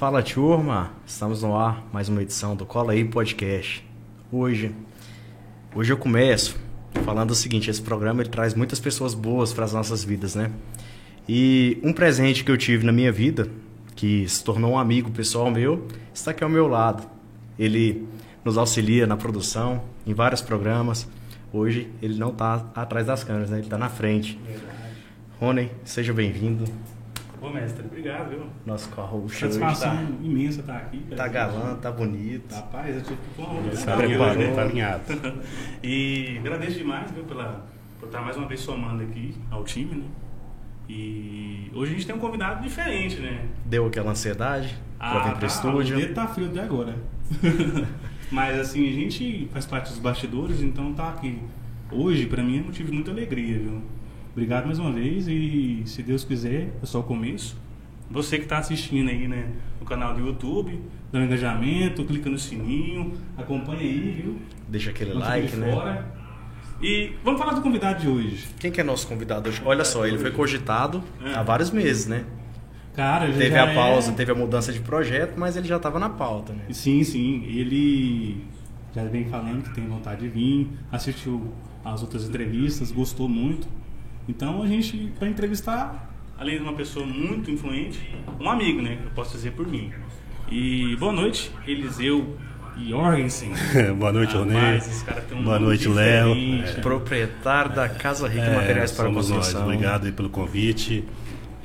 Fala 0.00 0.22
turma, 0.22 0.92
estamos 1.06 1.42
no 1.42 1.54
ar, 1.54 1.86
mais 1.92 2.08
uma 2.08 2.22
edição 2.22 2.56
do 2.56 2.64
Cola 2.64 2.92
aí 2.92 3.04
Podcast. 3.04 3.86
Hoje, 4.32 4.74
hoje 5.74 5.92
eu 5.92 5.98
começo 5.98 6.56
falando 7.04 7.32
o 7.32 7.34
seguinte, 7.34 7.68
esse 7.68 7.82
programa 7.82 8.22
ele 8.22 8.30
traz 8.30 8.54
muitas 8.54 8.80
pessoas 8.80 9.12
boas 9.12 9.52
para 9.52 9.66
as 9.66 9.74
nossas 9.74 10.02
vidas, 10.02 10.34
né? 10.34 10.50
E 11.28 11.78
um 11.82 11.92
presente 11.92 12.42
que 12.42 12.50
eu 12.50 12.56
tive 12.56 12.82
na 12.82 12.92
minha 12.92 13.12
vida, 13.12 13.50
que 13.94 14.26
se 14.26 14.42
tornou 14.42 14.72
um 14.72 14.78
amigo 14.78 15.10
pessoal 15.10 15.50
meu, 15.50 15.86
está 16.14 16.30
aqui 16.30 16.42
ao 16.42 16.48
meu 16.48 16.66
lado. 16.66 17.06
Ele 17.58 18.08
nos 18.42 18.56
auxilia 18.56 19.06
na 19.06 19.18
produção, 19.18 19.82
em 20.06 20.14
vários 20.14 20.40
programas. 20.40 21.06
Hoje 21.52 21.90
ele 22.00 22.18
não 22.18 22.30
está 22.30 22.70
atrás 22.74 23.06
das 23.06 23.22
câmeras, 23.22 23.50
né? 23.50 23.58
ele 23.58 23.66
está 23.66 23.76
na 23.76 23.90
frente. 23.90 24.40
Rony, 25.38 25.70
seja 25.84 26.14
bem-vindo. 26.14 26.64
Ô, 27.40 27.48
mestre, 27.48 27.86
obrigado, 27.86 28.28
viu? 28.28 28.46
Nosso 28.66 28.90
carro 28.90 29.26
Satisfação 29.28 29.96
tá, 29.96 30.02
imensa 30.22 30.60
estar 30.60 30.74
tá 30.74 30.78
aqui. 30.78 30.98
Tá 31.16 31.26
galã, 31.26 31.74
tá 31.76 31.90
bonito. 31.90 32.54
Rapaz, 32.54 32.96
eu 32.96 33.02
tive 33.02 33.16
que 33.16 33.34
pôr 33.34 33.48
uma 33.48 33.70
Tá 33.70 33.96
preparou. 33.96 34.54
Tá 34.54 34.62
alinhado. 34.62 35.02
e 35.82 36.36
agradeço 36.38 36.76
demais, 36.76 37.10
viu, 37.10 37.24
pela, 37.24 37.64
por 37.98 38.06
estar 38.06 38.20
mais 38.20 38.36
uma 38.36 38.46
vez 38.46 38.60
somando 38.60 39.02
aqui 39.02 39.34
ao 39.50 39.64
time, 39.64 39.94
né? 39.94 40.04
E 40.86 41.70
hoje 41.72 41.92
a 41.92 41.94
gente 41.94 42.06
tem 42.06 42.14
um 42.14 42.18
convidado 42.18 42.62
diferente, 42.62 43.20
né? 43.20 43.46
Deu 43.64 43.86
aquela 43.86 44.10
ansiedade 44.10 44.76
ah, 44.98 45.10
pra 45.10 45.20
vir 45.20 45.30
pro 45.30 45.40
tá, 45.40 45.46
estúdio. 45.46 45.96
O 45.96 46.00
dedo 46.00 46.14
tá 46.14 46.26
frio 46.26 46.48
até 46.48 46.60
agora. 46.60 46.94
Mas 48.30 48.58
assim, 48.58 48.88
a 48.88 48.92
gente 48.92 49.48
faz 49.52 49.64
parte 49.64 49.88
dos 49.88 49.98
bastidores, 49.98 50.60
então 50.60 50.92
tá 50.92 51.08
aqui. 51.08 51.38
Hoje, 51.90 52.26
pra 52.26 52.42
mim, 52.42 52.58
é 52.58 52.62
motivo 52.62 52.90
de 52.90 52.94
muita 52.94 53.10
alegria, 53.10 53.58
viu? 53.58 53.82
Obrigado 54.32 54.66
mais 54.66 54.78
uma 54.78 54.92
vez 54.92 55.26
e 55.28 55.82
se 55.86 56.02
Deus 56.02 56.24
quiser, 56.24 56.70
é 56.82 56.86
só 56.86 57.00
o 57.00 57.02
começo. 57.02 57.56
Você 58.10 58.38
que 58.38 58.44
está 58.44 58.58
assistindo 58.58 59.08
aí, 59.08 59.28
né, 59.28 59.48
no 59.78 59.86
canal 59.86 60.14
do 60.14 60.20
YouTube, 60.20 60.80
dá 61.12 61.18
um 61.18 61.24
engajamento, 61.24 62.04
clica 62.04 62.28
no 62.28 62.38
sininho, 62.38 63.12
acompanha 63.36 63.80
aí, 63.80 64.22
viu? 64.22 64.36
Deixa 64.68 64.90
aquele 64.90 65.14
Não 65.14 65.20
like, 65.20 65.56
né? 65.56 65.72
Fora. 65.72 66.20
E 66.82 67.12
vamos 67.22 67.38
falar 67.40 67.52
do 67.52 67.60
convidado 67.60 68.00
de 68.00 68.08
hoje. 68.08 68.48
Quem 68.58 68.72
que 68.72 68.80
é 68.80 68.84
nosso 68.84 69.06
convidado 69.06 69.48
hoje? 69.48 69.60
Olha 69.64 69.84
só, 69.84 70.06
ele 70.06 70.18
foi 70.18 70.30
cogitado 70.30 71.02
é. 71.22 71.34
há 71.34 71.42
vários 71.42 71.70
meses, 71.70 72.06
né? 72.06 72.24
Cara, 72.94 73.30
teve 73.32 73.56
a 73.56 73.74
pausa, 73.74 74.10
é... 74.10 74.14
teve 74.14 74.32
a 74.32 74.34
mudança 74.34 74.72
de 74.72 74.80
projeto, 74.80 75.34
mas 75.36 75.56
ele 75.56 75.68
já 75.68 75.76
estava 75.76 75.98
na 75.98 76.08
pauta, 76.08 76.52
né? 76.52 76.64
Sim, 76.70 77.04
sim. 77.04 77.44
Ele 77.44 78.44
já 78.94 79.04
vem 79.04 79.24
falando 79.26 79.62
que 79.62 79.74
tem 79.74 79.86
vontade 79.86 80.22
de 80.22 80.28
vir, 80.28 80.70
assistiu 80.90 81.52
as 81.84 82.02
outras 82.02 82.28
entrevistas, 82.28 82.90
gostou 82.90 83.28
muito. 83.28 83.68
Então 84.28 84.62
a 84.62 84.66
gente 84.66 85.12
vai 85.18 85.28
entrevistar, 85.28 86.10
além 86.38 86.56
de 86.56 86.62
uma 86.62 86.74
pessoa 86.74 87.06
muito 87.06 87.50
influente, 87.50 87.98
um 88.38 88.48
amigo, 88.48 88.80
né? 88.80 88.98
Eu 89.04 89.10
posso 89.10 89.32
dizer 89.32 89.52
por 89.52 89.66
mim. 89.66 89.92
E 90.50 90.96
boa 90.96 91.12
noite, 91.12 91.50
Eliseu 91.66 92.36
Jorgensen. 92.76 93.52
boa 93.98 94.12
noite, 94.12 94.34
Ronê. 94.34 94.80
Um 95.32 95.44
boa 95.44 95.58
noite, 95.58 95.88
Léo. 95.88 96.34
É. 96.34 96.80
Proprietário 96.80 97.72
da 97.72 97.88
Casa 97.88 98.26
Rica 98.28 98.46
é, 98.46 98.56
Materiais 98.56 98.92
para 98.92 99.10
Construção. 99.10 99.60
Nós. 99.60 99.68
Obrigado 99.68 100.06
aí 100.06 100.12
pelo 100.12 100.30
convite. 100.30 101.04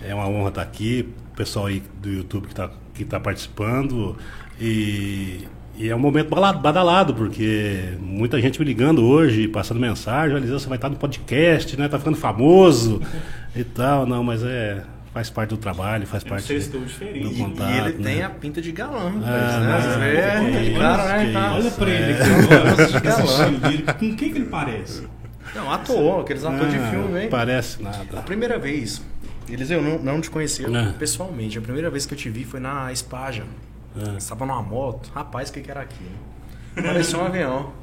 É 0.02 0.14
uma 0.14 0.28
honra 0.28 0.50
estar 0.50 0.61
aqui. 0.61 1.08
O 1.31 1.36
pessoal 1.36 1.67
aí 1.67 1.81
do 2.02 2.09
YouTube 2.09 2.45
que 2.45 2.53
está 2.53 2.70
que 2.94 3.06
tá 3.06 3.20
participando. 3.20 4.17
E 4.59 5.48
e 5.78 5.90
é 5.90 5.95
um 5.95 6.00
momento 6.00 6.30
badalado, 6.30 7.14
porque 7.14 7.95
muita 8.00 8.40
gente 8.40 8.59
me 8.59 8.66
ligando 8.66 9.04
hoje, 9.04 9.48
passando 9.48 9.80
mensagem, 9.80 10.38
Eliseu, 10.38 10.59
você 10.59 10.67
vai 10.67 10.78
estar 10.78 10.90
no 10.90 10.95
podcast, 10.95 11.78
né? 11.78 11.88
Tá 11.88 12.00
ficando 12.00 12.17
famoso 12.17 13.02
e 13.56 13.64
tal. 13.64 14.06
Não, 14.06 14.23
mas 14.23 14.44
é. 14.44 14.84
Faz 15.14 15.30
parte 15.30 15.52
do 15.52 15.58
trabalho, 15.58 16.06
faz 16.06 16.26
parte 16.26 16.54
do, 16.54 16.80
do 16.80 17.38
contato. 17.38 17.72
E 17.72 17.78
ele 17.78 17.98
né? 18.00 18.12
tem 18.12 18.22
a 18.22 18.30
pinta 18.30 18.62
de 18.62 18.70
galã, 18.73 19.14
ah, 19.23 19.98
né? 19.98 20.14
É, 20.14 20.73
é, 20.73 20.78
cara, 20.78 21.23
né? 21.23 21.52
Olha 21.56 21.72
pra 21.72 21.89
ele 21.89 22.14
aqui, 22.14 23.83
com 23.98 24.16
quem 24.17 24.33
que 24.33 24.39
ele 24.39 24.48
parece? 24.48 25.08
Não, 25.55 25.72
ator, 25.72 26.20
aqueles 26.20 26.44
atores 26.44 26.73
de 26.73 26.80
filme, 26.89 27.22
hein? 27.22 27.30
Parece 27.30 27.82
nada. 27.82 28.20
A 28.20 28.22
primeira 28.23 28.60
vez, 28.60 29.02
eles 29.48 29.72
eu 29.72 29.82
não, 29.82 29.99
não 29.99 30.20
te 30.20 30.30
conhecia 30.30 30.67
não. 30.67 30.92
pessoalmente. 30.92 31.58
A 31.58 31.61
primeira 31.61 31.89
vez 31.89 32.05
que 32.05 32.14
eu 32.14 32.17
te 32.17 32.30
vi 32.30 32.44
foi 32.44 32.60
na 32.60 32.92
Espaja. 32.92 33.44
É. 33.95 34.17
Estava 34.17 34.45
numa 34.45 34.61
moto. 34.61 35.11
Rapaz, 35.14 35.50
o 35.50 35.54
que, 35.54 35.61
que 35.61 35.72
era 35.72 35.82
aquilo? 35.82 36.16
Parecia 36.76 37.17
um 37.17 37.26
avião. 37.26 37.73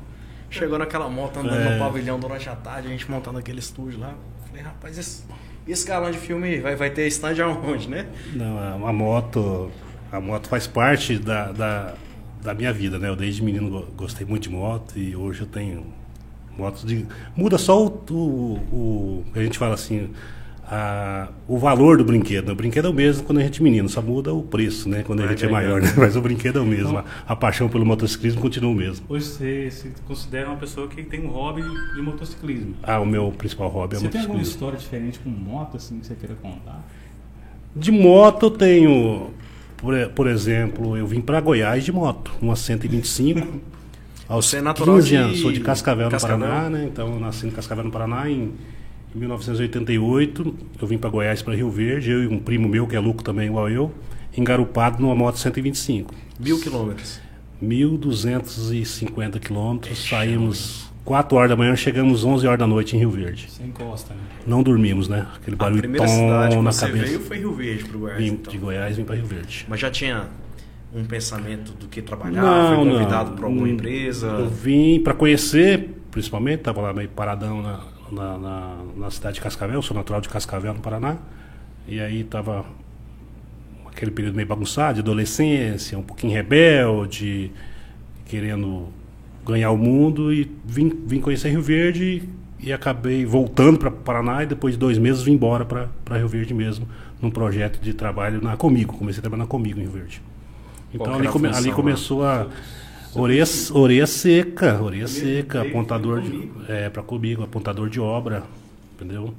Chegou 0.51 0.79
naquela 0.79 1.09
moto 1.09 1.39
andando 1.39 1.61
é. 1.61 1.73
no 1.73 1.79
pavilhão 1.79 2.21
durante 2.21 2.49
a 2.49 2.55
tarde, 2.55 2.89
a 2.89 2.91
gente 2.91 3.11
montando 3.11 3.39
aquele 3.39 3.59
estúdio 3.59 3.99
lá. 3.99 4.15
Falei, 4.47 4.63
rapaz, 4.63 4.99
esse, 4.99 5.25
esse 5.67 5.87
galã 5.87 6.11
de 6.11 6.19
filme 6.19 6.61
vai, 6.61 6.77
vai 6.77 6.91
ter 6.91 7.07
stand 7.07 7.43
aonde, 7.43 7.89
né? 7.89 8.07
Não, 8.35 8.87
a 8.87 8.93
moto. 8.93 9.71
A 10.11 10.21
moto 10.21 10.49
faz 10.49 10.67
parte 10.67 11.19
da, 11.19 11.53
da, 11.53 11.95
da 12.43 12.53
minha 12.53 12.71
vida, 12.71 12.99
né? 12.99 13.09
Eu 13.09 13.17
desde 13.17 13.43
menino 13.43 13.89
gostei 13.97 14.27
muito 14.27 14.43
de 14.43 14.51
moto 14.51 14.99
e 14.99 15.17
hoje 15.17 15.41
eu 15.41 15.47
tenho 15.47 15.87
motos 16.57 16.85
de. 16.85 17.07
Muda 17.35 17.57
só 17.57 17.83
o, 17.83 17.89
o, 18.11 18.15
o 18.71 19.25
a 19.35 19.43
gente 19.43 19.59
fala 19.59 19.73
assim, 19.73 20.11
a, 20.65 21.29
o 21.49 21.59
valor 21.59 21.99
do 21.99 22.05
brinquedo. 22.05 22.51
O 22.51 22.55
brinquedo 22.55 22.87
é 22.87 22.91
o 22.91 22.95
mesmo 22.95 23.25
quando 23.25 23.39
a 23.39 23.43
gente 23.43 23.61
é 23.61 23.65
menino, 23.65 23.89
só 23.89 24.01
muda 24.01 24.33
o 24.33 24.43
preço, 24.43 24.89
né? 24.89 25.03
Quando 25.03 25.23
a 25.23 25.27
gente 25.27 25.45
é 25.45 25.49
maior, 25.49 25.81
né? 25.81 25.93
Mas 25.99 26.17
o 26.17 26.21
brinquedo 26.21 26.59
é 26.59 26.63
o 26.63 26.67
mesmo. 26.67 26.91
Então, 26.91 27.05
a, 27.27 27.33
a, 27.33 27.37
paixão 27.37 27.69
pelo 27.69 27.85
motociclismo 27.85 28.41
continua 28.41 28.71
o 28.71 28.75
mesmo. 28.75 29.05
Hoje 29.09 29.27
você 29.27 29.71
se 29.71 29.93
considera 30.07 30.49
uma 30.49 30.57
pessoa 30.57 30.89
que 30.89 31.03
tem 31.03 31.25
um 31.25 31.29
hobby 31.29 31.63
de 31.95 32.03
motociclismo. 32.03 32.75
Ah, 32.83 33.01
o 33.01 33.07
meu 33.07 33.33
principal 33.33 33.69
hobby 33.69 33.97
é 33.97 33.99
você 33.99 34.05
motociclismo. 34.05 34.11
Você 34.11 34.11
tem 34.11 34.21
alguma 34.23 34.43
história 34.43 34.79
diferente 34.79 35.19
com 35.19 35.31
moto, 35.31 35.77
assim, 35.77 35.99
que 35.99 36.07
você 36.07 36.15
queira 36.15 36.35
contar? 36.37 36.83
De 37.75 37.91
moto 37.91 38.47
eu 38.47 38.51
tenho, 38.51 39.31
por, 39.77 39.95
por 40.11 40.27
exemplo, 40.27 40.97
eu 40.97 41.07
vim 41.07 41.21
para 41.21 41.41
Goiás 41.41 41.85
de 41.85 41.93
moto, 41.93 42.33
uma 42.41 42.57
125. 42.57 43.61
aos 44.33 44.47
você 44.47 44.59
é 44.59 44.73
15 44.73 45.17
anos, 45.17 45.41
sou 45.41 45.53
de 45.53 45.61
Cascavel, 45.61 46.09
Cascavel, 46.09 46.39
no 46.39 46.45
Paraná, 46.47 46.71
né? 46.71 46.89
Então 46.91 47.13
eu 47.13 47.21
nasci 47.21 47.47
em 47.47 47.51
Cascavel, 47.51 47.85
no 47.85 47.91
Paraná, 47.91 48.31
em 48.31 48.53
em 49.15 49.19
1988, 49.19 50.55
eu 50.81 50.87
vim 50.87 50.99
para 50.99 51.11
Goiás, 51.11 51.43
para 51.43 51.55
Rio 51.55 51.71
Verde, 51.71 52.11
eu 52.11 52.23
e 52.25 52.27
um 52.27 52.39
primo 52.39 52.69
meu, 52.69 52.87
que 52.87 52.97
é 52.97 53.01
louco 53.01 53.23
também, 53.23 53.49
igual 53.49 53.69
eu, 53.69 53.93
engarupado 54.37 55.01
numa 55.01 55.15
moto 55.15 55.39
125. 55.39 56.15
Mil 56.41 56.61
quilômetros? 56.61 57.21
1.250 57.63 59.39
quilômetros. 59.39 60.09
Saímos 60.09 60.91
4 61.05 61.37
horas 61.37 61.51
da 61.51 61.57
manhã, 61.57 61.77
chegamos 61.77 62.25
11 62.25 62.47
horas 62.47 62.59
da 62.59 62.67
noite 62.67 62.97
em 62.97 62.99
Rio 62.99 63.11
Verde. 63.11 63.51
Sem 63.51 63.67
encosta, 63.67 64.15
né? 64.15 64.21
Não 64.47 64.63
dormimos, 64.63 65.09
né? 65.09 65.27
Aquele 65.37 65.57
barulho 65.57 65.79
A 65.79 65.83
primeira 65.83 66.09
cidade 66.09 66.57
que 66.57 66.63
você 66.63 66.87
cabeça. 66.87 67.05
veio 67.07 67.21
foi 67.21 67.39
Rio 67.39 67.55
Verde 67.55 67.85
para 67.85 67.99
Goiás. 67.99 68.19
Vim 68.19 68.27
então. 68.29 68.53
de 68.53 68.59
Goiás, 68.59 68.97
vim 68.97 69.05
para 69.05 69.15
Rio 69.17 69.27
Verde. 69.27 69.67
Mas 69.69 69.81
já 69.81 69.91
tinha 69.91 70.29
um 70.95 71.05
pensamento 71.05 71.73
do 71.73 71.87
que 71.87 72.03
trabalhar? 72.03 72.43
Não, 72.43 72.77
foi 72.77 72.93
convidado 72.93 73.33
para 73.33 73.47
alguma 73.47 73.69
empresa? 73.69 74.27
Eu 74.27 74.49
vim 74.49 75.01
para 75.01 75.15
conhecer, 75.15 75.91
principalmente, 76.11 76.61
estava 76.61 76.81
lá 76.81 76.93
meio 76.93 77.09
paradão 77.09 77.63
na, 77.63 77.81
na, 78.13 78.39
na, 78.39 78.77
na, 78.97 79.11
cidade 79.11 79.37
de 79.37 79.41
Cascavel, 79.41 79.81
sou 79.83 79.97
natural 79.97 80.21
de 80.21 80.29
Cascavel, 80.29 80.75
no 80.75 80.81
Paraná. 80.81 81.17
E 81.87 82.01
aí 82.01 82.21
estava 82.21 82.65
aquele 83.87 84.11
período 84.11 84.35
meio 84.35 84.47
bagunçado, 84.47 84.95
de 84.95 85.01
adolescência, 85.01 85.99
um 85.99 86.03
pouquinho 86.03 86.33
rebelde, 86.33 87.51
querendo 88.27 88.89
ganhar 89.45 89.71
o 89.71 89.77
mundo. 89.77 90.33
E 90.33 90.51
vim, 90.65 90.93
vim 91.07 91.21
conhecer 91.21 91.51
Rio 91.51 91.63
Verde 91.63 92.29
e, 92.61 92.73
acabei 92.73 93.27
voltando 93.27 93.79
para 93.79 93.91
Paraná 93.91 94.43
e 94.43 94.47
depois 94.47 94.75
de 94.75 94.79
dois 94.79 94.99
meses 94.99 95.23
vim 95.23 95.33
embora 95.33 95.65
para 95.65 96.17
Rio 96.17 96.29
Verde 96.29 96.55
mesmo, 96.55 96.89
num 97.21 97.31
projeto 97.31 97.81
de 97.81 97.93
trabalho 97.93 98.41
na 98.41 98.57
Comigo. 98.57 98.97
Comecei 98.97 99.19
a 99.19 99.23
trabalhar 99.23 99.45
na 99.45 99.49
Comigo 99.49 99.79
em 99.81 99.83
Rio 99.83 99.93
Verde. 99.93 100.23
Então 100.95 101.15
ali, 101.15 101.27
come, 101.27 101.49
ali 101.49 101.73
começou 101.73 102.25
a 102.25 102.49
Orelha, 103.15 103.45
orelha 103.73 104.07
seca, 104.07 104.83
orelha 104.83 105.07
seca, 105.07 105.63
apontador 105.63 106.23
de. 106.23 106.51
É, 106.69 106.89
para 106.89 107.03
comigo, 107.03 107.43
apontador 107.43 107.89
de 107.89 108.01
obra, 108.01 108.43
entendeu? 108.95 109.35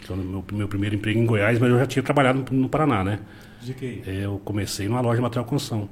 Então, 0.00 0.16
meu, 0.16 0.44
meu 0.52 0.68
primeiro 0.68 0.94
emprego 0.94 1.18
em 1.18 1.26
Goiás, 1.26 1.58
mas 1.58 1.70
eu 1.70 1.78
já 1.78 1.86
tinha 1.86 2.02
trabalhado 2.02 2.44
no, 2.50 2.60
no 2.62 2.68
Paraná, 2.68 3.02
né? 3.02 3.20
De 3.60 3.74
quê? 3.74 4.02
É, 4.06 4.24
eu 4.24 4.40
comecei 4.44 4.86
numa 4.88 5.00
loja 5.00 5.16
de 5.16 5.22
material 5.22 5.44
de 5.44 5.50
construção. 5.50 5.88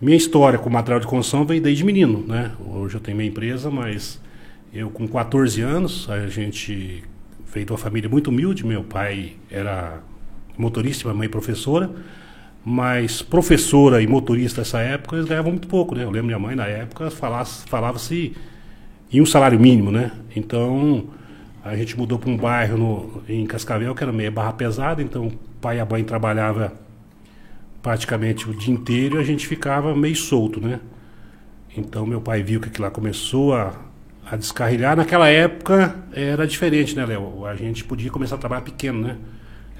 Minha 0.00 0.16
história 0.16 0.58
com 0.58 0.70
material 0.70 0.98
de 0.98 1.06
construção 1.06 1.44
veio 1.44 1.60
desde 1.60 1.84
menino, 1.84 2.24
né? 2.26 2.52
Hoje 2.58 2.94
eu 2.94 3.00
tenho 3.00 3.18
minha 3.18 3.28
empresa, 3.28 3.70
mas 3.70 4.18
eu 4.72 4.88
com 4.88 5.06
14 5.06 5.60
anos, 5.60 6.08
a 6.08 6.26
gente 6.26 7.04
veio 7.52 7.66
de 7.66 7.72
uma 7.72 7.78
família 7.78 8.08
muito 8.08 8.28
humilde. 8.28 8.64
Meu 8.64 8.82
pai 8.82 9.34
era 9.50 10.00
motorista, 10.56 11.04
minha 11.04 11.18
mãe 11.18 11.28
professora. 11.28 11.90
Mas 12.64 13.22
professora 13.22 14.02
e 14.02 14.06
motorista 14.06 14.60
nessa 14.60 14.80
época, 14.80 15.16
eles 15.16 15.26
ganhavam 15.26 15.52
muito 15.52 15.66
pouco, 15.66 15.94
né? 15.94 16.04
Eu 16.04 16.10
lembro 16.10 16.26
minha 16.26 16.38
mãe 16.38 16.54
na 16.54 16.66
época 16.66 17.10
falava-se 17.10 18.36
em 19.12 19.20
um 19.20 19.26
salário 19.26 19.58
mínimo, 19.58 19.90
né? 19.90 20.12
Então 20.36 21.08
a 21.64 21.74
gente 21.74 21.96
mudou 21.96 22.18
para 22.18 22.30
um 22.30 22.36
bairro 22.36 22.76
no, 22.76 23.22
em 23.28 23.46
Cascavel, 23.46 23.94
que 23.94 24.02
era 24.02 24.12
meio 24.12 24.30
barra 24.30 24.52
pesada, 24.52 25.02
então 25.02 25.28
o 25.28 25.32
pai 25.60 25.76
e 25.76 25.80
a 25.80 25.86
mãe 25.86 26.04
trabalhavam 26.04 26.70
praticamente 27.82 28.48
o 28.48 28.54
dia 28.54 28.72
inteiro 28.72 29.16
e 29.16 29.20
a 29.20 29.24
gente 29.24 29.46
ficava 29.46 29.94
meio 29.96 30.16
solto, 30.16 30.60
né? 30.60 30.80
Então 31.76 32.06
meu 32.06 32.20
pai 32.20 32.42
viu 32.42 32.60
que 32.60 32.68
aquilo 32.68 32.84
lá 32.84 32.90
começou 32.90 33.54
a, 33.54 33.74
a 34.30 34.36
descarrilhar. 34.36 34.96
Naquela 34.96 35.28
época 35.28 35.96
era 36.12 36.46
diferente, 36.46 36.94
né, 36.94 37.06
Léo? 37.06 37.46
A 37.46 37.54
gente 37.54 37.84
podia 37.84 38.10
começar 38.10 38.34
a 38.34 38.38
trabalhar 38.38 38.62
pequeno, 38.62 39.00
né? 39.00 39.16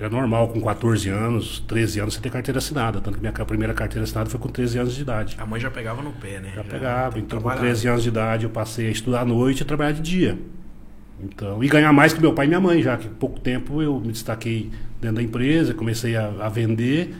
Era 0.00 0.08
normal, 0.08 0.48
com 0.48 0.62
14 0.62 1.10
anos, 1.10 1.62
13 1.68 2.00
anos, 2.00 2.14
você 2.14 2.20
ter 2.22 2.30
carteira 2.30 2.56
assinada. 2.56 3.02
Tanto 3.02 3.16
que 3.16 3.20
minha 3.20 3.32
primeira 3.32 3.74
carteira 3.74 4.02
assinada 4.02 4.30
foi 4.30 4.40
com 4.40 4.48
13 4.48 4.78
anos 4.78 4.94
de 4.94 5.02
idade. 5.02 5.36
A 5.38 5.44
mãe 5.44 5.60
já 5.60 5.70
pegava 5.70 6.00
no 6.00 6.10
pé, 6.12 6.40
né? 6.40 6.52
Já, 6.54 6.62
já 6.62 6.64
pegava. 6.64 7.18
Então, 7.18 7.38
com 7.38 7.50
13 7.50 7.86
anos 7.86 8.02
de 8.02 8.08
idade, 8.08 8.44
eu 8.44 8.50
passei 8.50 8.88
a 8.88 8.90
estudar 8.90 9.20
à 9.20 9.24
noite 9.26 9.60
e 9.60 9.64
trabalhar 9.66 9.92
de 9.92 10.00
dia. 10.00 10.38
Então, 11.22 11.62
e 11.62 11.68
ganhar 11.68 11.92
mais 11.92 12.14
que 12.14 12.20
meu 12.20 12.32
pai 12.32 12.46
e 12.46 12.48
minha 12.48 12.60
mãe, 12.60 12.80
já 12.80 12.96
que 12.96 13.10
pouco 13.10 13.38
tempo 13.38 13.82
eu 13.82 14.00
me 14.00 14.10
destaquei 14.10 14.70
dentro 15.02 15.16
da 15.16 15.22
empresa, 15.22 15.74
comecei 15.74 16.16
a, 16.16 16.28
a 16.40 16.48
vender 16.48 17.14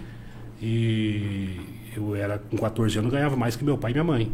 e 0.63 1.61
eu 1.95 2.17
era 2.17 2.39
com 2.39 2.57
14 2.57 2.99
anos 2.99 3.13
ganhava 3.13 3.37
mais 3.37 3.57
que 3.57 3.65
meu 3.65 3.77
pai 3.77 3.91
e 3.91 3.95
minha 3.95 4.05
mãe. 4.05 4.33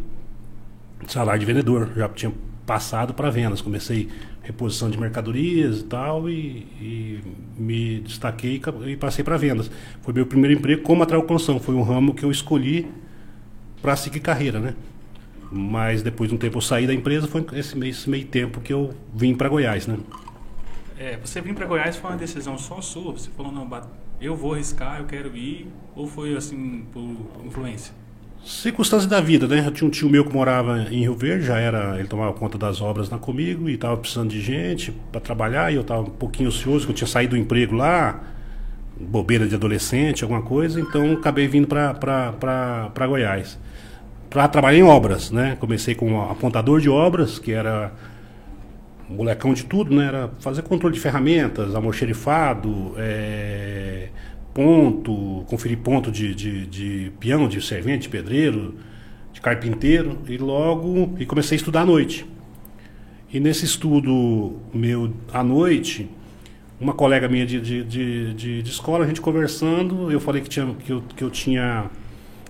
Salário 1.09 1.41
de 1.41 1.45
vendedor, 1.45 1.89
já 1.97 2.07
tinha 2.07 2.31
passado 2.65 3.13
para 3.13 3.29
vendas. 3.29 3.61
Comecei 3.61 4.09
reposição 4.47 4.89
de 4.89 4.97
mercadorias 4.97 5.81
e 5.81 5.83
tal, 5.83 6.29
e, 6.29 6.65
e 6.81 7.19
me 7.57 7.99
destaquei 7.99 8.61
e 8.85 8.95
passei 8.95 9.23
para 9.23 9.35
vendas. 9.35 9.69
Foi 10.01 10.13
meu 10.13 10.25
primeiro 10.25 10.57
emprego 10.57 10.81
como 10.83 10.99
material 10.99 11.23
construção, 11.23 11.59
foi 11.59 11.75
um 11.75 11.81
ramo 11.81 12.13
que 12.13 12.23
eu 12.23 12.31
escolhi 12.31 12.87
para 13.81 13.95
seguir 13.97 14.21
carreira, 14.21 14.57
né? 14.59 14.73
Mas 15.51 16.01
depois 16.01 16.29
de 16.29 16.35
um 16.35 16.37
tempo 16.37 16.57
eu 16.57 16.61
saí 16.61 16.87
da 16.87 16.93
empresa, 16.93 17.27
foi 17.27 17.45
esse 17.53 17.77
meio, 17.77 17.91
esse 17.91 18.09
meio 18.09 18.25
tempo 18.25 18.61
que 18.61 18.71
eu 18.71 18.93
vim 19.13 19.35
para 19.35 19.49
Goiás, 19.49 19.85
né? 19.85 19.97
É, 20.97 21.17
você 21.17 21.41
vir 21.41 21.53
para 21.53 21.65
Goiás 21.65 21.97
foi 21.97 22.09
uma 22.09 22.17
decisão 22.17 22.57
só 22.57 22.81
sua? 22.81 23.11
Você 23.11 23.29
falou, 23.35 23.51
não, 23.51 23.69
eu 24.19 24.35
vou 24.35 24.53
arriscar, 24.53 24.99
eu 24.99 25.05
quero 25.05 25.35
ir? 25.35 25.67
Ou 25.93 26.07
foi 26.07 26.35
assim, 26.35 26.85
por 26.93 27.45
influência? 27.45 27.93
Circunstâncias 28.47 29.09
da 29.09 29.19
vida, 29.19 29.45
né? 29.45 29.61
Eu 29.67 29.71
tinha 29.71 29.85
um 29.85 29.91
tio 29.91 30.09
meu 30.09 30.23
que 30.23 30.33
morava 30.33 30.87
em 30.89 31.01
Rio 31.01 31.13
Verde, 31.13 31.45
já 31.45 31.59
era, 31.59 31.99
ele 31.99 32.07
tomava 32.07 32.31
conta 32.31 32.57
das 32.57 32.79
obras 32.79 33.09
lá 33.09 33.17
comigo 33.17 33.67
e 33.67 33.73
estava 33.73 33.97
precisando 33.97 34.29
de 34.29 34.39
gente 34.39 34.93
para 35.11 35.19
trabalhar 35.19 35.69
e 35.69 35.75
eu 35.75 35.81
estava 35.81 35.99
um 35.99 36.05
pouquinho 36.05 36.47
ocioso, 36.47 36.85
que 36.85 36.93
eu 36.93 36.95
tinha 36.95 37.07
saído 37.09 37.35
do 37.35 37.37
emprego 37.37 37.75
lá, 37.75 38.23
bobeira 38.97 39.45
de 39.45 39.53
adolescente, 39.53 40.23
alguma 40.23 40.41
coisa, 40.41 40.79
então 40.79 41.11
acabei 41.11 41.45
vindo 41.45 41.67
para 41.67 43.05
Goiás. 43.05 43.59
Para 44.29 44.47
trabalhar 44.47 44.77
em 44.77 44.83
obras, 44.83 45.29
né? 45.29 45.57
Comecei 45.59 45.93
como 45.93 46.21
apontador 46.21 46.79
de 46.79 46.89
obras, 46.89 47.37
que 47.37 47.51
era 47.51 47.91
molecão 49.09 49.53
de 49.53 49.65
tudo, 49.65 49.93
né? 49.93 50.07
Era 50.07 50.31
fazer 50.39 50.61
controle 50.61 50.95
de 50.95 51.01
ferramentas, 51.01 51.75
almoxerifado, 51.75 52.93
é, 52.97 54.07
ponto, 54.57 55.43
conferir 55.45 55.77
ponto 55.77 56.11
de, 56.11 56.33
de, 56.33 56.65
de 56.65 57.11
peão, 57.19 57.47
de 57.47 57.61
servente, 57.61 58.03
de 58.03 58.09
pedreiro, 58.09 58.73
de 59.31 59.39
carpinteiro, 59.39 60.17
e 60.27 60.35
logo 60.35 61.13
e 61.19 61.27
comecei 61.27 61.55
a 61.55 61.59
estudar 61.59 61.81
à 61.81 61.85
noite. 61.85 62.25
E 63.31 63.39
nesse 63.39 63.65
estudo 63.65 64.55
meu 64.73 65.13
à 65.31 65.43
noite, 65.43 66.09
uma 66.81 66.91
colega 66.91 67.27
minha 67.29 67.45
de, 67.45 67.61
de, 67.61 67.83
de, 67.83 68.33
de, 68.33 68.63
de 68.63 68.69
escola, 68.71 69.05
a 69.05 69.07
gente 69.07 69.21
conversando, 69.21 70.11
eu 70.11 70.19
falei 70.19 70.41
que, 70.41 70.49
tinha, 70.49 70.73
que, 70.83 70.91
eu, 70.91 71.03
que 71.15 71.23
eu 71.23 71.29
tinha 71.29 71.91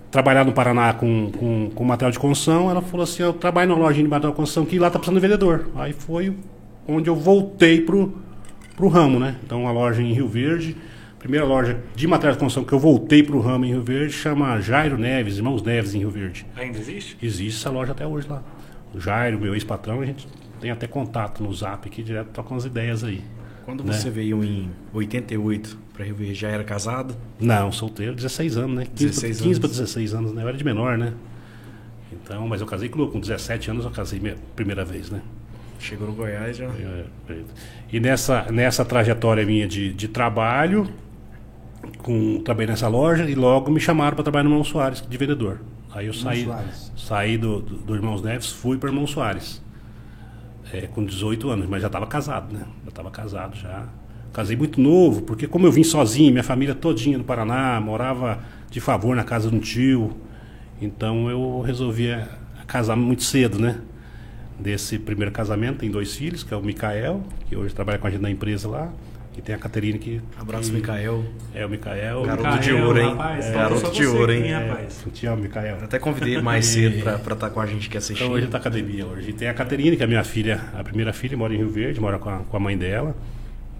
trabalhado 0.09 0.49
no 0.49 0.55
Paraná 0.55 0.93
com, 0.93 1.29
com, 1.37 1.69
com 1.75 1.83
material 1.83 2.11
de 2.11 2.19
construção, 2.19 2.69
ela 2.69 2.81
falou 2.81 3.03
assim, 3.03 3.21
eu 3.21 3.33
trabalho 3.33 3.67
numa 3.67 3.81
lojinha 3.81 4.05
de 4.05 4.09
material 4.09 4.31
de 4.31 4.37
construção 4.37 4.65
que 4.65 4.79
lá 4.79 4.87
está 4.87 4.97
precisando 4.97 5.19
de 5.19 5.27
vendedor. 5.27 5.69
Aí 5.75 5.91
foi 5.91 6.33
onde 6.87 7.09
eu 7.09 7.15
voltei 7.17 7.81
pro, 7.81 8.17
pro 8.77 8.87
ramo, 8.87 9.19
né? 9.19 9.35
Então 9.45 9.63
uma 9.63 9.73
loja 9.73 10.01
em 10.01 10.13
Rio 10.13 10.29
Verde, 10.29 10.73
primeira 11.19 11.45
loja 11.45 11.79
de 11.95 12.07
material 12.07 12.33
de 12.33 12.39
construção 12.39 12.63
que 12.63 12.73
eu 12.73 12.79
voltei 12.79 13.23
pro 13.23 13.39
ramo 13.39 13.65
em 13.65 13.69
Rio 13.69 13.81
Verde, 13.81 14.13
chama 14.13 14.59
Jairo 14.61 14.97
Neves, 14.97 15.37
Irmãos 15.37 15.61
Neves 15.61 15.93
em 15.93 15.99
Rio 15.99 16.11
Verde. 16.11 16.45
Ainda 16.55 16.77
existe? 16.77 17.17
Existe 17.21 17.59
essa 17.59 17.69
loja 17.69 17.91
até 17.91 18.05
hoje 18.05 18.27
lá. 18.27 18.43
O 18.93 18.99
Jairo, 18.99 19.39
meu 19.39 19.53
ex-patrão, 19.53 20.01
a 20.01 20.05
gente 20.05 20.27
tem 20.59 20.71
até 20.71 20.87
contato 20.87 21.43
no 21.43 21.53
zap 21.53 21.87
aqui, 21.87 22.03
direto 22.03 22.29
trocando 22.29 22.55
umas 22.55 22.65
ideias 22.65 23.03
aí. 23.03 23.23
Quando 23.65 23.83
né? 23.83 23.93
você 23.93 24.09
veio 24.09 24.43
em 24.43 24.71
88 24.93 25.77
para 25.93 26.05
Rio 26.05 26.15
Verde, 26.15 26.35
já 26.35 26.47
era 26.47 26.63
casado? 26.63 27.15
Não, 27.39 27.71
solteiro, 27.71 28.15
16 28.15 28.57
anos, 28.57 28.75
né? 28.77 28.87
15, 28.95 29.43
15 29.43 29.59
para 29.59 29.69
16 29.69 30.13
anos, 30.13 30.33
né? 30.33 30.43
Eu 30.43 30.47
era 30.47 30.57
de 30.57 30.63
menor, 30.63 30.97
né? 30.97 31.13
Então, 32.13 32.47
mas 32.47 32.61
eu 32.61 32.67
casei 32.67 32.87
com, 32.87 33.05
com 33.07 33.19
17 33.19 33.71
anos, 33.71 33.83
eu 33.83 33.91
casei 33.91 34.19
minha 34.19 34.35
primeira 34.55 34.85
vez, 34.85 35.09
né? 35.09 35.21
Chegou 35.79 36.07
no 36.07 36.13
Goiás 36.13 36.57
já. 36.57 36.65
É, 36.65 37.05
é. 37.29 37.41
E 37.91 37.99
nessa, 37.99 38.43
nessa 38.51 38.83
trajetória 38.83 39.45
minha 39.45 39.67
de, 39.67 39.93
de 39.93 40.07
trabalho, 40.07 40.87
com, 41.97 42.41
trabalhei 42.41 42.67
nessa 42.67 42.87
loja 42.87 43.29
e 43.29 43.35
logo 43.35 43.71
me 43.71 43.79
chamaram 43.79 44.15
para 44.15 44.23
trabalhar 44.23 44.43
no 44.43 44.51
Irmão 44.51 44.63
Soares, 44.63 45.03
de 45.07 45.17
vendedor. 45.17 45.61
Aí 45.93 46.07
eu 46.07 46.13
saí, 46.13 46.47
saí 46.95 47.37
do, 47.37 47.61
do, 47.61 47.77
do 47.77 47.95
Irmãos 47.95 48.21
Neves, 48.21 48.51
fui 48.51 48.77
para 48.77 48.89
Irmão 48.89 49.07
Soares 49.07 49.61
é, 50.73 50.81
com 50.87 51.03
18 51.03 51.49
anos, 51.49 51.67
mas 51.67 51.81
já 51.81 51.87
estava 51.87 52.05
casado, 52.07 52.53
né? 52.53 52.65
Já 52.83 52.89
estava 52.89 53.11
casado 53.11 53.55
já. 53.55 53.87
Casei 54.33 54.55
muito 54.55 54.79
novo, 54.79 55.21
porque 55.21 55.47
como 55.47 55.65
eu 55.65 55.71
vim 55.71 55.83
sozinho, 55.83 56.31
minha 56.31 56.43
família 56.43 56.75
todinha 56.75 57.17
no 57.17 57.23
Paraná, 57.23 57.79
morava 57.79 58.39
de 58.69 58.79
favor 58.79 59.15
na 59.15 59.23
casa 59.23 59.49
de 59.49 59.55
um 59.55 59.59
tio, 59.59 60.15
então 60.81 61.29
eu 61.29 61.61
resolvi 61.61 62.09
é, 62.09 62.27
casar 62.67 62.95
muito 62.95 63.23
cedo, 63.23 63.57
né? 63.57 63.79
Desse 64.59 64.99
primeiro 64.99 65.31
casamento, 65.31 65.79
tem 65.79 65.89
dois 65.89 66.15
filhos, 66.15 66.43
que 66.43 66.53
é 66.53 66.57
o 66.57 66.61
Micael, 66.61 67.21
que 67.47 67.55
hoje 67.55 67.73
trabalha 67.73 67.97
com 67.99 68.07
a 68.07 68.09
gente 68.09 68.21
na 68.21 68.29
empresa 68.29 68.67
lá, 68.67 68.91
e 69.37 69.41
tem 69.41 69.53
a 69.53 69.57
Caterine 69.57 69.99
que. 69.99 70.21
Abraço, 70.37 70.71
que, 70.71 70.75
Micael. 70.75 71.23
É, 71.53 71.65
o 71.65 71.69
Micael. 71.69 72.23
Garoto 72.23 72.49
Micael, 72.49 72.61
de 72.61 72.73
ouro, 72.73 72.99
hein? 72.99 73.09
Rapaz, 73.09 73.45
é, 73.45 73.51
garoto 73.51 73.91
de 73.91 74.05
ouro, 74.05 74.31
hein? 74.31 74.51
rapaz. 74.51 75.03
É, 75.05 75.09
te 75.11 75.25
amo, 75.27 75.41
Micael. 75.43 75.77
Eu 75.77 75.83
até 75.83 75.99
convidei 75.99 76.41
mais 76.41 76.65
cedo 76.67 77.03
para 77.03 77.15
estar 77.15 77.35
tá 77.35 77.49
com 77.49 77.61
a 77.61 77.65
gente 77.65 77.89
que 77.89 77.97
assistir. 77.97 78.23
Então 78.23 78.35
hoje 78.35 78.47
tá 78.47 78.57
academia 78.57 79.05
hoje. 79.05 79.29
E 79.29 79.33
tem 79.33 79.47
a 79.47 79.53
Caterine, 79.53 79.95
que 79.95 80.01
é 80.01 80.05
a 80.05 80.07
minha 80.09 80.23
filha, 80.23 80.61
a 80.73 80.83
primeira 80.83 81.13
filha, 81.13 81.37
mora 81.37 81.53
em 81.53 81.57
Rio 81.57 81.69
Verde, 81.69 81.99
mora 81.99 82.17
com 82.17 82.29
a, 82.29 82.39
com 82.39 82.57
a 82.57 82.59
mãe 82.59 82.77
dela. 82.77 83.15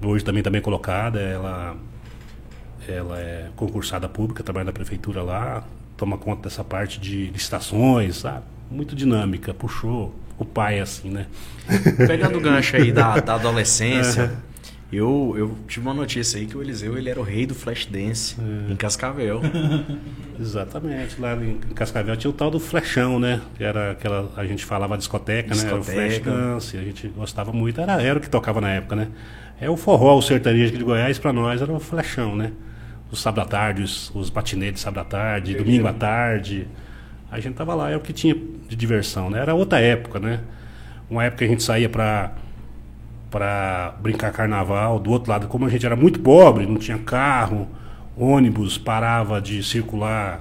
Hoje 0.04 0.24
também 0.24 0.44
também 0.44 0.62
colocada, 0.62 1.20
ela 1.20 1.76
ela 2.88 3.20
é 3.20 3.50
concursada 3.56 4.08
pública, 4.08 4.44
trabalha 4.44 4.66
na 4.66 4.72
prefeitura 4.72 5.22
lá, 5.22 5.64
toma 5.98 6.18
conta 6.18 6.44
dessa 6.44 6.64
parte 6.64 7.00
de 7.00 7.26
licitações, 7.26 8.18
sabe? 8.18 8.44
Muito 8.72 8.96
dinâmica, 8.96 9.54
puxou 9.54 10.16
o 10.38 10.46
pai 10.46 10.80
assim, 10.80 11.10
né? 11.10 11.26
Pegando 12.08 12.38
o 12.38 12.42
gancho 12.42 12.76
aí 12.76 12.92
da, 12.92 13.20
da 13.20 13.36
adolescência, 13.36 14.32
Eu, 14.92 15.36
eu 15.38 15.58
tive 15.68 15.86
uma 15.86 15.94
notícia 15.94 16.40
aí 16.40 16.46
que 16.46 16.56
o 16.56 16.62
Eliseu 16.62 16.98
ele 16.98 17.10
era 17.10 17.20
o 17.20 17.24
rei 17.24 17.46
do 17.46 17.54
flash 17.54 17.86
dance 17.86 18.38
é. 18.40 18.72
em 18.72 18.76
Cascavel. 18.78 19.42
Exatamente. 20.40 21.20
Lá 21.20 21.36
em 21.36 21.58
Cascavel 21.76 22.16
tinha 22.16 22.32
o 22.32 22.34
tal 22.34 22.50
do 22.50 22.60
flashão, 22.60 23.20
né? 23.20 23.42
Que 23.58 23.66
era 23.66 23.92
aquela. 23.92 24.32
A 24.38 24.46
gente 24.46 24.64
falava 24.64 24.98
discoteca, 24.98 25.50
discoteca. 25.52 25.76
né? 25.76 25.82
Era 25.82 25.82
o 25.82 25.84
flash 25.84 26.20
dance. 26.20 26.78
A 26.78 26.82
gente 26.82 27.08
gostava 27.10 27.52
muito. 27.52 27.82
Era, 27.82 28.02
era 28.02 28.18
o 28.18 28.22
que 28.22 28.30
tocava 28.30 28.62
na 28.62 28.70
época, 28.70 28.96
né? 28.96 29.10
É 29.60 29.70
o 29.70 29.76
forró, 29.76 30.18
o 30.18 30.22
sertanejo 30.22 30.78
de 30.78 30.84
Goiás, 30.84 31.20
para 31.20 31.34
nós 31.34 31.62
era 31.62 31.72
o 31.74 31.80
flashão, 31.80 32.36
né? 32.36 32.54
Os 33.12 33.22
sábado 33.22 33.42
à 33.42 33.46
tarde, 33.46 33.82
os, 33.82 34.14
os 34.16 34.30
patinetes 34.30 34.82
sábado 34.82 35.02
à 35.02 35.10
tarde, 35.10 35.56
domingo 35.56 35.88
à 35.88 35.94
tarde. 35.94 36.68
A 37.30 37.42
gente 37.42 37.56
tava 37.56 37.76
lá, 37.76 37.90
era 37.90 37.98
o 37.98 38.02
que 38.02 38.14
tinha 38.14 38.36
de 38.36 38.76
diversão, 38.76 39.30
né? 39.30 39.40
Era 39.40 39.54
outra 39.54 39.82
época, 39.82 40.18
né? 40.20 40.40
Uma 41.10 41.26
época 41.26 41.40
que 41.40 41.46
a 41.46 41.48
gente 41.48 41.64
saía 41.64 41.90
para 41.90 42.34
para 43.30 43.96
brincar 44.02 44.32
carnaval. 44.32 45.00
Do 45.00 45.12
outro 45.12 45.32
lado, 45.32 45.48
como 45.48 45.66
a 45.66 45.70
gente 45.70 45.86
era 45.86 45.96
muito 45.96 46.20
pobre, 46.20 46.66
não 46.66 46.78
tinha 46.78 46.98
carro, 46.98 47.68
ônibus 48.18 48.78
parava 48.78 49.42
de 49.42 49.62
circular 49.64 50.40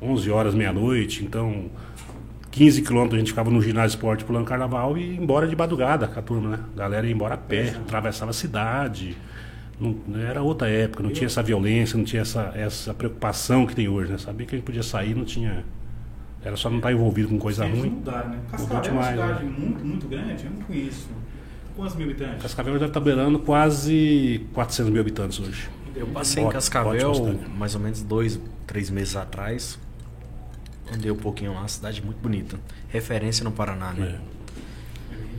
11 0.00 0.30
horas, 0.30 0.54
meia-noite, 0.54 1.24
então 1.24 1.66
15 2.50 2.82
quilômetros 2.82 3.16
a 3.16 3.18
gente 3.18 3.30
ficava 3.30 3.50
no 3.50 3.60
ginásio 3.60 3.96
esporte 3.96 4.24
pulando 4.24 4.44
carnaval 4.44 4.96
e 4.96 5.14
ia 5.14 5.20
embora 5.20 5.48
de 5.48 5.56
madrugada 5.56 6.06
com 6.06 6.20
a 6.20 6.22
turma, 6.22 6.50
né? 6.50 6.58
A 6.74 6.78
galera 6.78 7.06
ia 7.06 7.12
embora 7.12 7.34
a 7.34 7.38
pé, 7.38 7.70
atravessava 7.70 8.30
a 8.30 8.34
cidade. 8.34 9.16
Não, 9.80 9.96
era 10.20 10.40
outra 10.40 10.68
época, 10.68 11.02
não 11.02 11.10
tinha 11.10 11.26
essa 11.26 11.42
violência, 11.42 11.96
não 11.96 12.04
tinha 12.04 12.22
essa, 12.22 12.52
essa 12.54 12.94
preocupação 12.94 13.66
que 13.66 13.74
tem 13.74 13.88
hoje, 13.88 14.12
né? 14.12 14.18
Sabia 14.18 14.46
que 14.46 14.54
a 14.54 14.58
gente 14.58 14.64
podia 14.64 14.84
sair, 14.84 15.16
não 15.16 15.24
tinha. 15.24 15.64
Era 16.44 16.56
só 16.56 16.70
não 16.70 16.76
estar 16.76 16.92
envolvido 16.92 17.28
com 17.28 17.38
coisa 17.38 17.66
ruim. 17.66 17.90
Mudar, 17.90 18.28
né? 18.28 18.38
Cascavel 18.50 18.84
é 18.84 18.92
uma 18.92 19.02
cidade 19.02 19.44
né? 19.44 19.54
muito, 19.58 19.84
muito 19.84 20.06
grande, 20.06 20.44
eu 20.44 20.50
não 20.52 20.60
conheço. 20.60 21.08
Quantos 21.76 21.96
mil 21.96 22.06
habitantes? 22.06 22.42
Cascavel 22.42 22.74
deve 22.74 22.86
estar 22.86 23.00
beirando 23.00 23.38
quase 23.38 24.46
400 24.52 24.92
mil 24.92 25.00
habitantes 25.00 25.40
hoje. 25.40 25.68
Eu 25.96 26.06
passei 26.08 26.42
em 26.42 26.48
Cascavel 26.48 27.38
mais 27.56 27.74
ou 27.74 27.80
menos 27.80 28.02
dois, 28.02 28.38
três 28.66 28.90
meses 28.90 29.16
atrás. 29.16 29.78
Andei 30.92 31.10
um 31.10 31.16
pouquinho 31.16 31.54
lá, 31.54 31.66
cidade 31.66 32.02
muito 32.02 32.18
bonita. 32.18 32.58
Referência 32.88 33.42
no 33.42 33.50
Paraná, 33.50 33.92
né? 33.92 34.20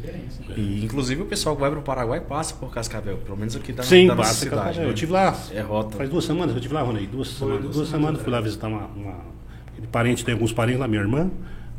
É. 0.04 0.60
E 0.60 0.84
inclusive 0.84 1.22
o 1.22 1.25
pessoal 1.25 1.56
que 1.56 1.62
vai 1.62 1.70
para 1.70 1.80
o 1.80 1.84
Paraguai 1.84 2.20
passa 2.20 2.54
por 2.56 2.72
Cascavel, 2.72 3.18
pelo 3.18 3.38
menos 3.38 3.56
aqui 3.56 3.74
da, 3.74 3.84
Sim, 3.84 4.08
da 4.08 4.15
nossa 4.15 4.34
cidade. 4.34 4.80
Né? 4.80 4.88
Eu 4.88 4.94
tive 4.94 5.12
lá. 5.12 5.38
É 5.51 5.62
rota. 5.62 5.98
Faz 5.98 6.10
duas 6.10 6.25
semanas, 6.25 6.56
eu 6.56 6.62
tive 6.62 6.74
lá, 6.74 6.82
Rony. 6.82 7.08
Duas, 7.08 7.32
Foi, 7.32 7.48
semanas, 7.48 7.63
duas, 7.63 7.75
duas 7.75 7.89
semanas, 7.89 8.22
fui 8.22 8.32
lá 8.32 8.42
visitar 8.42 8.68
uma, 8.68 8.86
uma 8.88 9.18
parente, 9.92 10.24
tem 10.24 10.34
alguns 10.34 10.54
parentes 10.54 10.80
lá, 10.80 10.88
minha 10.88 11.01
irmã. 11.01 11.32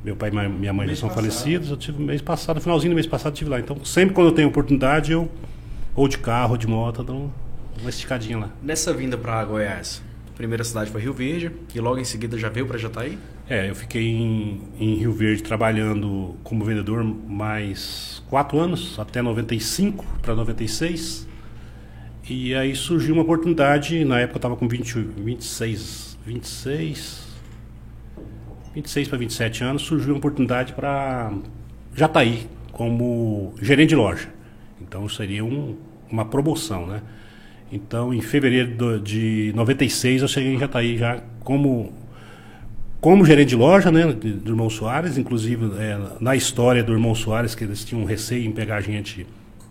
Meu 0.06 0.14
pai 0.14 0.30
e 0.30 0.48
minha 0.48 0.72
mãe 0.72 0.86
já 0.86 0.94
são 0.94 1.08
passado. 1.08 1.24
falecidos. 1.24 1.68
Eu 1.68 1.76
tive 1.76 2.00
mês 2.00 2.22
passado, 2.22 2.60
finalzinho 2.60 2.92
do 2.92 2.94
mês 2.94 3.08
passado, 3.08 3.34
tive 3.34 3.50
lá. 3.50 3.58
Então, 3.58 3.84
sempre 3.84 4.14
quando 4.14 4.28
eu 4.28 4.32
tenho 4.32 4.46
oportunidade, 4.46 5.10
eu 5.10 5.28
ou 5.96 6.06
de 6.06 6.16
carro, 6.16 6.52
ou 6.52 6.56
de 6.56 6.68
moto, 6.68 7.02
dou 7.02 7.32
uma 7.80 7.90
esticadinha 7.90 8.38
lá. 8.38 8.50
Nessa 8.62 8.94
vinda 8.94 9.18
para 9.18 9.44
Goiás, 9.44 10.00
a 10.32 10.36
primeira 10.36 10.62
cidade 10.62 10.92
foi 10.92 11.00
Rio 11.00 11.12
Verde 11.12 11.50
e 11.74 11.80
logo 11.80 11.98
em 11.98 12.04
seguida 12.04 12.38
já 12.38 12.48
veio 12.48 12.66
para 12.66 12.78
Jataí? 12.78 13.18
É, 13.50 13.68
eu 13.68 13.74
fiquei 13.74 14.06
em, 14.06 14.60
em, 14.78 14.94
Rio 14.94 15.12
Verde 15.12 15.42
trabalhando 15.42 16.36
como 16.44 16.64
vendedor 16.64 17.02
mais 17.02 18.22
quatro 18.28 18.60
anos, 18.60 18.96
até 19.00 19.20
95 19.20 20.06
para 20.22 20.36
96. 20.36 21.26
E 22.30 22.54
aí 22.54 22.76
surgiu 22.76 23.12
uma 23.12 23.24
oportunidade, 23.24 24.04
na 24.04 24.20
época 24.20 24.36
eu 24.36 24.38
estava 24.38 24.54
com 24.54 24.68
20, 24.68 25.00
26, 25.00 26.16
26, 26.24 27.25
26 28.76 29.08
para 29.08 29.18
27 29.18 29.64
anos, 29.64 29.82
surgiu 29.82 30.12
uma 30.12 30.18
oportunidade 30.18 30.74
para 30.74 31.32
Jataí, 31.94 32.46
como 32.72 33.54
gerente 33.60 33.90
de 33.90 33.96
loja. 33.96 34.28
Então 34.80 35.08
seria 35.08 35.42
um, 35.42 35.76
uma 36.10 36.26
promoção, 36.26 36.86
né? 36.86 37.00
Então 37.72 38.12
em 38.12 38.20
fevereiro 38.20 39.00
de 39.00 39.50
96 39.56 40.20
eu 40.20 40.28
cheguei 40.28 40.54
em 40.54 40.58
Jataí 40.58 40.98
já 40.98 41.22
como 41.40 41.92
como 43.00 43.24
gerente 43.24 43.50
de 43.50 43.56
loja, 43.56 43.90
né, 43.90 44.12
do 44.12 44.50
irmão 44.50 44.68
Soares, 44.68 45.16
inclusive 45.16 45.70
é, 45.78 45.98
na 46.18 46.34
história 46.34 46.82
do 46.82 46.92
irmão 46.92 47.14
Soares 47.14 47.54
que 47.54 47.62
eles 47.62 47.84
tinham 47.84 48.04
receio 48.04 48.44
em 48.44 48.52
pegar 48.52 48.80
gente 48.80 49.26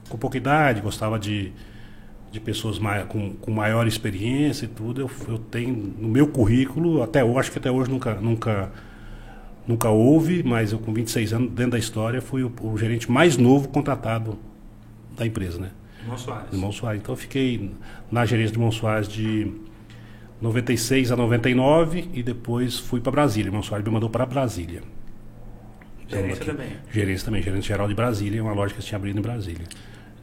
com 0.07 0.17
pouca 0.17 0.37
idade, 0.37 0.79
gostava 0.79 1.19
de, 1.19 1.51
de 2.31 2.39
pessoas 2.39 2.79
mais, 2.79 3.05
com, 3.05 3.33
com 3.33 3.51
maior 3.51 3.87
experiência 3.87 4.65
e 4.65 4.67
tudo, 4.69 5.01
eu, 5.01 5.11
eu 5.27 5.37
tenho 5.37 5.75
no 5.75 6.07
meu 6.07 6.27
currículo, 6.27 7.03
até 7.03 7.23
hoje, 7.23 7.39
acho 7.39 7.51
que 7.51 7.57
até 7.57 7.69
hoje 7.69 7.89
nunca, 7.89 8.15
nunca, 8.15 8.71
nunca 9.67 9.89
houve, 9.89 10.43
mas 10.43 10.71
eu 10.71 10.79
com 10.79 10.93
26 10.93 11.33
anos, 11.33 11.51
dentro 11.51 11.71
da 11.71 11.79
história, 11.79 12.21
fui 12.21 12.43
o, 12.43 12.53
o 12.61 12.77
gerente 12.77 13.11
mais 13.11 13.37
novo 13.37 13.67
contratado 13.69 14.37
da 15.17 15.25
empresa, 15.25 15.59
né? 15.59 15.71
Irmão 16.01 16.17
Soares. 16.17 16.53
Irmão 16.53 16.71
Soares. 16.71 17.01
Então 17.01 17.13
eu 17.13 17.17
fiquei 17.17 17.71
na 18.11 18.25
gerência 18.25 18.53
do 18.53 18.57
Irmão 18.57 18.71
Soares 18.71 19.07
de 19.07 19.51
96 20.41 21.11
a 21.11 21.15
99 21.15 22.09
e 22.13 22.21
depois 22.21 22.77
fui 22.77 23.01
para 23.01 23.11
Brasília. 23.11 23.47
Irmão 23.49 23.63
Soares 23.63 23.85
me 23.85 23.91
mandou 23.91 24.09
para 24.09 24.25
Brasília. 24.25 24.81
Gerência 26.07 26.35
aqui, 26.35 26.45
também. 26.45 26.67
Gerência 26.91 27.25
também, 27.25 27.41
gerente 27.41 27.67
geral 27.67 27.87
de 27.87 27.95
Brasília, 27.95 28.43
uma 28.43 28.53
loja 28.53 28.73
que 28.73 28.77
eles 28.77 28.85
tinham 28.85 28.99
abrido 28.99 29.17
em 29.17 29.21
Brasília. 29.21 29.65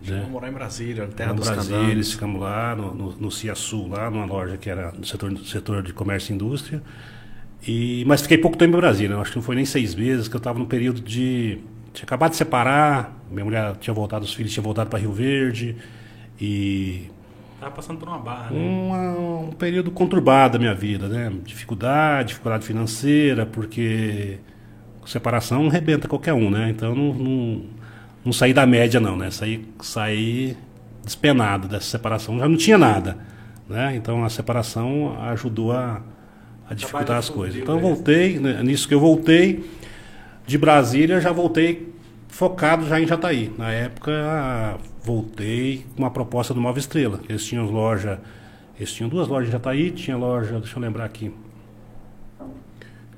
Né? 0.04 0.26
morar 0.28 0.48
em 0.48 0.52
Brasília, 0.52 1.06
terra 1.06 1.32
dos 1.32 1.48
Brasília, 1.48 2.02
ficamos 2.02 2.40
lá 2.40 2.74
no, 2.74 2.92
no, 2.92 3.12
no 3.12 3.30
Ciaçu, 3.30 3.86
lá 3.86 4.10
numa 4.10 4.24
loja 4.24 4.56
que 4.56 4.68
era 4.68 4.90
no 4.90 5.04
setor, 5.04 5.36
setor 5.38 5.82
de 5.82 5.92
comércio 5.92 6.32
e 6.32 6.34
indústria. 6.34 6.82
E, 7.66 8.04
mas 8.06 8.22
fiquei 8.22 8.38
pouco 8.38 8.56
tempo 8.56 8.76
em 8.76 8.80
Brasília, 8.80 9.16
acho 9.18 9.30
que 9.30 9.36
não 9.36 9.42
foi 9.42 9.54
nem 9.54 9.64
seis 9.64 9.94
meses, 9.94 10.26
que 10.26 10.34
eu 10.34 10.38
estava 10.38 10.58
no 10.58 10.66
período 10.66 11.00
de. 11.00 11.58
Tinha 11.92 12.04
acabado 12.04 12.30
de 12.30 12.36
separar, 12.36 13.16
minha 13.30 13.44
mulher 13.44 13.76
tinha 13.76 13.92
voltado, 13.94 14.24
os 14.24 14.34
filhos 14.34 14.52
tinham 14.52 14.64
voltado 14.64 14.90
para 14.90 14.98
Rio 14.98 15.12
Verde. 15.12 15.76
E. 16.40 17.08
Estava 17.54 17.76
passando 17.76 17.98
por 17.98 18.08
uma 18.08 18.18
barra, 18.18 18.50
né? 18.50 18.58
Uma, 18.58 19.46
um 19.46 19.52
período 19.52 19.92
conturbado 19.92 20.54
da 20.54 20.58
minha 20.58 20.74
vida, 20.74 21.06
né? 21.06 21.32
Dificuldade, 21.44 22.28
dificuldade 22.28 22.66
financeira, 22.66 23.46
porque 23.46 24.40
separação 25.06 25.66
arrebenta 25.68 26.08
qualquer 26.08 26.32
um, 26.32 26.50
né? 26.50 26.70
Então 26.70 26.94
não, 26.94 27.14
não, 27.14 27.62
não 28.24 28.32
saí 28.32 28.52
da 28.52 28.66
média 28.66 28.98
não, 28.98 29.16
né? 29.16 29.30
Saí, 29.30 29.64
saí 29.80 30.56
despenado 31.04 31.68
dessa 31.68 31.86
separação, 31.86 32.38
já 32.38 32.48
não 32.48 32.56
tinha 32.56 32.78
nada, 32.78 33.18
né? 33.68 33.94
Então 33.96 34.24
a 34.24 34.28
separação 34.28 35.16
ajudou 35.22 35.72
a, 35.72 36.02
a 36.72 36.74
dificultar 36.74 37.16
as 37.16 37.28
coisas. 37.28 37.60
Então 37.60 37.76
eu 37.76 37.80
voltei, 37.80 38.38
né? 38.38 38.62
nisso 38.62 38.88
que 38.88 38.94
eu 38.94 39.00
voltei 39.00 39.64
de 40.46 40.58
Brasília, 40.58 41.20
já 41.20 41.32
voltei 41.32 41.92
focado 42.28 42.86
já 42.86 43.00
em 43.00 43.06
Jataí. 43.06 43.52
Na 43.56 43.70
época 43.70 44.78
voltei 45.02 45.84
com 45.94 46.02
uma 46.02 46.10
proposta 46.10 46.52
do 46.52 46.60
Nova 46.60 46.78
Estrela. 46.78 47.20
Eles 47.28 47.44
tinham 47.44 47.64
loja, 47.70 48.20
eles 48.76 48.92
tinham 48.92 49.08
duas 49.08 49.28
lojas 49.28 49.48
em 49.48 49.52
Jataí, 49.52 49.90
tinha 49.90 50.16
loja, 50.16 50.58
deixa 50.58 50.76
eu 50.76 50.82
lembrar 50.82 51.04
aqui, 51.04 51.32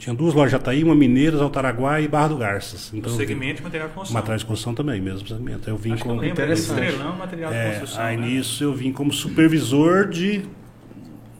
tinha 0.04 0.14
duas 0.14 0.34
lojas 0.34 0.50
de 0.50 0.58
Jataí, 0.58 0.84
uma 0.84 0.94
Mineiros, 0.94 1.40
Altaraguá 1.40 1.98
e 1.98 2.06
Barra 2.06 2.28
do 2.28 2.36
Garças. 2.36 2.92
Então, 2.92 3.10
o 3.10 3.16
segmento 3.16 3.56
de 3.56 3.62
material 3.62 3.88
de 3.88 3.94
construção. 3.94 4.20
Material 4.20 4.38
de 4.38 4.44
construção 4.44 4.74
também, 4.74 5.00
mesmo 5.00 5.26
segmento. 5.26 5.70
Eu 5.70 5.78
vim 5.78 5.92
Acho 5.94 6.04
como. 6.04 6.22
Interessante. 6.22 6.84
Estrelão, 6.84 7.16
material 7.16 7.50
de 7.50 7.56
é, 7.56 7.70
construção. 7.70 8.02
Aí 8.02 8.16
né? 8.16 8.26
nisso 8.26 8.64
eu 8.64 8.74
vim 8.74 8.92
como 8.92 9.12
supervisor 9.12 10.06
de, 10.06 10.44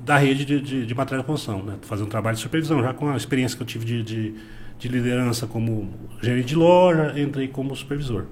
da 0.04 0.18
rede 0.18 0.44
de, 0.44 0.60
de, 0.60 0.86
de 0.86 0.94
de 0.94 0.94
construção, 0.94 1.62
né? 1.62 1.76
Fazendo 1.82 2.06
um 2.06 2.10
trabalho 2.10 2.36
de 2.36 2.42
supervisão, 2.42 2.82
já 2.82 2.92
com 2.92 3.08
a 3.08 3.16
experiência 3.16 3.56
que 3.56 3.62
eu 3.62 3.66
tive 3.66 3.84
de, 3.84 4.02
de, 4.02 4.34
de 4.78 4.88
liderança 4.88 5.46
como 5.46 5.90
gerente 6.22 6.48
de 6.48 6.56
loja, 6.56 7.18
entrei 7.18 7.48
como 7.48 7.74
supervisor. 7.74 8.26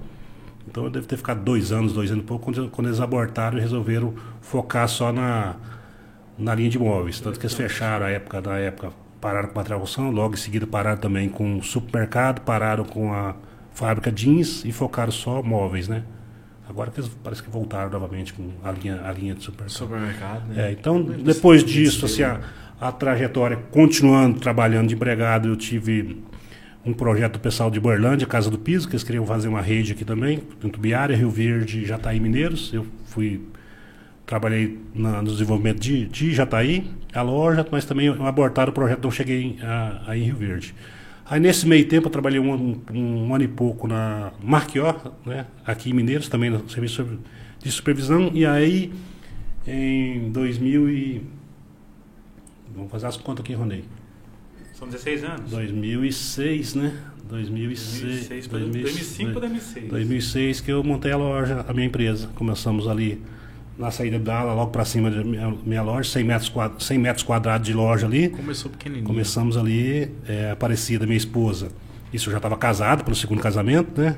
Então 0.67 0.85
eu 0.85 0.89
devo 0.89 1.07
ter 1.07 1.17
ficado 1.17 1.43
dois 1.43 1.71
anos, 1.71 1.93
dois 1.93 2.11
anos 2.11 2.23
e 2.23 2.27
pouco, 2.27 2.45
quando, 2.45 2.69
quando 2.69 2.87
eles 2.87 2.99
abortaram 2.99 3.57
e 3.57 3.61
resolveram 3.61 4.13
focar 4.39 4.87
só 4.87 5.11
na, 5.11 5.55
na 6.37 6.53
linha 6.53 6.69
de 6.69 6.77
imóveis. 6.77 7.19
Tanto 7.19 7.39
que 7.39 7.45
eles 7.45 7.55
fecharam 7.55 8.05
a 8.05 8.09
época, 8.09 8.39
na 8.39 8.57
época 8.57 8.91
pararam 9.19 9.49
com 9.49 9.55
material 9.55 9.79
construção, 9.79 10.11
logo 10.11 10.35
em 10.35 10.37
seguida 10.37 10.67
pararam 10.67 10.99
também 10.99 11.27
com 11.27 11.57
o 11.57 11.63
supermercado, 11.63 12.41
pararam 12.41 12.83
com 12.83 13.13
a 13.13 13.35
fábrica 13.71 14.11
jeans 14.11 14.63
e 14.63 14.71
focaram 14.71 15.11
só 15.11 15.41
móveis, 15.41 15.87
né? 15.87 16.03
Agora 16.67 16.89
que 16.91 16.99
eles 16.99 17.11
parece 17.23 17.43
que 17.43 17.49
voltaram 17.49 17.89
novamente 17.91 18.33
com 18.33 18.49
a 18.63 18.71
linha, 18.71 19.01
a 19.03 19.11
linha 19.11 19.35
de 19.35 19.43
supermercado. 19.43 19.77
Supermercado, 19.77 20.47
né? 20.47 20.69
É, 20.69 20.71
então, 20.71 21.01
depois 21.01 21.63
disso, 21.63 22.05
assim, 22.05 22.23
a, 22.23 22.39
a 22.79 22.91
trajetória, 22.91 23.57
continuando 23.71 24.39
trabalhando 24.39 24.87
de 24.87 24.95
empregado, 24.95 25.49
eu 25.49 25.55
tive 25.55 26.23
um 26.85 26.93
projeto 26.93 27.39
pessoal 27.39 27.69
de 27.69 27.79
Borlândia, 27.79 28.27
Casa 28.27 28.49
do 28.49 28.57
Piso, 28.57 28.87
que 28.87 28.93
eles 28.93 29.03
queriam 29.03 29.25
fazer 29.25 29.47
uma 29.47 29.61
rede 29.61 29.93
aqui 29.93 30.03
também, 30.03 30.41
em 30.63 30.69
Tubiária, 30.69 31.15
Rio 31.15 31.29
Verde, 31.29 31.85
Jataí 31.85 32.19
Mineiros. 32.19 32.73
Eu 32.73 32.85
fui 33.05 33.41
trabalhei 34.25 34.79
na, 34.93 35.21
no 35.21 35.31
desenvolvimento 35.31 35.79
de, 35.79 36.05
de 36.05 36.33
Jataí, 36.33 36.89
a 37.13 37.21
loja, 37.21 37.65
mas 37.71 37.85
também 37.85 38.09
abortaram 38.09 38.71
o 38.71 38.73
projeto, 38.73 39.03
não 39.03 39.11
cheguei 39.11 39.57
a, 39.61 40.01
a 40.07 40.17
em 40.17 40.23
Rio 40.23 40.35
Verde. 40.35 40.73
Aí 41.25 41.39
nesse 41.39 41.67
meio 41.67 41.87
tempo 41.87 42.07
eu 42.07 42.11
trabalhei 42.11 42.39
um, 42.39 42.53
um, 42.53 43.27
um 43.27 43.33
ano 43.33 43.43
e 43.43 43.47
pouco 43.47 43.87
na 43.87 44.33
Marquió, 44.41 44.93
né, 45.25 45.45
aqui 45.65 45.89
em 45.89 45.93
Mineiros, 45.93 46.27
também 46.27 46.49
no 46.49 46.69
serviço 46.69 47.19
de 47.59 47.71
supervisão, 47.71 48.29
e 48.33 48.45
aí 48.45 48.91
em 49.65 50.31
2000 50.31 50.89
e... 50.89 51.21
Vamos 52.75 52.91
fazer 52.91 53.07
as 53.07 53.17
contas 53.17 53.43
aqui, 53.43 53.53
Ronei. 53.53 53.85
São 54.73 54.87
16 54.87 55.23
anos? 55.23 55.51
2006, 55.51 56.75
né? 56.75 56.93
2006. 57.29 58.47
2006 58.47 58.47
2005 58.47 59.33
ou 59.33 59.39
2006? 59.39 59.89
2006 59.89 60.61
que 60.61 60.71
eu 60.71 60.83
montei 60.83 61.11
a 61.11 61.17
loja, 61.17 61.63
a 61.67 61.73
minha 61.73 61.85
empresa. 61.85 62.27
Começamos 62.35 62.87
ali 62.87 63.21
na 63.77 63.89
saída 63.89 64.19
da 64.19 64.39
ala, 64.39 64.53
logo 64.53 64.71
para 64.71 64.85
cima 64.85 65.09
da 65.09 65.23
minha, 65.23 65.53
minha, 65.65 65.81
loja, 65.81 66.09
100 66.09 66.23
metros, 66.23 66.49
quadrados, 66.49 66.85
100 66.85 66.97
metros 66.99 67.23
quadrados 67.23 67.65
de 67.67 67.73
loja 67.73 68.05
ali. 68.05 68.29
Começou 68.29 68.69
pequenininho. 68.69 69.05
Começamos 69.05 69.57
ali, 69.57 70.11
é, 70.27 70.51
Aparecida, 70.51 71.05
minha 71.05 71.17
esposa. 71.17 71.69
Isso 72.13 72.29
eu 72.29 72.31
já 72.31 72.37
estava 72.37 72.55
casado 72.55 73.03
pelo 73.03 73.15
segundo 73.15 73.41
casamento, 73.41 73.99
né? 73.99 74.17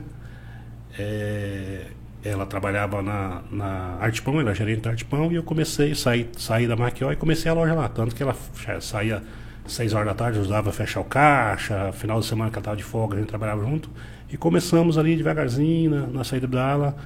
É, 1.00 1.88
ela 2.24 2.46
trabalhava 2.46 3.02
na, 3.02 3.44
na 3.52 3.98
Artpão, 4.00 4.34
ela 4.40 4.50
era 4.50 4.56
gerente 4.56 4.82
da 4.82 4.90
Artpão, 4.90 5.32
e 5.32 5.36
eu 5.36 5.44
comecei, 5.44 5.94
saí, 5.96 6.30
saí 6.38 6.68
da 6.68 6.76
Maquió 6.76 7.12
e 7.12 7.16
comecei 7.16 7.50
a 7.50 7.54
loja 7.54 7.74
lá. 7.74 7.88
Tanto 7.88 8.16
que 8.16 8.24
ela 8.24 8.36
saía 8.82 9.24
seis 9.68 9.94
horas 9.94 10.08
da 10.08 10.14
tarde, 10.14 10.40
ajudava 10.40 10.70
a 10.70 10.74
fechar 10.74 11.00
o 11.00 11.06
caixa, 11.06 11.92
final 11.94 12.20
de 12.20 12.26
semana 12.26 12.50
que 12.50 12.56
ela 12.56 12.62
estava 12.62 12.78
de 12.78 12.84
folga, 12.84 13.16
a 13.16 13.20
gente 13.20 13.30
trabalhava 13.30 13.64
junto. 13.64 13.90
E 14.30 14.36
começamos 14.36 14.98
ali 14.98 15.16
devagarzinho, 15.16 15.92
na, 15.92 16.08
na 16.08 16.24
saída 16.24 16.48
da 16.48 16.72
ala, 16.72 16.98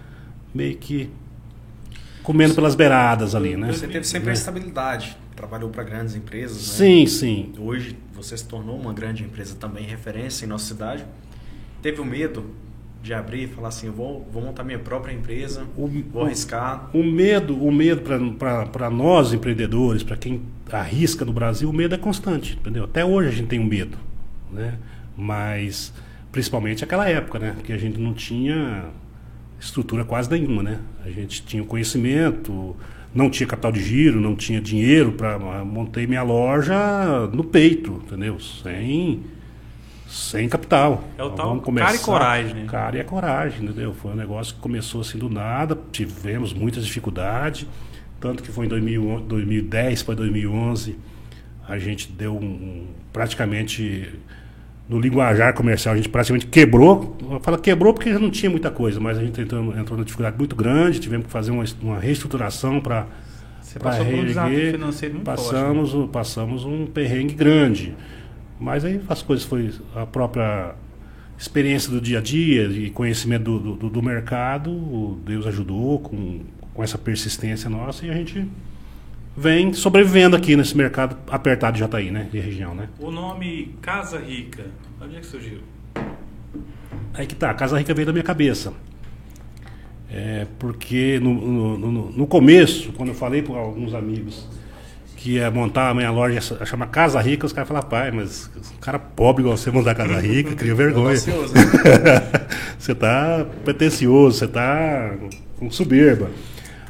meio 0.53 0.77
que 0.77 1.11
comendo 2.29 2.53
pelas 2.53 2.75
beiradas 2.75 3.33
ali, 3.33 3.57
né? 3.57 3.73
Você 3.73 3.87
teve 3.87 4.05
sempre 4.05 4.29
a 4.29 4.33
estabilidade, 4.33 5.17
trabalhou 5.35 5.71
para 5.71 5.83
grandes 5.83 6.15
empresas, 6.15 6.57
né? 6.57 6.73
Sim, 6.75 7.07
sim. 7.07 7.53
Hoje 7.57 7.97
você 8.13 8.37
se 8.37 8.45
tornou 8.45 8.79
uma 8.79 8.93
grande 8.93 9.23
empresa 9.23 9.55
também, 9.55 9.83
referência 9.83 10.45
em 10.45 10.47
nossa 10.47 10.65
cidade. 10.65 11.03
Teve 11.81 11.99
o 11.99 12.05
medo 12.05 12.45
de 13.01 13.15
abrir 13.15 13.45
e 13.45 13.47
falar 13.47 13.69
assim, 13.69 13.87
eu 13.87 13.93
vou, 13.93 14.29
vou 14.31 14.43
montar 14.43 14.63
minha 14.63 14.77
própria 14.77 15.11
empresa, 15.11 15.65
o, 15.75 15.87
vou 15.87 16.23
arriscar? 16.23 16.91
O, 16.93 16.99
o 16.99 17.03
medo, 17.03 17.55
o 17.55 17.71
medo 17.71 18.03
para 18.37 18.89
nós 18.91 19.33
empreendedores, 19.33 20.03
para 20.03 20.15
quem 20.15 20.43
arrisca 20.71 21.25
no 21.25 21.33
Brasil, 21.33 21.67
o 21.67 21.73
medo 21.73 21.95
é 21.95 21.97
constante, 21.97 22.59
entendeu? 22.61 22.83
Até 22.83 23.03
hoje 23.03 23.29
a 23.29 23.31
gente 23.31 23.47
tem 23.47 23.59
um 23.59 23.65
medo, 23.65 23.97
né? 24.51 24.77
Mas 25.17 25.91
principalmente 26.31 26.83
aquela 26.83 27.09
época, 27.09 27.39
né? 27.39 27.55
Que 27.63 27.73
a 27.73 27.77
gente 27.77 27.99
não 27.99 28.13
tinha 28.13 28.85
estrutura 29.59 30.03
quase 30.03 30.29
nenhuma, 30.29 30.63
né? 30.63 30.79
A 31.05 31.09
gente 31.09 31.43
tinha 31.43 31.63
conhecimento, 31.63 32.75
não 33.13 33.29
tinha 33.29 33.47
capital 33.47 33.71
de 33.71 33.81
giro, 33.83 34.19
não 34.19 34.35
tinha 34.35 34.61
dinheiro 34.61 35.11
para 35.11 35.37
montei 35.65 36.07
minha 36.07 36.23
loja 36.23 37.27
no 37.33 37.43
peito, 37.43 38.01
entendeu? 38.05 38.39
Sem 38.39 39.23
sem 40.07 40.49
capital. 40.49 41.03
É 41.17 41.23
o 41.23 41.29
tal 41.29 41.59
começar, 41.61 41.85
cara 41.87 41.95
e 41.95 41.99
coragem, 41.99 42.53
né? 42.55 42.65
Cara 42.67 42.97
e 42.97 43.01
a 43.01 43.03
coragem, 43.03 43.63
entendeu? 43.63 43.93
Foi 43.93 44.11
um 44.11 44.15
negócio 44.15 44.55
que 44.55 44.59
começou 44.59 45.01
assim 45.01 45.19
do 45.19 45.29
nada, 45.29 45.77
tivemos 45.91 46.51
muitas 46.51 46.83
dificuldades, 46.83 47.67
tanto 48.19 48.41
que 48.41 48.51
foi 48.51 48.65
em 48.65 48.69
2010 48.69 50.03
para 50.03 50.15
2011 50.15 50.97
a 51.69 51.77
gente 51.77 52.11
deu 52.11 52.35
um, 52.35 52.87
praticamente 53.13 54.11
no 54.89 54.99
linguajar 54.99 55.53
comercial 55.53 55.93
a 55.93 55.97
gente 55.97 56.09
praticamente 56.09 56.47
quebrou. 56.47 57.15
Fala 57.43 57.59
quebrou 57.59 57.93
porque 57.93 58.11
já 58.11 58.17
não 58.17 58.31
tinha 58.31 58.49
muita 58.49 58.71
coisa, 58.71 58.99
mas 58.99 59.19
a 59.19 59.23
gente 59.23 59.39
entrou, 59.39 59.69
entrou 59.77 59.95
numa 59.95 60.03
dificuldade 60.03 60.35
muito 60.35 60.55
grande, 60.55 60.99
tivemos 60.99 61.27
que 61.27 61.31
fazer 61.31 61.51
uma, 61.51 61.63
uma 61.83 61.99
reestruturação 61.99 62.81
para 62.81 63.05
reerguer. 64.03 64.69
Um 64.69 64.71
financeiro 64.71 65.13
muito 65.13 65.25
passamos, 65.25 65.91
forte, 65.91 66.05
né? 66.05 66.09
passamos 66.11 66.65
um 66.65 66.87
perrengue 66.87 67.35
grande. 67.35 67.95
Mas 68.59 68.83
aí 68.83 68.99
as 69.07 69.21
coisas 69.21 69.45
foi 69.45 69.71
a 69.95 70.07
própria 70.07 70.73
experiência 71.37 71.91
do 71.91 72.01
dia 72.01 72.17
a 72.17 72.21
dia 72.21 72.65
e 72.65 72.89
conhecimento 72.89 73.43
do, 73.59 73.75
do, 73.75 73.89
do, 73.89 74.01
mercado, 74.01 75.17
Deus 75.23 75.45
ajudou 75.47 75.99
com, 75.99 76.41
com 76.73 76.83
essa 76.83 76.97
persistência 76.97 77.69
nossa 77.69 78.05
e 78.05 78.09
a 78.09 78.13
gente 78.13 78.45
vem 79.39 79.71
sobrevivendo 79.71 80.35
aqui 80.35 80.57
nesse 80.57 80.75
mercado 80.75 81.15
apertado 81.31 81.73
de 81.73 81.79
Jataí, 81.79 82.11
né? 82.11 82.27
De 82.29 82.39
região, 82.39 82.75
né? 82.75 82.89
O 82.99 83.09
nome 83.09 83.73
Casa 83.81 84.19
Rica, 84.19 84.65
onde 85.01 85.15
é 85.15 85.19
que 85.21 85.25
surgiu? 85.25 85.59
Aí 87.13 87.25
que 87.25 87.35
tá, 87.35 87.53
Casa 87.53 87.77
Rica 87.77 87.93
veio 87.93 88.05
da 88.05 88.11
minha 88.11 88.23
cabeça. 88.23 88.73
É, 90.11 90.45
porque 90.57 91.19
no, 91.21 91.33
no, 91.33 91.77
no, 91.77 92.11
no 92.11 92.27
começo, 92.27 92.91
quando 92.93 93.09
eu 93.09 93.15
falei 93.15 93.41
para 93.41 93.55
alguns 93.55 93.93
amigos 93.93 94.45
que 95.15 95.33
ia 95.33 95.49
montar 95.49 95.89
a 95.89 95.93
minha 95.93 96.11
loja, 96.11 96.41
chama 96.65 96.87
Casa 96.87 97.21
Rica, 97.21 97.45
os 97.45 97.53
caras 97.53 97.67
falaram, 97.67 97.87
pai, 97.87 98.11
mas 98.11 98.49
um 98.75 98.79
cara 98.81 98.99
pobre 98.99 99.43
igual 99.43 99.55
você 99.55 99.71
montar 99.71 99.95
Casa 99.95 100.19
Rica, 100.19 100.53
cria 100.53 100.75
vergonha. 100.75 101.15
você 102.77 102.93
tá 102.93 103.45
pretencioso, 103.63 104.37
você 104.37 104.47
tá 104.47 105.15
com 105.57 105.71
soberba. 105.71 106.29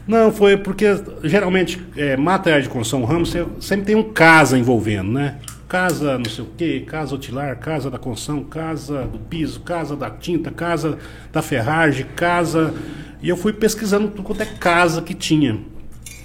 Não, 0.09 0.33
foi 0.33 0.57
porque 0.57 0.87
geralmente 1.23 1.79
é, 1.95 2.17
materiais 2.17 2.63
de 2.63 2.69
construção, 2.69 3.05
ramo, 3.05 3.27
sempre 3.61 3.85
tem 3.85 3.95
um 3.95 4.11
casa 4.11 4.57
envolvendo, 4.57 5.11
né? 5.11 5.37
Casa 5.67 6.17
não 6.17 6.25
sei 6.25 6.43
o 6.43 6.47
quê, 6.57 6.83
casa 6.87 7.13
hotilar, 7.13 7.55
casa 7.59 7.91
da 7.91 7.99
construção, 7.99 8.43
casa 8.43 9.03
do 9.03 9.19
piso, 9.19 9.59
casa 9.59 9.95
da 9.95 10.09
tinta, 10.09 10.49
casa 10.49 10.97
da 11.31 11.43
ferragem, 11.43 12.07
casa. 12.15 12.73
E 13.21 13.29
eu 13.29 13.37
fui 13.37 13.53
pesquisando 13.53 14.07
tudo 14.07 14.23
quanto 14.23 14.41
é 14.41 14.47
casa 14.47 15.03
que 15.03 15.13
tinha. 15.13 15.59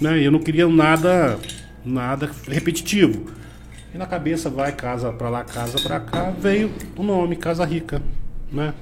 Né? 0.01 0.19
Eu 0.19 0.31
não 0.31 0.39
queria 0.39 0.67
nada, 0.67 1.37
nada 1.85 2.27
repetitivo. 2.47 3.27
E 3.93 3.99
na 3.99 4.07
cabeça 4.07 4.49
vai 4.49 4.71
casa 4.71 5.13
para 5.13 5.29
lá, 5.29 5.43
casa 5.43 5.79
para 5.79 5.99
cá, 5.99 6.31
veio 6.31 6.71
o 6.97 7.03
nome 7.03 7.35
Casa 7.35 7.63
Rica, 7.63 8.01
né? 8.51 8.73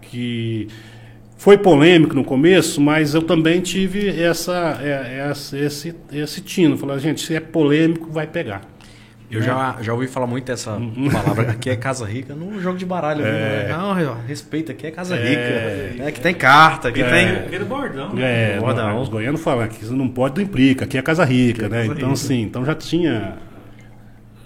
Que 0.00 0.66
foi 1.44 1.58
polêmico 1.58 2.14
no 2.14 2.24
começo, 2.24 2.80
mas 2.80 3.12
eu 3.12 3.20
também 3.20 3.60
tive 3.60 4.08
essa, 4.18 4.78
é, 4.80 5.28
essa 5.28 5.58
esse, 5.58 5.94
esse 6.10 6.40
tino. 6.40 6.78
Falei, 6.78 6.98
gente, 6.98 7.20
se 7.20 7.36
é 7.36 7.40
polêmico, 7.40 8.10
vai 8.10 8.26
pegar. 8.26 8.62
Eu 9.30 9.40
né? 9.40 9.46
já, 9.46 9.76
já 9.82 9.92
ouvi 9.92 10.06
falar 10.06 10.26
muito 10.26 10.50
essa 10.50 10.80
palavra. 11.12 11.50
Aqui 11.52 11.68
é 11.68 11.76
casa 11.76 12.06
rica 12.06 12.34
no 12.34 12.58
jogo 12.62 12.78
de 12.78 12.86
baralho. 12.86 13.22
É. 13.26 13.68
Né? 13.68 13.68
Não, 13.68 13.92
respeita, 14.26 14.72
aqui 14.72 14.86
é 14.86 14.90
casa 14.90 15.16
rica. 15.16 15.38
É, 15.38 15.96
é 16.06 16.10
que 16.10 16.18
tem 16.18 16.32
carta, 16.32 16.88
aqui 16.88 17.02
é. 17.02 17.10
tem. 17.10 17.28
Aqui 17.36 17.56
é 17.56 17.58
bordão. 17.58 18.14
Né? 18.14 18.54
É, 18.54 18.58
bordão. 18.58 18.88
Não, 18.88 19.02
os 19.02 19.10
goianos 19.10 19.42
falam 19.42 19.68
que 19.68 19.84
não 19.84 20.08
pode, 20.08 20.36
não 20.36 20.42
implica. 20.42 20.86
Aqui 20.86 20.96
é 20.96 21.02
casa 21.02 21.26
rica, 21.26 21.68
né? 21.68 21.82
Casa 21.82 21.84
então, 21.84 22.08
rica. 22.08 22.12
assim, 22.12 22.40
então 22.40 22.64
já 22.64 22.74
tinha. 22.74 23.36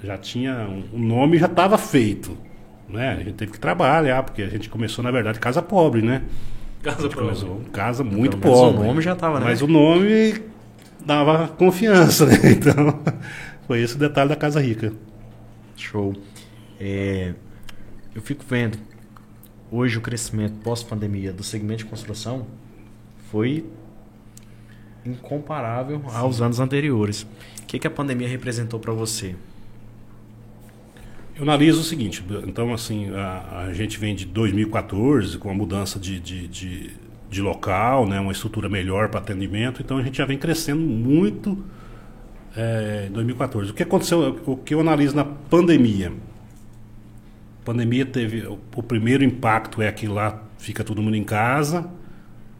Já 0.02 0.19
tinha. 0.19 0.69
O 0.93 0.99
nome 0.99 1.38
já 1.38 1.47
estava 1.47 1.78
feito. 1.78 2.37
Né? 2.88 3.11
A 3.12 3.23
gente 3.23 3.35
teve 3.35 3.52
que 3.52 3.61
trabalhar, 3.61 4.25
porque 4.25 4.43
a 4.43 4.49
gente 4.49 4.69
começou, 4.69 5.05
na 5.05 5.12
verdade, 5.12 5.38
casa 5.38 5.62
pobre, 5.62 6.02
né? 6.02 6.23
Casa 6.82 7.08
começou 7.08 7.61
casa 7.73 8.04
muito 8.04 8.38
Pelo 8.38 8.54
pobre. 8.54 8.80
o 8.80 8.85
nome 8.85 9.02
já 9.02 9.12
estava, 9.12 9.40
né? 9.40 9.47
Mas 9.47 9.62
o 9.62 9.66
nome 9.66 10.42
dava 11.04 11.49
confiança, 11.49 12.26
né? 12.26 12.37
Então, 12.52 13.00
foi 13.66 13.80
esse 13.82 13.97
o 13.97 13.99
detalhe 13.99 14.28
da 14.28 14.37
Casa 14.37 14.61
Rica. 14.61 14.92
Show. 15.76 16.14
É, 16.80 17.35
eu 18.14 18.23
fico 18.23 18.44
vendo, 18.49 18.78
hoje 19.70 19.99
o 19.99 20.00
crescimento 20.00 20.54
pós-pandemia 20.62 21.32
do 21.32 21.42
segmento 21.42 21.85
de 21.85 21.87
construção 21.87 22.47
foi 23.30 23.66
incomparável 25.04 26.00
Sim. 26.00 26.16
aos 26.16 26.40
anos 26.40 26.61
anteriores. 26.61 27.23
O 27.62 27.66
que, 27.66 27.78
que 27.78 27.87
a 27.87 27.90
pandemia 27.90 28.28
representou 28.28 28.78
para 28.80 28.92
você? 28.92 29.35
Eu 31.38 31.45
analiso 31.45 31.83
o 31.83 31.85
seguinte, 31.85 32.25
então 32.49 32.75
assim, 32.75 33.14
a, 33.14 33.66
a 33.68 33.73
gente 33.73 33.97
vem 33.97 34.12
de 34.12 34.26
2014 34.26 35.38
com 35.38 35.49
a 35.49 35.54
mudança 35.54 35.97
de, 35.97 36.18
de, 36.18 36.49
de, 36.49 36.90
de 37.30 37.40
local, 37.40 38.09
né, 38.09 38.18
uma 38.18 38.33
estrutura 38.33 38.68
melhor 38.68 39.09
para 39.09 39.21
atendimento, 39.21 39.80
então 39.80 39.99
a 39.99 40.02
gente 40.02 40.18
já 40.18 40.25
vem 40.25 40.37
crescendo 40.37 40.80
muito 40.80 41.64
é, 42.57 43.07
em 43.09 43.12
2014. 43.12 43.71
O 43.71 43.75
que 43.75 43.85
aconteceu, 43.85 44.40
o 44.47 44.57
que 44.57 44.75
eu 44.75 44.80
analiso 44.80 45.14
na 45.14 45.25
pandemia? 45.25 46.12
A 47.62 47.64
pandemia 47.64 48.05
teve, 48.05 48.44
o, 48.44 48.59
o 48.74 48.83
primeiro 48.83 49.22
impacto 49.22 49.81
é 49.81 49.92
que 49.92 50.09
lá 50.09 50.42
fica 50.59 50.83
todo 50.83 51.01
mundo 51.01 51.14
em 51.14 51.22
casa, 51.22 51.88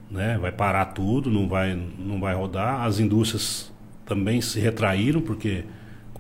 né, 0.09 0.39
vai 0.41 0.53
parar 0.53 0.85
tudo, 0.85 1.29
não 1.29 1.49
vai, 1.49 1.77
não 1.99 2.21
vai 2.21 2.33
rodar, 2.33 2.83
as 2.83 3.01
indústrias 3.01 3.73
também 4.07 4.41
se 4.41 4.61
retraíram, 4.61 5.21
porque 5.21 5.65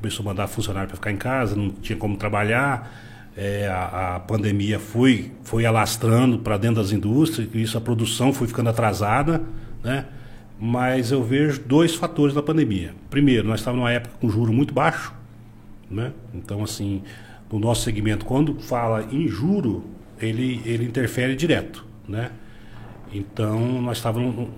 começou 0.00 0.24
a 0.24 0.28
mandar 0.28 0.46
funcionário 0.46 0.88
para 0.88 0.96
ficar 0.96 1.10
em 1.10 1.16
casa, 1.16 1.56
não 1.56 1.70
tinha 1.70 1.96
como 1.96 2.16
trabalhar. 2.16 2.90
É, 3.36 3.68
a, 3.68 4.16
a, 4.16 4.20
pandemia 4.20 4.80
foi, 4.80 5.30
foi 5.44 5.64
alastrando 5.64 6.38
para 6.40 6.56
dentro 6.56 6.82
das 6.82 6.90
indústrias, 6.90 7.48
e 7.52 7.62
isso 7.62 7.78
a 7.78 7.80
produção 7.80 8.32
foi 8.32 8.48
ficando 8.48 8.70
atrasada, 8.70 9.42
né? 9.82 10.06
Mas 10.60 11.12
eu 11.12 11.22
vejo 11.22 11.60
dois 11.60 11.94
fatores 11.94 12.34
da 12.34 12.42
pandemia. 12.42 12.92
Primeiro, 13.08 13.46
nós 13.46 13.60
estávamos 13.60 13.84
numa 13.84 13.92
época 13.92 14.16
com 14.20 14.28
juro 14.28 14.52
muito 14.52 14.74
baixo, 14.74 15.14
né? 15.88 16.12
Então, 16.34 16.64
assim, 16.64 17.02
no 17.50 17.60
nosso 17.60 17.82
segmento, 17.82 18.24
quando 18.24 18.58
fala 18.60 19.06
em 19.12 19.28
juro, 19.28 19.84
ele, 20.20 20.60
ele 20.64 20.84
interfere 20.84 21.36
direto, 21.36 21.86
né? 22.08 22.32
Então, 23.12 23.80
nós 23.80 23.98
estávamos 23.98 24.36
um, 24.36 24.48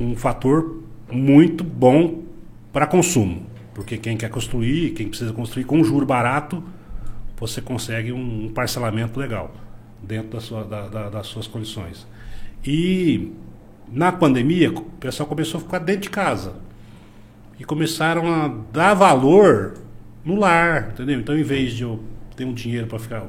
um, 0.00 0.10
um 0.10 0.16
fator 0.16 0.82
muito 1.10 1.62
bom 1.62 2.24
para 2.72 2.84
consumo. 2.86 3.46
Porque 3.78 3.96
quem 3.96 4.16
quer 4.16 4.28
construir, 4.28 4.90
quem 4.90 5.06
precisa 5.06 5.32
construir 5.32 5.62
com 5.62 5.84
juro 5.84 6.04
barato, 6.04 6.64
você 7.38 7.62
consegue 7.62 8.10
um 8.10 8.50
parcelamento 8.52 9.20
legal 9.20 9.54
dentro 10.02 10.30
da 10.30 10.40
sua, 10.40 10.64
da, 10.64 10.88
da, 10.88 11.08
das 11.08 11.28
suas 11.28 11.46
condições. 11.46 12.04
E 12.66 13.30
na 13.88 14.10
pandemia, 14.10 14.72
o 14.72 14.82
pessoal 14.82 15.28
começou 15.28 15.58
a 15.58 15.62
ficar 15.62 15.78
dentro 15.78 16.02
de 16.02 16.10
casa. 16.10 16.56
E 17.56 17.62
começaram 17.62 18.26
a 18.26 18.48
dar 18.72 18.94
valor 18.94 19.74
no 20.24 20.34
lar, 20.34 20.90
entendeu? 20.92 21.20
Então, 21.20 21.38
em 21.38 21.44
vez 21.44 21.72
de 21.72 21.84
eu 21.84 22.02
ter 22.34 22.44
um 22.44 22.52
dinheiro 22.52 22.88
para 22.88 22.98
ficar 22.98 23.26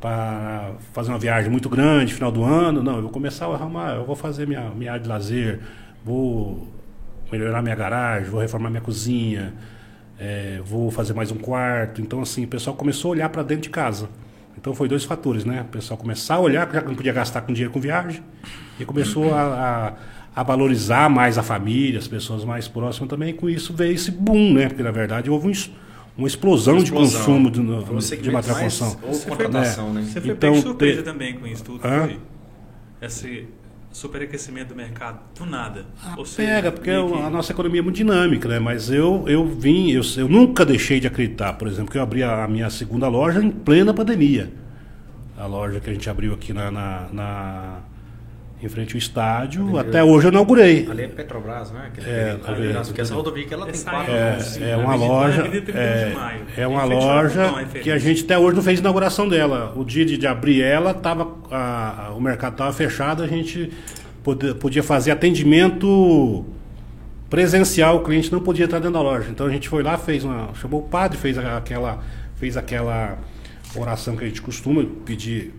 para 0.00 0.72
fazer 0.92 1.10
uma 1.10 1.18
viagem 1.18 1.50
muito 1.50 1.68
grande 1.68 2.14
final 2.14 2.30
do 2.30 2.44
ano, 2.44 2.80
não, 2.80 2.94
eu 2.94 3.02
vou 3.02 3.10
começar 3.10 3.46
a 3.46 3.54
arrumar, 3.54 3.96
eu 3.96 4.06
vou 4.06 4.14
fazer 4.14 4.46
minha, 4.46 4.70
minha 4.70 4.92
área 4.92 5.02
de 5.02 5.08
lazer, 5.08 5.58
vou 6.04 6.68
melhorar 7.32 7.62
minha 7.62 7.74
garagem, 7.74 8.28
vou 8.28 8.40
reformar 8.40 8.68
minha 8.68 8.82
cozinha, 8.82 9.54
é, 10.18 10.60
vou 10.64 10.90
fazer 10.90 11.14
mais 11.14 11.32
um 11.32 11.36
quarto. 11.36 12.00
Então, 12.02 12.20
assim, 12.20 12.44
o 12.44 12.48
pessoal 12.48 12.76
começou 12.76 13.10
a 13.10 13.12
olhar 13.12 13.28
para 13.30 13.42
dentro 13.42 13.62
de 13.62 13.70
casa. 13.70 14.08
Então, 14.56 14.74
foi 14.74 14.86
dois 14.86 15.04
fatores, 15.04 15.44
né? 15.44 15.62
O 15.62 15.64
pessoal 15.64 15.98
começar 15.98 16.34
a 16.34 16.40
olhar, 16.40 16.70
já 16.70 16.82
que 16.82 16.88
não 16.88 16.94
podia 16.94 17.12
gastar 17.12 17.40
com 17.40 17.52
dinheiro 17.52 17.72
com 17.72 17.80
viagem, 17.80 18.22
e 18.78 18.84
começou 18.84 19.34
a, 19.34 19.42
a, 20.36 20.40
a, 20.40 20.42
valorizar 20.42 21.08
mais 21.08 21.38
a 21.38 21.42
família, 21.42 21.98
as 21.98 22.06
pessoas 22.06 22.44
mais 22.44 22.68
próximas 22.68 23.08
também. 23.08 23.30
E 23.30 23.32
com 23.32 23.48
isso 23.48 23.72
veio 23.72 23.94
esse 23.94 24.10
boom, 24.10 24.52
né? 24.52 24.68
Porque, 24.68 24.82
na 24.82 24.90
verdade, 24.90 25.30
houve 25.30 25.48
um, 25.48 25.52
uma 26.18 26.28
explosão, 26.28 26.74
uma 26.74 26.82
explosão. 26.82 27.20
de 27.20 27.26
consumo 27.26 27.50
de, 27.50 27.60
de, 27.60 28.22
de 28.22 28.30
construção. 28.30 28.96
Você 29.08 29.28
foi, 29.30 29.48
né? 29.48 29.60
né? 29.60 30.02
Você 30.02 30.20
foi 30.20 30.30
então, 30.30 30.54
surpresa 30.56 31.02
te... 31.02 31.04
também 31.04 31.34
com 31.34 31.46
isso 31.46 31.64
tudo? 31.64 31.80
Esse 33.00 33.48
superaquecimento 33.92 34.70
do 34.70 34.74
mercado 34.74 35.20
do 35.38 35.46
nada. 35.46 35.86
Ah, 36.04 36.16
pega, 36.36 36.72
porque 36.72 36.90
que... 36.90 36.96
a 36.96 37.30
nossa 37.30 37.52
economia 37.52 37.80
é 37.80 37.82
muito 37.82 37.96
dinâmica, 37.96 38.48
né? 38.48 38.58
Mas 38.58 38.90
eu, 38.90 39.24
eu 39.26 39.46
vim, 39.46 39.90
eu, 39.90 40.02
eu 40.16 40.28
nunca 40.28 40.64
deixei 40.64 40.98
de 40.98 41.06
acreditar, 41.06 41.52
por 41.54 41.68
exemplo, 41.68 41.90
que 41.90 41.98
eu 41.98 42.02
abri 42.02 42.22
a, 42.22 42.44
a 42.44 42.48
minha 42.48 42.70
segunda 42.70 43.08
loja 43.08 43.42
em 43.42 43.50
plena 43.50 43.92
pandemia. 43.92 44.52
A 45.36 45.46
loja 45.46 45.80
que 45.80 45.90
a 45.90 45.92
gente 45.92 46.08
abriu 46.08 46.34
aqui 46.34 46.52
na, 46.52 46.70
na, 46.70 47.08
na 47.12 47.80
em 48.62 48.68
frente 48.68 48.94
ao 48.94 48.98
estádio. 48.98 49.76
Até 49.76 50.04
hoje 50.04 50.28
eu 50.28 50.30
inaugurei. 50.30 50.88
Ali 50.88 51.02
é 51.02 51.08
Petrobras, 51.08 51.72
né? 51.72 51.88
Aquele, 51.88 52.08
é, 52.08 52.38
ali, 52.44 52.70
ali, 52.70 52.86
porque 52.86 53.00
essa 53.00 53.14
rodovia 53.14 53.44
que 53.44 53.52
ela 53.52 53.66
tem 53.66 53.82
quatro. 53.82 54.12
É, 54.12 54.38
é, 54.60 54.70
é 54.70 54.76
uma 54.76 54.94
loja. 54.94 55.50
É, 55.74 56.62
é 56.62 56.66
uma 56.66 56.84
loja 56.84 57.52
que 57.82 57.90
a 57.90 57.98
gente 57.98 58.24
até 58.24 58.38
hoje 58.38 58.56
não 58.56 58.62
fez 58.62 58.78
inauguração 58.78 59.28
dela. 59.28 59.72
O 59.76 59.84
dia 59.84 60.04
de, 60.04 60.16
de 60.16 60.26
abrir 60.26 60.62
ela, 60.62 60.94
tava, 60.94 61.36
a, 61.50 62.06
a, 62.06 62.14
o 62.14 62.20
mercado 62.20 62.52
estava 62.52 62.72
fechado, 62.72 63.22
a 63.22 63.26
gente 63.26 63.72
podia, 64.22 64.54
podia 64.54 64.82
fazer 64.82 65.10
atendimento 65.10 66.44
presencial, 67.28 67.96
o 67.96 68.00
cliente 68.00 68.30
não 68.30 68.40
podia 68.40 68.66
entrar 68.66 68.78
dentro 68.78 68.94
da 68.94 69.02
loja. 69.02 69.28
Então 69.28 69.46
a 69.46 69.50
gente 69.50 69.68
foi 69.68 69.82
lá, 69.82 69.98
fez 69.98 70.22
uma. 70.22 70.54
chamou 70.54 70.80
o 70.80 70.84
padre, 70.84 71.18
fez 71.18 71.36
aquela, 71.36 72.00
fez 72.36 72.56
aquela 72.56 73.18
oração 73.74 74.16
que 74.16 74.24
a 74.24 74.28
gente 74.28 74.40
costuma 74.40 74.84
pedir. 75.04 75.52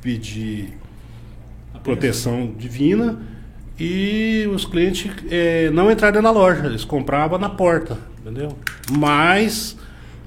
pedir 0.00 0.85
proteção 1.86 2.52
divina 2.58 3.16
e 3.78 4.44
os 4.52 4.64
clientes 4.64 5.08
é, 5.30 5.70
não 5.70 5.88
entraram 5.88 6.20
na 6.20 6.32
loja, 6.32 6.66
eles 6.66 6.84
compravam 6.84 7.38
na 7.38 7.48
porta, 7.48 7.96
entendeu? 8.20 8.58
Mas 8.90 9.76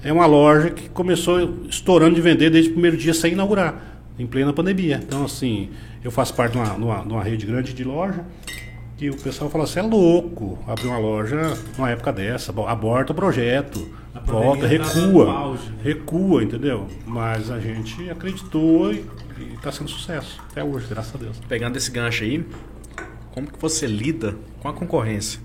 é 0.02 0.10
uma 0.10 0.24
loja 0.24 0.70
que 0.70 0.88
começou 0.88 1.66
estourando 1.68 2.14
de 2.14 2.22
vender 2.22 2.48
desde 2.48 2.70
o 2.70 2.72
primeiro 2.72 2.96
dia 2.96 3.12
sem 3.12 3.34
inaugurar, 3.34 4.00
em 4.18 4.26
plena 4.26 4.54
pandemia. 4.54 5.00
Então, 5.06 5.26
assim, 5.26 5.68
eu 6.02 6.10
faço 6.10 6.32
parte 6.32 6.52
de 6.52 6.58
uma, 6.58 6.74
de 6.74 6.82
uma, 6.82 7.02
de 7.02 7.12
uma 7.12 7.22
rede 7.22 7.44
grande 7.44 7.74
de 7.74 7.84
loja 7.84 8.24
que 8.96 9.10
o 9.10 9.16
pessoal 9.16 9.50
fala 9.50 9.64
assim, 9.64 9.80
é 9.80 9.82
louco 9.82 10.58
abrir 10.66 10.86
uma 10.86 10.98
loja 10.98 11.58
numa 11.76 11.90
época 11.90 12.10
dessa, 12.10 12.54
aborta 12.66 13.12
o 13.12 13.14
projeto, 13.14 13.86
volta, 14.30 14.66
recua, 14.66 15.52
né? 15.52 15.58
recua, 15.82 16.42
entendeu? 16.42 16.86
Mas 17.06 17.50
a 17.50 17.58
gente 17.58 18.08
acreditou 18.10 18.92
e 18.92 19.04
está 19.54 19.72
sendo 19.72 19.90
sucesso 19.90 20.40
até 20.50 20.62
hoje, 20.62 20.86
graças 20.88 21.14
a 21.14 21.18
Deus. 21.18 21.38
Pegando 21.48 21.76
esse 21.76 21.90
gancho 21.90 22.24
aí, 22.24 22.44
como 23.32 23.50
que 23.50 23.58
você 23.58 23.86
lida 23.86 24.36
com 24.60 24.68
a 24.68 24.72
concorrência? 24.72 25.40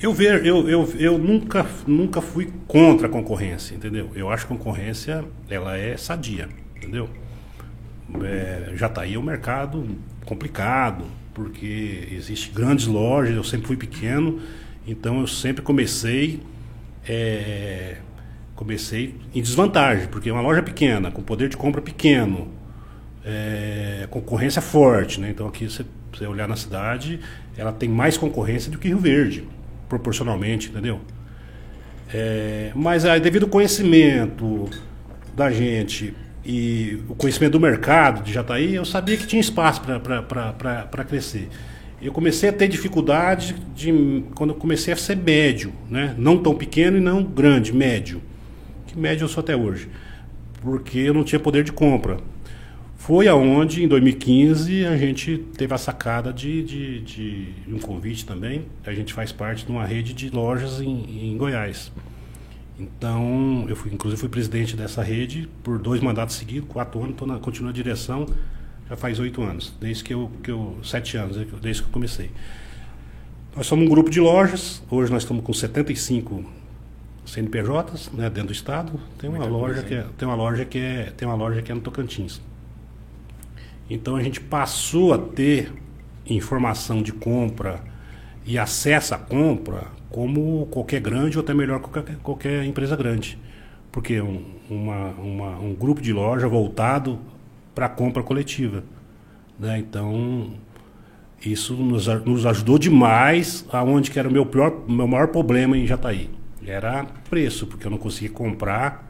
Eu, 0.00 0.12
ver, 0.12 0.46
eu, 0.46 0.68
eu, 0.68 0.88
eu 0.96 1.18
nunca, 1.18 1.66
nunca 1.84 2.20
fui 2.20 2.52
contra 2.68 3.08
a 3.08 3.10
concorrência, 3.10 3.74
entendeu? 3.74 4.10
Eu 4.14 4.30
acho 4.30 4.46
que 4.46 4.52
a 4.52 4.56
concorrência 4.56 5.24
ela 5.50 5.76
é 5.76 5.96
sadia, 5.96 6.48
entendeu? 6.76 7.08
É, 8.22 8.72
já 8.76 8.86
está 8.86 9.02
aí 9.02 9.16
o 9.16 9.20
um 9.20 9.24
mercado 9.24 9.84
complicado, 10.24 11.04
porque 11.34 12.08
existe 12.12 12.50
grandes 12.50 12.86
lojas, 12.86 13.34
eu 13.34 13.42
sempre 13.42 13.66
fui 13.66 13.76
pequeno, 13.76 14.40
então 14.88 15.20
eu 15.20 15.26
sempre 15.26 15.62
comecei 15.62 16.40
é, 17.08 17.96
comecei 18.58 19.14
em 19.32 19.40
desvantagem, 19.40 20.08
porque 20.08 20.30
uma 20.30 20.40
loja 20.40 20.62
pequena, 20.62 21.12
com 21.12 21.22
poder 21.22 21.48
de 21.48 21.56
compra 21.56 21.80
pequeno, 21.80 22.48
é, 23.24 24.06
concorrência 24.10 24.60
forte, 24.60 25.20
né? 25.20 25.30
Então 25.30 25.46
aqui 25.46 25.70
você, 25.70 25.84
você 26.12 26.26
olhar 26.26 26.48
na 26.48 26.56
cidade, 26.56 27.20
ela 27.56 27.72
tem 27.72 27.88
mais 27.88 28.16
concorrência 28.16 28.70
do 28.70 28.76
que 28.76 28.88
Rio 28.88 28.98
Verde 28.98 29.46
proporcionalmente, 29.88 30.70
entendeu? 30.70 31.00
É, 32.12 32.72
mas 32.74 33.04
aí, 33.04 33.20
devido 33.20 33.44
ao 33.44 33.48
conhecimento 33.48 34.68
da 35.36 35.50
gente 35.52 36.14
e 36.44 37.00
o 37.08 37.14
conhecimento 37.14 37.52
do 37.52 37.60
mercado 37.60 38.22
de 38.22 38.32
Jataí, 38.32 38.74
eu 38.74 38.84
sabia 38.84 39.16
que 39.16 39.26
tinha 39.26 39.40
espaço 39.40 39.80
para 39.82 41.04
crescer. 41.04 41.48
Eu 42.00 42.12
comecei 42.12 42.48
a 42.48 42.52
ter 42.52 42.68
dificuldade 42.68 43.56
de, 43.74 44.22
quando 44.34 44.50
eu 44.50 44.56
comecei 44.56 44.94
a 44.94 44.96
ser 44.96 45.16
médio, 45.16 45.72
né? 45.90 46.14
não 46.16 46.40
tão 46.40 46.54
pequeno 46.54 46.96
e 46.96 47.00
não 47.00 47.24
grande, 47.24 47.72
médio. 47.72 48.22
Que 48.86 48.96
médio 48.96 49.24
eu 49.24 49.28
sou 49.28 49.40
até 49.40 49.56
hoje, 49.56 49.88
porque 50.62 50.98
eu 50.98 51.12
não 51.12 51.24
tinha 51.24 51.40
poder 51.40 51.64
de 51.64 51.72
compra. 51.72 52.18
Foi 52.96 53.26
aonde, 53.26 53.82
em 53.82 53.88
2015, 53.88 54.84
a 54.84 54.96
gente 54.96 55.38
teve 55.56 55.72
a 55.72 55.78
sacada 55.78 56.32
de, 56.32 56.62
de, 56.62 57.00
de 57.00 57.54
um 57.68 57.78
convite 57.78 58.26
também. 58.26 58.66
A 58.84 58.92
gente 58.92 59.12
faz 59.12 59.32
parte 59.32 59.64
de 59.64 59.70
uma 59.70 59.84
rede 59.84 60.12
de 60.12 60.30
lojas 60.30 60.80
em, 60.80 61.32
em 61.32 61.36
Goiás. 61.36 61.90
Então, 62.78 63.66
eu 63.68 63.74
fui, 63.74 63.92
inclusive 63.92 64.20
fui 64.20 64.28
presidente 64.28 64.76
dessa 64.76 65.02
rede 65.02 65.48
por 65.64 65.78
dois 65.78 66.00
mandatos 66.00 66.36
seguidos, 66.36 66.68
quatro 66.68 67.02
anos, 67.02 67.16
tô 67.16 67.26
na, 67.26 67.38
continuo 67.38 67.68
na 67.68 67.72
direção, 67.72 68.26
já 68.88 68.96
faz 68.96 69.18
oito 69.18 69.42
anos, 69.42 69.72
desde 69.80 70.02
que 70.02 70.14
eu, 70.14 70.30
que 70.42 70.50
eu. 70.50 70.78
sete 70.82 71.16
anos, 71.16 71.36
desde 71.60 71.82
que 71.82 71.88
eu 71.88 71.92
comecei. 71.92 72.30
Nós 73.54 73.66
somos 73.66 73.86
um 73.86 73.88
grupo 73.88 74.08
de 74.10 74.20
lojas, 74.20 74.82
hoje 74.90 75.12
nós 75.12 75.22
estamos 75.22 75.44
com 75.44 75.52
75 75.52 76.44
CNPJs 77.26 78.10
né, 78.12 78.30
dentro 78.30 78.48
do 78.48 78.52
estado. 78.52 78.92
Tem 79.18 79.28
uma, 79.28 79.44
loja 79.44 79.82
que 79.82 79.94
é, 79.94 80.06
tem 80.16 80.26
uma 80.26 80.34
loja 80.34 80.64
que 80.64 80.78
é. 80.78 81.12
Tem 81.16 81.28
uma 81.28 81.34
loja 81.34 81.60
que 81.60 81.70
é 81.70 81.74
no 81.74 81.80
Tocantins. 81.80 82.40
Então 83.90 84.16
a 84.16 84.22
gente 84.22 84.40
passou 84.40 85.12
a 85.12 85.18
ter 85.18 85.72
informação 86.26 87.02
de 87.02 87.12
compra 87.12 87.80
e 88.46 88.58
acesso 88.58 89.14
à 89.14 89.18
compra 89.18 89.86
como 90.10 90.66
qualquer 90.66 91.00
grande 91.00 91.36
ou 91.36 91.44
até 91.44 91.52
melhor 91.52 91.80
que 91.80 91.88
qualquer, 91.88 92.16
qualquer 92.16 92.64
empresa 92.64 92.96
grande. 92.96 93.38
Porque 93.92 94.20
um, 94.20 94.44
uma, 94.68 95.08
uma, 95.12 95.58
um 95.58 95.74
grupo 95.74 96.00
de 96.00 96.12
loja 96.12 96.46
voltado 96.48 97.18
para 97.78 97.86
a 97.86 97.88
compra 97.88 98.24
coletiva. 98.24 98.82
Né? 99.56 99.78
Então, 99.78 100.54
isso 101.40 101.74
nos, 101.74 102.08
nos 102.24 102.44
ajudou 102.44 102.76
demais 102.76 103.64
aonde 103.70 104.10
que 104.10 104.18
era 104.18 104.28
o 104.28 104.32
meu, 104.32 104.44
pior, 104.44 104.82
meu 104.88 105.06
maior 105.06 105.28
problema 105.28 105.78
em 105.78 105.86
Jataí. 105.86 106.28
Era 106.66 107.06
preço, 107.30 107.68
porque 107.68 107.86
eu 107.86 107.90
não 107.92 107.96
conseguia 107.96 108.30
comprar 108.30 109.06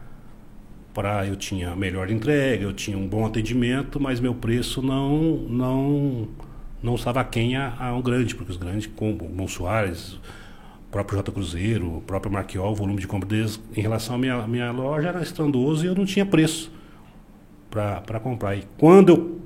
para 0.93 1.27
eu 1.27 1.35
tinha 1.35 1.75
melhor 1.75 2.11
entrega, 2.11 2.63
eu 2.63 2.75
tinha 2.75 2.99
um 2.99 3.09
bom 3.09 3.25
atendimento, 3.25 3.99
mas 3.99 4.21
meu 4.21 4.35
preço 4.35 4.83
não 4.83 5.47
não 5.49 6.29
não 6.83 6.95
estava 6.95 7.25
quem 7.25 7.57
a, 7.57 7.75
a, 7.79 7.95
um 7.95 8.03
grande, 8.03 8.35
porque 8.35 8.53
os 8.53 8.59
grandes, 8.59 8.87
como 8.87 9.13
o 9.13 9.29
Bom 9.29 9.49
Soares, 9.49 10.13
o 10.13 10.91
próprio 10.91 11.17
J 11.17 11.33
Cruzeiro, 11.33 11.97
o 11.97 12.01
próprio 12.03 12.31
Marquiol, 12.31 12.73
o 12.73 12.75
volume 12.75 13.01
de 13.01 13.07
compra 13.07 13.29
deles 13.29 13.59
em 13.75 13.81
relação 13.81 14.17
à 14.17 14.19
minha, 14.19 14.47
minha 14.47 14.71
loja 14.71 15.09
era 15.09 15.23
estrondoso 15.23 15.85
e 15.85 15.89
eu 15.89 15.95
não 15.95 16.05
tinha 16.05 16.27
preço 16.27 16.71
para 17.71 18.21
comprar. 18.21 18.57
E 18.57 18.65
quando 18.77 19.09
eu 19.11 19.41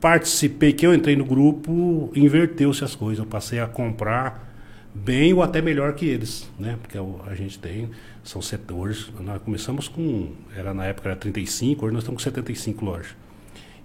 participei, 0.00 0.72
que 0.72 0.86
eu 0.86 0.92
entrei 0.92 1.16
no 1.16 1.24
grupo, 1.24 2.10
inverteu-se 2.14 2.84
as 2.84 2.94
coisas. 2.94 3.18
Eu 3.18 3.26
passei 3.26 3.60
a 3.60 3.66
comprar 3.66 4.52
bem 4.94 5.32
ou 5.32 5.42
até 5.42 5.62
melhor 5.62 5.94
que 5.94 6.06
eles, 6.06 6.50
né? 6.58 6.76
Porque 6.82 6.98
a 6.98 7.34
gente 7.34 7.58
tem 7.58 7.88
são 8.22 8.40
setores. 8.40 9.10
Nós 9.20 9.40
começamos 9.42 9.88
com. 9.88 10.32
Era, 10.56 10.72
na 10.72 10.84
época 10.86 11.08
era 11.08 11.16
35, 11.16 11.84
hoje 11.84 11.94
nós 11.94 12.02
estamos 12.02 12.22
com 12.22 12.30
75 12.30 12.84
lojas. 12.84 13.14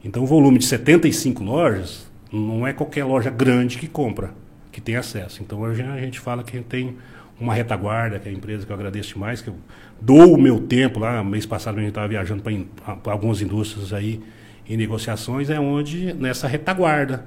Então 0.03 0.23
o 0.23 0.25
volume 0.27 0.59
de 0.59 0.65
75 0.65 1.43
lojas 1.43 2.07
não 2.31 2.65
é 2.65 2.73
qualquer 2.73 3.03
loja 3.03 3.29
grande 3.29 3.77
que 3.77 3.87
compra, 3.87 4.33
que 4.71 4.79
tem 4.79 4.95
acesso. 4.95 5.41
Então 5.41 5.59
hoje 5.59 5.81
a 5.81 5.99
gente 5.99 6.19
fala 6.19 6.43
que 6.43 6.59
tem 6.61 6.97
uma 7.39 7.53
retaguarda, 7.53 8.19
que 8.19 8.27
é 8.27 8.31
a 8.31 8.35
empresa 8.35 8.65
que 8.65 8.71
eu 8.71 8.75
agradeço 8.75 9.13
demais, 9.13 9.41
que 9.41 9.49
eu 9.49 9.55
dou 10.01 10.33
o 10.33 10.41
meu 10.41 10.59
tempo 10.61 10.99
lá, 10.99 11.23
mês 11.23 11.45
passado 11.45 11.77
a 11.77 11.79
gente 11.79 11.89
estava 11.89 12.07
viajando 12.07 12.41
para 12.41 13.11
algumas 13.11 13.41
indústrias 13.41 13.93
aí 13.93 14.21
em 14.67 14.75
negociações, 14.75 15.49
é 15.49 15.59
onde, 15.59 16.13
nessa 16.13 16.47
retaguarda. 16.47 17.25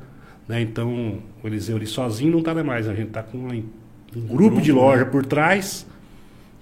Né? 0.48 0.60
Então, 0.60 1.18
o 1.42 1.46
Eliseu 1.46 1.76
ali 1.76 1.86
sozinho 1.86 2.32
não 2.32 2.40
está 2.40 2.54
mais, 2.62 2.88
a 2.88 2.94
gente 2.94 3.08
está 3.08 3.22
com 3.22 3.38
um 3.48 4.26
grupo 4.26 4.60
de 4.60 4.72
loja 4.72 5.06
por 5.06 5.24
trás 5.24 5.86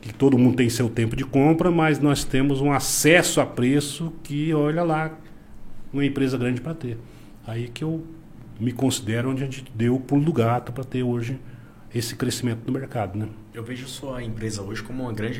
que 0.01 0.13
todo 0.13 0.39
mundo 0.39 0.57
tem 0.57 0.69
seu 0.69 0.89
tempo 0.89 1.17
de 1.17 1.25
compra, 1.25 1.71
mas 1.71 1.99
nós 1.99 2.25
temos 2.25 2.61
um 2.61 2.73
acesso 2.73 3.41
a 3.41 3.47
preço 3.47 4.13
que, 4.23 4.55
olha 4.55 4.83
lá, 4.83 5.13
uma 5.93 6.05
empresa 6.05 6.39
grande 6.39 6.61
para 6.61 6.75
ter. 6.75 6.99
Aí 7.47 7.69
que 7.69 7.83
eu 7.83 8.05
me 8.61 8.73
considero 8.73 9.31
onde 9.31 9.43
a 9.43 9.47
gente 9.47 9.65
deu 9.75 9.97
o 9.97 10.01
pulo 10.01 10.25
do 10.25 10.33
gato 10.33 10.73
para 10.73 10.85
ter 10.85 11.03
hoje 11.03 11.39
esse 11.94 12.14
crescimento 12.14 12.66
no 12.66 12.72
mercado, 12.72 13.18
né? 13.18 13.29
Eu 13.55 13.64
vejo 13.64 13.88
sua 13.88 14.22
empresa 14.22 14.62
hoje 14.62 14.83
como 14.83 15.05
uma 15.05 15.12
grande 15.12 15.38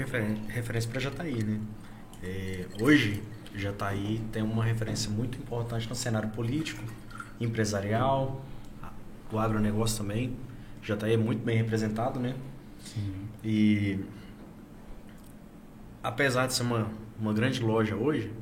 referência 0.49 0.91
para 0.91 1.01
Jataí, 1.01 1.43
né? 1.43 1.61
É, 2.23 2.67
hoje, 2.81 3.23
Jataí 3.55 4.21
tem 4.33 4.43
uma 4.43 4.65
referência 4.65 5.11
muito 5.11 5.39
importante 5.39 5.89
no 5.89 5.95
cenário 5.95 6.29
político, 6.31 6.83
empresarial, 7.41 8.45
o 9.31 9.39
agronegócio 9.39 9.99
também. 9.99 10.37
Jataí 10.83 11.15
é 11.15 11.17
muito 11.17 11.45
bem 11.45 11.57
representado, 11.57 12.19
né? 12.19 12.35
Sim. 12.85 13.29
E 13.45 13.99
apesar 16.03 16.47
de 16.47 16.55
ser 16.55 16.63
uma, 16.63 16.91
uma 17.21 17.33
grande 17.33 17.63
loja 17.63 17.95
hoje, 17.95 18.33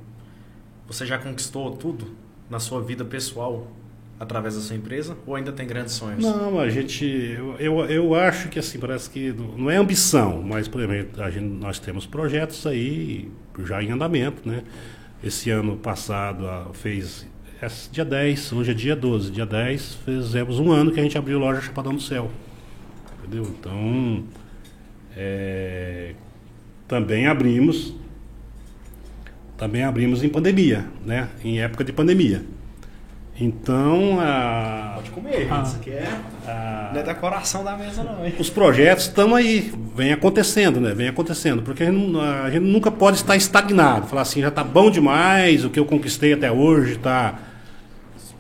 você 0.86 1.04
já 1.04 1.18
conquistou 1.18 1.76
tudo 1.76 2.14
na 2.48 2.60
sua 2.60 2.80
vida 2.80 3.04
pessoal 3.04 3.66
através 4.18 4.55
da 4.55 4.61
sua 4.61 4.76
empresa 4.76 5.16
ou 5.26 5.35
ainda 5.35 5.52
tem 5.52 5.66
grandes 5.66 5.94
sonhos? 5.94 6.22
Não, 6.22 6.59
a 6.59 6.68
gente. 6.68 7.05
Eu, 7.05 7.55
eu, 7.59 7.85
eu 7.87 8.14
acho 8.14 8.48
que 8.48 8.59
assim, 8.59 8.79
parece 8.79 9.11
que 9.11 9.33
não 9.57 9.70
é 9.70 9.76
ambição, 9.76 10.42
mas, 10.42 10.68
por 10.68 10.81
exemplo, 10.81 11.22
a 11.22 11.31
gente, 11.31 11.44
nós 11.44 11.79
temos 11.79 12.07
projetos 12.07 12.66
aí 12.66 13.31
já 13.64 13.83
em 13.83 13.90
andamento, 13.90 14.48
né? 14.48 14.62
Esse 15.22 15.50
ano 15.50 15.76
passado 15.76 16.72
fez. 16.74 17.26
É 17.61 17.68
dia 17.90 18.05
10, 18.05 18.52
hoje 18.52 18.70
é 18.70 18.74
dia 18.74 18.94
12. 18.94 19.31
Dia 19.31 19.46
10 19.46 19.94
fizemos 20.05 20.59
um 20.59 20.70
ano 20.70 20.92
que 20.92 21.00
a 21.00 21.02
gente 21.02 21.16
abriu 21.16 21.38
loja 21.38 21.61
Chapadão 21.61 21.94
do 21.94 22.02
Céu. 22.02 22.31
Entendeu? 23.18 23.44
Então. 23.44 24.24
É, 25.18 26.12
também 26.87 27.26
abrimos 27.26 27.94
também 29.57 29.83
abrimos 29.83 30.22
em 30.22 30.29
pandemia, 30.29 30.85
né? 31.05 31.31
Em 31.42 31.61
época 31.61 31.83
de 31.83 31.92
pandemia. 31.92 32.44
Então, 33.38 34.18
a, 34.18 34.92
Pode 34.94 35.11
comer, 35.11 35.53
a, 35.53 35.62
isso 35.62 35.77
aqui 35.77 35.90
é, 35.90 36.09
a, 36.46 36.90
não 36.94 37.01
é 37.01 37.03
decoração 37.03 37.62
da 37.62 37.77
mesa 37.77 38.03
não. 38.03 38.25
Hein? 38.25 38.35
Os 38.38 38.49
projetos 38.49 39.05
estão 39.05 39.35
aí, 39.35 39.72
vem 39.94 40.12
acontecendo, 40.12 40.81
né? 40.81 40.94
Vem 40.94 41.09
acontecendo, 41.09 41.61
porque 41.61 41.83
a 41.83 41.90
gente, 41.90 42.18
a 42.18 42.51
gente 42.51 42.62
nunca 42.62 42.90
pode 42.90 43.18
estar 43.18 43.37
estagnado, 43.37 44.07
falar 44.07 44.22
assim, 44.22 44.40
já 44.40 44.49
está 44.49 44.64
bom 44.64 44.90
demais, 44.90 45.66
o 45.66 45.70
que 45.70 45.79
eu 45.79 45.85
conquistei 45.85 46.33
até 46.33 46.51
hoje 46.51 46.94
está 46.94 47.35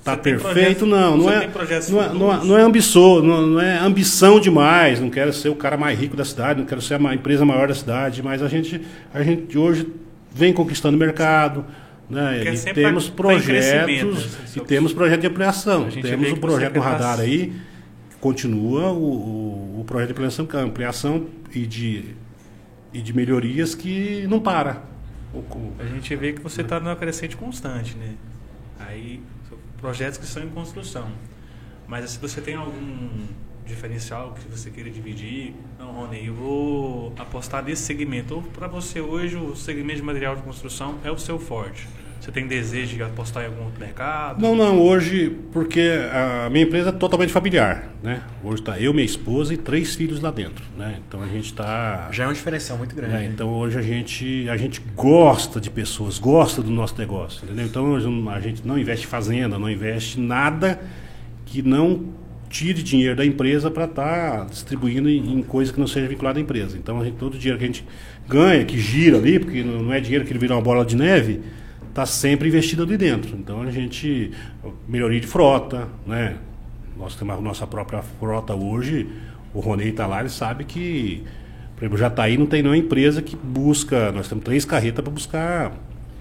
tá 0.02 0.16
perfeito, 0.16 0.86
não, 0.86 1.16
não 1.16 1.30
é, 1.30 1.46
não 1.90 2.02
é, 2.02 2.08
não 2.14 2.32
é, 2.32 2.44
não 2.44 2.58
é 2.58 2.62
ambição, 2.62 3.20
não, 3.20 3.46
não, 3.46 3.60
é 3.60 3.78
ambição 3.78 4.40
demais, 4.40 4.98
não 4.98 5.10
quero 5.10 5.32
ser 5.32 5.50
o 5.50 5.56
cara 5.56 5.76
mais 5.76 5.98
rico 5.98 6.16
da 6.16 6.24
cidade, 6.24 6.60
não 6.60 6.66
quero 6.66 6.80
ser 6.80 6.94
a 6.94 7.14
empresa 7.14 7.44
maior 7.44 7.68
da 7.68 7.74
cidade, 7.74 8.22
mas 8.22 8.40
a 8.40 8.48
gente, 8.48 8.80
a 9.12 9.22
gente 9.22 9.58
hoje 9.58 9.86
vem 10.32 10.54
conquistando 10.54 10.96
mercado, 10.96 11.66
né? 12.08 12.42
E 12.44 12.72
temos 12.72 13.08
projetos 13.08 14.56
e 14.56 14.60
temos 14.60 14.92
projeto 14.92 15.20
de 15.20 15.26
ampliação. 15.26 15.88
Temos 15.90 16.32
o 16.32 16.36
projeto 16.36 16.78
radar 16.80 17.20
aí, 17.20 17.52
continua 18.20 18.92
o, 18.92 19.02
o, 19.02 19.80
o, 19.80 19.84
projeto 19.84 20.08
de 20.08 20.12
ampliação, 20.12 20.48
é 20.52 20.56
ampliação 20.58 21.26
e 21.52 21.66
de, 21.66 22.14
e 22.92 23.00
de 23.00 23.12
melhorias 23.12 23.74
que 23.74 24.26
não 24.28 24.40
para. 24.40 24.82
A 25.78 25.84
gente 25.84 26.14
vê 26.16 26.32
que 26.32 26.40
você 26.40 26.62
está 26.62 26.80
numa 26.80 26.96
crescente 26.96 27.36
constante, 27.36 27.94
né? 27.96 28.14
Aí 28.78 29.20
projetos 29.78 30.18
que 30.18 30.26
são 30.26 30.42
em 30.42 30.48
construção. 30.48 31.08
Mas 31.86 32.10
se 32.10 32.18
você 32.18 32.40
tem 32.40 32.54
algum 32.54 33.26
diferencial 33.66 34.34
que 34.34 34.48
você 34.48 34.70
queira 34.70 34.88
dividir, 34.90 35.54
não, 35.78 35.92
Rony, 35.92 36.26
eu 36.26 36.34
vou 36.34 37.12
apostar 37.18 37.64
nesse 37.64 37.82
segmento. 37.82 38.36
Ou 38.36 38.42
para 38.42 38.66
você 38.66 39.00
hoje 39.00 39.36
o 39.36 39.54
segmento 39.54 40.00
de 40.00 40.02
material 40.02 40.36
de 40.36 40.42
construção 40.42 40.96
é 41.04 41.10
o 41.10 41.18
seu 41.18 41.38
forte. 41.38 41.86
Você 42.20 42.32
tem 42.32 42.46
desejo 42.46 42.96
de 42.96 43.02
apostar 43.02 43.44
em 43.44 43.46
algum 43.46 43.64
outro 43.64 43.78
mercado? 43.78 44.40
Não, 44.40 44.56
não, 44.56 44.80
hoje, 44.80 45.36
porque 45.52 45.92
a 46.12 46.50
minha 46.50 46.64
empresa 46.64 46.88
é 46.88 46.92
totalmente 46.92 47.32
familiar, 47.32 47.90
né? 48.02 48.22
Hoje 48.42 48.62
está 48.62 48.80
eu, 48.80 48.92
minha 48.92 49.04
esposa 49.04 49.54
e 49.54 49.56
três 49.56 49.94
filhos 49.94 50.20
lá 50.20 50.30
dentro, 50.30 50.64
né? 50.76 50.98
Então 51.06 51.22
a 51.22 51.26
gente 51.26 51.44
está... 51.44 52.08
Já 52.10 52.24
é 52.24 52.28
um 52.28 52.32
diferencial 52.32 52.78
muito 52.78 52.96
grande. 52.96 53.14
É, 53.14 53.18
né? 53.18 53.30
então 53.32 53.48
hoje 53.50 53.78
a 53.78 53.82
gente, 53.82 54.48
a 54.48 54.56
gente 54.56 54.80
gosta 54.96 55.60
de 55.60 55.70
pessoas, 55.70 56.18
gosta 56.18 56.62
do 56.62 56.70
nosso 56.70 56.98
negócio, 56.98 57.44
entendeu? 57.44 57.66
Então 57.66 57.92
hoje 57.92 58.08
a 58.28 58.40
gente 58.40 58.66
não 58.66 58.76
investe 58.76 59.06
em 59.06 59.08
fazenda, 59.08 59.56
não 59.58 59.70
investe 59.70 60.18
em 60.18 60.26
nada 60.26 60.80
que 61.44 61.62
não 61.62 62.06
tire 62.48 62.82
dinheiro 62.82 63.16
da 63.16 63.24
empresa 63.24 63.70
para 63.70 63.84
estar 63.84 64.38
tá 64.38 64.44
distribuindo 64.44 65.08
em, 65.08 65.38
em 65.38 65.42
coisa 65.42 65.72
que 65.72 65.78
não 65.78 65.86
seja 65.86 66.08
vinculada 66.08 66.38
à 66.38 66.42
empresa. 66.42 66.76
Então 66.76 67.04
gente, 67.04 67.16
todo 67.16 67.34
o 67.34 67.38
dinheiro 67.38 67.58
que 67.58 67.64
a 67.64 67.66
gente 67.66 67.84
ganha, 68.28 68.64
que 68.64 68.78
gira 68.78 69.16
ali, 69.18 69.38
porque 69.38 69.62
não 69.62 69.92
é 69.92 70.00
dinheiro 70.00 70.24
que 70.24 70.32
ele 70.32 70.38
vira 70.38 70.54
uma 70.54 70.62
bola 70.62 70.84
de 70.84 70.96
neve, 70.96 71.40
está 71.88 72.04
sempre 72.04 72.48
investido 72.48 72.82
ali 72.82 72.96
dentro. 72.96 73.36
Então 73.36 73.62
a 73.62 73.70
gente 73.70 74.30
melhoria 74.88 75.20
de 75.20 75.26
frota, 75.26 75.88
né? 76.06 76.36
Nós 76.98 77.14
temos 77.14 77.36
a 77.36 77.40
nossa 77.40 77.66
própria 77.66 78.02
frota 78.02 78.54
hoje. 78.54 79.06
O 79.52 79.60
Ronei 79.60 79.90
está 79.90 80.06
lá, 80.06 80.20
ele 80.20 80.28
sabe 80.28 80.64
que, 80.64 81.22
por 81.74 81.84
exemplo, 81.84 81.98
já 81.98 82.08
está 82.08 82.24
aí, 82.24 82.36
não 82.36 82.46
tem 82.46 82.62
nenhuma 82.62 82.76
empresa 82.76 83.22
que 83.22 83.36
busca. 83.36 84.12
Nós 84.12 84.28
temos 84.28 84.44
três 84.44 84.64
carretas 84.64 85.02
para 85.02 85.12
buscar 85.12 85.72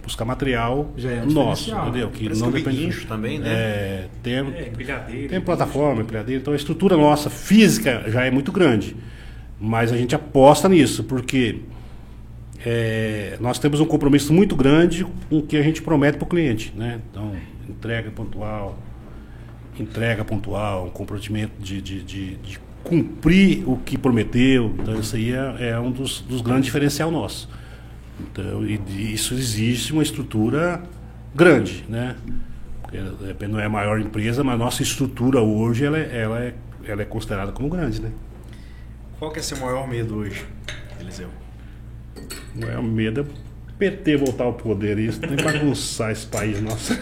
buscar 0.06 0.24
material 0.26 0.92
Já 0.96 1.12
é 1.12 1.26
nosso, 1.26 1.74
entendeu? 1.76 2.10
Que 2.10 2.24
Parece 2.26 2.42
não 2.42 2.52
que 2.52 2.58
depende 2.60 2.78
guincho 2.86 3.08
também, 3.08 3.40
né? 3.40 3.50
É, 3.50 4.08
tem, 4.24 4.34
É, 4.34 4.70
empilhadeira. 4.72 5.30
tem 5.30 5.42
plataforma, 5.42 6.02
empilhadeira, 6.02 6.42
então 6.42 6.54
a 6.54 6.56
estrutura 6.56 6.96
nossa 6.96 7.30
física 7.30 8.04
já 8.08 8.24
é 8.24 8.32
muito 8.32 8.52
grande. 8.52 8.96
Mas 9.60 9.92
a 9.92 9.98
gente 9.98 10.14
aposta 10.14 10.68
nisso, 10.70 11.04
porque 11.06 11.62
é, 12.66 13.38
nós 13.40 13.60
temos 13.60 13.80
um 13.80 13.86
compromisso 13.86 14.34
muito 14.34 14.56
grande 14.56 15.06
com 15.30 15.38
o 15.40 15.42
que 15.42 15.58
a 15.58 15.62
gente 15.62 15.82
promete 15.82 16.18
para 16.18 16.26
o 16.26 16.28
cliente. 16.28 16.74
Né? 16.76 17.00
Então, 17.12 17.32
entrega 17.70 18.12
pontual, 18.12 18.78
entrega 19.80 20.24
pontual, 20.24 20.86
um 20.88 20.90
comprometimento 20.90 21.54
de, 21.60 21.82
de, 21.82 22.04
de, 22.04 22.36
de 22.38 22.60
cumprir 22.84 23.64
o 23.68 23.78
que 23.78 23.98
prometeu. 23.98 24.74
Então, 24.80 25.00
isso 25.00 25.16
aí 25.16 25.32
é, 25.32 25.70
é 25.70 25.80
um 25.80 25.92
dos, 25.92 26.22
dos 26.22 26.42
grandes 26.42 26.66
diferencial 26.66 27.10
nossos. 27.12 27.48
Então, 28.20 28.66
e, 28.66 28.80
isso 29.14 29.34
exige 29.34 29.92
uma 29.94 30.04
estrutura 30.04 30.82
grande, 31.34 31.86
né? 31.90 32.16
Porque, 32.82 32.98
repente, 33.28 33.52
não 33.52 33.60
é 33.60 33.66
a 33.66 33.70
maior 33.70 34.00
empresa, 34.00 34.44
mas 34.44 34.56
a 34.56 34.58
nossa 34.58 34.84
estrutura 34.84 35.42
hoje 35.42 35.86
ela, 35.86 35.98
é- 35.98 36.22
ela, 36.22 36.40
é, 36.40 36.54
ela 36.88 37.02
é 37.02 37.06
considerada 37.06 37.52
como 37.52 37.70
grande, 37.70 38.02
né? 38.02 38.12
Qual 39.20 39.32
que 39.32 39.40
é 39.40 39.42
seu 39.42 39.58
maior 39.58 39.88
medo 39.88 40.18
hoje, 40.18 40.46
Eliseu? 41.00 41.30
O 42.56 42.60
maior 42.62 42.84
medo 42.84 43.22
é 43.22 43.24
o 43.24 43.28
PT 43.78 44.18
voltar 44.18 44.44
ao 44.46 44.54
poder. 44.54 44.98
Isso 45.00 45.20
tem 45.20 45.36
que 45.36 45.44
bagunçar 45.44 46.12
esse 46.12 46.26
país 46.28 46.62
nosso. 46.62 46.94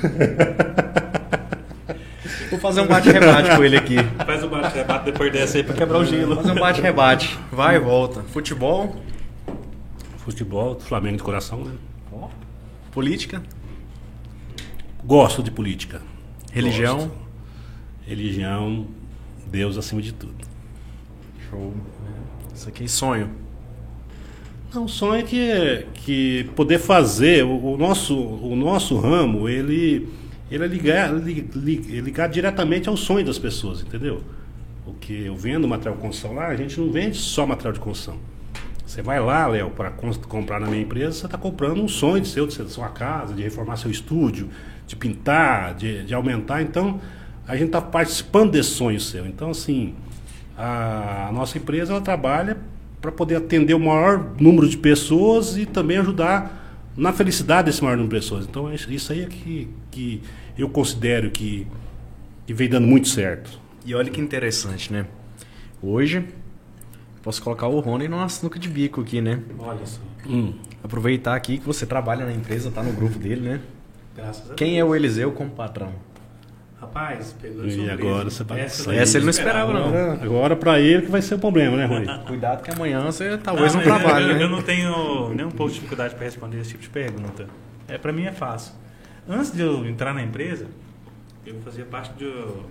Vou 2.50 2.60
fazer 2.60 2.82
um 2.82 2.88
bate-rebate 2.88 3.56
com 3.56 3.64
ele 3.64 3.78
aqui. 3.78 3.96
Faz 4.26 4.44
o 4.44 4.48
bate-rebate 4.48 5.06
depois 5.06 5.32
dessa 5.34 5.58
aí 5.58 5.64
pra 5.64 5.74
quebrar 5.76 5.98
o 6.00 6.06
gelo. 6.06 6.36
Fazer 6.36 6.52
um 6.52 6.60
bate-rebate. 6.60 7.40
Vai 7.52 7.78
e 7.78 7.80
volta. 7.80 8.22
Futebol, 8.24 8.96
Futebol, 10.24 10.80
Flamengo 10.80 11.18
de 11.18 11.24
coração, 11.24 11.64
né? 11.64 11.72
política, 12.92 13.42
Gosto 15.04 15.44
de 15.44 15.52
política. 15.52 16.02
religião. 16.52 16.98
Gosto. 16.98 17.12
Religião, 18.08 18.88
Deus 19.48 19.78
acima 19.78 20.02
de 20.02 20.14
tudo. 20.14 20.36
Show. 21.50 21.74
Isso 22.54 22.70
aqui 22.70 22.84
é 22.84 22.88
sonho. 22.88 23.30
Não, 24.74 24.86
o 24.86 24.90
sonho 24.90 25.16
é 25.20 25.24
que, 25.24 25.86
que 25.96 26.50
poder 26.56 26.80
fazer 26.80 27.44
o, 27.44 27.74
o 27.74 27.78
nosso, 27.78 28.18
o 28.18 28.56
nosso 28.56 28.98
ramo, 28.98 29.48
ele, 29.50 30.10
ele 30.50 30.64
é 30.64 30.68
ligar, 30.68 31.14
li- 31.14 31.50
li- 31.56 31.98
é 31.98 32.02
ligar 32.02 32.28
diretamente 32.30 32.88
ao 32.90 32.96
sonho 32.98 33.26
das 33.26 33.38
pessoas, 33.40 33.82
entendeu? 33.82 34.22
O 34.86 34.94
que 34.94 35.26
eu 35.26 35.36
vendo 35.36 35.68
material 35.68 35.96
de 35.96 36.02
construção 36.02 36.34
lá, 36.34 36.48
a 36.48 36.56
gente 36.56 36.80
não 36.80 36.92
vende 36.92 37.18
só 37.18 37.46
material 37.46 37.74
de 37.74 37.80
construção. 37.80 38.18
Você 38.94 39.02
vai 39.02 39.20
lá, 39.20 39.48
Léo, 39.48 39.72
para 39.72 39.90
comprar 40.30 40.60
na 40.60 40.68
minha 40.68 40.84
empresa, 40.84 41.14
você 41.14 41.26
está 41.26 41.36
comprando 41.36 41.82
um 41.82 41.88
sonho 41.88 42.22
de 42.22 42.28
seu, 42.28 42.46
de 42.46 42.54
ser 42.54 42.64
sua 42.66 42.90
casa, 42.90 43.34
de 43.34 43.42
reformar 43.42 43.76
seu 43.76 43.90
estúdio, 43.90 44.50
de 44.86 44.96
pintar, 44.96 45.74
de, 45.74 46.04
de 46.04 46.14
aumentar. 46.14 46.62
Então, 46.62 47.02
a 47.48 47.56
gente 47.56 47.70
está 47.70 47.82
participando 47.82 48.52
desse 48.52 48.70
sonho 48.70 49.00
seu. 49.00 49.26
Então, 49.26 49.50
assim, 49.50 49.96
a, 50.56 51.30
a 51.30 51.32
nossa 51.32 51.58
empresa 51.58 51.92
ela 51.92 52.02
trabalha 52.02 52.56
para 53.02 53.12
poder 53.12 53.38
atender 53.38 53.74
o 53.74 53.80
maior 53.80 54.36
número 54.40 54.70
de 54.70 54.78
pessoas 54.78 55.58
e 55.58 55.66
também 55.66 55.98
ajudar 55.98 56.86
na 56.96 57.12
felicidade 57.12 57.72
desse 57.72 57.84
maior 57.84 57.98
número 57.98 58.14
de 58.16 58.22
pessoas. 58.24 58.46
Então, 58.46 58.70
é 58.70 58.76
isso 58.76 59.12
aí 59.12 59.24
é 59.24 59.26
que, 59.26 59.70
que 59.90 60.22
eu 60.56 60.70
considero 60.70 61.32
que, 61.32 61.66
que 62.46 62.54
vem 62.54 62.70
dando 62.70 62.86
muito 62.86 63.08
certo. 63.08 63.60
E 63.84 63.96
olha 63.96 64.12
que 64.12 64.22
interessante, 64.22 64.94
né? 64.94 65.08
Hoje, 65.82 66.24
posso 67.24 67.42
colocar 67.42 67.68
o 67.68 67.80
Rony 67.80 68.08
numa 68.08 68.28
sinuca 68.30 68.60
de 68.60 68.70
bico 68.70 69.02
aqui, 69.02 69.22
né? 69.22 69.40
Olha 69.58 69.86
só. 69.86 70.02
Hum. 70.28 70.54
Aproveitar 70.84 71.34
aqui 71.34 71.58
que 71.58 71.66
você 71.66 71.86
trabalha 71.86 72.26
na 72.26 72.34
empresa, 72.34 72.70
tá 72.70 72.84
no 72.84 72.92
grupo 72.92 73.18
dele, 73.18 73.42
né? 73.42 73.62
Graças 74.16 74.52
a 74.52 74.54
Quem 74.54 74.78
é 74.78 74.84
o 74.84 74.94
Eliseu 74.94 75.32
como 75.32 75.50
patrão? 75.50 75.94
Rapaz, 76.80 77.34
pegou 77.42 77.66
E 77.66 77.90
agora 77.90 78.30
você 78.30 78.44
vai 78.44 78.60
Essa, 78.60 78.84
sair. 78.84 78.98
Essa 78.98 79.18
ele 79.18 79.26
não 79.26 79.30
esperava, 79.32 79.72
não. 79.72 79.88
Agora, 79.88 80.20
agora 80.22 80.56
para 80.58 80.80
ele 80.82 81.04
que 81.04 81.12
vai 81.12 81.22
ser 81.22 81.36
o 81.36 81.40
problema, 81.40 81.78
né, 81.78 81.86
Rony? 81.86 82.06
Cuidado 82.28 82.62
que 82.62 82.72
amanhã 82.72 83.06
você 83.06 83.38
talvez 83.38 83.74
não, 83.74 83.82
mas 83.82 83.88
trabalhe, 83.88 84.30
eu, 84.30 84.36
né? 84.36 84.44
eu 84.44 84.50
não 84.50 84.62
tenho 84.62 85.34
nem 85.34 85.46
um 85.46 85.52
pouco 85.52 85.72
de 85.72 85.76
dificuldade 85.76 86.14
para 86.14 86.26
responder 86.26 86.60
esse 86.60 86.72
tipo 86.72 86.84
de 86.84 86.90
pergunta. 86.90 87.48
É, 87.88 87.98
para 87.98 88.12
mim 88.12 88.26
é 88.26 88.34
fácil. 88.34 88.74
Antes 89.28 89.52
de 89.52 89.62
eu 89.62 89.86
entrar 89.86 90.14
na 90.14 90.22
empresa, 90.22 90.68
eu 91.46 91.56
fazia 91.62 91.86
parte 91.86 92.12
do, 92.22 92.66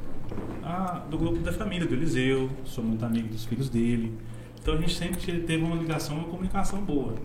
ah, 0.63 1.01
do 1.11 1.17
grupo 1.17 1.39
da 1.39 1.53
família 1.53 1.87
do 1.87 1.95
Eliseu, 1.95 2.51
sou 2.67 2.85
muito 2.85 3.03
amigo 3.07 3.29
dos 3.29 3.47
filhos 3.47 3.71
dele. 3.71 4.13
Então 4.63 4.75
a 4.75 4.77
gente 4.77 4.95
sempre 4.95 5.41
teve 5.41 5.65
uma 5.65 5.75
ligação, 5.75 6.17
uma 6.17 6.29
comunicação 6.29 6.81
boa. 6.81 7.17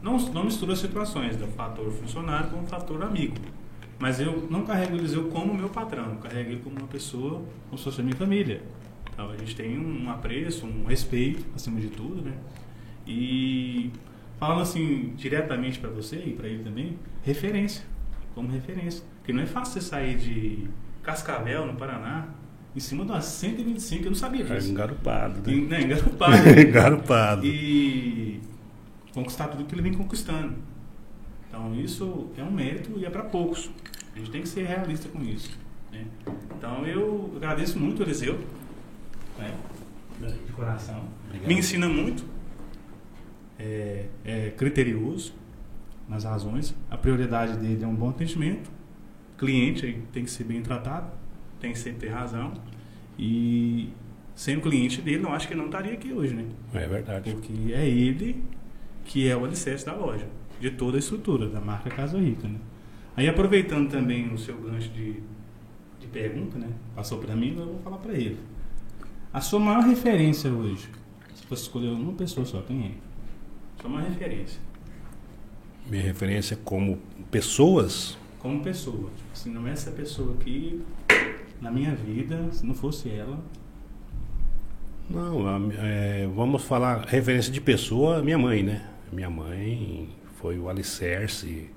Não, 0.00 0.16
não 0.16 0.44
mistura 0.44 0.74
as 0.74 0.78
situações 0.78 1.36
do 1.36 1.48
fator 1.48 1.90
funcionário 1.90 2.50
com 2.50 2.62
o 2.62 2.66
fator 2.66 3.02
amigo. 3.02 3.34
Mas 3.98 4.20
eu 4.20 4.46
não 4.48 4.64
carrego 4.64 4.94
o 4.94 4.96
Eliseu 4.96 5.24
como 5.24 5.52
meu 5.52 5.68
patrão, 5.68 6.16
carrego 6.18 6.50
ele 6.50 6.60
como 6.60 6.78
uma 6.78 6.86
pessoa, 6.86 7.42
como 7.66 7.76
se 7.76 7.82
fosse 7.82 8.00
minha 8.00 8.14
família. 8.14 8.62
Então 9.12 9.28
a 9.28 9.36
gente 9.36 9.56
tem 9.56 9.76
um 9.76 10.08
apreço, 10.08 10.64
um 10.66 10.84
respeito, 10.84 11.44
acima 11.52 11.80
de 11.80 11.88
tudo, 11.88 12.22
né? 12.22 12.38
E 13.04 13.90
falando 14.38 14.60
assim 14.60 15.14
diretamente 15.16 15.80
para 15.80 15.90
você 15.90 16.16
e 16.16 16.32
para 16.32 16.46
ele 16.46 16.62
também, 16.62 16.96
referência, 17.24 17.84
como 18.36 18.48
referência. 18.48 19.02
Porque 19.16 19.32
não 19.32 19.42
é 19.42 19.46
fácil 19.46 19.80
você 19.80 19.88
sair 19.88 20.16
de 20.16 20.68
Cascavel, 21.02 21.66
no 21.66 21.74
Paraná, 21.74 22.28
em 22.76 22.80
cima 22.80 23.04
de 23.04 23.10
uma 23.10 23.20
125, 23.20 24.04
eu 24.04 24.10
não 24.10 24.16
sabia 24.16 24.42
É 24.44 24.54
disso. 24.56 24.70
engarupado, 24.70 25.50
E, 25.50 25.60
né? 25.62 25.78
né, 25.78 25.82
engarupado. 25.84 26.60
engarupado. 26.60 27.46
e 27.46 28.40
conquistar 29.12 29.48
tudo 29.48 29.64
que 29.64 29.74
ele 29.74 29.82
vem 29.82 29.94
conquistando. 29.94 30.54
Então 31.48 31.74
isso 31.74 32.28
é 32.36 32.42
um 32.42 32.50
mérito 32.52 32.92
e 32.98 33.04
é 33.04 33.10
para 33.10 33.24
poucos. 33.24 33.70
A 34.14 34.18
gente 34.18 34.30
tem 34.30 34.42
que 34.42 34.48
ser 34.48 34.64
realista 34.66 35.08
com 35.08 35.22
isso. 35.22 35.58
né? 35.90 36.04
Então 36.56 36.86
eu 36.86 37.32
agradeço 37.36 37.78
muito 37.78 38.00
o 38.00 38.02
Eliseu, 38.04 38.38
né, 39.38 39.52
de 40.46 40.52
coração. 40.52 41.04
Obrigado. 41.26 41.48
Me 41.48 41.54
ensina 41.54 41.88
muito, 41.88 42.24
é, 43.58 44.06
é 44.24 44.50
criterioso 44.50 45.32
nas 46.08 46.24
razões. 46.24 46.74
A 46.90 46.96
prioridade 46.96 47.56
dele 47.56 47.82
é 47.82 47.86
um 47.86 47.94
bom 47.94 48.10
atendimento. 48.10 48.70
Cliente 49.36 49.86
aí 49.86 50.02
tem 50.12 50.24
que 50.24 50.30
ser 50.30 50.44
bem 50.44 50.60
tratado, 50.62 51.10
tem 51.60 51.72
que 51.72 51.78
sempre 51.78 52.06
ter 52.06 52.12
razão. 52.12 52.52
E 53.18 53.90
sem 54.34 54.56
o 54.56 54.60
cliente 54.60 55.02
dele, 55.02 55.24
eu 55.24 55.32
acho 55.32 55.48
que 55.48 55.54
ele 55.54 55.60
não 55.60 55.66
estaria 55.66 55.92
aqui 55.92 56.12
hoje, 56.12 56.34
né? 56.34 56.44
É 56.72 56.86
verdade. 56.86 57.32
Porque 57.32 57.72
é 57.72 57.86
ele 57.88 58.44
que 59.04 59.28
é 59.28 59.36
o 59.36 59.44
alicerce 59.44 59.86
da 59.86 59.94
loja, 59.94 60.26
de 60.60 60.70
toda 60.70 60.96
a 60.96 61.00
estrutura 61.00 61.48
da 61.48 61.60
marca 61.60 61.90
Casa 61.90 62.18
Rica, 62.18 62.46
né? 62.46 62.58
Aí 63.16 63.28
aproveitando 63.28 63.90
também 63.90 64.32
o 64.32 64.38
seu 64.38 64.56
gancho 64.58 64.90
de, 64.90 65.14
de 65.98 66.06
pergunta, 66.12 66.56
né? 66.58 66.68
Passou 66.94 67.18
para 67.18 67.34
mim, 67.34 67.56
eu 67.58 67.66
vou 67.66 67.78
falar 67.80 67.96
para 67.96 68.12
ele. 68.12 68.38
A 69.32 69.40
sua 69.40 69.58
maior 69.58 69.82
referência 69.82 70.50
hoje, 70.52 70.88
se 71.34 71.44
fosse 71.46 71.62
escolher 71.62 71.88
uma 71.88 72.12
pessoa 72.12 72.46
só, 72.46 72.62
quem 72.62 72.86
é? 72.86 72.90
Sua 73.80 73.90
maior 73.90 74.08
referência, 74.08 74.60
Minha 75.90 76.02
referência 76.02 76.56
como 76.62 76.98
pessoas, 77.30 78.16
como 78.38 78.62
pessoa. 78.62 79.10
Tipo 79.16 79.32
assim, 79.32 79.50
não 79.50 79.66
é 79.66 79.72
essa 79.72 79.90
pessoa 79.90 80.34
aqui 80.34 80.80
na 81.60 81.70
minha 81.70 81.94
vida, 81.94 82.50
se 82.52 82.64
não 82.66 82.74
fosse 82.74 83.10
ela, 83.10 83.38
não, 85.08 85.46
a- 85.48 85.60
é, 85.78 86.28
vamos 86.34 86.64
falar 86.64 87.04
referência 87.06 87.52
de 87.52 87.60
pessoa, 87.60 88.22
minha 88.22 88.38
mãe, 88.38 88.62
né? 88.62 88.86
Minha 89.12 89.30
mãe 89.30 90.08
foi 90.36 90.58
o 90.58 90.68
alicerce 90.68 91.70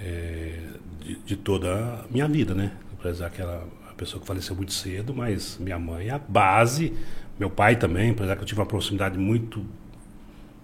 é, 0.00 0.58
de, 1.00 1.16
de 1.24 1.36
toda 1.36 1.72
a 1.72 2.04
minha 2.10 2.26
vida, 2.28 2.54
né? 2.54 2.72
Apesar 2.98 3.30
que 3.30 3.40
ela 3.40 3.66
uma 3.84 3.94
pessoa 3.94 4.20
que 4.20 4.26
faleceu 4.26 4.54
muito 4.54 4.72
cedo, 4.72 5.14
mas 5.14 5.56
minha 5.58 5.78
mãe 5.78 6.08
é 6.08 6.10
a 6.10 6.18
base, 6.18 6.92
meu 7.38 7.48
pai 7.48 7.76
também, 7.76 8.10
apesar 8.10 8.36
que 8.36 8.42
eu 8.42 8.46
tive 8.46 8.60
uma 8.60 8.66
proximidade 8.66 9.16
muito 9.18 9.64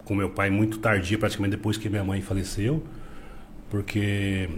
com 0.04 0.14
meu 0.14 0.28
pai 0.28 0.50
muito 0.50 0.78
tardia, 0.78 1.16
praticamente 1.16 1.56
depois 1.56 1.78
que 1.78 1.88
minha 1.88 2.04
mãe 2.04 2.20
faleceu, 2.20 2.82
porque 3.70 4.48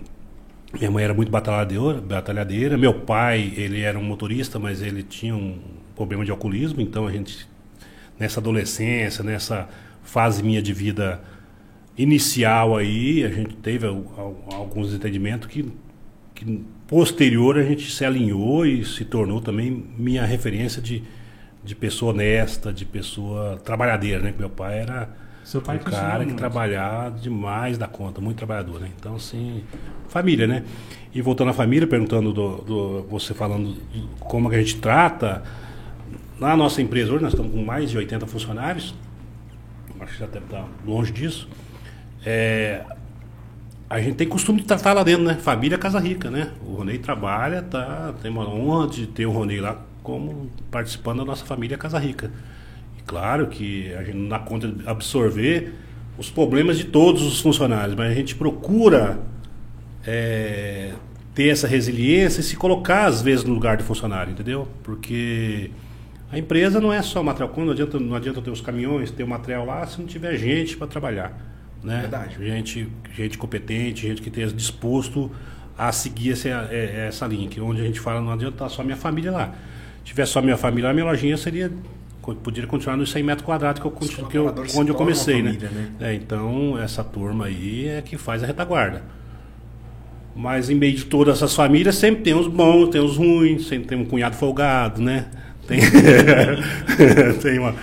Minha 0.78 0.90
mãe 0.90 1.04
era 1.04 1.14
muito 1.14 1.30
batalhadeira, 1.30 2.00
batalhadeira. 2.00 2.76
Meu 2.76 2.92
pai, 2.92 3.52
ele 3.56 3.80
era 3.80 3.98
um 3.98 4.02
motorista, 4.02 4.58
mas 4.58 4.82
ele 4.82 5.02
tinha 5.02 5.34
um 5.34 5.58
problema 5.94 6.24
de 6.24 6.30
alcoolismo, 6.30 6.80
então 6.80 7.06
a 7.06 7.12
gente 7.12 7.48
nessa 8.18 8.40
adolescência, 8.40 9.22
nessa 9.24 9.68
fase 10.02 10.42
minha 10.42 10.60
de 10.60 10.72
vida 10.72 11.20
inicial 11.96 12.76
aí, 12.76 13.24
a 13.24 13.28
gente 13.28 13.54
teve 13.56 13.86
alguns 13.86 14.92
entendimentos 14.92 15.48
que, 15.48 15.72
que 16.34 16.64
posterior 16.86 17.56
a 17.58 17.62
gente 17.62 17.90
se 17.90 18.04
alinhou 18.04 18.66
e 18.66 18.84
se 18.84 19.04
tornou 19.04 19.40
também 19.40 19.84
minha 19.96 20.24
referência 20.24 20.82
de, 20.82 21.02
de 21.62 21.74
pessoa 21.74 22.12
honesta, 22.12 22.72
de 22.72 22.84
pessoa 22.84 23.56
trabalhadeira, 23.64 24.22
né? 24.22 24.34
Meu 24.36 24.50
pai 24.50 24.80
era 24.80 25.08
Seu 25.44 25.60
pai 25.60 25.76
um 25.76 25.80
cara 25.80 26.24
que 26.24 26.32
trabalhava 26.32 27.18
demais 27.18 27.76
da 27.76 27.86
conta, 27.86 28.20
muito 28.20 28.38
trabalhador, 28.38 28.80
né? 28.80 28.90
Então, 28.98 29.16
assim, 29.16 29.62
família, 30.08 30.46
né? 30.46 30.64
E 31.14 31.20
voltando 31.20 31.50
à 31.50 31.52
família, 31.52 31.86
perguntando 31.86 32.32
do, 32.32 32.56
do 32.62 33.02
você 33.10 33.34
falando 33.34 33.76
como 34.18 34.48
a 34.48 34.56
gente 34.56 34.76
trata, 34.76 35.42
na 36.40 36.56
nossa 36.56 36.80
empresa 36.80 37.12
hoje 37.12 37.22
nós 37.22 37.32
estamos 37.34 37.52
com 37.52 37.62
mais 37.62 37.90
de 37.90 37.98
80 37.98 38.26
funcionários, 38.26 38.94
acho 40.00 40.14
que 40.14 40.20
já 40.20 40.26
deve 40.26 40.46
estar 40.46 40.66
longe 40.84 41.12
disso. 41.12 41.48
É, 42.24 42.82
a 43.88 44.00
gente 44.00 44.16
tem 44.16 44.26
costume 44.26 44.62
de 44.62 44.66
tratar 44.66 44.94
lá 44.94 45.02
dentro, 45.02 45.24
né? 45.24 45.34
Família 45.34 45.76
Casa 45.76 46.00
Rica, 46.00 46.30
né? 46.30 46.52
O 46.66 46.74
Ronei 46.74 46.98
trabalha, 46.98 47.62
tá, 47.62 48.14
tem 48.22 48.30
uma 48.30 48.48
honra 48.48 48.88
de 48.88 49.06
ter 49.06 49.26
o 49.26 49.30
Ronei 49.30 49.60
lá 49.60 49.78
como 50.02 50.50
participando 50.70 51.18
da 51.18 51.24
nossa 51.26 51.44
família 51.44 51.76
Casa 51.76 51.98
Rica. 51.98 52.30
Claro 53.06 53.46
que 53.48 53.92
a 53.94 54.02
gente 54.02 54.16
não 54.16 54.28
dá 54.28 54.38
conta 54.38 54.68
de 54.68 54.88
absorver 54.88 55.74
os 56.16 56.30
problemas 56.30 56.78
de 56.78 56.84
todos 56.84 57.22
os 57.22 57.40
funcionários, 57.40 57.94
mas 57.94 58.10
a 58.10 58.14
gente 58.14 58.34
procura 58.34 59.18
é, 60.06 60.92
ter 61.34 61.48
essa 61.48 61.66
resiliência 61.66 62.40
e 62.40 62.44
se 62.44 62.56
colocar 62.56 63.06
às 63.06 63.20
vezes 63.20 63.44
no 63.44 63.52
lugar 63.52 63.76
do 63.76 63.82
funcionário, 63.82 64.32
entendeu? 64.32 64.68
Porque 64.82 65.70
a 66.30 66.38
empresa 66.38 66.80
não 66.80 66.92
é 66.92 67.02
só 67.02 67.22
material. 67.22 67.50
Quando 67.50 67.66
não 67.66 67.72
adianta, 67.72 67.98
não 67.98 68.16
adianta 68.16 68.40
ter 68.40 68.50
os 68.50 68.60
caminhões, 68.60 69.10
ter 69.10 69.22
o 69.22 69.28
material 69.28 69.64
lá, 69.66 69.86
se 69.86 70.00
não 70.00 70.06
tiver 70.06 70.36
gente 70.36 70.76
para 70.76 70.86
trabalhar. 70.86 71.32
Né? 71.82 72.00
Verdade. 72.00 72.36
Gente, 72.44 72.88
gente 73.14 73.36
competente, 73.36 74.08
gente 74.08 74.22
que 74.22 74.28
esteja 74.28 74.52
disposto 74.52 75.30
a 75.76 75.92
seguir 75.92 76.32
essa, 76.32 76.48
é, 76.70 77.06
essa 77.08 77.26
linha. 77.26 77.48
Que 77.48 77.60
onde 77.60 77.80
a 77.80 77.84
gente 77.84 78.00
fala, 78.00 78.20
não 78.20 78.32
adianta 78.32 78.68
só 78.68 78.82
minha 78.82 78.96
família 78.96 79.30
lá. 79.30 79.54
Se 79.98 80.04
tivesse 80.06 80.32
só 80.32 80.40
minha 80.40 80.56
família 80.56 80.88
lá, 80.88 80.94
minha 80.94 81.04
lojinha 81.04 81.36
seria. 81.36 81.70
Poderia 82.32 82.66
continuar 82.66 82.96
nos 82.96 83.10
100 83.10 83.22
metros 83.22 83.44
quadrados 83.44 83.82
que 83.82 83.86
eu, 83.86 83.92
que 84.26 84.38
eu, 84.38 84.54
onde 84.76 84.90
eu 84.90 84.94
comecei, 84.94 85.42
né? 85.42 85.52
família, 85.52 85.70
né? 85.70 85.90
né? 86.00 86.10
É, 86.10 86.14
então, 86.14 86.78
essa 86.78 87.04
turma 87.04 87.46
aí 87.46 87.88
é 87.88 88.00
que 88.00 88.16
faz 88.16 88.42
a 88.42 88.46
retaguarda. 88.46 89.02
Mas 90.34 90.70
em 90.70 90.74
meio 90.74 90.96
de 90.96 91.04
todas 91.04 91.36
essas 91.36 91.54
famílias, 91.54 91.94
sempre 91.96 92.22
tem 92.22 92.34
os 92.34 92.48
bons, 92.48 92.88
tem 92.88 93.00
os 93.00 93.16
ruins, 93.16 93.68
sempre 93.68 93.88
tem 93.88 93.98
um 93.98 94.04
cunhado 94.04 94.36
folgado, 94.36 95.02
né? 95.02 95.26
Tem, 95.66 95.80
tem 97.40 97.58
uma, 97.58 97.74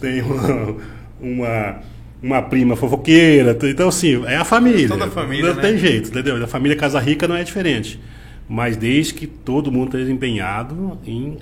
tem 0.00 0.22
uma, 0.22 0.76
uma, 1.20 1.80
uma, 2.22 2.42
prima 2.42 2.76
fofoqueira. 2.76 3.56
Então, 3.62 3.88
assim, 3.88 4.24
é 4.26 4.36
a 4.36 4.44
família. 4.44 4.88
Toda 4.88 5.04
a 5.04 5.10
família. 5.10 5.50
Não 5.50 5.54
né? 5.56 5.62
tem 5.62 5.78
jeito, 5.78 6.10
entendeu? 6.10 6.42
A 6.42 6.46
família 6.46 6.76
Casa 6.76 6.98
Rica 6.98 7.28
não 7.28 7.36
é 7.36 7.44
diferente. 7.44 8.00
Mas 8.48 8.76
desde 8.76 9.14
que 9.14 9.26
todo 9.26 9.70
mundo 9.70 9.96
esteja 9.96 10.10
empenhado 10.10 10.98
em 11.06 11.38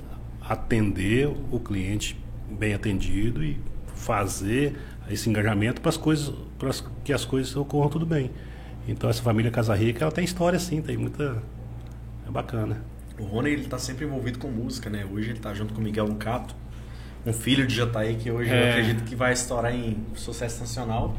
atender 0.46 1.30
o 1.50 1.58
cliente 1.58 2.16
bem 2.50 2.74
atendido 2.74 3.42
e 3.42 3.58
fazer 3.94 4.76
esse 5.10 5.28
engajamento 5.28 5.80
para 5.80 5.88
as 5.88 5.96
coisas, 5.96 6.34
para 6.58 6.70
que 7.04 7.12
as 7.12 7.24
coisas 7.24 7.54
ocorram 7.56 7.88
tudo 7.88 8.06
bem. 8.06 8.30
Então 8.86 9.08
essa 9.10 9.22
família 9.22 9.50
Casa 9.50 9.74
Rica, 9.74 10.04
ela 10.04 10.12
tem 10.12 10.24
história 10.24 10.58
sim, 10.58 10.80
tem 10.80 10.96
muita 10.96 11.42
é 12.26 12.30
bacana. 12.30 12.82
O 13.18 13.24
Rony 13.24 13.50
ele 13.50 13.64
tá 13.64 13.78
sempre 13.78 14.04
envolvido 14.04 14.38
com 14.38 14.48
música, 14.48 14.88
né? 14.88 15.04
Hoje 15.10 15.30
ele 15.30 15.40
tá 15.40 15.52
junto 15.52 15.74
com 15.74 15.80
o 15.80 15.84
Miguel 15.84 16.06
Lucato, 16.06 16.54
um 17.26 17.32
filho 17.32 17.66
de 17.66 17.74
Jataí 17.74 18.14
que 18.16 18.30
hoje 18.30 18.50
é. 18.50 18.62
eu 18.62 18.70
acredito 18.70 19.04
que 19.04 19.16
vai 19.16 19.32
estourar 19.32 19.74
em 19.74 19.96
sucesso 20.14 20.60
nacional. 20.60 21.16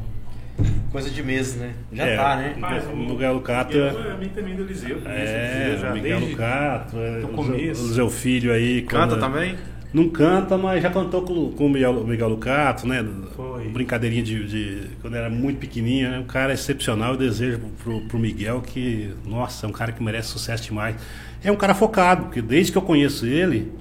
Coisa 0.92 1.08
de 1.08 1.22
meses, 1.22 1.56
né? 1.56 1.74
Já 1.92 2.04
é, 2.04 2.16
tá, 2.16 2.36
né? 2.36 2.54
Mas 2.58 2.84
o 2.86 2.96
Miguel 2.96 3.34
Lucato. 3.34 3.76
é 3.76 4.16
mim 4.18 4.28
também 4.28 4.54
do 4.54 4.62
Eliseu. 4.62 5.00
É, 5.06 5.78
o 5.90 5.94
Miguel 5.94 6.20
Lucato, 6.20 6.96
é, 6.98 7.72
o 7.72 7.74
seu 7.74 8.10
filho 8.10 8.52
aí. 8.52 8.82
Canta 8.82 9.16
quando, 9.16 9.20
também? 9.20 9.56
Não 9.92 10.08
canta, 10.08 10.56
mas 10.56 10.82
já 10.82 10.90
cantou 10.90 11.22
com, 11.22 11.50
com 11.50 11.66
o 11.66 11.68
Miguel, 11.68 12.04
Miguel 12.04 12.28
Lucato, 12.28 12.86
né? 12.86 13.04
Foi. 13.34 13.68
Brincadeirinha 13.68 14.22
de, 14.22 14.46
de, 14.46 14.86
Quando 15.00 15.16
era 15.16 15.28
muito 15.28 15.58
pequenininho, 15.58 16.10
né? 16.10 16.18
Um 16.20 16.26
cara 16.26 16.52
excepcional. 16.52 17.12
Eu 17.12 17.18
desejo 17.18 17.58
pro, 17.82 18.00
pro 18.02 18.18
Miguel 18.18 18.60
que, 18.60 19.12
nossa, 19.26 19.66
é 19.66 19.68
um 19.68 19.72
cara 19.72 19.90
que 19.90 20.02
merece 20.02 20.28
sucesso 20.28 20.62
demais. 20.62 20.94
É 21.42 21.50
um 21.50 21.56
cara 21.56 21.74
focado, 21.74 22.24
porque 22.24 22.40
desde 22.40 22.70
que 22.70 22.78
eu 22.78 22.82
conheço 22.82 23.26
ele, 23.26 23.72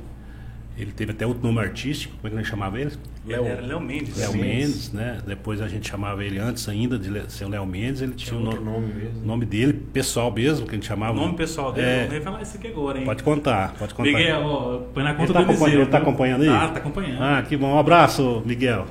ele 0.78 0.92
teve 0.92 1.12
até 1.12 1.28
outro 1.28 1.44
nome 1.44 1.60
artístico, 1.60 2.16
como 2.16 2.28
é 2.28 2.30
que 2.32 2.36
nós 2.38 2.48
chamava 2.48 2.80
ele? 2.80 2.92
Léo, 3.26 3.46
era 3.46 3.62
Léo 3.62 3.80
Mendes. 3.80 4.18
Léo 4.18 4.34
Mendes, 4.34 4.94
né? 4.94 5.20
Depois 5.26 5.62
a 5.62 5.68
gente 5.68 5.90
chamava 5.90 6.24
ele 6.24 6.40
antes 6.40 6.68
ainda 6.70 6.98
de 6.98 7.32
ser 7.32 7.46
o 7.46 7.50
Léo 7.50 7.66
Mendes, 7.66 8.02
ele 8.02 8.14
tinha, 8.14 8.40
tinha 8.40 8.40
o 8.40 8.44
nome, 8.44 8.64
nome, 8.64 8.94
mesmo. 8.94 9.26
nome 9.26 9.46
dele, 9.46 9.74
pessoal 9.74 10.32
mesmo, 10.32 10.66
que 10.66 10.72
a 10.72 10.76
gente 10.76 10.88
chamava. 10.88 11.14
O 11.14 11.16
nome 11.16 11.36
pessoal 11.36 11.72
dele, 11.72 11.88
é, 11.88 12.08
vou 12.08 12.22
falar 12.22 12.42
isso 12.42 12.58
aqui 12.58 12.68
agora, 12.68 13.00
hein? 13.00 13.06
Pode 13.06 13.24
contar, 13.24 13.74
pode 13.78 13.94
contar. 13.94 14.10
Miguel, 14.10 14.42
ó, 14.46 14.78
põe 14.94 15.04
na 15.04 15.14
conta 15.14 15.32
ele 15.32 15.34
tá 15.34 15.44
do 15.44 15.52
Eliseu, 15.52 15.82
Ele 15.82 15.86
tá 15.86 15.98
acompanhando 15.98 16.42
aí? 16.42 16.48
Tá, 16.48 16.68
tá 16.70 16.80
acompanhando. 16.80 17.22
Ah, 17.22 17.44
que 17.48 17.58
bom. 17.58 17.74
Um 17.74 17.80
abraço, 17.80 18.42
Miguel. 18.46 18.86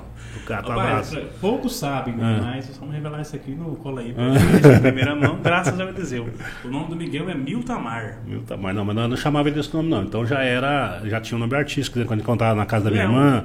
Gato, 0.46 0.70
um 0.70 0.80
abraço. 0.80 1.20
Poucos 1.40 1.76
sabem, 1.76 2.14
ah. 2.20 2.40
mas 2.42 2.74
vamos 2.78 2.94
revelar 2.94 3.20
isso 3.20 3.36
aqui 3.36 3.50
no 3.50 3.76
Cola 3.76 4.00
aí, 4.00 4.14
ah. 4.16 4.80
primeira 4.80 5.14
mão, 5.14 5.38
graças 5.42 5.78
ao 5.78 5.88
Eliseu. 5.88 6.26
O 6.64 6.68
nome 6.68 6.88
do 6.88 6.96
Miguel 6.96 7.28
é 7.28 7.34
Miltamar. 7.34 8.20
Miltamar, 8.26 8.72
não, 8.72 8.84
mas 8.84 8.96
não, 8.96 9.08
não 9.08 9.16
chamava 9.16 9.48
ele 9.48 9.56
desse 9.56 9.74
nome, 9.74 9.90
não. 9.90 10.04
Então 10.04 10.24
já 10.24 10.42
era, 10.42 11.02
já 11.04 11.20
tinha 11.20 11.36
um 11.36 11.40
nome 11.40 11.54
artístico, 11.54 11.98
quando 12.06 12.20
ele 12.20 12.26
contava 12.26 12.54
na 12.54 12.64
casa 12.64 12.86
da 12.86 12.90
minha 12.90 13.04
Léo. 13.04 13.12
irmã. 13.12 13.44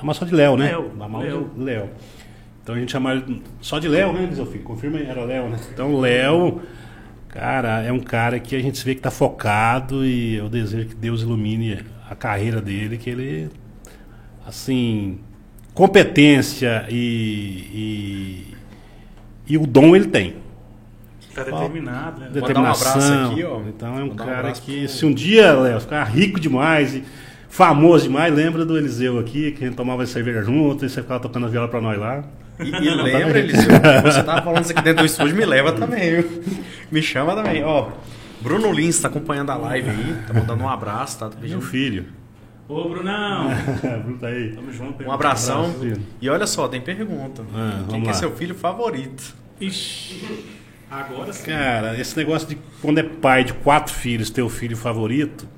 Chama 0.00 0.14
só 0.14 0.24
de 0.24 0.34
Léo, 0.34 0.56
né? 0.56 0.70
Léo. 0.70 0.92
Léo. 1.20 1.50
Léo. 1.58 1.90
Então 2.62 2.74
a 2.74 2.78
gente 2.78 2.90
chamava 2.90 3.16
ele 3.16 3.42
só 3.60 3.78
de 3.78 3.86
Léo, 3.86 4.14
né, 4.14 4.22
Eliseu 4.22 4.46
Filho? 4.46 4.64
Confirma 4.64 4.98
aí, 4.98 5.06
era 5.06 5.22
Léo, 5.24 5.50
né? 5.50 5.58
Então 5.72 6.00
Léo, 6.00 6.62
cara, 7.28 7.82
é 7.82 7.92
um 7.92 8.00
cara 8.00 8.40
que 8.40 8.56
a 8.56 8.62
gente 8.62 8.82
vê 8.82 8.94
que 8.94 9.02
tá 9.02 9.10
focado 9.10 10.04
e 10.04 10.36
eu 10.36 10.48
desejo 10.48 10.88
que 10.88 10.94
Deus 10.94 11.20
ilumine 11.20 11.84
a 12.08 12.14
carreira 12.14 12.62
dele, 12.62 12.96
que 12.96 13.10
ele, 13.10 13.50
assim, 14.46 15.18
competência 15.74 16.86
e, 16.88 18.46
e, 19.46 19.52
e 19.52 19.58
o 19.58 19.66
dom 19.66 19.94
ele 19.94 20.06
tem. 20.06 20.36
Está 21.28 21.44
determinado, 21.44 22.20
né? 22.20 22.30
Determinação. 22.32 23.28
Um 23.28 23.32
aqui, 23.32 23.44
ó. 23.44 23.60
Então 23.68 23.98
é 23.98 24.02
um 24.02 24.14
cara 24.14 24.50
que, 24.52 24.88
se 24.88 25.04
um 25.04 25.12
dia, 25.12 25.52
Léo, 25.52 25.78
ficar 25.78 26.04
rico 26.04 26.40
demais 26.40 26.94
e 26.94 27.04
famoso 27.50 28.04
demais, 28.04 28.32
lembra 28.32 28.64
do 28.64 28.78
Eliseu 28.78 29.18
aqui, 29.18 29.52
que 29.52 29.64
a 29.64 29.66
gente 29.66 29.76
tomava 29.76 30.06
cerveja 30.06 30.42
junto 30.42 30.86
e 30.86 30.88
você 30.88 31.02
ficava 31.02 31.20
tocando 31.20 31.46
a 31.46 31.48
viola 31.50 31.68
pra 31.68 31.80
nós 31.80 31.98
lá. 31.98 32.24
E, 32.58 32.68
e 32.70 32.90
lembra, 32.94 33.38
Eliseu, 33.40 33.70
você 34.02 34.22
tava 34.22 34.42
falando 34.42 34.62
isso 34.62 34.72
aqui 34.72 34.82
dentro 34.82 35.02
do 35.02 35.06
estúdio, 35.06 35.36
me 35.36 35.44
leva 35.44 35.72
também, 35.72 36.22
viu? 36.22 36.42
Me 36.90 37.02
chama 37.02 37.34
também. 37.34 37.62
Ó, 37.64 37.88
Bruno 38.40 38.72
Lins 38.72 38.96
está 38.96 39.08
acompanhando 39.08 39.50
a 39.50 39.56
live 39.56 39.90
aí, 39.90 40.16
tá 40.26 40.32
mandando 40.32 40.62
um 40.62 40.68
abraço, 40.68 41.18
tá? 41.18 41.30
Meu 41.40 41.60
filho. 41.60 42.06
Ô, 42.68 42.88
Brunão! 42.88 43.48
Bruno 44.04 44.18
tá 44.18 44.28
aí. 44.28 44.52
Tamo 44.54 44.72
junto. 44.72 45.02
Um 45.02 45.10
abração. 45.10 45.64
Um 45.64 45.70
abraço, 45.70 46.00
e 46.22 46.30
olha 46.30 46.46
só, 46.46 46.68
tem 46.68 46.80
pergunta. 46.80 47.42
Ah, 47.52 47.84
Quem 47.88 48.02
que 48.02 48.10
é 48.10 48.12
seu 48.12 48.30
filho 48.30 48.54
favorito? 48.54 49.34
Ixi. 49.60 50.44
Agora 50.88 51.32
sim. 51.32 51.46
Cara, 51.50 51.98
esse 52.00 52.16
negócio 52.16 52.48
de 52.48 52.58
quando 52.80 52.98
é 52.98 53.02
pai 53.02 53.44
de 53.44 53.52
quatro 53.54 53.92
filhos, 53.92 54.30
ter 54.30 54.42
o 54.42 54.48
filho 54.48 54.76
favorito, 54.76 55.48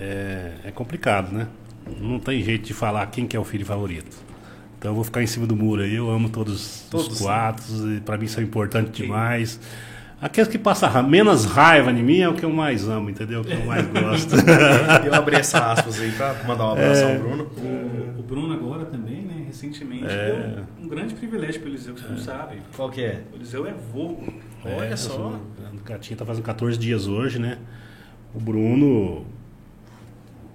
é, 0.00 0.52
é 0.64 0.70
complicado, 0.70 1.32
né? 1.32 1.46
Não 2.00 2.18
tem 2.18 2.42
jeito 2.42 2.66
de 2.66 2.74
falar 2.74 3.06
quem 3.06 3.26
que 3.26 3.36
é 3.36 3.40
o 3.40 3.44
filho 3.44 3.66
favorito. 3.66 4.16
Então 4.78 4.92
eu 4.92 4.94
vou 4.94 5.04
ficar 5.04 5.22
em 5.22 5.26
cima 5.26 5.46
do 5.46 5.54
muro 5.54 5.82
aí. 5.82 5.94
Eu 5.94 6.10
amo 6.10 6.30
todos, 6.30 6.86
todos 6.90 7.08
os 7.08 7.20
quatro, 7.20 7.96
e 7.96 8.00
para 8.00 8.16
mim 8.16 8.26
são 8.26 8.42
importantes 8.42 8.92
demais. 8.92 9.60
Aqueles 10.20 10.48
que 10.48 10.58
passam 10.58 11.02
menos 11.02 11.46
raiva 11.46 11.90
em 11.90 12.02
mim 12.02 12.20
é 12.20 12.28
o 12.28 12.34
que 12.34 12.44
eu 12.44 12.50
mais 12.50 12.88
amo, 12.88 13.08
entendeu? 13.08 13.40
O 13.40 13.44
que 13.44 13.52
eu 13.52 13.64
mais 13.64 13.86
gosto. 13.86 14.34
eu 15.04 15.14
abri 15.14 15.36
essa 15.36 15.72
aspas 15.72 16.00
aí 16.00 16.12
para 16.12 16.34
mandar 16.44 16.68
um 16.68 16.72
abraço 16.72 17.02
é, 17.02 17.14
ao 17.14 17.20
Bruno. 17.20 17.44
O, 17.44 18.20
o, 18.20 18.22
Bruno 18.22 18.52
agora 18.52 18.84
também, 18.84 19.22
né? 19.22 19.44
Recentemente 19.46 20.04
é, 20.06 20.54
deu 20.54 20.64
um 20.84 20.88
grande 20.88 21.14
privilégio 21.14 21.60
para 21.60 21.68
o 21.68 21.72
Eliseu, 21.72 21.94
que 21.94 22.00
você 22.00 22.06
é. 22.06 22.10
não 22.10 22.18
sabe. 22.18 22.56
Qual 22.76 22.90
que 22.90 23.02
é? 23.02 23.22
O 23.32 23.36
Eliseu 23.36 23.66
é 23.66 23.74
vô. 23.92 24.18
Olha 24.64 24.84
é, 24.84 24.96
só. 24.96 25.40
O 25.72 25.84
gatinho 25.84 26.18
tá 26.18 26.26
fazendo 26.26 26.44
14 26.44 26.78
dias 26.78 27.06
hoje, 27.06 27.38
né? 27.38 27.58
O 28.34 28.40
Bruno 28.40 29.24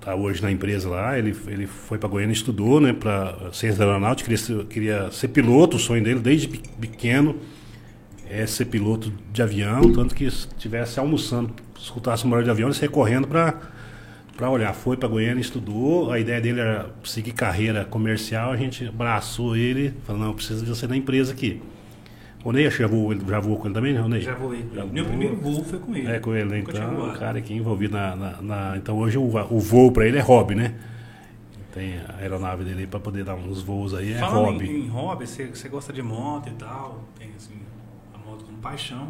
tá 0.06 0.16
hoje 0.16 0.42
na 0.42 0.52
empresa 0.52 0.88
lá, 0.88 1.18
ele, 1.18 1.36
ele 1.48 1.66
foi 1.66 1.98
para 1.98 2.08
Goiânia 2.08 2.34
estudou, 2.34 2.80
né, 2.80 2.94
para 2.94 3.50
ciência 3.52 3.80
da 3.80 3.86
aeronáutica, 3.86 4.30
queria 4.30 4.38
ser, 4.38 4.66
queria 4.66 5.12
ser 5.12 5.28
piloto, 5.30 5.78
o 5.78 5.80
sonho 5.80 6.04
dele 6.04 6.20
desde 6.20 6.48
pequeno 6.48 7.36
é 8.30 8.46
ser 8.46 8.66
piloto 8.66 9.12
de 9.34 9.42
avião, 9.42 9.92
tanto 9.92 10.14
que 10.14 10.30
se 10.30 10.48
estivesse 10.48 11.00
almoçando, 11.00 11.54
escutasse 11.78 12.26
um 12.26 12.30
barulho 12.30 12.46
de 12.46 12.52
avião, 12.52 12.68
ele 12.70 12.76
saia 12.76 12.90
correndo 12.90 13.28
para 13.28 13.60
para 14.36 14.50
olhar. 14.50 14.74
Foi 14.74 14.98
para 14.98 15.08
Goiânia, 15.08 15.40
estudou, 15.40 16.12
a 16.12 16.20
ideia 16.20 16.42
dele 16.42 16.60
era 16.60 16.90
seguir 17.04 17.32
carreira 17.32 17.86
comercial, 17.86 18.52
a 18.52 18.58
gente 18.58 18.86
abraçou 18.86 19.56
ele, 19.56 19.94
falou, 20.06 20.22
não, 20.22 20.28
eu 20.30 20.34
preciso 20.34 20.64
de 20.64 20.70
você 20.70 20.88
na 20.88 20.98
empresa 20.98 21.32
aqui. 21.32 21.62
O 22.46 22.52
Ney 22.54 22.70
já 22.70 22.86
voou, 22.88 23.14
já 23.28 23.40
voou 23.40 23.58
com 23.58 23.66
ele 23.66 23.74
também, 23.74 23.94
né, 23.94 24.08
Ney? 24.08 24.22
Já 24.22 24.36
voei. 24.36 24.64
Meu 24.72 24.88
voou. 24.88 25.06
primeiro 25.06 25.36
voo 25.38 25.64
foi 25.64 25.80
com 25.80 25.96
ele. 25.96 26.08
É 26.08 26.20
com 26.20 26.34
ele, 26.36 26.48
né? 26.50 26.60
Então, 26.60 27.10
o 27.10 27.14
cara 27.18 27.40
aqui 27.40 27.54
envolvido 27.56 27.98
na, 27.98 28.16
na- 28.16 28.42
na- 28.42 28.78
Então 28.78 28.98
hoje 29.00 29.18
o, 29.18 29.24
o 29.24 29.60
voo 29.60 29.92
pra 29.92 30.06
ele 30.08 30.18
é 30.20 30.22
hobby, 30.22 30.54
né? 30.56 30.76
Tem 31.74 31.98
a 31.98 32.18
aeronave 32.22 32.64
dele 32.64 32.82
aí 32.82 32.88
pra 32.88 33.00
poder 33.02 33.24
dar 33.26 33.36
uns 33.36 33.62
voos 33.64 33.94
aí, 33.94 34.14
é 34.14 34.18
Falando 34.20 34.52
hobby. 34.54 34.70
Em, 34.70 34.86
em 34.86 34.88
hobby, 34.88 35.28
você, 35.28 35.48
você 35.48 35.68
gosta 35.68 35.92
de 35.92 36.02
moto 36.04 36.48
e 36.48 36.52
tal, 36.54 37.04
tem 37.20 37.30
assim, 37.36 37.56
a 38.14 38.18
moto 38.30 38.46
como 38.46 38.58
paixão. 38.60 39.08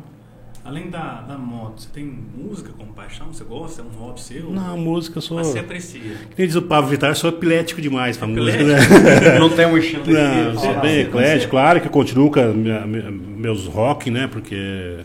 Além 0.65 0.89
da, 0.89 1.21
da 1.21 1.37
moto, 1.37 1.79
você 1.81 1.89
tem 1.93 2.03
música 2.35 2.71
como 2.75 2.91
paixão? 2.91 3.31
Você 3.31 3.43
gosta? 3.43 3.83
É 3.83 3.85
um 3.85 3.89
hobby 3.99 4.19
seu? 4.19 4.49
Não, 4.49 4.75
música 4.75 5.19
eu 5.19 5.21
sou. 5.21 5.37
Mas 5.37 5.47
você 5.47 5.59
aprecia. 5.59 6.01
Que 6.01 6.35
nem 6.39 6.47
diz 6.47 6.55
o 6.55 6.61
Pablo 6.63 6.89
Vittar, 6.89 7.11
eu 7.11 7.15
sou 7.15 7.29
epilético 7.29 7.79
demais 7.79 8.17
pra 8.17 8.27
música, 8.27 8.57
Epilético? 8.61 8.93
né? 8.95 9.37
Não 9.39 9.49
tem 9.51 9.67
um 9.67 9.77
estilo 9.77 10.03
Não, 10.07 10.37
eu 10.39 10.53
sou 10.57 10.73
Você- 10.73 10.79
bem 10.81 10.99
eclético, 11.01 11.51
claro 11.51 11.79
que 11.79 11.87
eu 11.87 11.91
continuo 11.91 12.31
com 12.31 12.39
a 12.39 12.47
minha- 12.47 12.83
meus 13.11 13.67
rock, 13.67 14.09
né? 14.09 14.25
Porque 14.27 14.97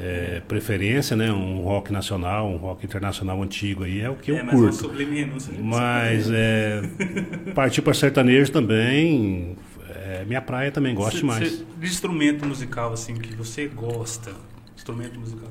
é 0.00 0.42
preferência, 0.46 1.16
né? 1.16 1.32
Um 1.32 1.58
rock 1.62 1.92
nacional, 1.92 2.48
um 2.48 2.56
rock 2.56 2.86
internacional 2.86 3.42
antigo 3.42 3.82
aí 3.82 4.00
é 4.00 4.08
o 4.08 4.14
que 4.14 4.30
eu 4.30 4.36
é, 4.36 4.42
mas 4.44 4.54
uma 4.54 4.60
curto. 4.68 4.76
sublime 4.76 5.24
né? 5.24 5.32
Mas 5.60 6.30
é, 6.30 6.82
partir 7.52 7.82
para 7.82 7.94
sertanejo 7.94 8.52
também, 8.52 9.56
é 10.04 10.24
minha 10.24 10.40
praia 10.40 10.70
também, 10.70 10.94
gosto 10.94 11.14
Cê- 11.14 11.20
demais. 11.22 11.50
cê- 11.50 11.64
de 11.80 11.86
instrumento 11.88 12.46
musical, 12.46 12.92
assim, 12.92 13.14
que 13.14 13.34
você 13.34 13.66
gosta. 13.66 14.30
Instrumento 14.88 15.20
musical, 15.20 15.48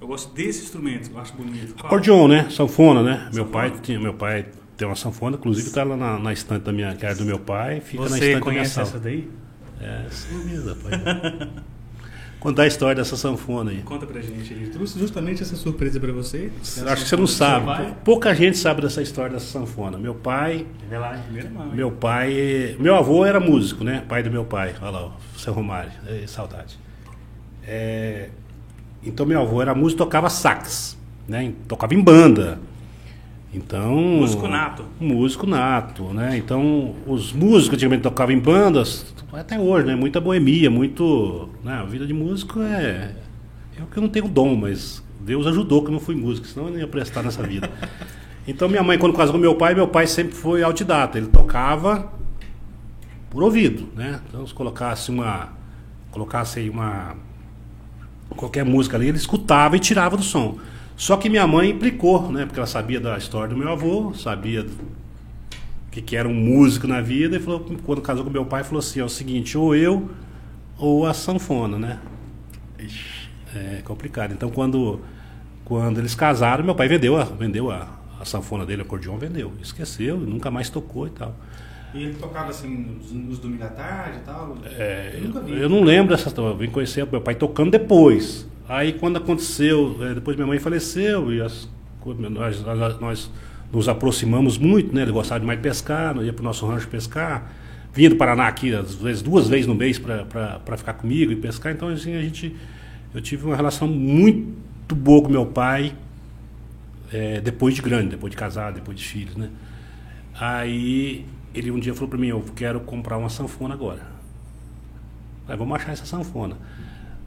eu 0.00 0.06
gosto 0.06 0.32
desse 0.32 0.62
instrumento, 0.62 1.10
eu 1.12 1.20
acho 1.20 1.34
bonito. 1.34 1.74
Qual? 1.74 1.86
Acordeon, 1.86 2.28
né? 2.28 2.48
Sanfona, 2.48 3.02
né? 3.02 3.28
Meu 3.34 3.44
Sanfona? 3.44 3.50
pai 3.50 3.72
tinha, 3.82 4.00
meu 4.00 4.14
pai 4.14 4.46
tem 4.74 4.88
uma 4.88 4.96
sanfona, 4.96 5.36
inclusive 5.36 5.68
tá 5.70 5.84
lá 5.84 5.94
na, 5.98 6.18
na 6.18 6.32
estante 6.32 6.62
da 6.62 6.72
minha, 6.72 6.94
que 6.96 7.04
era 7.04 7.14
do 7.14 7.26
meu 7.26 7.38
pai, 7.38 7.82
fica 7.82 8.04
na 8.04 8.08
Você 8.08 8.14
estante 8.14 8.32
da 8.32 8.40
minha 8.40 8.40
conhece 8.40 8.74
sala. 8.74 8.86
essa 8.88 8.98
daí? 8.98 9.28
É, 9.82 10.06
sim 10.08 10.44
mesmo, 10.46 10.70
rapaz. 10.70 11.48
Contar 12.40 12.62
a 12.62 12.66
história 12.66 12.94
dessa 12.94 13.16
sanfona 13.18 13.70
aí. 13.70 13.82
Conta 13.82 14.06
pra 14.06 14.22
gente. 14.22 14.54
Ele 14.54 14.68
trouxe 14.70 14.98
justamente 14.98 15.42
essa 15.42 15.54
surpresa 15.54 16.00
pra 16.00 16.12
você. 16.12 16.50
Acho 16.62 17.02
que 17.02 17.08
você 17.10 17.16
não 17.16 17.26
sabe. 17.26 17.92
Pouca 18.02 18.34
gente 18.34 18.56
sabe 18.56 18.80
dessa 18.80 19.02
história 19.02 19.32
dessa 19.32 19.46
sanfona. 19.46 19.98
Meu 19.98 20.14
pai, 20.14 20.64
em 20.84 21.22
primeira 21.24 21.50
mão. 21.50 21.66
meu 21.66 21.90
pai, 21.90 22.76
meu 22.78 22.94
avô 22.94 23.26
era 23.26 23.40
músico, 23.40 23.84
né? 23.84 24.04
Pai 24.08 24.22
do 24.22 24.30
meu 24.30 24.44
pai. 24.46 24.74
Olha 24.80 24.90
lá, 24.90 25.16
o 25.36 25.38
seu 25.38 25.52
Romário, 25.52 25.92
Ei, 26.06 26.26
saudade. 26.26 26.78
É, 27.70 28.30
então 29.04 29.26
meu 29.26 29.42
avô 29.42 29.60
era 29.60 29.74
músico, 29.74 29.98
tocava 29.98 30.30
sax, 30.30 30.96
né? 31.28 31.52
Tocava 31.68 31.94
em 31.94 32.00
banda. 32.00 32.58
Então, 33.52 33.94
Músico 33.94 34.48
nato. 34.48 34.84
Músico 34.98 35.46
nato, 35.46 36.04
né? 36.14 36.36
Então, 36.38 36.94
os 37.06 37.32
músicos 37.32 37.74
antigamente 37.74 38.02
tocavam 38.02 38.34
em 38.34 38.38
bandas, 38.38 39.14
até 39.32 39.58
hoje, 39.58 39.86
né? 39.86 39.94
Muita 39.94 40.18
boemia, 40.20 40.70
muito, 40.70 41.50
né? 41.62 41.74
A 41.74 41.84
vida 41.84 42.06
de 42.06 42.14
músico 42.14 42.60
é 42.62 43.14
eu 43.78 43.86
que 43.86 44.00
não 44.00 44.08
tenho 44.08 44.28
dom, 44.28 44.56
mas 44.56 45.02
Deus 45.20 45.46
ajudou 45.46 45.82
que 45.82 45.88
eu 45.88 45.92
não 45.92 46.00
fui 46.00 46.14
músico, 46.14 46.46
senão 46.46 46.66
eu 46.66 46.72
não 46.72 46.80
ia 46.80 46.88
prestar 46.88 47.22
nessa 47.22 47.42
vida. 47.42 47.70
Então, 48.50 48.66
minha 48.66 48.82
mãe 48.82 48.96
quando 48.96 49.14
casou 49.14 49.34
com 49.34 49.38
meu 49.38 49.54
pai, 49.56 49.74
meu 49.74 49.86
pai 49.86 50.06
sempre 50.06 50.34
foi 50.34 50.62
autodidata, 50.62 51.18
ele 51.18 51.26
tocava 51.26 52.10
por 53.28 53.42
ouvido, 53.42 53.90
né? 53.94 54.22
Então, 54.26 54.46
se 54.46 54.54
colocasse 54.54 55.10
uma 55.10 55.50
colocasse 56.10 56.58
aí 56.58 56.70
uma 56.70 57.14
qualquer 58.38 58.64
música 58.64 58.96
ali, 58.96 59.08
ele 59.08 59.18
escutava 59.18 59.76
e 59.76 59.80
tirava 59.80 60.16
do 60.16 60.22
som. 60.22 60.58
Só 60.96 61.16
que 61.16 61.28
minha 61.28 61.46
mãe 61.46 61.70
implicou, 61.70 62.30
né? 62.30 62.46
Porque 62.46 62.58
ela 62.58 62.66
sabia 62.66 63.00
da 63.00 63.18
história 63.18 63.48
do 63.48 63.56
meu 63.56 63.68
avô, 63.68 64.14
sabia 64.14 64.64
que, 65.90 66.00
que 66.00 66.16
era 66.16 66.28
um 66.28 66.34
músico 66.34 66.86
na 66.86 67.00
vida, 67.00 67.36
e 67.36 67.40
falou, 67.40 67.66
quando 67.84 68.00
casou 68.00 68.24
com 68.24 68.30
meu 68.30 68.44
pai, 68.44 68.64
falou 68.64 68.78
assim, 68.78 69.00
é 69.00 69.04
o 69.04 69.08
seguinte, 69.08 69.58
ou 69.58 69.74
eu 69.74 70.08
ou 70.78 71.06
a 71.06 71.12
sanfona, 71.12 71.78
né? 71.78 71.98
É 73.54 73.82
complicado. 73.84 74.32
Então 74.32 74.50
quando, 74.50 75.00
quando 75.64 75.98
eles 75.98 76.14
casaram, 76.14 76.64
meu 76.64 76.74
pai 76.74 76.86
vendeu 76.86 77.16
a, 77.16 77.24
vendeu 77.24 77.70
a, 77.70 77.88
a 78.20 78.24
sanfona 78.24 78.64
dele, 78.64 78.82
o 78.82 78.84
acordeon 78.84 79.18
vendeu. 79.18 79.52
Esqueceu, 79.60 80.16
nunca 80.16 80.50
mais 80.50 80.70
tocou 80.70 81.06
e 81.06 81.10
tal. 81.10 81.34
E 81.94 82.04
ele 82.04 82.14
tocava 82.14 82.50
assim 82.50 82.68
nos, 82.68 83.12
nos 83.12 83.38
domingos 83.38 83.66
da 83.66 83.70
tarde 83.70 84.18
e 84.18 84.20
tal? 84.20 84.58
É, 84.64 85.12
eu 85.14 85.20
nunca 85.22 85.40
vi. 85.40 85.58
Eu 85.58 85.68
não 85.68 85.82
lembro 85.82 86.14
dessa 86.14 86.28
história. 86.28 86.52
Eu 86.52 86.56
vim 86.56 86.68
conhecer 86.68 87.06
meu 87.10 87.20
pai 87.20 87.34
tocando 87.34 87.70
depois. 87.70 88.46
Aí 88.68 88.92
quando 88.92 89.16
aconteceu, 89.16 89.96
é, 90.02 90.14
depois 90.14 90.36
minha 90.36 90.46
mãe 90.46 90.58
faleceu 90.58 91.32
e 91.32 91.40
as, 91.40 91.68
nós, 92.30 93.00
nós, 93.00 93.30
nos 93.72 93.88
aproximamos 93.88 94.58
muito, 94.58 94.94
né? 94.94 95.02
Ele 95.02 95.12
gostava 95.12 95.44
de 95.44 95.62
pescar, 95.62 96.14
nós 96.14 96.26
ia 96.26 96.32
para 96.32 96.42
o 96.42 96.44
nosso 96.44 96.66
rancho 96.66 96.88
pescar. 96.88 97.50
Vinha 97.94 98.10
do 98.10 98.16
Paraná 98.16 98.46
aqui, 98.46 98.74
às 98.74 98.94
vezes 98.94 99.22
duas 99.22 99.48
vezes 99.48 99.66
no 99.66 99.74
mês 99.74 99.98
para 99.98 100.76
ficar 100.76 100.92
comigo 100.94 101.32
e 101.32 101.36
pescar. 101.36 101.72
Então 101.72 101.88
assim, 101.88 102.14
a 102.14 102.20
gente, 102.20 102.54
eu 103.14 103.22
tive 103.22 103.46
uma 103.46 103.56
relação 103.56 103.88
muito 103.88 104.94
boa 104.94 105.22
com 105.22 105.30
meu 105.30 105.46
pai 105.46 105.94
é, 107.10 107.40
depois 107.40 107.74
de 107.74 107.80
grande, 107.80 108.10
depois 108.10 108.30
de 108.30 108.36
casado, 108.36 108.74
depois 108.74 108.98
de 108.98 109.04
filhos, 109.04 109.34
né? 109.36 109.48
Aí 110.38 111.24
ele 111.54 111.70
um 111.70 111.78
dia 111.78 111.94
falou 111.94 112.08
para 112.08 112.18
mim, 112.18 112.28
eu 112.28 112.44
quero 112.54 112.80
comprar 112.80 113.16
uma 113.18 113.28
sanfona 113.28 113.74
agora. 113.74 114.02
Aí 115.46 115.56
vamos 115.56 115.74
achar 115.76 115.92
essa 115.92 116.04
sanfona. 116.04 116.56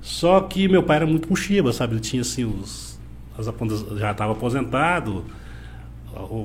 Só 0.01 0.41
que 0.41 0.67
meu 0.67 0.83
pai 0.83 0.97
era 0.97 1.05
muito 1.05 1.29
mochiba, 1.29 1.73
sabe? 1.73 1.93
Ele 1.93 2.01
tinha 2.01 2.21
assim 2.21 2.43
os 2.43 2.91
as 3.37 3.47
apontas, 3.47 3.85
já 3.97 4.11
estava 4.11 4.33
aposentado. 4.33 5.23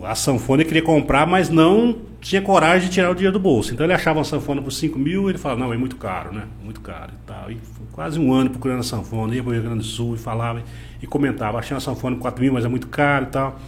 A 0.05 0.15
sanfona 0.15 0.63
ele 0.63 0.69
queria 0.69 0.83
comprar, 0.83 1.27
mas 1.27 1.49
não 1.49 1.97
tinha 2.21 2.41
coragem 2.41 2.89
de 2.89 2.95
tirar 2.95 3.11
o 3.11 3.15
dinheiro 3.15 3.33
do 3.33 3.41
bolso. 3.41 3.75
Então 3.75 3.85
ele 3.85 3.93
achava 3.93 4.19
uma 4.19 4.25
sanfona 4.25 4.63
por 4.63 4.71
5 4.71 4.99
mil 4.99 5.29
ele 5.29 5.39
falava, 5.39 5.61
não, 5.61 5.73
é 5.73 5.77
muito 5.77 5.97
caro, 5.97 6.33
né? 6.33 6.45
Muito 6.63 6.81
caro 6.81 7.13
e 7.13 7.27
tal. 7.27 7.51
E 7.51 7.59
quase 7.93 8.19
um 8.19 8.33
ano 8.33 8.51
procurando 8.51 8.81
a 8.81 8.85
sanfona, 8.85 9.35
ia 9.35 9.43
para 9.43 9.51
o 9.51 9.53
Rio 9.53 9.63
Grande 9.63 9.79
do 9.79 9.85
Sul 9.85 10.15
e 10.15 10.19
falava 10.19 10.63
e 11.03 11.07
comentava, 11.07 11.59
achei 11.59 11.75
uma 11.75 11.81
sanfona 11.81 12.17
por 12.17 12.23
4 12.23 12.43
mil, 12.43 12.53
mas 12.53 12.65
é 12.65 12.69
muito 12.69 12.87
caro 12.87 13.27
e 13.27 13.29
tal. 13.29 13.61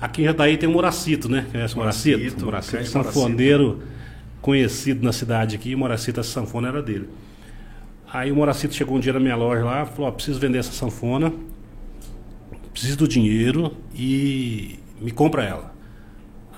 Aqui 0.00 0.22
em 0.22 0.24
Jataí 0.24 0.56
tem 0.56 0.68
o 0.68 0.72
Moracito, 0.72 1.28
né? 1.28 1.46
Conhece 1.52 1.74
o 1.74 1.78
Moracito? 1.78 2.18
Moracito, 2.18 2.44
Moracito, 2.44 2.84
sanfoneiro 2.86 3.82
conhecido 4.40 5.04
na 5.04 5.12
cidade 5.12 5.56
aqui, 5.56 5.76
Moracito, 5.76 6.20
essa 6.20 6.30
sanfona 6.30 6.68
era 6.68 6.82
dele. 6.82 7.08
Aí 8.12 8.32
o 8.32 8.36
Moracito 8.36 8.74
chegou 8.74 8.96
um 8.96 9.00
dia 9.00 9.12
na 9.12 9.20
minha 9.20 9.36
loja 9.36 9.64
lá, 9.64 9.86
falou, 9.86 10.08
ó, 10.08 10.10
preciso 10.10 10.40
vender 10.40 10.58
essa 10.58 10.72
sanfona, 10.72 11.32
preciso 12.72 12.96
do 12.96 13.06
dinheiro 13.06 13.76
e 13.94 14.78
me 15.00 15.10
compra 15.10 15.44
ela. 15.44 15.74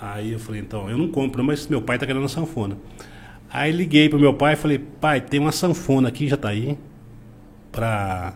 Aí 0.00 0.32
eu 0.32 0.38
falei, 0.38 0.60
então, 0.60 0.88
eu 0.88 0.96
não 0.96 1.08
compro, 1.08 1.44
mas 1.44 1.66
meu 1.68 1.82
pai 1.82 1.98
tá 1.98 2.06
querendo 2.06 2.24
a 2.24 2.28
sanfona. 2.28 2.76
Aí 3.50 3.70
liguei 3.70 4.08
pro 4.08 4.18
meu 4.18 4.32
pai 4.32 4.54
e 4.54 4.56
falei, 4.56 4.78
pai, 4.78 5.20
tem 5.20 5.38
uma 5.38 5.52
sanfona 5.52 6.08
aqui, 6.08 6.26
já 6.26 6.36
tá 6.36 6.48
aí, 6.48 6.78
pra, 7.70 8.34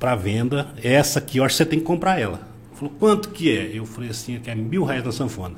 pra 0.00 0.14
venda. 0.16 0.68
Essa 0.82 1.18
aqui, 1.18 1.38
eu 1.38 1.44
acho 1.44 1.54
que 1.54 1.58
você 1.58 1.66
tem 1.66 1.78
que 1.78 1.84
comprar 1.84 2.18
ela. 2.18 2.47
Falou, 2.78 2.94
quanto 2.96 3.30
que 3.30 3.50
é? 3.50 3.76
Eu 3.76 3.84
falei 3.84 4.10
assim, 4.10 4.38
que 4.38 4.48
é 4.48 4.54
mil 4.54 4.84
reais 4.84 5.02
na 5.02 5.10
sanfona. 5.10 5.56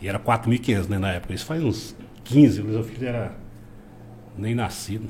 E 0.00 0.06
era 0.06 0.20
4.500 0.20 0.88
né, 0.88 0.98
na 0.98 1.10
época. 1.10 1.34
Isso 1.34 1.44
faz 1.44 1.60
uns 1.64 1.96
15, 2.22 2.60
o 2.60 2.64
meu 2.64 2.84
filho 2.84 3.08
era 3.08 3.32
nem 4.38 4.54
nascido. 4.54 5.08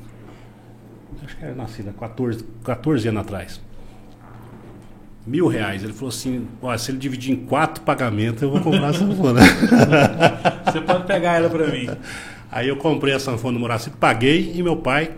Acho 1.23 1.37
que 1.37 1.45
era 1.45 1.53
nascido 1.53 1.91
há 1.91 1.93
14, 1.93 2.43
14 2.63 3.07
anos 3.09 3.21
atrás. 3.21 3.61
Mil 5.25 5.47
reais. 5.47 5.83
Ele 5.83 5.93
falou 5.93 6.09
assim: 6.09 6.47
Ó, 6.63 6.75
se 6.75 6.89
ele 6.89 6.97
dividir 6.97 7.31
em 7.31 7.45
quatro 7.45 7.83
pagamentos, 7.83 8.41
eu 8.41 8.49
vou 8.49 8.61
comprar 8.61 8.87
a 8.87 8.93
sanfona. 8.93 9.41
Você 10.65 10.81
pode 10.81 11.05
pegar 11.05 11.33
ela 11.33 11.49
pra 11.49 11.67
mim. 11.67 11.87
Aí 12.51 12.67
eu 12.67 12.77
comprei 12.77 13.13
a 13.13 13.19
sanfona 13.19 13.53
no 13.53 13.59
Moracito, 13.59 13.97
paguei 13.97 14.51
e 14.55 14.63
meu 14.63 14.77
pai 14.77 15.11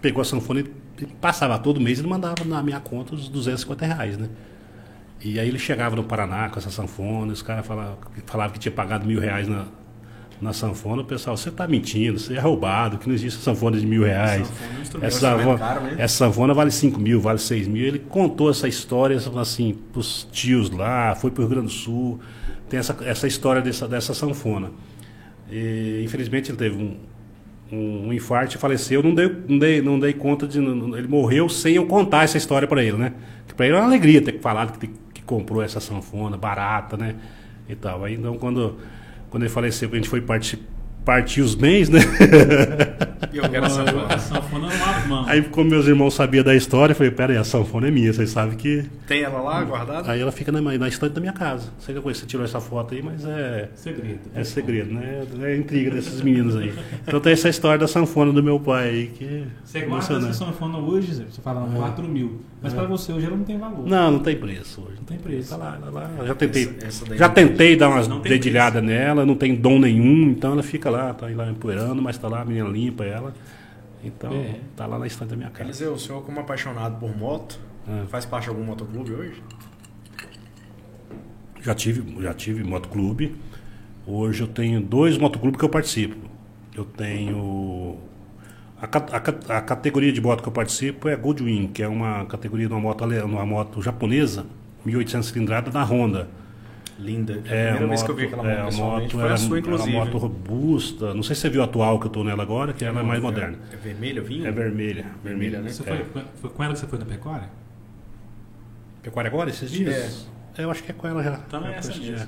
pegou 0.00 0.22
a 0.22 0.24
sanfona 0.24 0.60
e 0.60 1.06
passava 1.20 1.58
todo 1.58 1.80
mês 1.80 1.98
ele 1.98 2.08
mandava 2.08 2.44
na 2.44 2.62
minha 2.62 2.78
conta 2.80 3.14
os 3.14 3.28
250 3.28 3.86
reais, 3.86 4.16
né? 4.16 4.28
E 5.22 5.38
aí 5.38 5.48
ele 5.48 5.58
chegava 5.58 5.94
no 5.96 6.04
Paraná 6.04 6.48
com 6.48 6.58
essa 6.58 6.70
sanfona, 6.70 7.32
os 7.32 7.42
caras 7.42 7.66
falavam, 7.66 7.98
falavam 8.26 8.52
que 8.54 8.58
tinha 8.58 8.72
pagado 8.72 9.06
mil 9.06 9.20
reais 9.20 9.46
na, 9.46 9.66
na 10.40 10.52
sanfona, 10.54 11.02
o 11.02 11.04
pessoal, 11.04 11.36
você 11.36 11.50
tá 11.50 11.68
mentindo, 11.68 12.18
você 12.18 12.34
é 12.34 12.40
roubado, 12.40 12.96
que 12.96 13.06
não 13.06 13.14
existe 13.14 13.40
sanfona 13.42 13.78
de 13.78 13.86
mil 13.86 14.02
reais. 14.02 14.46
Sanfona 14.46 15.04
é. 15.04 15.06
Essa, 15.06 15.20
sanfona, 15.20 15.58
caro 15.58 15.82
mesmo. 15.84 16.00
essa 16.00 16.14
sanfona 16.16 16.54
vale 16.54 16.70
5 16.70 16.98
mil, 16.98 17.20
vale 17.20 17.38
6 17.38 17.68
mil. 17.68 17.84
Ele 17.86 17.98
contou 17.98 18.48
essa 18.50 18.66
história 18.66 19.16
assim, 19.36 19.76
pros 19.92 20.26
tios 20.32 20.70
lá, 20.70 21.14
foi 21.14 21.30
pro 21.30 21.42
Rio 21.42 21.50
Grande 21.50 21.66
do 21.66 21.72
Sul. 21.72 22.18
Tem 22.70 22.78
essa, 22.80 22.96
essa 23.04 23.26
história 23.26 23.60
dessa, 23.60 23.86
dessa 23.86 24.14
sanfona. 24.14 24.70
E, 25.50 26.00
infelizmente 26.04 26.50
ele 26.50 26.56
teve 26.56 26.76
um, 26.82 26.96
um, 27.70 28.08
um 28.08 28.12
infarto 28.12 28.56
e 28.56 28.58
faleceu. 28.58 29.02
Não 29.02 29.14
dei, 29.14 29.28
não 29.48 29.58
dei, 29.58 29.82
não 29.82 29.98
dei 29.98 30.12
conta 30.12 30.46
de. 30.46 30.60
não- 30.60 30.96
ele 30.96 31.08
morreu 31.08 31.48
sem 31.48 31.74
eu 31.74 31.86
contar 31.86 32.24
essa 32.24 32.38
história 32.38 32.66
para 32.66 32.82
ele, 32.82 32.96
né? 32.96 33.12
Para 33.56 33.66
ele 33.66 33.74
era 33.74 33.84
uma 33.84 33.88
alegria 33.90 34.22
ter 34.22 34.40
falado 34.40 34.78
que, 34.78 34.88
que 35.09 35.09
comprou 35.30 35.62
essa 35.62 35.78
sanfona 35.78 36.36
barata, 36.36 36.96
né? 36.96 37.14
E 37.68 37.76
tal. 37.76 38.04
Aí 38.04 38.14
então 38.14 38.36
quando, 38.36 38.76
quando 39.30 39.44
ele 39.44 39.52
faleceu, 39.52 39.88
a 39.92 39.94
gente 39.94 40.08
foi 40.08 40.20
partir, 40.20 40.58
partir 41.04 41.40
os 41.40 41.54
bens, 41.54 41.88
né? 41.88 42.00
E 43.32 43.36
eu 43.38 43.48
quero 43.48 43.66
A 43.66 43.68
bola. 43.92 44.18
sanfona 44.18 44.68
numa 44.68 45.06
mão. 45.06 45.24
Aí, 45.28 45.42
como 45.42 45.70
meus 45.70 45.86
irmãos 45.86 46.14
sabiam 46.14 46.42
da 46.44 46.54
história, 46.54 46.92
eu 46.92 46.96
falei, 46.96 47.10
pera 47.12 47.32
aí, 47.32 47.38
a 47.38 47.44
sanfona 47.44 47.88
é 47.88 47.90
minha, 47.90 48.12
vocês 48.12 48.30
sabem 48.30 48.56
que. 48.56 48.84
Tem 49.06 49.22
ela 49.22 49.40
lá 49.40 49.62
guardada? 49.62 50.10
Aí 50.10 50.20
ela 50.20 50.32
fica 50.32 50.50
na, 50.50 50.60
na 50.60 50.88
estante 50.88 51.12
da 51.12 51.20
minha 51.20 51.32
casa. 51.32 51.70
Sei 51.78 51.94
que 51.94 52.00
você 52.00 52.26
tirou 52.26 52.44
essa 52.44 52.60
foto 52.60 52.94
aí, 52.94 53.02
mas 53.02 53.24
é. 53.24 53.68
Segredo. 53.74 54.18
É 54.34 54.44
segredo, 54.44 54.92
né? 54.92 55.22
É 55.42 55.56
intriga 55.56 55.90
desses 55.90 56.20
meninos 56.22 56.56
aí. 56.56 56.72
Então 57.06 57.20
tem 57.20 57.32
essa 57.32 57.48
história 57.48 57.78
da 57.78 57.88
sanfona 57.88 58.32
do 58.32 58.42
meu 58.42 58.58
pai 58.58 58.88
aí 58.88 59.06
que. 59.08 59.44
Você 59.64 59.78
é 59.78 59.82
guarda 59.82 60.16
essa 60.18 60.32
sanfona 60.32 60.78
hoje, 60.78 61.14
Zé, 61.14 61.24
você 61.30 61.40
fala 61.40 61.68
4 61.74 62.08
mil. 62.08 62.40
Mas 62.62 62.74
pra 62.74 62.84
você 62.84 63.12
hoje 63.12 63.26
ela 63.26 63.36
não 63.36 63.44
tem 63.44 63.58
valor. 63.58 63.86
Não, 63.88 64.10
não 64.12 64.18
tem 64.18 64.36
preço 64.36 64.82
hoje. 64.82 64.96
Não 64.98 65.04
tem 65.04 65.16
preço. 65.18 65.50
Tá 65.50 65.56
lá, 65.56 65.78
tá 65.82 65.90
lá. 65.90 66.10
Já 66.26 66.34
tentei, 66.34 66.64
Essa- 66.82 67.04
essa 67.04 67.16
já 67.16 67.28
tentei 67.28 67.76
dar 67.76 67.88
umas 67.88 68.06
dedilhadas 68.22 68.82
nela, 68.82 69.24
não 69.24 69.34
tem 69.34 69.54
dom 69.54 69.78
nenhum, 69.78 70.30
então 70.30 70.52
ela 70.52 70.62
fica 70.62 70.90
lá, 70.90 71.14
tá 71.14 71.26
aí 71.26 71.34
lá 71.34 71.48
empoeirando, 71.50 72.02
mas 72.02 72.18
tá 72.18 72.28
lá, 72.28 72.42
a 72.42 72.44
menina 72.44 72.68
limpa 72.68 73.04
ela. 73.04 73.19
Então, 74.02 74.32
É. 74.32 74.60
tá 74.76 74.86
lá 74.86 74.98
na 74.98 75.06
estante 75.06 75.30
da 75.30 75.36
minha 75.36 75.50
casa. 75.50 75.64
Eliseu, 75.64 75.92
o 75.92 75.98
senhor 75.98 76.22
como 76.22 76.40
apaixonado 76.40 76.98
por 76.98 77.14
moto, 77.16 77.58
É. 77.88 78.06
faz 78.06 78.24
parte 78.24 78.44
de 78.44 78.50
algum 78.50 78.64
motoclube 78.64 79.12
hoje? 79.12 79.42
Já 81.62 81.74
tive, 81.74 82.22
já 82.22 82.32
tive 82.32 82.64
motoclube. 82.64 83.36
Hoje 84.06 84.42
eu 84.42 84.46
tenho 84.48 84.80
dois 84.80 85.18
motoclubes 85.18 85.58
que 85.58 85.64
eu 85.64 85.68
participo. 85.68 86.16
Eu 86.74 86.84
tenho. 86.84 87.98
A, 88.80 88.86
a 88.86 89.58
a 89.58 89.60
categoria 89.60 90.10
de 90.10 90.20
moto 90.22 90.42
que 90.42 90.48
eu 90.48 90.52
participo 90.52 91.06
é 91.08 91.14
Goldwing, 91.16 91.68
que 91.68 91.82
é 91.82 91.88
uma 91.88 92.24
categoria 92.24 92.66
de 92.66 92.72
uma 92.72 92.80
moto, 92.80 93.04
uma 93.04 93.44
moto 93.44 93.82
japonesa, 93.82 94.46
1800 94.86 95.28
cilindrada 95.28 95.70
da 95.70 95.82
Honda. 95.84 96.28
Linda. 97.00 97.32
É, 97.32 97.36
a 97.36 97.40
primeira 97.72 97.84
a 97.84 97.88
vez 97.88 98.02
que 98.02 98.10
eu 98.10 98.14
vi 98.14 98.22
moto, 98.24 98.34
aquela 98.34 98.52
é, 98.52 98.56
moto 98.56 98.62
a 98.62 98.66
pessoalmente 98.70 99.02
moto 99.02 99.10
foi 99.12 99.24
era, 99.24 99.34
a 99.34 99.36
sua, 99.36 99.56
era 99.56 99.58
inclusive. 99.66 99.96
uma 99.96 100.04
moto 100.04 100.18
robusta. 100.18 101.14
Não 101.14 101.22
sei 101.22 101.34
se 101.34 101.42
você 101.42 101.50
viu 101.50 101.62
a 101.62 101.64
atual 101.64 101.98
que 101.98 102.06
eu 102.06 102.08
estou 102.08 102.24
nela 102.24 102.42
agora, 102.42 102.72
que 102.72 102.84
ela 102.84 103.00
é 103.00 103.02
mais 103.02 103.20
moderna. 103.22 103.58
É 103.72 103.76
vermelha, 103.76 104.20
vinho? 104.22 104.46
É 104.46 104.50
vermelha. 104.50 105.06
Vermelha, 105.24 105.60
né? 105.60 105.70
Você 105.70 105.82
É. 105.82 106.04
foi, 106.04 106.22
foi 106.40 106.50
com 106.50 106.62
ela 106.64 106.72
que 106.74 106.78
você 106.80 106.86
foi 106.86 106.98
na 106.98 107.04
pecuária? 107.06 107.48
Pecuária 109.02 109.28
agora, 109.28 109.50
esses 109.50 109.70
dias? 109.70 110.28
É, 110.56 110.64
eu 110.64 110.70
acho 110.70 110.82
que 110.82 110.90
é 110.90 110.94
com 110.94 111.06
ela 111.08 111.22
já. 111.22 111.40
Então 111.46 111.66
é 111.66 111.74
essa 111.76 111.88
mesmo. 111.96 112.16
é. 112.16 112.26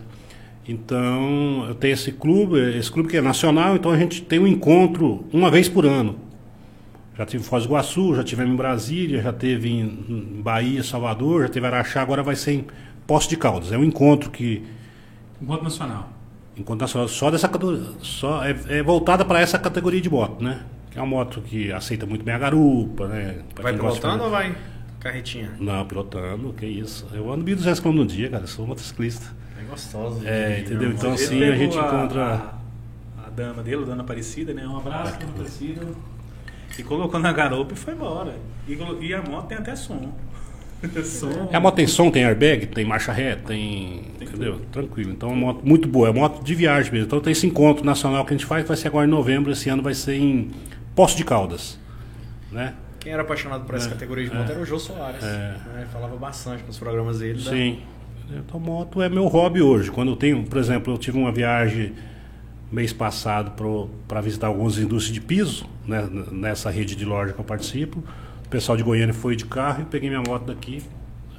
Então, 0.67 1.65
eu 1.69 1.75
tenho 1.75 1.93
esse 1.93 2.13
clube, 2.13 2.57
esse 2.79 2.91
clube 2.91 3.09
que 3.09 3.17
é 3.17 3.21
nacional, 3.21 3.75
então 3.75 3.91
a 3.91 3.97
gente 3.99 4.23
tem 4.23 4.39
um 4.39 4.47
encontro 4.47 5.25
uma 5.33 5.51
vez 5.51 5.69
por 5.69 5.85
ano. 5.85 6.17
Já 7.19 7.27
tive 7.27 7.43
em 7.43 7.47
Foz 7.47 7.65
do 7.65 7.69
Iguaçu, 7.69 8.15
já 8.15 8.23
tivemos 8.25 8.53
em 8.55 8.57
Brasília, 8.57 9.21
já 9.21 9.33
teve 9.33 9.69
em, 9.69 9.83
em 10.09 10.41
Bahia, 10.41 10.83
Salvador, 10.83 11.43
já 11.43 11.49
teve 11.49 11.67
em 11.67 11.69
Araxá, 11.69 12.01
agora 12.01 12.23
vai 12.23 12.37
ser 12.37 12.53
em 12.53 12.65
Poço 13.13 13.29
de 13.29 13.37
Caldas. 13.37 13.71
É 13.71 13.77
um 13.77 13.85
encontro 13.85 14.31
que, 14.31 14.65
Encontro 15.39 15.65
nacional. 15.65 16.09
encontro 16.57 16.81
nacional, 16.81 17.07
só 17.09 17.31
dessa 17.31 17.47
categoria, 17.47 17.83
só 18.01 18.43
é, 18.43 18.57
é 18.71 18.83
voltada 18.83 19.23
para 19.23 19.39
essa 19.39 19.59
categoria 19.59 20.01
de 20.01 20.09
moto, 20.09 20.43
né? 20.43 20.63
Que 20.91 20.99
é 20.99 21.03
uma 21.03 21.09
moto 21.19 21.43
que 21.43 21.71
aceita 21.71 22.07
muito 22.07 22.25
bem 22.25 22.33
a 22.33 22.39
garupa, 22.39 23.07
né? 23.09 23.43
Pra 23.55 23.65
Vai 23.65 23.73
de 23.75 23.79
pilotando 23.81 24.25
ou 24.25 24.31
vai 24.31 24.57
carretinha? 24.99 25.53
Não, 25.61 25.85
pilotando, 25.85 26.55
que 26.55 26.65
isso. 26.65 27.07
Eu 27.13 27.31
ando 27.31 27.45
1.200 27.45 27.83
km 27.83 27.93
no 27.93 28.07
dia, 28.07 28.31
cara, 28.31 28.47
sou 28.47 28.67
motociclista. 28.67 29.27
É 29.61 29.65
gostoso. 29.65 30.27
É, 30.27 30.61
entendeu? 30.61 30.89
Não, 30.89 30.97
Então, 30.97 31.13
assim, 31.13 31.43
a 31.45 31.55
gente 31.55 31.77
encontra. 31.77 32.57
A, 33.19 33.27
a 33.27 33.29
dama 33.29 33.63
dele, 33.63 33.83
a 33.83 33.85
dona 33.85 34.03
Aparecida, 34.03 34.55
né? 34.55 34.67
Um 34.67 34.79
abraço, 34.79 35.19
dona 35.19 35.33
Aparecida. 35.33 35.87
E 36.79 36.83
colocou 36.83 37.21
na 37.21 37.31
garupa 37.31 37.75
e 37.75 37.77
foi 37.77 37.93
embora. 37.93 38.35
E, 38.67 38.73
e 39.03 39.13
a 39.13 39.21
moto 39.21 39.49
tem 39.49 39.59
até 39.59 39.77
som. 39.77 40.15
Som. 41.05 41.49
É, 41.51 41.57
A 41.57 41.61
moto 41.61 41.75
tem 41.77 41.87
som, 41.87 42.11
tem 42.11 42.25
airbag, 42.25 42.67
tem 42.67 42.85
marcha 42.85 43.13
ré, 43.13 43.37
tem. 43.37 44.03
entendeu? 44.21 44.61
Tranquilo. 44.73 45.11
Então 45.13 45.31
é 45.31 45.33
uma 45.33 45.53
moto 45.53 45.61
muito 45.65 45.89
boa, 45.89 46.09
é 46.09 46.11
uma 46.11 46.21
moto 46.21 46.43
de 46.45 46.55
viagem 46.55 46.93
mesmo. 46.93 47.07
Então 47.07 47.21
tem 47.21 47.33
esse 47.33 47.47
encontro 47.47 47.85
nacional 47.85 48.25
que 48.25 48.33
a 48.35 48.37
gente 48.37 48.47
faz, 48.47 48.67
vai 48.67 48.77
ser 48.77 48.89
agora 48.89 49.07
em 49.07 49.11
novembro, 49.11 49.53
esse 49.53 49.69
ano 49.69 49.83
vai 49.83 49.95
ser 49.95 50.15
em 50.17 50.51
Poço 50.95 51.17
de 51.17 51.25
Caldas. 51.25 51.79
Né? 52.51 52.75
Quem 53.01 53.13
era 53.13 53.23
apaixonado 53.23 53.65
por 53.65 53.75
essa 53.75 53.89
É, 53.89 53.91
categoria 53.91 54.29
de 54.29 54.35
moto 54.35 54.51
era 54.51 54.61
o 54.61 54.65
Jô 54.65 54.79
Soares. 54.79 55.23
É. 55.25 55.57
né? 55.75 55.87
Falava 55.93 56.17
bastante 56.17 56.63
nos 56.67 56.79
programas 56.79 57.19
dele. 57.21 57.43
né? 57.45 57.51
Sim. 57.51 57.79
Então 58.35 58.59
moto 58.61 59.03
é 59.03 59.09
meu 59.09 59.27
hobby 59.27 59.61
hoje. 59.61 59.91
Quando 59.91 60.13
eu 60.13 60.17
tenho, 60.17 60.43
por 60.45 60.59
exemplo, 60.59 60.93
eu 60.93 60.99
tive 60.99 61.19
uma 61.19 61.33
viagem 61.33 61.93
mês 62.71 62.93
passado 62.93 63.53
para 64.09 64.21
visitar 64.21 64.47
algumas 64.47 64.79
indústrias 64.79 65.13
de 65.13 65.21
piso, 65.21 65.67
né, 65.87 66.09
nessa 66.31 66.71
rede 66.71 66.97
de 66.97 67.05
loja 67.05 67.33
que 67.35 67.39
eu 67.39 67.45
participo. 67.45 68.03
O 68.53 68.55
pessoal 68.55 68.77
de 68.77 68.83
Goiânia 68.83 69.15
foi 69.15 69.35
de 69.35 69.47
carro 69.47 69.81
e 69.81 69.85
peguei 69.87 70.11
minha 70.11 70.21
moto 70.21 70.45
daqui. 70.45 70.83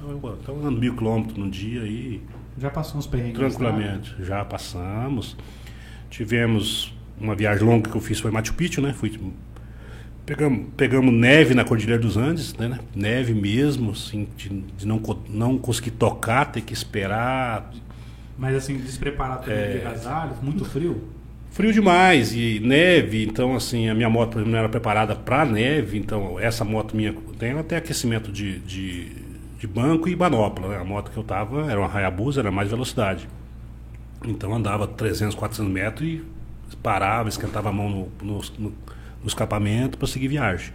Eu, 0.02 0.16
então 0.42 0.56
eu 0.56 0.66
ando 0.66 0.80
mil 0.80 0.96
quilômetros 0.96 1.38
no 1.38 1.48
dia 1.48 1.82
aí, 1.82 2.20
Já 2.58 2.70
passou 2.70 2.98
uns 2.98 3.06
perrengues? 3.06 3.36
tranquilamente. 3.38 4.16
Já 4.18 4.44
passamos. 4.44 5.36
Tivemos 6.10 6.92
uma 7.16 7.36
viagem 7.36 7.64
longa 7.64 7.88
que 7.88 7.96
eu 7.96 8.00
fiz 8.00 8.18
foi 8.18 8.32
Machu 8.32 8.52
Picchu, 8.54 8.80
né? 8.80 8.92
Fui, 8.92 9.16
pegamos, 10.26 10.66
pegamos 10.76 11.14
neve 11.14 11.54
na 11.54 11.62
Cordilheira 11.62 12.02
dos 12.02 12.16
Andes, 12.16 12.52
né? 12.54 12.80
Neve 12.96 13.32
mesmo, 13.32 13.92
assim, 13.92 14.26
de, 14.36 14.48
de 14.48 14.84
não, 14.84 15.00
não 15.28 15.56
conseguir 15.56 15.92
tocar, 15.92 16.46
ter 16.46 16.62
que 16.62 16.72
esperar. 16.72 17.70
Mas 18.36 18.56
assim, 18.56 18.76
despreparado 18.76 19.44
também 19.44 19.78
de 19.78 19.86
agasalho, 19.86 20.32
muito 20.42 20.64
frio. 20.64 21.13
Frio 21.54 21.72
demais 21.72 22.34
e 22.34 22.58
neve, 22.58 23.24
então 23.24 23.54
assim, 23.54 23.88
a 23.88 23.94
minha 23.94 24.10
moto 24.10 24.40
não 24.40 24.58
era 24.58 24.68
preparada 24.68 25.14
para 25.14 25.44
neve, 25.44 25.96
então 25.96 26.36
essa 26.40 26.64
moto 26.64 26.96
minha 26.96 27.14
tem 27.38 27.52
até 27.52 27.76
aquecimento 27.76 28.32
de, 28.32 28.58
de, 28.58 29.12
de 29.60 29.64
banco 29.68 30.08
e 30.08 30.16
manopla, 30.16 30.70
né? 30.70 30.78
A 30.78 30.84
moto 30.84 31.12
que 31.12 31.16
eu 31.16 31.22
tava 31.22 31.70
era 31.70 31.78
uma 31.78 31.88
Hayabusa, 31.88 32.40
era 32.40 32.50
mais 32.50 32.68
velocidade. 32.70 33.28
Então 34.26 34.52
andava 34.52 34.88
300, 34.88 35.36
400 35.36 35.72
metros 35.72 36.08
e 36.08 36.24
parava, 36.82 37.28
esquentava 37.28 37.68
a 37.68 37.72
mão 37.72 37.88
no, 37.88 38.08
no, 38.20 38.42
no, 38.58 38.72
escapamento 39.24 39.96
para 39.96 40.08
seguir 40.08 40.26
viagem. 40.26 40.72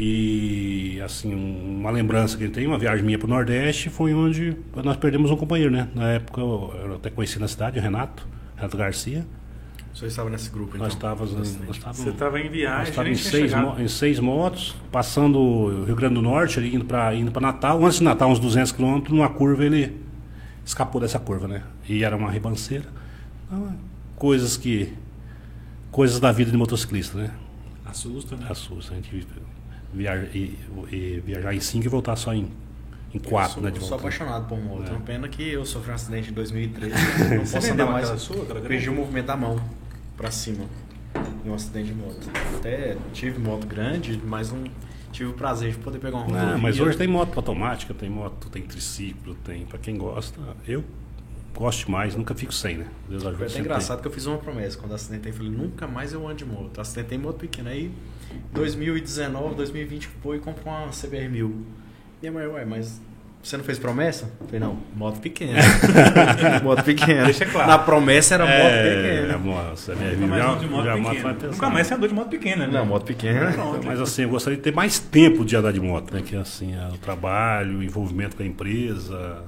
E 0.00 0.98
assim, 1.04 1.34
um- 1.34 1.80
uma 1.80 1.90
lembrança 1.90 2.38
que 2.38 2.44
eu 2.44 2.50
tenho, 2.50 2.70
uma 2.70 2.78
viagem 2.78 3.04
minha 3.04 3.18
para 3.18 3.26
o 3.26 3.28
Nordeste, 3.28 3.90
foi 3.90 4.14
onde 4.14 4.56
nós 4.82 4.96
perdemos 4.96 5.30
um 5.30 5.36
companheiro, 5.36 5.70
né? 5.70 5.88
Na 5.94 6.08
época 6.08 6.40
eu, 6.40 6.74
eu 6.84 6.94
até 6.94 7.10
conheci 7.10 7.38
na 7.38 7.48
cidade, 7.48 7.78
o 7.78 7.82
Renato, 7.82 8.26
Renato 8.56 8.78
Garcia. 8.78 9.26
O 9.92 9.96
senhor 9.96 10.08
estava 10.08 10.30
nesse 10.30 10.50
grupo, 10.50 10.76
então? 10.76 10.86
Nós 10.86 10.94
estávamos 10.94 11.32
nós 11.32 11.48
estávamos, 11.48 11.98
Você 11.98 12.10
estava 12.10 12.38
em 12.38 12.44
nós 12.44 12.52
viagem, 12.52 12.90
estávamos 12.90 13.32
nem 13.32 13.42
em, 13.44 13.48
seis, 13.48 13.52
em 13.80 13.88
seis 13.88 14.20
motos, 14.20 14.76
passando 14.92 15.38
o 15.38 15.84
Rio 15.84 15.96
Grande 15.96 16.14
do 16.14 16.22
Norte, 16.22 16.58
ali, 16.58 16.74
indo 16.74 16.84
para 16.84 17.14
indo 17.14 17.32
pra 17.32 17.40
Natal. 17.40 17.84
Antes 17.84 17.98
de 17.98 18.04
Natal, 18.04 18.30
uns 18.30 18.38
200 18.38 18.72
quilômetros, 18.72 19.12
numa 19.12 19.28
curva, 19.28 19.64
ele 19.64 19.96
escapou 20.64 21.00
dessa 21.00 21.18
curva, 21.18 21.48
né? 21.48 21.62
E 21.88 22.04
era 22.04 22.16
uma 22.16 22.30
ribanceira. 22.30 22.86
Então, 23.46 23.68
é 23.68 23.88
coisas 24.18 24.56
que. 24.56 24.92
Coisas 25.90 26.20
da 26.20 26.30
vida 26.30 26.50
de 26.50 26.56
motociclista, 26.56 27.16
né? 27.16 27.30
Assusta, 27.86 28.36
né? 28.36 28.46
Assusta. 28.50 28.92
A 28.92 28.96
gente 28.96 29.26
viaja, 29.92 30.28
e, 30.34 30.58
e 30.92 31.22
viajar 31.24 31.54
em 31.54 31.60
cinco 31.60 31.86
e 31.86 31.88
voltar 31.88 32.14
só 32.16 32.34
em, 32.34 32.50
em 33.12 33.18
quatro, 33.18 33.54
sou, 33.54 33.62
né? 33.62 33.70
De 33.70 33.78
sou 33.78 33.88
volta. 33.88 34.04
apaixonado 34.06 34.48
por 34.48 34.58
moto. 34.58 34.88
É 34.88 34.90
uma 34.90 35.00
pena 35.00 35.28
que 35.28 35.50
eu 35.50 35.64
sofri 35.64 35.90
um 35.90 35.94
acidente 35.94 36.30
em 36.30 36.34
2013. 36.34 36.94
Não 37.36 37.46
posso 37.46 37.72
andar 37.72 37.86
mais. 37.86 38.04
aquela 38.04 38.18
sua, 38.18 38.36
aquela 38.36 38.60
grande? 38.60 38.68
Perdi 38.68 38.90
o 38.90 38.94
movimento 38.94 39.26
da 39.26 39.36
mão 39.36 39.60
pra 40.16 40.30
cima 40.30 40.64
em 41.44 41.50
um 41.50 41.54
acidente 41.54 41.88
de 41.88 41.94
moto. 41.94 42.30
Até 42.56 42.96
tive 43.12 43.38
moto 43.38 43.66
grande, 43.66 44.20
mas 44.24 44.52
não 44.52 44.64
tive 45.10 45.30
o 45.30 45.32
prazer 45.32 45.72
de 45.72 45.78
poder 45.78 45.98
pegar 45.98 46.18
uma 46.18 46.26
rodovia. 46.26 46.54
Ah, 46.54 46.58
mas 46.58 46.78
hoje 46.78 46.96
tem 46.96 47.08
moto 47.08 47.36
automática, 47.36 47.94
tem 47.94 48.10
moto, 48.10 48.48
tem 48.50 48.62
triciclo, 48.62 49.34
tem. 49.36 49.64
Pra 49.64 49.78
quem 49.78 49.96
gosta, 49.96 50.38
eu 50.66 50.84
gosto 51.54 51.90
mais, 51.90 52.14
nunca 52.14 52.34
fico 52.34 52.52
sem, 52.52 52.78
né? 52.78 52.86
Deus 53.08 53.22
ajuda 53.22 53.38
Foi 53.38 53.46
até 53.46 53.58
engraçado 53.58 54.00
que 54.00 54.06
eu 54.06 54.12
fiz 54.12 54.26
uma 54.26 54.38
promessa 54.38 54.76
quando 54.78 54.94
acidentei. 54.94 55.32
Falei, 55.32 55.50
nunca 55.50 55.86
mais 55.86 56.12
eu 56.12 56.26
ando 56.26 56.36
de 56.36 56.44
moto. 56.44 56.80
Acidentei 56.80 57.18
moto 57.18 57.38
pequena. 57.38 57.70
Aí, 57.70 57.90
2019, 58.52 59.54
2020 59.54 60.06
foi 60.22 60.36
e 60.36 60.40
comprou 60.40 60.72
uma 60.72 60.88
CBR 60.88 61.28
1000. 61.28 61.66
Minha 62.20 62.32
mãe, 62.32 62.46
ué, 62.46 62.64
mas 62.64 63.00
você 63.42 63.56
não 63.56 63.64
fez 63.64 63.78
promessa? 63.78 64.30
Eu 64.40 64.46
falei, 64.46 64.60
não, 64.60 64.78
moto 64.96 65.20
pequena. 65.20 65.58
moto 66.64 66.82
pequena. 66.82 67.24
Deixa 67.24 67.46
claro. 67.46 67.68
Na 67.68 67.78
promessa 67.78 68.34
era 68.34 68.44
moto 68.44 68.54
É, 68.56 69.22
pequena. 69.22 69.38
moça, 69.38 69.94
minha 69.94 70.10
vida 70.10 70.36
já, 70.38 70.54
de 70.56 70.66
moto 70.66 70.84
já 70.84 70.96
pequena. 70.96 71.36
Nunca 71.52 71.70
mais 71.70 71.86
você 71.86 71.94
andou 71.94 72.08
de 72.08 72.14
moto 72.14 72.28
pequena, 72.28 72.66
né? 72.66 72.72
Não, 72.72 72.84
moto 72.86 73.04
pequena. 73.04 73.52
Pronto. 73.52 73.86
Mas 73.86 74.00
assim, 74.00 74.22
eu 74.22 74.28
gostaria 74.30 74.56
de 74.56 74.62
ter 74.62 74.74
mais 74.74 74.98
tempo 74.98 75.44
de 75.44 75.54
andar 75.56 75.72
de 75.72 75.80
moto, 75.80 76.12
né? 76.12 76.22
Que 76.24 76.34
assim, 76.36 76.74
é 76.74 76.88
o 76.92 76.98
trabalho, 76.98 77.78
o 77.78 77.82
envolvimento 77.82 78.36
com 78.36 78.42
a 78.42 78.46
empresa, 78.46 79.42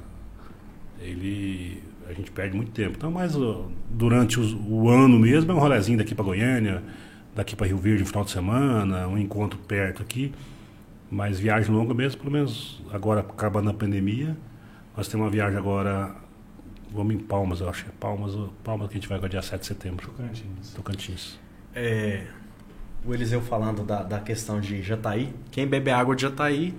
ele 1.01 1.83
a 2.09 2.13
gente 2.13 2.31
perde 2.31 2.57
muito 2.57 2.73
tempo. 2.73 2.95
Então, 2.97 3.11
mas 3.11 3.37
durante 3.89 4.41
os- 4.41 4.53
o 4.69 4.89
ano 4.89 5.17
mesmo 5.19 5.53
é 5.53 5.55
um 5.55 5.59
rolezinho 5.61 5.97
daqui 5.97 6.13
para 6.13 6.25
Goiânia, 6.25 6.83
daqui 7.37 7.55
para 7.55 7.69
Rio 7.69 7.79
Verde 7.79 8.01
no 8.01 8.07
final 8.07 8.25
de 8.25 8.33
semana, 8.33 9.07
um 9.07 9.17
encontro 9.17 9.59
perto 9.61 10.03
aqui. 10.03 10.33
Mas 11.11 11.41
viagem 11.41 11.75
longa 11.75 11.93
mesmo, 11.93 12.21
pelo 12.21 12.31
menos 12.31 12.81
agora 12.93 13.21
acabando 13.21 13.71
a 13.71 13.75
pandemia, 13.75 14.37
nós 14.97 15.09
temos 15.09 15.25
uma 15.25 15.31
viagem 15.31 15.59
agora, 15.59 16.15
vamos 16.93 17.15
em 17.15 17.19
Palmas, 17.19 17.61
eu 17.61 17.69
acho 17.69 17.85
é 17.87 17.91
Palmas, 17.99 18.33
Palmas 18.63 18.89
que 18.89 18.95
a 18.95 19.01
gente 19.01 19.09
vai 19.09 19.19
agora 19.19 19.29
dia 19.29 19.43
7 19.43 19.61
de 19.61 19.67
setembro, 19.67 20.07
Tocantins. 20.07 20.75
Tocantins. 20.75 21.39
É, 21.75 22.27
o 23.05 23.13
Eliseu 23.13 23.41
falando 23.41 23.83
da, 23.83 24.03
da 24.03 24.21
questão 24.21 24.61
de 24.61 24.83
Jataí. 24.83 25.35
Quem 25.51 25.67
bebe 25.67 25.91
água 25.91 26.15
de 26.15 26.23
Jataí 26.23 26.75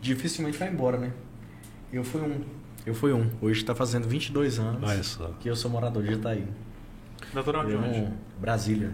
dificilmente 0.00 0.58
vai 0.58 0.68
embora, 0.68 0.98
né? 0.98 1.12
Eu 1.92 2.04
fui 2.04 2.20
um. 2.20 2.40
Eu 2.84 2.94
fui 2.94 3.12
um. 3.12 3.30
Hoje 3.40 3.60
está 3.60 3.74
fazendo 3.74 4.08
22 4.08 4.58
anos 4.58 4.82
Olha 4.82 5.02
só. 5.02 5.28
que 5.38 5.48
eu 5.48 5.54
sou 5.54 5.70
morador 5.70 6.02
de 6.02 6.10
Jataí. 6.14 6.44
Natural 7.32 7.64
de 7.64 7.74
onde? 7.74 8.08
Brasília. 8.40 8.92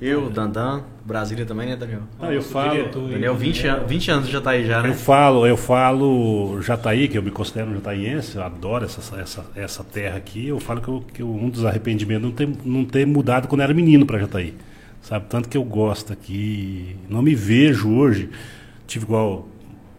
Eu, 0.00 0.28
Dandan, 0.28 0.82
Brasília 1.04 1.46
também, 1.46 1.68
né, 1.68 1.76
Daniel? 1.76 2.00
Ah, 2.20 2.32
eu 2.32 2.42
falo- 2.42 2.72
diretor 2.72 3.08
Daniel, 3.08 3.34
20, 3.36 3.66
an- 3.68 3.84
20 3.86 4.10
anos 4.10 4.28
já 4.28 4.40
tá 4.40 4.50
aí 4.50 4.66
já, 4.66 4.78
Eu 4.78 4.82
né? 4.88 4.92
falo, 4.92 5.46
eu 5.46 5.56
falo 5.56 6.60
Jataí, 6.60 7.06
que 7.08 7.16
eu 7.16 7.22
me 7.22 7.30
considero 7.30 7.70
um 7.70 7.74
jataiense, 7.74 8.36
eu 8.36 8.42
adoro 8.42 8.84
essa, 8.84 9.20
essa, 9.20 9.44
essa 9.54 9.84
terra 9.84 10.16
aqui. 10.16 10.48
Eu 10.48 10.58
falo 10.58 10.80
que, 10.80 10.88
eu- 10.88 11.04
que 11.14 11.22
eu- 11.22 11.32
um 11.32 11.48
dos 11.48 11.64
arrependimentos 11.64 12.22
é 12.24 12.26
não 12.26 12.32
ter, 12.34 12.48
não 12.64 12.84
ter 12.84 13.06
mudado 13.06 13.46
quando 13.48 13.60
eu 13.60 13.64
era 13.64 13.72
menino 13.74 14.04
para 14.04 14.18
Jataí. 14.18 14.54
Sabe, 15.00 15.26
tanto 15.28 15.48
que 15.48 15.56
eu 15.56 15.64
gosto 15.64 16.12
aqui. 16.12 16.96
Não 17.08 17.22
me 17.22 17.34
vejo 17.34 17.90
hoje. 17.94 18.30
Tive 18.86 19.04
igual 19.04 19.46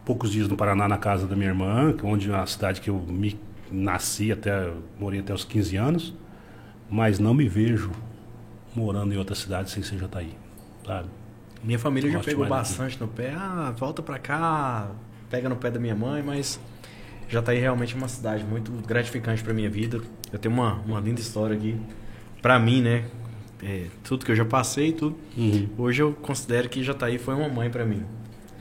poucos 0.03 0.31
dias 0.31 0.47
no 0.47 0.57
Paraná 0.57 0.87
na 0.87 0.97
casa 0.97 1.25
da 1.25 1.35
minha 1.35 1.49
irmã, 1.49 1.93
que- 1.93 2.05
onde 2.05 2.29
é 2.29 2.33
uma 2.33 2.45
cidade 2.45 2.81
que 2.81 2.89
eu 2.89 3.01
me 3.07 3.39
nasci 3.71 4.31
até, 4.31 4.69
morei 4.99 5.19
até 5.21 5.33
os 5.33 5.43
15 5.45 5.75
anos, 5.77 6.13
mas 6.89 7.17
não 7.17 7.33
me 7.33 7.47
vejo 7.47 7.89
morando 8.75 9.13
em 9.13 9.17
outra 9.17 9.35
cidade 9.35 9.69
sem 9.71 9.81
ser 9.83 9.97
Jataí, 9.97 10.33
sabe? 10.85 11.07
Minha 11.63 11.79
família 11.79 12.11
já 12.11 12.19
pegou 12.19 12.43
bastante 12.59 12.99
no 13.01 13.07
pé. 13.07 13.33
Ah, 13.35 13.73
volta 13.77 14.01
pra 14.03 14.19
cá, 14.19 14.91
pega 15.29 15.49
no 15.49 15.55
pé 15.55 15.71
da 15.71 15.79
minha 15.79 15.95
mãe, 15.95 16.21
mas 16.21 16.59
já 17.27 17.41
tá 17.41 17.51
aí 17.51 17.59
realmente 17.59 17.95
uma 17.95 18.07
cidade 18.07 18.43
muito 18.43 18.71
gratificante 18.87 19.43
pra 19.43 19.53
minha 19.53 19.69
vida. 19.69 19.99
Eu 20.31 20.37
tenho 20.37 20.53
uma, 20.53 20.73
uma 20.85 20.99
linda 20.99 21.19
história 21.21 21.55
aqui. 21.55 21.75
Pra 22.41 22.59
mim, 22.59 22.81
né? 22.81 23.05
É, 23.63 23.85
tudo 24.03 24.23
que 24.25 24.31
eu 24.31 24.35
já 24.35 24.45
passei, 24.45 24.91
tudo. 24.91 25.17
Uhum. 25.35 25.67
Hoje 25.77 26.03
eu 26.03 26.13
considero 26.13 26.69
que 26.69 26.83
Jataí 26.83 27.17
foi 27.17 27.33
uma 27.33 27.49
mãe 27.49 27.69
pra 27.69 27.83
mim. 27.85 28.03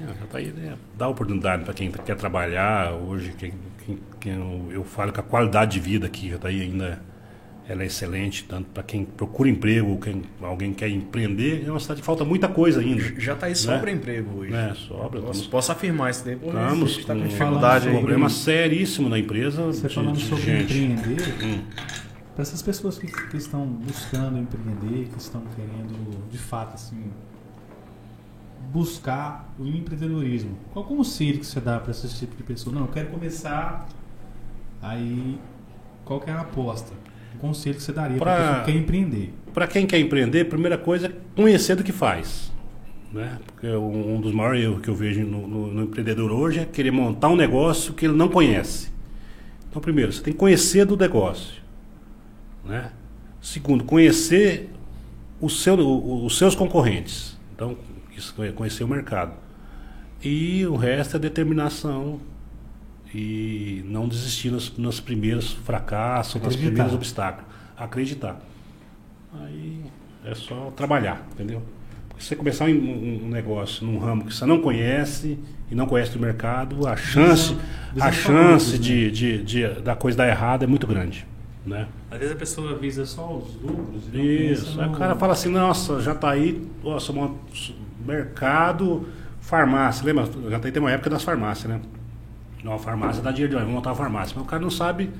É, 0.01 0.07
Jataí 0.21 0.47
né, 0.53 0.77
dá 0.97 1.07
oportunidade 1.09 1.65
para 1.65 1.75
quem 1.75 1.91
quer 1.91 2.17
trabalhar 2.17 2.93
hoje. 2.95 3.35
Quem, 3.37 3.53
quem- 3.85 3.99
quem 4.19 4.33
eu, 4.35 4.69
eu 4.73 4.85
falo 4.85 5.12
que 5.12 5.21
a 5.21 5.23
qualidade 5.23 5.73
de 5.73 5.81
vida 5.81 6.07
aqui 6.07 6.31
Jataí 6.31 6.62
ainda 6.62 7.03
ela 7.67 7.83
é 7.83 7.87
excelente, 7.87 8.45
tanto 8.45 8.69
para 8.71 8.83
quem 8.83 9.05
procura 9.07 9.49
emprego, 9.49 9.99
quem 9.99 10.23
alguém 10.43 10.75
quer 10.75 10.89
empreender. 10.91 11.65
É 11.67 11.71
uma 11.71 11.81
cidade 11.81 12.01
que 12.01 12.07
falta 12.07 12.23
muita 12.25 12.47
coisa 12.49 12.81
ainda. 12.81 13.03
Jataí 13.19 13.55
sobra 13.57 13.91
emprego 13.91 14.41
hoje. 14.41 14.51
Né, 14.53 14.75
sobra. 14.75 15.21
Posso, 15.21 15.33
Estamos, 15.33 15.47
posso 15.47 15.73
afirmar 15.73 16.11
isso 16.11 16.25
daí, 16.25 16.37
porque 16.37 16.57
estamos 16.57 16.83
a 16.91 16.95
gente 16.95 17.07
tá 17.07 17.15
com 17.15 17.21
com 17.23 17.27
dificuldade 17.29 17.89
aí. 17.89 17.95
um 17.95 17.99
problema 17.99 18.29
seríssimo 18.29 19.09
na 19.09 19.19
empresa 19.19 19.62
Você 19.65 19.89
de, 19.89 19.95
falando 19.95 20.17
de 20.17 20.25
sobre 20.25 20.43
gente. 20.43 20.77
empreender, 20.79 21.35
Hum. 21.43 21.62
para 22.35 22.43
essas 22.43 22.61
pessoas 22.61 22.99
que, 22.99 23.07
que 23.07 23.37
estão 23.39 23.65
buscando 23.67 24.39
empreender, 24.39 25.09
que 25.09 25.19
estão 25.19 25.43
querendo, 25.57 26.29
de 26.31 26.39
fato, 26.39 26.75
assim, 26.75 27.03
buscar 28.73 29.53
o 29.59 29.67
empreendedorismo, 29.67 30.57
qual 30.73 30.85
conselho 30.85 31.39
que 31.39 31.47
você 31.47 31.61
dá 31.61 31.79
para 31.79 31.91
esse 31.93 32.09
tipo 32.15 32.35
de 32.37 32.43
pessoa? 32.43 32.75
Não, 32.75 32.83
eu 32.83 32.89
quero 32.89 33.09
começar, 33.09 33.87
aí 34.83 35.39
qual 36.05 36.21
que 36.21 36.29
é 36.31 36.33
a 36.33 36.41
aposta? 36.41 36.93
O 37.35 37.39
conselho 37.39 37.76
que 37.76 37.82
você 37.82 37.93
daria 37.93 38.16
para 38.18 38.24
Pra- 38.24 38.35
a 38.35 38.49
pessoa 38.49 38.64
que 38.64 38.72
quer 38.72 38.78
empreender? 38.78 39.35
Para 39.53 39.66
quem 39.66 39.87
quer 39.87 39.99
empreender, 39.99 40.41
a 40.41 40.45
primeira 40.45 40.78
coisa 40.78 41.07
é 41.07 41.12
conhecer 41.37 41.76
do 41.76 41.85
que 41.85 41.93
faz. 41.93 42.53
Né? 43.12 43.39
Porque 43.47 43.68
um 43.68 44.16
um 44.16 44.20
dos 44.20 44.32
maiores 44.32 44.62
erros 44.64 44.80
que 44.80 44.89
eu 44.89 44.95
vejo 44.95 45.22
no, 45.24 45.47
no- 45.47 45.66
no 45.72 45.82
empreendedor 45.85 46.32
hoje 46.32 46.61
é 46.61 46.64
querer 46.64 46.91
montar 46.91 47.28
um 47.28 47.37
negócio 47.37 47.93
que 47.95 48.07
ele 48.07 48.14
não 48.14 48.28
conhece. 48.28 48.91
Então, 49.70 49.80
primeiro, 49.80 50.12
você 50.12 50.22
tem 50.22 50.32
que 50.32 50.39
conhecer 50.39 50.85
do 50.85 50.97
negócio. 50.97 51.62
Né? 52.64 52.91
Segundo, 53.41 53.85
conhecer 53.85 54.70
o 55.41 55.49
seu, 55.51 55.78
o- 55.78 56.24
os 56.24 56.37
seus 56.39 56.55
concorrentes. 56.55 57.39
Então, 57.55 57.76
isso 58.16 58.35
é 58.43 58.51
conhecer 58.51 58.82
o 58.85 58.89
mercado. 58.89 59.35
E 60.22 60.64
o 60.66 60.74
resto 60.74 61.16
é 61.16 61.20
determinação 61.20 62.18
e 63.15 63.85
não 63.87 64.09
desistir 64.09 64.51
nos, 64.51 64.77
nos 64.77 64.99
primeiros 64.99 65.53
fracassos, 65.53 66.41
nos 66.43 66.57
primeiros 66.57 66.93
obstáculos. 66.93 67.49
Acreditar. 67.77 68.41
Aí 69.33 69.81
é 70.25 70.35
só 70.35 70.73
trabalhar, 70.77 71.25
entendeu? 71.33 71.62
Porque 72.09 72.23
se 72.23 72.29
você 72.29 72.37
começar 72.37 72.65
um, 72.67 72.69
um- 72.71 73.29
negócio 73.29 73.87
num 73.87 73.99
ramo 73.99 74.25
que 74.25 74.35
você 74.35 74.45
não 74.47 74.61
conhece 74.61 75.39
e 75.71 75.75
não 75.75 75.87
conhece 75.87 76.12
do 76.12 76.19
mercado, 76.21 76.87
a 76.87 76.97
chance, 76.97 77.57
a 78.01 78.11
de 78.11 78.17
chance 78.17 78.65
favoritos, 78.73 78.81
de, 78.81 79.11
de, 79.11 79.43
de- 79.43 79.81
da 79.81 79.95
coisa 79.97 80.19
dar 80.19 80.29
errado 80.29 80.62
é 80.62 80.67
muito 80.67 80.87
grande. 80.87 81.27
Né? 81.67 81.87
Às 82.11 82.19
vezes 82.19 82.35
a 82.35 82.39
pessoa 82.39 82.77
visa 82.77 83.07
só 83.07 83.37
os 83.39 83.55
lucros 83.61 84.03
e 84.12 84.17
não 84.17 84.25
Isso. 84.25 84.81
Aí 84.81 84.89
o 84.89 84.93
cara 84.93 85.15
fala 85.17 85.33
assim, 85.33 85.49
nossa, 85.49 86.01
já 86.01 86.15
tá 86.15 86.31
aí, 86.31 86.65
nossa, 86.83 87.12
mercado, 88.07 89.07
farmácia. 89.41 90.05
Lembra? 90.05 90.29
Já 90.51 90.61
aí, 90.62 90.71
tem 90.73 90.81
uma 90.83 90.91
época 90.91 91.11
das 91.11 91.23
farmácias, 91.23 91.71
né? 91.73 91.81
Não, 92.65 92.73
a 92.73 92.79
farmácia 92.79 93.23
dá 93.23 93.31
dinheiro, 93.31 93.59
vamos 93.59 93.73
montar 93.75 93.91
uma 93.91 93.97
farmácia. 93.97 94.35
Mas 94.35 94.45
o 94.45 94.49
cara 94.49 94.62
não 94.62 94.71
sabe 94.71 95.11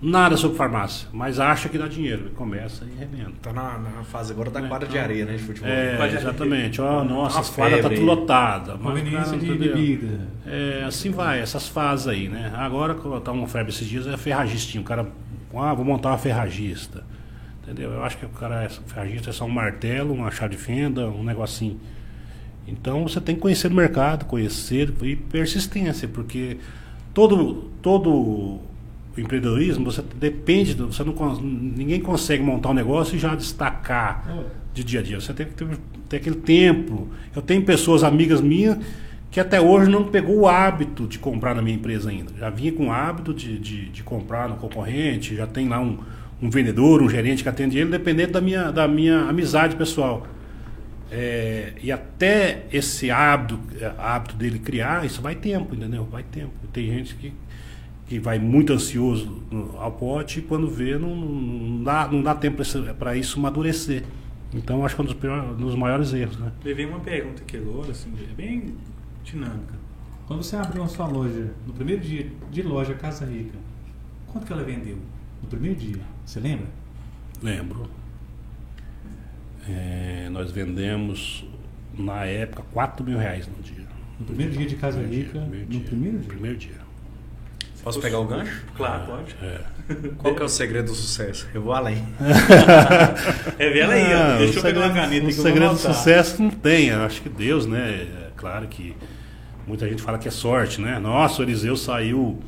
nada 0.00 0.36
sobre 0.36 0.58
farmácia, 0.58 1.08
mas 1.10 1.40
acha 1.40 1.70
que 1.70 1.78
dá 1.78 1.88
dinheiro. 1.88 2.24
Ele 2.26 2.34
começa 2.34 2.84
e 2.84 2.92
arrebenta. 2.96 3.32
Tá 3.42 3.52
na, 3.52 3.78
na 3.78 4.04
fase 4.04 4.30
agora 4.32 4.50
da 4.50 4.60
É, 4.60 4.68
quadra 4.68 4.86
de 4.86 4.94
então. 4.94 5.04
areia, 5.04 5.24
né? 5.24 5.32
De 5.32 5.42
futebol. 5.42 5.70
É, 5.70 6.14
exatamente. 6.14 6.80
Ó, 6.82 7.02
nossa, 7.02 7.36
uma 7.36 7.40
as 7.40 7.50
quadras 7.50 7.80
tá 7.80 7.88
tudo 7.88 8.04
lotada. 8.04 8.76
Conveniência 8.76 9.38
de 9.38 9.54
bebida. 9.54 10.28
É, 10.46 10.84
assim 10.86 11.10
vai, 11.10 11.40
essas 11.40 11.66
fases 11.66 12.08
aí, 12.08 12.28
né? 12.28 12.52
Agora, 12.54 12.94
quando 12.94 13.20
tá 13.22 13.32
uma 13.32 13.48
febre 13.48 13.72
esses 13.72 13.88
dias, 13.88 14.06
é 14.06 14.16
ferragistinho. 14.18 14.82
O 14.82 14.86
cara, 14.86 15.06
ah, 15.54 15.72
vou 15.72 15.84
montar 15.84 16.10
uma 16.10 16.18
ferragista. 16.18 17.02
Entendeu? 17.62 17.90
Eu 17.92 18.04
acho 18.04 18.18
que 18.18 18.26
o 18.26 18.28
cara, 18.28 18.64
é 18.64 18.68
ferragista 18.68 19.30
é 19.30 19.32
só 19.32 19.44
um 19.46 19.50
martelo, 19.50 20.12
uma 20.12 20.30
chave 20.30 20.54
de 20.54 20.62
fenda, 20.62 21.08
um 21.08 21.24
negocinho. 21.24 21.80
Então 22.66 23.06
você 23.06 23.20
tem 23.20 23.34
que 23.34 23.40
conhecer 23.40 23.70
o 23.70 23.74
mercado, 23.74 24.24
conhecer 24.24 24.92
e 25.02 25.16
persistência, 25.16 26.08
porque 26.08 26.56
todo, 27.14 27.70
todo 27.80 28.58
empreendedorismo 29.16 29.84
você 29.84 30.02
depende, 30.16 30.74
do, 30.74 30.92
você 30.92 31.04
não, 31.04 31.14
ninguém 31.40 32.00
consegue 32.00 32.42
montar 32.42 32.70
um 32.70 32.74
negócio 32.74 33.16
e 33.16 33.18
já 33.18 33.34
destacar 33.34 34.26
de 34.74 34.84
dia 34.84 35.00
a 35.00 35.02
dia. 35.02 35.20
Você 35.20 35.32
tem 35.32 35.46
que 35.46 35.54
ter, 35.54 35.66
ter 36.08 36.16
aquele 36.16 36.36
tempo. 36.36 37.08
Eu 37.34 37.40
tenho 37.40 37.62
pessoas, 37.62 38.02
amigas 38.02 38.40
minhas, 38.40 38.76
que 39.30 39.40
até 39.40 39.60
hoje 39.60 39.90
não 39.90 40.04
pegou 40.04 40.40
o 40.40 40.48
hábito 40.48 41.06
de 41.06 41.18
comprar 41.18 41.54
na 41.54 41.62
minha 41.62 41.76
empresa 41.76 42.10
ainda. 42.10 42.32
Já 42.38 42.50
vinha 42.50 42.72
com 42.72 42.88
o 42.88 42.92
hábito 42.92 43.32
de, 43.32 43.58
de, 43.58 43.88
de 43.88 44.02
comprar 44.02 44.48
no 44.48 44.56
concorrente, 44.56 45.36
já 45.36 45.46
tem 45.46 45.68
lá 45.68 45.80
um, 45.80 45.98
um 46.40 46.50
vendedor, 46.50 47.02
um 47.02 47.08
gerente 47.08 47.42
que 47.42 47.48
atende 47.48 47.78
ele, 47.78 47.90
dependendo 47.90 48.32
da 48.32 48.40
minha, 48.40 48.70
da 48.70 48.88
minha 48.88 49.20
amizade 49.20 49.76
pessoal. 49.76 50.26
É, 51.10 51.74
e 51.80 51.92
até 51.92 52.66
esse 52.72 53.10
hábito, 53.10 53.60
é, 53.80 53.92
hábito 53.98 54.34
dele 54.34 54.58
criar, 54.58 55.04
isso 55.04 55.22
vai 55.22 55.34
tempo, 55.34 55.74
entendeu? 55.74 56.04
Vai 56.04 56.22
tempo. 56.22 56.52
Tem 56.72 56.86
gente 56.86 57.14
que, 57.14 57.32
que 58.06 58.18
vai 58.18 58.38
muito 58.38 58.72
ansioso 58.72 59.42
ao 59.78 59.92
pote 59.92 60.40
e 60.40 60.42
quando 60.42 60.68
vê 60.68 60.98
não, 60.98 61.14
não 61.14 61.84
dá, 61.84 62.08
não 62.08 62.22
dá 62.22 62.34
tempo 62.34 62.62
para 62.98 63.16
isso 63.16 63.38
amadurecer. 63.38 64.02
Então 64.52 64.84
acho 64.84 64.94
que 64.94 65.00
é 65.00 65.04
um 65.04 65.06
dos, 65.06 65.56
dos 65.58 65.74
maiores 65.74 66.12
erros, 66.12 66.38
né? 66.38 66.50
Levei 66.64 66.86
uma 66.86 67.00
pergunta 67.00 67.42
aqui 67.42 67.56
agora, 67.56 67.92
assim, 67.92 68.12
é 68.30 68.34
bem 68.34 68.74
dinâmica. 69.22 69.74
Quando 70.26 70.42
você 70.42 70.56
abriu 70.56 70.82
a 70.82 70.88
sua 70.88 71.06
loja, 71.06 71.52
no 71.66 71.72
primeiro 71.72 72.02
dia 72.02 72.26
de 72.50 72.62
loja 72.62 72.94
Casa 72.94 73.24
Rica, 73.26 73.56
quanto 74.26 74.46
que 74.46 74.52
ela 74.52 74.64
vendeu? 74.64 74.98
No 75.40 75.48
primeiro 75.48 75.76
dia, 75.76 76.02
você 76.24 76.40
lembra? 76.40 76.66
Lembro. 77.42 77.88
É, 79.68 80.28
nós 80.30 80.50
vendemos 80.50 81.44
na 81.98 82.24
época 82.24 82.62
4 82.72 83.04
mil 83.04 83.18
reais 83.18 83.46
no 83.48 83.62
dia. 83.62 83.84
No 84.20 84.26
primeiro 84.26 84.52
dia 84.52 84.66
de 84.66 84.76
Casa 84.76 84.98
Primeiro 84.98 85.24
Rica, 85.26 85.38
dia, 85.38 85.40
primeiro 85.48 85.64
no 85.66 85.70
dia, 85.70 85.80
primeiro 85.88 86.18
dia. 86.18 86.28
Primeiro 86.28 86.56
dia. 86.58 86.86
Posso 87.82 88.00
pegar 88.00 88.18
o 88.18 88.26
gancho? 88.26 88.64
Claro, 88.76 89.06
pode. 89.06 89.36
É. 89.42 89.60
Qual 90.18 90.34
que 90.34 90.42
é 90.42 90.44
o 90.44 90.48
segredo 90.48 90.86
do 90.86 90.94
sucesso? 90.94 91.46
Eu 91.54 91.62
vou 91.62 91.72
além. 91.72 92.02
Revela 93.58 93.94
aí, 93.94 94.12
ó. 94.14 94.18
Ah, 94.34 94.36
Deixa 94.38 94.58
eu 94.58 94.62
pegar 94.62 94.80
uma 94.80 94.86
segredo- 94.88 94.94
caneta 95.08 95.26
O 95.28 95.32
segredo 95.32 95.66
vou 95.66 95.74
do 95.74 95.80
sucesso 95.80 96.42
não 96.42 96.50
tem, 96.50 96.86
eu 96.88 97.02
acho 97.02 97.22
que 97.22 97.28
Deus, 97.28 97.64
né? 97.66 98.08
É 98.26 98.30
claro 98.36 98.66
que 98.66 98.96
muita 99.66 99.88
gente 99.88 100.02
fala 100.02 100.18
que 100.18 100.26
é 100.26 100.30
sorte, 100.32 100.80
né? 100.80 100.98
Nossa, 100.98 101.40
o 101.42 101.44
Eliseu 101.44 101.76
saiu 101.76 102.40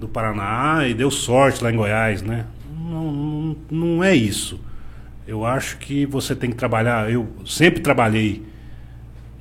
do 0.00 0.08
Paraná 0.08 0.86
e 0.88 0.94
deu 0.94 1.10
sorte 1.12 1.62
lá 1.62 1.70
em 1.72 1.76
Goiás, 1.76 2.22
né? 2.22 2.44
Não, 2.76 3.12
não, 3.12 3.56
não 3.70 4.04
é 4.04 4.14
isso. 4.16 4.60
Eu 5.26 5.44
acho 5.44 5.78
que 5.78 6.04
você 6.06 6.34
tem 6.34 6.50
que 6.50 6.56
trabalhar. 6.56 7.10
Eu 7.10 7.28
sempre 7.44 7.80
trabalhei 7.80 8.44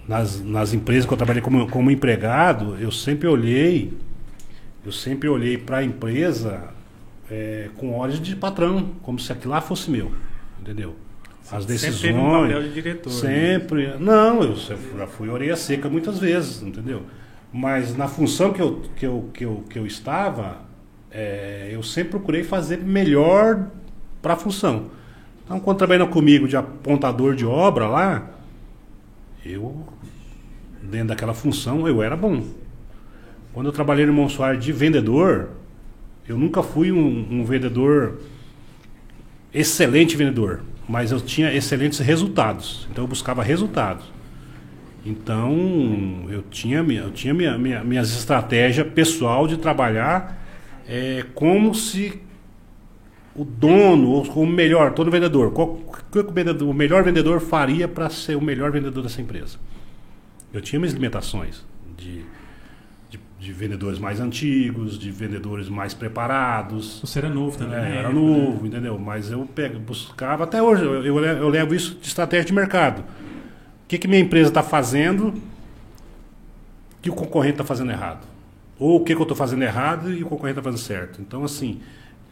nas, 0.08 0.42
nas 0.42 0.74
empresas 0.74 1.06
que 1.06 1.14
eu 1.14 1.18
trabalhei 1.18 1.42
como, 1.42 1.68
como 1.70 1.90
empregado, 1.90 2.76
eu 2.80 2.92
sempre 2.92 3.28
olhei, 3.28 3.94
eu 4.86 4.92
sempre 4.92 5.30
olhei 5.30 5.58
para 5.58 5.78
a 5.78 5.84
empresa 5.84 6.70
é, 7.30 7.70
com 7.78 7.94
olhos 7.98 8.20
de 8.20 8.36
patrão, 8.36 8.92
como 9.02 9.20
se 9.20 9.32
aquilo 9.32 9.54
lá 9.54 9.62
fosse 9.62 9.90
meu, 9.90 10.12
entendeu? 10.60 10.96
As 11.52 11.66
decisões. 11.66 11.96
Sempre 11.96 12.14
teve 12.14 12.20
um 12.20 12.42
papel 12.42 12.64
de 12.64 12.74
diretor. 12.74 13.10
né? 13.10 13.20
Sempre. 13.20 13.98
Não, 14.00 14.44
eu 14.44 14.56
já 14.56 15.08
fui 15.08 15.30
orelha 15.30 15.56
seca 15.56 15.90
muitas 15.90 16.20
vezes, 16.20 16.62
entendeu? 16.62 17.04
Mas 17.52 17.96
na 17.96 18.08
função 18.08 18.54
que 18.54 18.62
eu, 18.62 18.82
que 18.96 19.06
eu, 19.06 19.30
que 19.34 19.46
eu, 19.46 19.64
que 19.70 19.80
eu 19.80 19.86
estava, 19.86 20.60
é, 21.10 21.70
eu 21.72 21.84
sempre 21.84 22.12
procurei 22.12 22.44
fazer 22.44 22.78
melhor 22.78 23.68
para 24.22 24.34
a 24.34 24.38
função. 24.38 24.92
Então, 25.52 25.60
quando 25.60 25.80
trabalhando 25.80 26.08
comigo 26.08 26.48
de 26.48 26.56
apontador 26.56 27.36
de 27.36 27.46
obra 27.46 27.86
lá, 27.86 28.30
eu, 29.46 29.86
dentro 30.82 31.10
daquela 31.10 31.34
função, 31.34 31.86
eu 31.86 32.02
era 32.02 32.16
bom. 32.16 32.42
Quando 33.52 33.66
eu 33.66 33.74
trabalhei 33.74 34.06
no 34.06 34.14
Monsoar 34.14 34.56
de 34.56 34.72
vendedor, 34.72 35.50
eu 36.26 36.38
nunca 36.38 36.64
fui 36.64 36.90
um, 36.90 37.28
um 37.30 37.44
vendedor 37.44 38.22
excelente 39.54 40.16
vendedor, 40.16 40.62
mas 40.88 41.12
eu 41.12 41.20
tinha 41.20 41.54
excelentes 41.54 42.00
resultados. 42.00 42.88
Então 42.90 43.04
eu 43.04 43.08
buscava 43.10 43.44
resultados. 43.44 44.06
Então 45.06 46.28
eu 46.30 46.44
tinha, 46.50 46.78
eu 46.78 47.12
tinha 47.12 47.34
minha, 47.34 47.58
minha, 47.58 47.84
minhas 47.84 48.18
estratégias 48.18 48.88
pessoal 48.94 49.46
de 49.50 49.58
trabalhar 49.58 50.42
é, 50.88 51.26
como 51.36 51.76
se 51.76 52.22
o 53.36 53.46
dono, 53.46 54.10
ou 54.10 54.24
o 54.44 54.48
melhor, 54.48 54.94
todo 54.94 55.10
vendedor, 55.10 55.52
qual, 55.52 55.70
o 55.70 55.92
que 56.12 56.20
o 56.20 56.32
vendedor- 56.32 56.70
o 56.70 56.74
melhor 56.74 57.04
vendedor 57.04 57.40
faria 57.40 57.88
para 57.88 58.10
ser 58.10 58.36
o 58.36 58.42
melhor 58.42 58.72
vendedor 58.72 59.02
dessa 59.04 59.22
empresa? 59.22 59.58
Eu 60.54 60.62
tinha 60.62 60.80
minhas 60.80 60.94
limitações 60.94 61.64
de, 61.98 62.26
de, 63.10 63.20
de 63.40 63.54
vendedores 63.54 64.00
mais 64.00 64.20
antigos, 64.20 65.00
de 65.00 65.10
vendedores 65.12 65.70
mais 65.70 65.94
preparados. 65.94 67.00
Você 67.00 67.20
era 67.20 67.30
novo 67.30 67.58
também, 67.58 67.78
É, 67.78 67.82
né? 67.82 67.98
era 68.00 68.12
novo, 68.12 68.68
entendeu? 68.68 69.00
Mas 69.00 69.32
eu 69.32 69.46
pego, 69.46 69.80
buscava, 69.80 70.44
até 70.44 70.62
hoje, 70.62 70.84
eu, 70.84 71.04
eu, 71.06 71.24
eu 71.24 71.50
levo 71.50 71.74
isso 71.74 71.96
de 72.02 72.08
estratégia 72.08 72.46
de 72.46 72.54
mercado. 72.54 73.00
O 73.00 73.88
que, 73.88 73.98
que 73.98 74.08
minha 74.08 74.22
empresa 74.22 74.50
está 74.50 74.64
fazendo 74.64 75.34
que 77.02 77.10
o 77.10 77.14
concorrente 77.14 77.54
está 77.56 77.64
fazendo 77.64 77.92
errado? 77.92 78.26
Ou 78.80 78.98
o 79.02 79.04
que, 79.04 79.14
que 79.14 79.20
eu 79.20 79.24
estou 79.24 79.38
fazendo 79.38 79.64
errado 79.64 80.12
e 80.12 80.24
o 80.24 80.28
concorrente 80.28 80.60
está 80.60 80.64
fazendo 80.64 80.80
certo? 80.80 81.22
Então, 81.22 81.44
assim, 81.44 81.80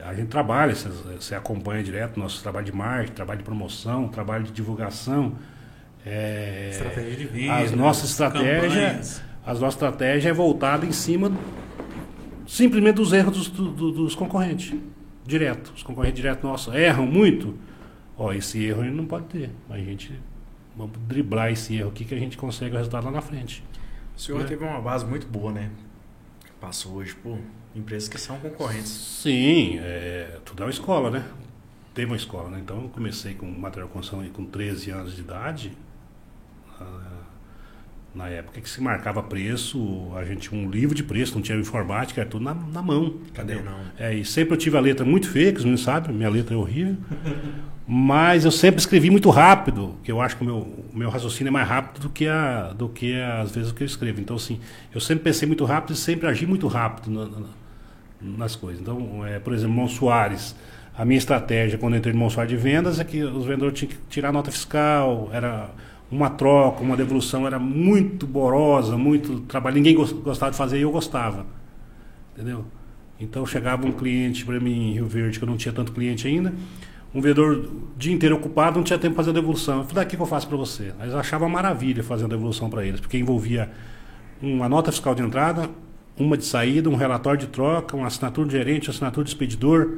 a 0.04 0.14
gente 0.14 0.28
trabalha, 0.28 0.74
você, 0.76 0.90
você 0.90 1.36
acompanha 1.36 1.84
direto 1.84 2.20
nosso 2.20 2.42
trabalho 2.42 2.66
de 2.66 2.72
marketing, 2.72 3.14
trabalho 3.14 3.38
de 3.40 3.44
promoção, 3.46 4.08
trabalho 4.08 4.44
de 4.46 4.52
divulgação. 4.52 5.34
é, 6.06 6.70
Estratégia 6.72 7.16
de 7.18 7.26
venda. 7.26 7.56
as 7.58 7.72
nossas 7.72 8.10
estratégias, 8.12 9.22
as 9.46 9.60
nossas 9.60 9.76
estratégias 9.76 10.26
é 10.26 10.34
voltada 10.34 10.86
em 10.86 10.92
cima 10.92 11.32
simplesmente 12.48 12.96
dos 12.96 13.14
erros 13.14 13.38
dos, 13.38 13.50
do- 13.50 13.72
do- 13.72 13.92
dos 13.92 14.16
concorrentes. 14.16 14.74
Direto. 15.26 15.72
Os 15.76 15.84
concorrentes 15.84 16.16
direto, 16.22 16.44
nossa, 16.48 16.76
erram 16.78 17.06
muito. 17.06 17.56
Ó, 18.18 18.34
esse 18.34 18.64
erro 18.64 18.82
a 18.82 18.86
gente 18.86 18.96
não 18.96 19.06
pode 19.06 19.26
ter. 19.26 19.52
A 19.70 19.78
gente 19.78 20.12
vamos 20.76 20.98
driblar 21.08 21.52
esse 21.52 21.76
erro 21.76 21.90
aqui 21.90 22.06
que 22.06 22.16
a 22.16 22.18
gente 22.20 22.38
consegue 22.38 22.74
o 22.74 22.78
resultado 22.78 23.06
lá 23.06 23.12
na 23.12 23.22
frente. 23.22 23.64
O 24.16 24.20
senhor 24.20 24.42
É. 24.42 24.44
teve 24.46 24.64
uma 24.64 24.82
base 24.82 25.06
muito 25.06 25.28
boa, 25.28 25.52
né? 25.52 25.70
Passou 26.60 26.94
hoje 26.96 27.16
por 27.16 27.40
empresas 27.76 28.10
que 28.10 28.20
são 28.20 28.40
concorrentes. 28.40 28.92
Sim, 28.92 29.80
é, 29.80 30.40
tudo 30.44 30.64
é 30.64 30.66
uma 30.66 30.72
escola, 30.72 31.10
né? 31.10 31.26
Teve 31.94 32.08
uma 32.12 32.18
escola, 32.18 32.50
né? 32.50 32.60
Então 32.60 32.84
eu 32.84 32.90
comecei 32.90 33.34
com 33.34 33.46
material 33.46 33.90
construção 33.90 34.28
com 34.30 34.46
13 34.46 34.92
anos 34.92 35.16
de 35.16 35.22
idade. 35.22 35.78
ah, 36.80 37.19
Na 38.14 38.28
época 38.28 38.60
que 38.60 38.68
se 38.70 38.82
marcava 38.82 39.22
preço, 39.22 40.12
a 40.16 40.24
gente 40.26 40.50
tinha 40.50 40.60
um 40.60 40.70
livro 40.70 40.96
de 40.96 41.04
preço, 41.04 41.36
não 41.36 41.42
tinha 41.42 41.58
informática, 41.58 42.22
era 42.22 42.30
tudo 42.30 42.44
na, 42.44 42.54
na 42.56 42.82
mão. 42.82 43.16
Cadê 43.34 43.56
não? 43.56 43.78
É, 44.00 44.14
e 44.16 44.26
sempre 44.26 44.54
eu 44.56 44.58
tive 44.58 44.76
a 44.78 44.80
letra 44.80 45.06
muito 45.06 45.30
feia, 45.30 45.52
que 45.52 45.60
os 45.60 45.64
meninos 45.64 45.84
sabem, 45.84 46.16
minha 46.16 46.30
letra 46.30 46.56
é 46.56 46.58
horrível. 46.58 46.98
Mas 47.92 48.46
eu 48.46 48.52
sempre 48.52 48.80
escrevi 48.80 49.10
muito 49.10 49.30
rápido, 49.32 49.96
que 50.04 50.12
eu 50.12 50.22
acho 50.22 50.38
que 50.38 50.44
o 50.44 50.46
meu, 50.46 50.58
o 50.58 50.92
meu 50.94 51.10
raciocínio 51.10 51.50
é 51.50 51.52
mais 51.52 51.68
rápido 51.68 52.04
do 52.04 52.10
que, 52.10 52.28
a, 52.28 52.72
do 52.74 52.88
que 52.90 53.16
às 53.20 53.52
vezes 53.52 53.72
o 53.72 53.74
que 53.74 53.82
eu 53.84 53.88
escrevo. 53.88 54.20
Então, 54.22 54.36
assim, 54.36 54.60
eu 54.94 55.02
sempre 55.02 55.24
pensei 55.24 55.48
muito 55.48 55.66
rápido 55.66 55.94
e 55.94 55.98
sempre 55.98 56.28
agi 56.28 56.46
muito 56.46 56.68
rápido 56.68 57.10
na- 57.12 57.26
na- 57.26 57.48
nas 58.38 58.56
coisas. 58.56 58.80
Então, 58.82 59.26
é, 59.26 59.40
por 59.40 59.54
exemplo, 59.54 59.76
Mão 59.76 59.88
Soares, 59.88 60.56
a 60.96 61.04
minha 61.06 61.18
estratégia 61.18 61.78
quando 61.80 61.94
eu 61.94 62.00
entrei 62.00 62.14
no 62.14 62.20
Mão 62.20 62.30
Soares 62.30 62.52
de 62.52 62.58
vendas 62.58 63.00
é 63.00 63.04
que 63.04 63.24
os 63.24 63.46
vendedores 63.46 63.80
tinham 63.80 63.92
que 63.92 63.98
tirar 64.10 64.32
nota 64.32 64.52
fiscal, 64.52 65.30
era 65.34 65.70
uma 66.12 66.30
troca, 66.30 66.82
uma 66.82 66.98
devolução, 66.98 67.46
era 67.46 67.60
muito 67.60 68.26
borosa, 68.26 68.98
muito 68.98 69.42
trabalho. 69.42 69.76
Ninguém 69.76 69.96
gos- 69.96 70.12
gostava 70.12 70.52
de 70.52 70.58
fazer 70.58 70.80
e 70.80 70.82
eu 70.82 70.92
gostava. 70.92 71.46
Entendeu? 72.34 72.66
Então 73.20 73.46
chegava 73.46 73.86
um 73.86 73.92
cliente 73.92 74.46
para 74.46 74.60
mim 74.60 74.90
em 74.92 74.94
Rio 74.94 75.06
Verde, 75.06 75.38
que 75.38 75.44
eu 75.46 75.50
não 75.50 75.58
tinha 75.58 75.74
tanto 75.74 75.92
cliente 75.92 76.28
ainda, 76.28 76.54
um 77.14 77.22
vendedor 77.22 77.58
o 77.58 77.88
dia 77.98 78.14
inteiro 78.14 78.36
ocupado, 78.36 78.78
não 78.78 78.84
tinha 78.84 78.98
tempo 78.98 79.16
para 79.16 79.24
fazer 79.24 79.32
a 79.32 79.34
devolução. 79.42 79.80
Eu 79.80 79.84
falei, 79.84 80.04
daqui 80.04 80.16
que 80.16 80.22
eu 80.22 80.26
faço 80.26 80.48
para 80.48 80.58
você. 80.58 80.94
Aí 81.00 81.10
eu 81.10 81.20
achava 81.20 81.50
maravilha 81.50 82.04
fazer 82.04 82.26
a 82.26 82.28
devolução 82.28 82.70
para 82.70 82.86
eles, 82.86 83.00
porque 83.00 83.18
envolvia 83.18 83.70
uma 84.42 84.70
nota 84.70 84.92
fiscal 84.92 85.14
de 85.14 85.22
entrada, 85.22 85.70
uma 86.18 86.38
de 86.38 86.46
saída, 86.46 86.90
um 86.90 86.96
relatório 86.96 87.40
de 87.40 87.48
troca, 87.48 87.96
uma 87.98 88.08
assinatura 88.08 88.48
de 88.48 88.54
gerente, 88.54 88.88
uma 88.88 88.94
assinatura 88.94 89.24
de 89.26 89.32
expedidor 89.32 89.98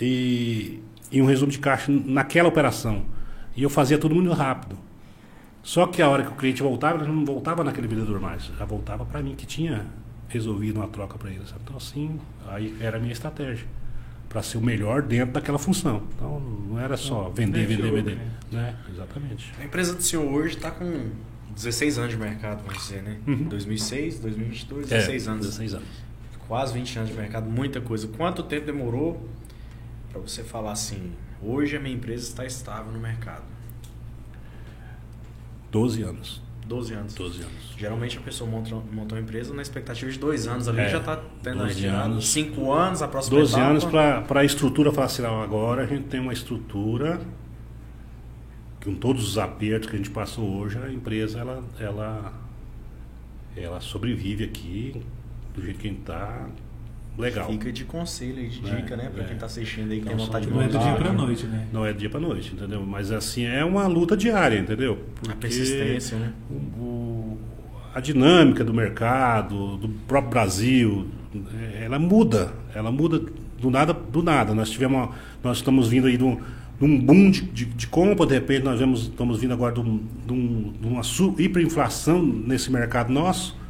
e, 0.00 0.80
e 1.10 1.20
um 1.20 1.26
resumo 1.26 1.52
de 1.52 1.58
caixa 1.58 1.92
naquela 1.92 2.48
operação. 2.48 3.02
E 3.56 3.62
eu 3.62 3.68
fazia 3.70 3.98
tudo 3.98 4.14
muito 4.14 4.32
rápido. 4.32 4.76
Só 5.62 5.86
que 5.86 6.02
a 6.02 6.08
hora 6.08 6.24
que 6.24 6.30
o 6.32 6.34
cliente 6.34 6.62
voltava, 6.62 7.02
ele 7.04 7.12
não 7.12 7.24
voltava 7.24 7.62
naquele 7.62 7.86
vendedor 7.86 8.20
mais, 8.20 8.44
já 8.58 8.64
voltava 8.64 9.04
para 9.04 9.22
mim 9.22 9.34
que 9.34 9.46
tinha 9.46 9.86
resolvido 10.28 10.78
uma 10.78 10.88
troca 10.88 11.16
para 11.18 11.30
ele. 11.30 11.44
sabe? 11.46 11.60
Então 11.64 11.76
assim, 11.76 12.18
aí 12.48 12.76
era 12.80 12.96
a 12.96 13.00
minha 13.00 13.12
estratégia 13.12 13.66
para 14.28 14.42
ser 14.42 14.56
o 14.58 14.62
melhor 14.62 15.02
dentro 15.02 15.34
daquela 15.34 15.58
função. 15.58 16.02
Então 16.16 16.40
não 16.40 16.78
era 16.80 16.96
só 16.96 17.28
vender, 17.28 17.60
mete 17.60 17.76
vender, 17.76 17.88
o 17.90 17.94
vender, 17.94 18.14
louco, 18.16 18.26
né? 18.50 18.76
Exatamente. 18.92 19.52
A 19.60 19.64
empresa 19.64 19.94
do 19.94 20.02
senhor 20.02 20.24
hoje 20.24 20.56
está 20.56 20.70
com 20.70 21.10
16 21.54 21.98
anos 21.98 22.10
de 22.12 22.16
mercado, 22.16 22.64
vamos 22.64 22.82
dizer, 22.82 23.02
né? 23.02 23.18
Uhum. 23.26 23.44
2006, 23.44 24.20
2022, 24.20 24.90
É, 24.90 24.96
16 24.96 25.28
anos. 25.28 25.46
16 25.46 25.74
anos. 25.74 25.88
Quase 26.48 26.72
20 26.74 26.96
anos 26.98 27.10
de 27.10 27.16
mercado, 27.16 27.48
muita 27.48 27.80
coisa. 27.80 28.08
Quanto 28.08 28.42
tempo 28.42 28.66
demorou 28.66 29.28
para 30.10 30.20
você 30.20 30.42
falar 30.42 30.72
assim, 30.72 31.12
hoje 31.42 31.76
a 31.76 31.80
minha 31.80 31.94
empresa 31.94 32.26
está 32.26 32.44
estável 32.44 32.90
no 32.90 32.98
mercado? 32.98 33.51
12 35.72 36.02
anos. 36.02 36.40
12 36.66 36.94
anos. 36.94 37.14
12 37.14 37.42
anos. 37.42 37.74
Geralmente 37.76 38.16
a 38.18 38.20
pessoa 38.20 38.48
monta, 38.48 38.74
monta 38.92 39.14
uma 39.16 39.20
empresa 39.20 39.52
na 39.52 39.62
expectativa 39.62 40.10
de 40.10 40.18
dois 40.18 40.46
anos 40.46 40.68
ali, 40.68 40.80
É, 40.82 40.88
já 40.90 40.98
está 40.98 41.16
tendo 41.42 41.60
a 41.62 41.66
12 41.66 41.74
retirada. 41.80 42.04
anos. 42.04 42.28
5 42.28 42.72
anos, 42.72 43.02
a 43.02 43.08
próxima 43.08 43.38
12 43.40 43.52
etapa. 43.54 43.68
anos 43.70 43.84
para 43.84 44.40
a 44.40 44.44
estrutura 44.44 44.92
falar 44.92 45.06
assim, 45.06 45.22
não, 45.22 45.42
agora 45.42 45.82
a 45.82 45.86
gente 45.86 46.04
tem 46.04 46.20
uma 46.20 46.32
estrutura 46.32 47.20
com 48.84 48.94
todos 48.94 49.26
os 49.26 49.38
apertos 49.38 49.88
que 49.88 49.96
a 49.96 49.98
gente 49.98 50.10
passou 50.10 50.48
hoje, 50.58 50.78
a 50.78 50.90
empresa 50.92 51.38
ela, 51.38 51.62
ela, 51.78 52.32
ela 53.56 53.80
sobrevive 53.80 54.44
aqui 54.44 55.02
do 55.54 55.62
jeito 55.62 55.78
que 55.78 55.86
a 55.88 55.90
gente 55.90 56.00
está 56.00 56.48
legal. 57.18 57.48
Fica 57.50 57.70
de 57.72 57.84
conselho 57.84 58.40
e 58.40 58.48
de 58.48 58.70
É, 58.70 58.74
dica, 58.76 58.96
né? 58.96 59.10
Para 59.12 59.22
é. 59.22 59.26
quem 59.26 59.34
está 59.34 59.46
assistindo 59.46 59.90
aí, 59.92 59.98
que 60.00 60.04
Não 60.06 60.16
tem 60.16 60.26
vontade 60.26 60.46
de 60.46 60.50
são 60.52 60.58
Não 60.60 60.64
é 60.64 60.68
do 60.68 60.74
montar. 60.78 60.88
dia 60.90 60.98
pra 60.98 61.12
noite, 61.12 61.46
né? 61.46 61.66
Não 61.72 61.86
é 61.86 61.92
do 61.92 61.98
dia 61.98 62.10
para 62.10 62.20
noite, 62.20 62.52
entendeu? 62.54 62.82
Mas 62.86 63.10
assim, 63.12 63.44
é 63.44 63.64
uma 63.64 63.86
luta 63.86 64.16
diária, 64.16 64.58
entendeu? 64.58 64.92
A 64.94 65.20
Porque 65.20 65.34
persistência, 65.36 66.18
né? 66.18 66.32
o- 66.50 66.54
o- 66.54 67.38
a 67.94 68.00
dinâmica 68.00 68.64
do 68.64 68.72
mercado, 68.72 69.76
do 69.76 69.88
próprio 70.08 70.30
Brasil, 70.30 71.06
eh, 71.34 71.84
ela 71.84 71.98
muda. 71.98 72.52
Ela 72.74 72.90
muda 72.90 73.20
do 73.60 73.70
nada, 73.70 73.92
do 73.92 74.22
nada. 74.22 74.54
Nós 74.54 74.70
tivemos, 74.70 74.96
uma- 74.96 75.10
nós 75.44 75.58
estamos 75.58 75.88
vindo 75.88 76.06
aí 76.06 76.16
de 76.16 76.24
um, 76.24 76.36
de 76.36 76.84
um 76.84 76.98
boom 76.98 77.30
de, 77.30 77.42
de, 77.42 77.64
de 77.66 77.86
compra, 77.86 78.26
de 78.26 78.34
repente 78.34 78.64
nós 78.64 78.80
vemos, 78.80 79.02
estamos 79.02 79.38
vindo 79.38 79.52
agora 79.52 79.72
de, 79.74 79.80
um- 79.80 80.00
de 80.26 80.32
um- 80.32 80.72
de 80.80 80.88
uma 80.88 81.02
hiperinflação 81.38 82.22
nesse 82.22 82.72
mercado 82.72 83.12
nosso. 83.12 83.60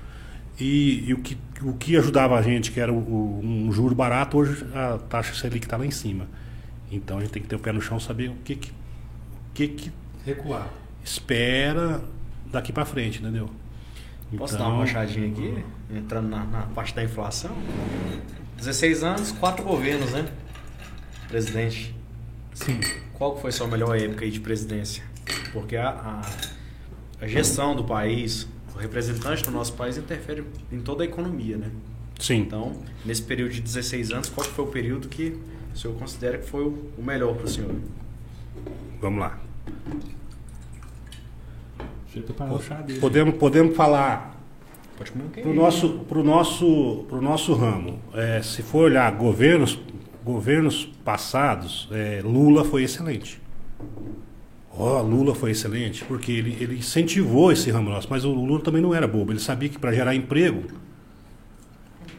E, 0.63 1.05
e 1.09 1.15
o, 1.15 1.19
que, 1.19 1.37
o 1.63 1.73
que 1.75 1.97
ajudava 1.97 2.39
a 2.39 2.43
gente, 2.43 2.71
que 2.71 2.79
era 2.79 2.93
o- 2.93 2.97
o- 2.97 3.41
um 3.43 3.73
juro 3.73 3.95
barato, 3.95 4.37
hoje 4.39 4.65
a 4.75 4.99
taxa 4.99 5.35
Selic 5.35 5.67
está 5.67 5.77
lá 5.77 5.85
em 5.85 5.91
cima. 5.91 6.29
Então 6.91 7.19
a 7.19 7.21
gente 7.21 7.31
tem 7.33 7.43
que 7.43 7.49
ter 7.49 7.57
o 7.57 7.59
pé 7.59 7.73
no 7.73 7.81
chão, 7.81 7.99
saber 7.99 8.29
o 8.31 8.35
que, 8.45 8.55
que, 8.55 8.71
o 8.71 8.75
que, 9.55 9.69
que 9.69 9.93
Recuar. 10.25 10.69
espera 11.03 12.01
daqui 12.51 12.73
para 12.73 12.85
frente, 12.85 13.21
entendeu? 13.21 13.51
Posso 14.39 14.55
Então, 14.55 14.69
dar 14.69 14.75
uma 14.75 14.85
puxadinha 14.85 15.29
aqui? 15.29 15.65
Entrando 15.95 16.29
na, 16.29 16.45
na 16.45 16.63
parte 16.63 16.95
da 16.95 17.03
inflação. 17.03 17.51
16 18.57 19.03
anos, 19.03 19.33
quatro 19.33 19.65
governos, 19.65 20.13
né? 20.13 20.27
Presidente. 21.29 21.95
Sim. 22.55 22.79
Qual 23.15 23.39
foi 23.39 23.51
sua 23.53 23.67
melhor 23.67 23.99
época 23.99 24.25
aí 24.25 24.31
de 24.31 24.41
presidência? 24.41 25.03
Porque 25.53 25.77
a, 25.77 25.89
a, 25.91 27.25
a 27.25 27.27
gestão 27.27 27.75
do 27.75 27.85
país, 27.85 28.47
o 28.75 28.79
representante 28.79 29.43
do 29.45 29.51
nosso 29.51 29.73
país 29.75 29.97
interfere 29.97 30.45
em 30.71 30.81
toda 30.81 31.03
a 31.03 31.07
economia, 31.07 31.57
né? 31.57 31.71
Sim. 32.19 32.41
Então, 32.41 32.73
nesse 33.05 33.23
período 33.23 33.53
de 33.53 33.61
16 33.61 34.13
anos, 34.13 34.29
qual 34.29 34.47
que 34.47 34.53
foi 34.53 34.65
o 34.65 34.69
período 34.69 35.09
que 35.09 35.37
o 35.75 35.79
senhor 35.79 35.97
considera 35.97 36.39
que 36.39 36.49
foi 36.49 36.65
o 36.65 36.93
o 36.97 37.03
melhor 37.03 37.35
para 37.35 37.47
o 37.47 37.49
senhor? 37.49 37.75
Vamos 39.01 39.21
lá. 39.21 39.39
Deixa 42.05 42.19
eu 42.19 42.23
preparar 42.23 42.55
o 42.55 42.63
chá 42.63 42.75
dele. 42.77 43.01
Podemos, 43.01 43.35
podemos 43.37 43.77
falar 43.77 44.39
Pode 44.97 45.13
comunicar. 45.13 45.43
pro 45.43 45.55
nosso, 45.55 45.89
pro 46.01 46.23
nosso, 46.23 47.07
pro 47.09 47.21
nosso 47.23 47.55
ramo. 47.55 47.99
É, 48.15 48.43
se 48.43 48.63
for 48.63 48.85
olhar 48.85 49.11
governos, 49.13 49.79
governos 50.25 50.85
passados, 51.05 51.89
é, 51.91 52.21
Lula 52.23 52.65
foi 52.65 52.85
excelente. 52.85 53.41
Ó, 54.75 55.03
Lula 55.03 55.35
foi 55.35 55.51
excelente, 55.51 56.03
porque 56.05 56.33
ele, 56.33 56.57
ele 56.61 56.77
incentivou 56.79 57.53
esse 57.53 57.71
ramo 57.71 57.91
nosso, 57.91 58.09
mas 58.11 58.25
o 58.25 58.33
Lula 58.33 58.61
também 58.61 58.81
não 58.81 58.95
era 58.95 59.07
bobo. 59.07 59.31
Ele 59.33 59.39
sabia 59.41 59.69
que 59.69 59.79
para 59.79 59.93
gerar 59.93 60.15
emprego, 60.15 60.63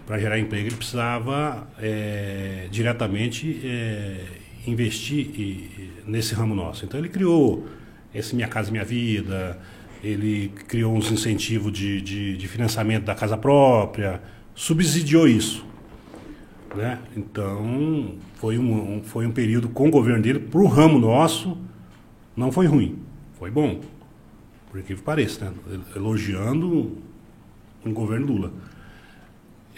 para 0.05 0.19
gerar 0.19 0.37
emprego, 0.39 0.67
ele 0.67 0.75
precisava 0.75 1.67
é, 1.79 2.67
diretamente 2.69 3.59
é, 3.63 4.19
investir 4.67 5.27
e 5.39 5.89
nesse 6.05 6.33
ramo 6.35 6.53
nosso. 6.53 6.85
Então 6.85 6.99
ele 6.99 7.09
criou 7.09 7.65
esse 8.13 8.35
Minha 8.35 8.47
Casa 8.47 8.69
Minha 8.69 8.83
Vida, 8.85 9.59
ele 10.03 10.51
criou 10.67 10.93
uns 10.95 11.09
incentivos 11.11 11.71
de, 11.71 12.01
de, 12.01 12.37
de 12.37 12.47
financiamento 12.47 13.05
da 13.05 13.15
casa 13.15 13.37
própria, 13.37 14.21
subsidiou 14.53 15.27
isso. 15.27 15.65
Né? 16.75 16.99
Então 17.17 18.15
foi 18.35 18.57
um, 18.59 18.97
um- 18.97 19.03
foi 19.03 19.25
um 19.25 19.31
período 19.31 19.69
com 19.69 19.87
o 19.87 19.91
governo 19.91 20.21
dele, 20.21 20.39
para 20.39 20.59
o 20.59 20.67
ramo 20.67 20.99
nosso, 20.99 21.57
Não 22.35 22.51
foi 22.51 22.65
ruim, 22.67 22.99
foi 23.37 23.51
bom. 23.51 23.81
Por 24.71 24.81
que 24.81 24.95
pareça, 24.95 25.45
né? 25.45 25.79
Elogiando 25.95 26.97
o 27.85 27.91
governo 27.91 28.27
Lula. 28.27 28.53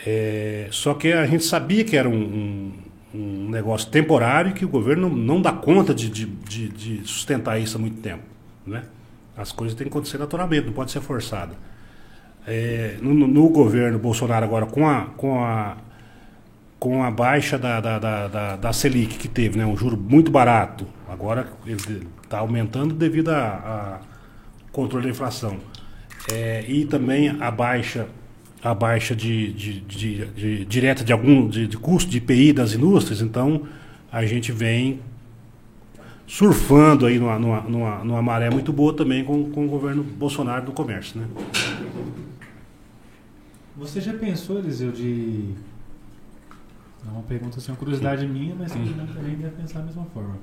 É, 0.06 0.68
só 0.72 0.94
que 0.94 1.12
a 1.12 1.26
gente 1.26 1.44
sabia 1.44 1.84
que 1.84 1.96
era 1.96 2.08
um, 2.08 2.14
um, 2.14 2.72
um 3.14 3.50
negócio 3.50 3.90
temporário 3.90 4.54
que 4.54 4.66
o 4.66 4.70
governo 4.70 5.10
não 5.10 5.42
dá 5.42 5.52
conta 5.52 5.94
de, 5.94 6.10
de, 6.10 6.26
de, 6.26 6.70
de, 6.70 7.08
sustentar 7.08 7.60
isso 7.60 7.78
há 7.78 7.80
muito 7.80 8.02
tempo. 8.02 8.24
Né? 8.66 8.84
As 9.38 9.52
coisas 9.52 9.76
têm 9.78 9.86
que 9.86 9.92
acontecer 9.92 10.18
naturalmente, 10.18 10.66
não 10.66 10.74
pode 10.74 10.92
ser 10.92 11.02
forçada. 11.02 11.56
É, 12.48 12.98
no, 13.02 13.14
no, 13.14 13.50
governo 13.50 13.98
Bolsonaro 13.98 14.46
agora, 14.46 14.66
com 14.66 14.88
a, 14.88 15.06
com 15.18 15.44
a, 15.44 15.78
com 16.80 17.04
a 17.04 17.10
baixa 17.10 17.58
da, 17.58 17.82
da, 17.82 17.98
da, 17.98 18.28
da, 18.28 18.56
da 18.56 18.74
Selic 18.74 19.18
que 19.18 19.28
teve, 19.28 19.58
né? 19.58 19.66
um 19.66 19.76
juro 19.76 19.98
muito 19.98 20.30
barato, 20.30 20.86
agora 21.10 21.48
ele 21.66 22.08
está 22.24 22.40
aumentando 22.40 22.94
devido 22.94 23.30
a, 23.30 23.38
a 23.38 24.00
controle 24.72 25.06
da 25.06 25.12
inflação. 25.12 25.58
É, 26.32 26.66
e 26.68 26.86
também 26.86 27.30
a 27.42 27.52
baixa 27.52 28.08
a 28.64 28.74
baixa 28.74 29.16
de, 29.16 29.54
de, 29.54 29.80
de, 29.82 30.26
de 30.26 30.66
direta 30.66 31.04
de 31.04 31.14
algum 31.14 31.48
de, 31.48 31.68
de 31.68 31.78
custo 31.78 32.10
de 32.10 32.18
IPI 32.18 32.52
das 32.52 32.74
indústrias, 32.74 33.22
então 33.22 33.62
a 34.12 34.26
gente 34.26 34.52
vem 34.52 35.02
surfando 36.26 37.06
aí 37.06 37.20
numa, 37.20 37.38
numa, 37.38 37.62
numa, 37.62 38.04
numa 38.04 38.22
maré 38.22 38.50
muito 38.50 38.74
boa 38.74 38.96
também 38.96 39.24
com, 39.24 39.52
com 39.52 39.66
o 39.66 39.70
governo 39.70 40.04
Bolsonaro 40.04 40.66
do 40.66 40.72
comércio. 40.72 41.20
Né? 41.20 41.28
Você 43.78 44.02
já 44.02 44.14
pensou, 44.14 44.58
Eliseu, 44.58 44.92
de. 44.92 45.54
É 47.06 47.12
uma 47.12 47.22
pergunta 47.24 47.60
assim, 47.60 47.72
uma 47.72 47.78
curiosidade 47.78 48.26
minha, 48.28 48.56
mas 48.56 48.72
que 48.72 48.80
também 48.80 49.36
deve 49.36 49.56
pensar 49.56 49.80
da 49.80 49.86
mesma 49.86 50.06
forma. 50.06 50.38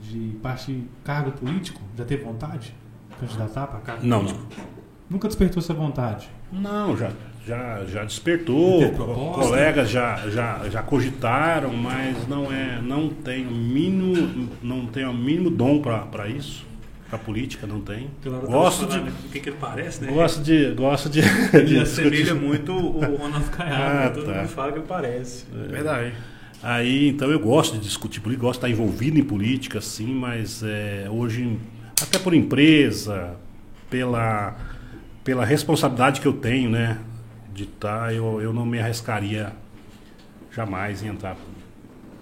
De 0.00 0.36
parte 0.42 0.84
cargo 1.04 1.32
político? 1.32 1.80
Já 1.96 2.04
teve 2.04 2.24
vontade? 2.24 2.74
Candidatar 3.18 3.66
para 3.66 3.80
cargo 3.80 4.06
não, 4.06 4.20
político? 4.20 4.46
Não. 4.56 4.78
Nunca 5.10 5.28
despertou 5.28 5.60
essa 5.62 5.74
vontade? 5.74 6.28
Não, 6.52 6.96
já, 6.96 7.10
já, 7.46 7.84
já 7.86 8.04
despertou, 8.04 8.90
colegas 9.32 9.90
já, 9.90 10.16
já, 10.28 10.68
já 10.68 10.82
cogitaram, 10.82 11.72
mas 11.72 12.28
não 12.28 12.52
é, 12.52 12.80
não 12.82 13.08
tem 13.08 13.46
o 13.46 13.50
mínimo, 13.50 14.48
não 14.62 14.86
tem 14.86 15.06
o 15.06 15.14
mínimo 15.14 15.50
dom 15.50 15.80
para 15.80 16.28
isso. 16.28 16.66
Para 17.08 17.18
política 17.18 17.66
não 17.66 17.80
tem. 17.80 18.10
Gosto 18.46 18.84
de 18.84 18.98
o 18.98 19.12
que, 19.32 19.40
que 19.40 19.48
ele 19.48 19.56
parece, 19.58 20.04
né? 20.04 20.12
Gosto 20.12 20.42
de, 20.42 20.74
gosto 20.74 21.08
de. 21.08 21.20
Ele 21.54 21.80
assemelha 21.80 22.34
muito 22.34 22.70
o 22.70 23.16
Ronaldo 23.16 23.50
Caiado. 23.50 23.82
Ah, 23.82 23.94
né? 23.94 24.08
Todo 24.10 24.26
tá. 24.26 24.34
mundo 24.34 24.48
fala 24.48 24.72
que 24.72 24.78
ele 24.78 24.86
parece. 24.86 25.46
É. 25.54 25.68
Verdade. 25.68 26.12
Aí, 26.62 27.08
então 27.08 27.30
eu 27.30 27.38
gosto 27.38 27.76
de 27.76 27.84
discutir 27.84 28.20
política, 28.20 28.46
gosto 28.46 28.60
de 28.60 28.66
estar 28.66 28.82
envolvido 28.82 29.18
em 29.18 29.24
política, 29.24 29.80
sim, 29.80 30.12
mas 30.12 30.62
é, 30.62 31.06
hoje, 31.08 31.58
até 32.02 32.18
por 32.18 32.34
empresa, 32.34 33.36
pela, 33.88 34.56
pela 35.22 35.44
responsabilidade 35.44 36.20
que 36.20 36.26
eu 36.26 36.32
tenho, 36.32 36.70
né? 36.70 36.98
de 37.58 37.64
estar, 37.64 38.06
tá, 38.06 38.12
eu, 38.12 38.40
eu 38.40 38.52
não 38.52 38.64
me 38.64 38.78
arriscaria 38.78 39.52
jamais 40.52 41.02
em 41.02 41.08
entrar 41.08 41.36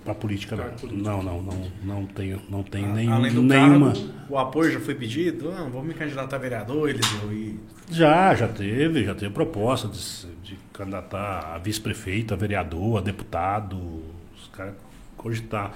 para 0.02 0.14
política 0.14 0.56
não. 0.56 0.90
Não, 0.90 1.22
não, 1.22 1.42
não, 1.42 1.72
não 1.82 2.06
tenho, 2.06 2.40
não 2.48 2.62
tenho 2.62 2.92
nem, 2.94 3.10
Além 3.10 3.34
do 3.34 3.42
nenhuma. 3.42 3.92
Cargo, 3.92 4.10
o 4.30 4.38
apoio 4.38 4.72
já 4.72 4.80
foi 4.80 4.94
pedido? 4.94 5.50
Ah, 5.50 5.68
vamos 5.70 5.86
me 5.86 5.94
candidatar 5.94 6.36
a 6.36 6.38
vereador, 6.38 6.88
Eliseu? 6.88 7.32
E... 7.32 7.58
Já, 7.90 8.34
já 8.34 8.48
teve, 8.48 9.04
já 9.04 9.14
teve 9.14 9.34
proposta 9.34 9.88
de, 9.88 9.98
de 10.42 10.58
candidatar 10.72 11.54
a 11.54 11.58
vice-prefeito, 11.58 12.32
a 12.32 12.36
vereador, 12.36 12.98
a 12.98 13.00
deputado, 13.02 14.05
os 14.56 14.56
caras 14.56 14.74
cogitar. 15.16 15.72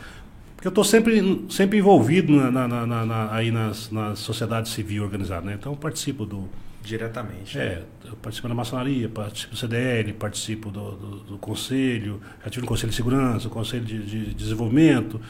Porque 0.54 0.66
eu 0.66 0.70
estou 0.70 0.84
sempre, 0.84 1.46
sempre 1.48 1.78
envolvido 1.78 2.32
na, 2.32 2.50
na, 2.50 2.86
na, 2.86 3.06
na 3.06 3.34
aí 3.34 3.50
nas, 3.50 3.90
na 3.90 4.14
sociedade 4.14 4.68
civil 4.68 5.02
organizada, 5.02 5.46
né? 5.46 5.56
Então 5.58 5.72
eu 5.72 5.78
participo 5.78 6.26
do, 6.26 6.48
Diretamente. 6.82 7.58
É, 7.58 7.82
eu 8.06 8.16
participo 8.16 8.48
da 8.48 8.54
maçonaria, 8.54 9.06
participo 9.08 9.52
do 9.52 9.58
CDL, 9.58 10.12
participo 10.14 10.70
do, 10.70 10.92
do, 10.92 11.16
do 11.20 11.38
conselho, 11.38 12.20
já 12.42 12.50
tive 12.50 12.62
no 12.62 12.68
Conselho 12.68 12.90
de 12.90 12.96
Segurança, 12.96 13.48
o 13.48 13.50
Conselho 13.50 13.84
de, 13.84 14.02
de 14.02 14.34
Desenvolvimento, 14.34 15.20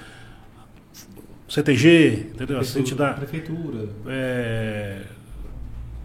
CTG, 1.48 2.30
entendeu? 2.34 2.58
Prefeitura. 2.58 2.80
Entidade, 2.80 3.16
prefeitura. 3.16 3.88
É, 4.06 5.02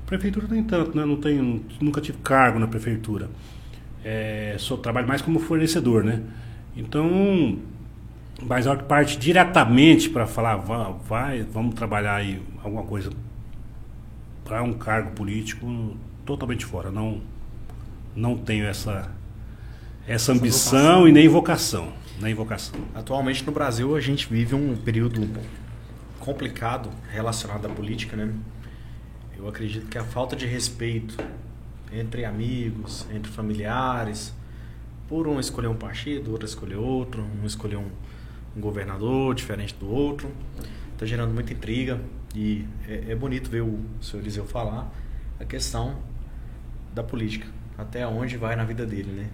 prefeitura 0.07 0.47
nem 0.49 0.63
tanto, 0.63 0.97
né? 0.97 1.05
Não 1.05 1.17
tenho, 1.17 1.63
nunca 1.79 2.01
tive 2.01 2.17
cargo 2.23 2.57
na 2.57 2.67
prefeitura. 2.67 3.29
É, 4.03 4.55
sou, 4.57 4.79
trabalho 4.79 5.07
mais 5.07 5.21
como 5.21 5.37
fornecedor, 5.39 6.03
né? 6.03 6.23
Então, 6.75 7.57
mas 8.41 8.67
a 8.67 8.71
hora 8.71 8.79
que 8.79 8.85
parte 8.85 9.17
diretamente 9.17 10.09
para 10.09 10.27
falar, 10.27 10.57
vai, 10.57 10.93
vai, 11.07 11.43
vamos 11.43 11.75
trabalhar 11.75 12.15
aí 12.15 12.41
alguma 12.63 12.83
coisa 12.83 13.11
para 14.43 14.61
um 14.61 14.73
cargo 14.73 15.11
político 15.11 15.95
totalmente 16.25 16.65
fora. 16.65 16.91
Não, 16.91 17.21
não 18.15 18.37
tenho 18.37 18.65
essa, 18.65 19.09
essa 20.07 20.31
ambição 20.31 21.07
e 21.07 21.11
nem 21.11 21.27
vocação. 21.27 21.93
Nem 22.19 22.33
vocação. 22.33 22.79
Atualmente 22.93 23.45
no 23.45 23.51
Brasil 23.51 23.95
a 23.95 24.01
gente 24.01 24.27
vive 24.27 24.55
um 24.55 24.75
período 24.75 25.27
complicado 26.19 26.89
relacionado 27.11 27.65
à 27.65 27.69
política, 27.69 28.15
né? 28.15 28.33
Eu 29.37 29.47
acredito 29.47 29.87
que 29.87 29.97
a 29.97 30.03
falta 30.03 30.35
de 30.35 30.45
respeito 30.45 31.17
entre 31.91 32.25
amigos, 32.25 33.05
entre 33.13 33.31
familiares, 33.31 34.33
por 35.07 35.27
um 35.27 35.39
escolher 35.39 35.67
um 35.67 35.75
partido, 35.75 36.31
outro 36.31 36.45
escolher 36.45 36.75
outro, 36.75 37.25
um 37.41 37.45
escolher 37.45 37.77
um, 37.77 37.89
um 38.55 38.61
governador 38.61 39.33
diferente 39.35 39.75
do 39.75 39.89
outro, 39.89 40.31
está 40.93 41.05
gerando 41.05 41.33
muita 41.33 41.53
intriga, 41.53 41.99
e 42.33 42.65
é, 42.87 43.11
é 43.11 43.15
bonito 43.15 43.49
ver 43.49 43.61
o 43.61 43.79
senhor 44.01 44.21
Eliseu 44.21 44.45
falar 44.45 44.91
a 45.39 45.45
questão 45.45 45.97
da 46.93 47.03
política, 47.03 47.47
até 47.77 48.05
onde 48.05 48.37
vai 48.37 48.55
na 48.55 48.63
vida 48.63 48.85
dele, 48.85 49.11
né? 49.11 49.29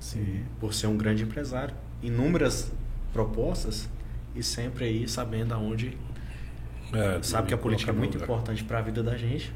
Sim. 0.00 0.44
por 0.60 0.72
ser 0.72 0.86
um 0.86 0.96
grande 0.96 1.24
empresário, 1.24 1.74
inúmeras 2.00 2.70
propostas 3.12 3.88
e 4.34 4.44
sempre 4.44 4.84
aí 4.84 5.08
sabendo 5.08 5.52
aonde 5.52 5.98
é, 6.92 7.20
sabe 7.22 7.48
que 7.48 7.54
a 7.54 7.58
política 7.58 7.90
é 7.90 7.94
muito 7.94 8.14
lugar. 8.14 8.24
importante 8.24 8.64
para 8.64 8.78
a 8.78 8.82
vida 8.82 9.02
da 9.02 9.16
gente, 9.16 9.52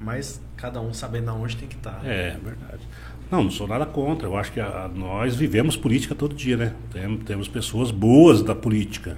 mas 0.00 0.40
cada 0.56 0.80
um 0.80 0.92
sabendo 0.92 1.30
aonde 1.30 1.56
tem 1.56 1.68
que 1.68 1.76
estar. 1.76 2.00
Tá. 2.00 2.06
É, 2.06 2.36
verdade. 2.42 2.80
Não, 3.32 3.44
não 3.44 3.50
sou 3.50 3.66
nada 3.66 3.86
contra. 3.86 4.28
Eu 4.28 4.36
acho 4.36 4.52
que 4.52 4.60
a, 4.60 4.90
nós 4.94 5.34
vivemos 5.34 5.74
política 5.74 6.14
todo 6.14 6.34
dia, 6.34 6.54
né? 6.54 6.74
Temos, 6.92 7.24
temos 7.24 7.48
pessoas 7.48 7.90
boas 7.90 8.42
da 8.42 8.54
política. 8.54 9.16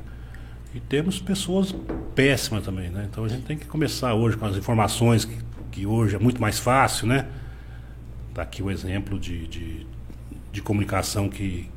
E 0.73 0.79
temos 0.79 1.19
pessoas 1.19 1.75
péssimas 2.15 2.63
também, 2.65 2.91
né? 2.91 3.09
Então 3.11 3.25
a 3.25 3.29
gente 3.29 3.43
tem 3.43 3.59
que 3.59 3.67
começar 3.67 4.15
hoje 4.15 4.37
com 4.37 4.47
as 4.47 4.57
informações 4.57 5.25
que, 5.25 5.37
que 5.73 5.85
hoje 5.85 6.15
é 6.15 6.19
muito 6.21 6.41
mais 6.41 6.61
fácil, 6.61 7.09
né? 7.09 7.27
Está 8.29 8.43
aqui 8.43 8.63
o 8.63 8.71
exemplo 8.71 9.19
de, 9.19 9.49
de, 9.49 9.87
de, 10.53 10.63
comunicação 10.63 11.29
que, 11.29 11.69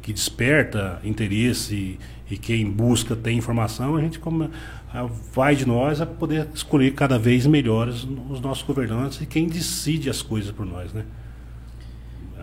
que 0.00 0.12
desperta 0.12 1.00
interesse 1.02 1.74
e, 1.74 1.98
e, 2.34 2.38
quem 2.38 2.70
busca 2.70 3.16
tem 3.16 3.36
informação, 3.36 3.96
a 3.96 4.00
gente 4.00 4.20
como, 4.20 4.48
a, 4.92 5.08
vai 5.32 5.56
de 5.56 5.66
nós 5.66 6.00
a 6.00 6.06
poder 6.06 6.48
escolher 6.54 6.92
cada 6.94 7.18
vez 7.18 7.46
melhores 7.46 8.06
os 8.30 8.40
nossos 8.40 8.62
governantes 8.62 9.20
e 9.20 9.26
quem 9.26 9.48
decide 9.48 10.08
as 10.08 10.22
coisas 10.22 10.52
por 10.52 10.64
nós, 10.64 10.92
né? 10.92 11.04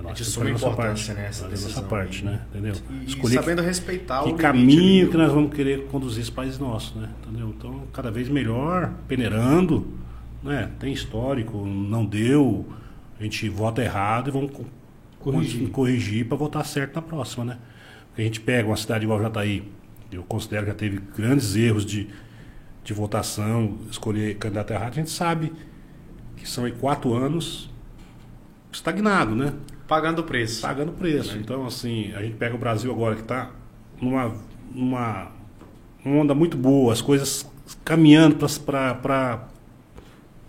É 0.10 0.14
de 0.14 0.26
suma 0.26 0.50
importância, 0.50 0.76
parte, 0.76 1.14
né? 1.14 1.28
Essa 1.28 1.48
nossa 1.48 1.82
parte, 1.82 2.26
né? 2.26 2.42
Entendeu? 2.50 2.76
E, 2.90 3.06
Escolher 3.06 3.36
sabendo 3.36 3.62
que, 3.62 3.68
respeitar 3.68 4.24
que 4.24 4.30
o 4.30 4.36
caminho 4.36 5.10
que 5.10 5.18
nós 5.18 5.32
vamos 5.32 5.54
querer 5.54 5.86
conduzir 5.88 6.22
esse 6.22 6.32
país 6.32 6.60
nosso, 6.60 6.98
né? 6.98 7.10
Entendeu? 7.24 7.54
Então, 7.58 7.84
cada 7.94 8.12
vez 8.12 8.30
melhor, 8.30 8.94
peneirando, 9.08 9.88
né? 10.44 10.72
Tem 10.80 10.94
histórico, 10.94 11.66
não 11.66 12.06
deu, 12.06 12.66
a 13.20 13.24
gente 13.24 13.48
vota 13.50 13.82
errado 13.82 14.30
e 14.30 14.32
vamos 14.32 14.52
corrigir, 15.20 15.70
corrigir 15.70 16.28
para 16.28 16.38
votar 16.38 16.66
certo 16.66 16.96
na 16.96 17.02
próxima, 17.02 17.46
né? 17.46 17.58
Porque 18.08 18.22
a 18.22 18.26
gente 18.26 18.40
pega 18.40 18.68
uma 18.68 18.78
cidade 18.78 19.04
igual 19.04 19.22
Jataí, 19.22 19.64
eu 20.12 20.24
considero 20.24 20.66
que 20.66 20.72
já 20.72 20.78
teve 20.78 21.02
grandes 21.16 21.56
erros 21.56 21.86
de, 21.86 22.08
de 22.84 22.94
votação, 22.94 23.78
escolher 23.90 24.36
candidato 24.36 24.72
errado, 24.72 24.92
a 24.94 24.96
gente 24.96 25.10
sabe 25.10 25.52
que 26.38 26.48
são 26.48 26.66
aí 26.66 26.72
quatro 26.72 27.14
anos 27.14 27.70
estagnado, 28.72 29.36
né? 29.36 29.54
Pagando 29.88 30.20
o 30.20 30.24
preço. 30.24 30.62
Pagando 30.62 30.90
o 30.90 30.96
preço. 30.96 31.34
Né? 31.34 31.42
Então, 31.44 31.66
assim, 31.66 32.12
a 32.14 32.22
gente 32.22 32.36
pega 32.36 32.56
o 32.56 32.58
Brasil 32.58 32.92
agora 32.92 33.16
que 33.16 33.22
está 33.22 33.52
numa, 34.02 34.34
numa 34.74 35.32
onda 36.06 36.34
muito 36.34 36.58
boa, 36.58 36.92
as 36.92 37.02
coisas 37.02 37.50
caminhando 37.84 38.36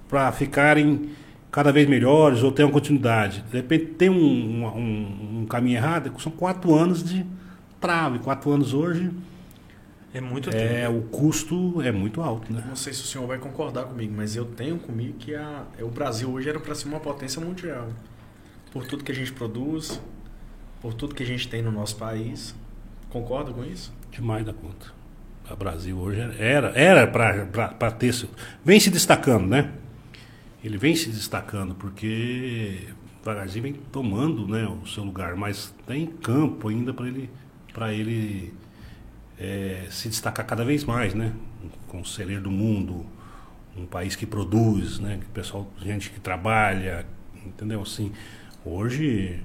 para 0.09 0.33
ficarem 0.33 1.11
cada 1.51 1.73
vez 1.73 1.89
melhores 1.89 2.43
ou 2.43 2.53
ter 2.53 2.65
uma 2.65 2.73
continuidade. 2.73 3.43
De 3.51 3.57
repente 3.57 3.87
tem 3.87 4.11
um, 4.11 4.67
um, 4.67 5.41
um 5.41 5.47
caminho 5.47 5.77
errado, 5.77 6.13
são 6.21 6.33
quatro 6.33 6.75
anos 6.75 7.03
de 7.03 7.25
trave. 7.81 8.19
Quatro 8.19 8.51
anos 8.51 8.75
hoje. 8.75 9.11
É 10.15 10.21
muito 10.21 10.49
é, 10.51 10.89
O 10.89 11.03
custo 11.03 11.83
é 11.83 11.93
muito 11.93 12.23
alto, 12.23 12.51
né? 12.51 12.65
Não 12.67 12.77
sei 12.77 12.95
se 12.95 13.03
o 13.03 13.05
senhor 13.05 13.27
vai 13.27 13.37
concordar 13.37 13.85
comigo, 13.85 14.15
mas 14.17 14.35
eu 14.35 14.47
tenho 14.47 14.79
comigo 14.79 15.19
que 15.19 15.35
a, 15.35 15.65
o 15.81 15.89
Brasil 15.89 16.31
hoje 16.31 16.49
era 16.49 16.59
para 16.59 16.75
ser 16.75 16.89
uma 16.89 17.01
potência 17.01 17.41
mundial 17.41 17.89
por 18.77 18.87
tudo 18.87 19.03
que 19.03 19.11
a 19.11 19.15
gente 19.15 19.33
produz, 19.33 19.99
por 20.83 20.93
tudo 20.93 21.15
que 21.15 21.23
a 21.23 21.27
gente 21.27 21.49
tem 21.49 21.63
no 21.63 21.73
nosso 21.73 21.97
país. 21.97 22.55
Concorda 23.09 23.51
com 23.51 23.65
isso? 23.65 23.91
Demais 24.13 24.45
da 24.45 24.53
conta. 24.53 24.93
O 25.51 25.57
Brasil 25.57 25.99
hoje 25.99 26.21
era 26.39 26.69
era 26.79 27.07
para 27.07 27.91
ter 27.93 28.13
vem 28.63 28.79
se 28.79 28.91
destacando, 28.91 29.47
né? 29.47 29.73
Ele 30.63 30.77
vem 30.77 30.95
se 30.95 31.09
destacando 31.09 31.75
porque 31.75 32.89
devagarzinho 33.21 33.63
vem 33.63 33.73
tomando, 33.73 34.47
né, 34.47 34.67
o 34.67 34.87
seu 34.87 35.05
lugar, 35.05 35.37
mas 35.37 35.75
tem 35.87 36.07
campo 36.07 36.69
ainda 36.69 36.93
para 36.93 37.07
ele 37.07 37.31
para 37.73 37.95
ele 37.95 38.53
é, 39.39 39.87
se 39.89 40.11
destacar 40.11 40.45
cada 40.45 40.67
vez 40.67 40.85
mais, 40.85 41.15
né? 41.15 41.33
Com 41.89 42.03
o 42.03 42.41
do 42.43 42.51
mundo, 42.51 43.07
um 43.75 43.87
país 43.87 44.15
que 44.15 44.27
produz, 44.27 44.99
né? 44.99 45.19
Pessoal, 45.33 45.67
gente 45.81 46.11
que 46.11 46.21
trabalha, 46.21 47.07
entendeu? 47.43 47.81
Assim, 47.81 48.13
hoje 48.67 49.41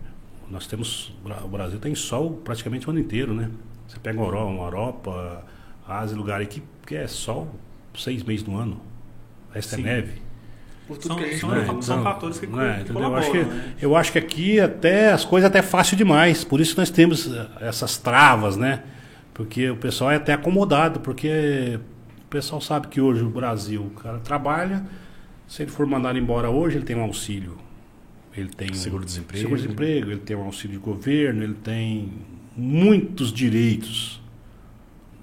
nós 0.50 0.68
temos 0.68 1.14
o 1.44 1.48
Brasil 1.48 1.80
tem 1.80 1.96
sol 1.96 2.42
praticamente 2.44 2.88
o 2.88 2.90
ano 2.92 3.00
inteiro, 3.00 3.34
né? 3.34 3.50
Você 3.88 3.98
pega 4.00 4.18
uma 4.20 4.26
Europa, 4.28 4.50
uma 4.52 4.64
Europa 4.66 5.44
Ásia, 5.88 6.16
lugar 6.18 6.40
aí 6.42 6.48
que, 6.48 6.62
que 6.86 6.96
é 6.96 7.08
sol 7.08 7.48
seis 7.98 8.24
meses 8.24 8.44
do 8.44 8.56
ano. 8.58 8.80
Resto 9.54 9.74
é 9.76 9.78
Sim. 9.78 9.84
neve. 9.84 10.22
Por 10.88 10.98
tudo 10.98 11.08
São- 11.08 11.18
que 11.18 11.24
a 11.24 11.28
gente 11.28 11.40
são- 11.40 11.50
vai- 11.50 11.66
são 11.66 11.76
Então, 11.80 12.04
fatores 12.04 12.40
que, 12.40 12.48
que 12.48 12.54
entendeu? 12.54 13.04
Eu 13.04 13.16
acho, 13.16 13.32
que, 13.32 13.38
colaboram, 13.40 13.64
né? 13.66 13.74
eu 13.82 13.96
acho 13.96 14.12
que 14.12 14.18
aqui 14.18 14.60
até 14.60 15.12
as 15.12 15.24
coisas 15.26 15.50
até 15.50 15.60
é 15.60 15.62
fácil 15.62 15.96
demais. 15.98 16.44
Por 16.44 16.60
isso 16.60 16.74
que 16.74 16.80
nós 16.80 16.90
temos 16.90 17.32
eh, 17.34 17.48
essas 17.62 17.98
travas, 17.98 18.58
né? 18.58 18.84
Porque 19.34 19.70
o 19.70 19.78
pessoal 19.78 20.12
é 20.12 20.16
até 20.16 20.34
acomodado, 20.34 21.00
porque 21.00 21.80
o 22.24 22.28
pessoal 22.30 22.60
sabe 22.62 22.88
que 22.88 23.00
hoje 23.00 23.24
o 23.24 23.30
Brasil, 23.30 23.82
o 23.84 23.90
cara 24.02 24.20
trabalha, 24.20 24.84
se 25.48 25.62
ele 25.64 25.72
for 25.72 25.86
mandado 25.86 26.18
embora 26.18 26.50
hoje, 26.50 26.78
ele 26.78 26.86
tem 26.86 26.96
um 26.96 27.04
auxílio. 27.04 27.58
Ele 28.36 28.50
tem 28.50 28.72
um 28.72 28.74
Seguro-desemprego. 28.74 29.42
seguro-desemprego, 29.42 30.12
ele 30.12 30.20
tem 30.22 30.36
um 30.36 30.44
auxílio 30.44 30.78
de 30.78 30.84
governo, 30.84 31.44
ele 31.44 31.56
tem 31.56 32.12
muitos 32.56 33.32
direitos. 33.32 34.22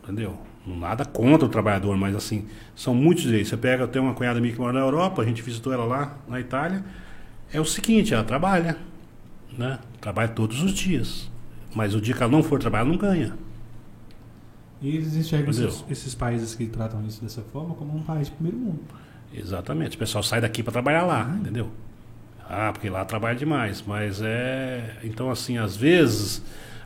Entendeu? 0.03 0.39
Nada 0.67 1.05
contra 1.07 1.47
o 1.47 1.49
trabalhador, 1.49 1.97
mas 1.97 2.15
assim, 2.15 2.47
são 2.77 2.95
muitos 2.95 3.25
direitos. 3.25 3.49
Você 3.49 3.57
pega, 3.57 3.85
eu 3.85 3.89
tenho 3.89 4.05
uma 4.05 4.15
cunhada 4.15 4.41
minha 4.41 4.53
que 4.53 4.61
mora 4.61 4.73
na 4.75 4.81
Europa, 4.81 5.23
a 5.23 5.25
gente 5.25 5.41
visitou 5.41 5.73
ela 5.73 5.85
lá 5.85 6.19
na 6.29 6.39
Itália. 6.39 6.85
É 7.51 7.59
o 7.59 7.65
seguinte, 7.65 8.13
ela 8.13 8.25
trabalha, 8.25 8.77
né? 9.57 9.79
Trabalha 10.01 10.29
todos 10.29 10.63
os 10.63 10.73
dias. 10.73 11.31
Mas 11.75 11.95
o 11.95 12.01
dia 12.01 12.15
que 12.15 12.23
ela 12.23 12.31
não 12.31 12.43
for 12.43 12.59
trabalhar, 12.59 12.83
ela 12.83 12.91
não 12.91 12.99
ganha. 12.99 13.35
E 14.81 14.89
eles 14.97 15.17
enxergam 15.17 15.51
esses, 15.51 15.85
esses 15.91 16.15
países 16.15 16.55
que 16.55 16.67
tratam 16.67 17.05
isso 17.07 17.23
dessa 17.23 17.43
forma 17.43 17.75
como 17.75 17.97
um 17.97 18.03
país 18.03 18.29
de 18.29 18.35
primeiro 18.35 18.59
mundo. 18.59 18.81
Exatamente. 19.33 19.97
O 19.97 19.99
pessoal 19.99 20.23
sai 20.23 20.41
daqui 20.41 20.63
para 20.63 20.73
trabalhar 20.73 21.05
lá, 21.05 21.37
entendeu? 21.41 21.71
Ah, 22.49 22.71
porque 22.73 22.89
lá 22.89 23.05
trabalha 23.05 23.37
demais. 23.37 23.83
Mas 23.87 24.21
é. 24.23 24.97
Então, 25.05 25.31
assim, 25.31 25.59
às 25.59 25.77
vezes. 25.77 26.43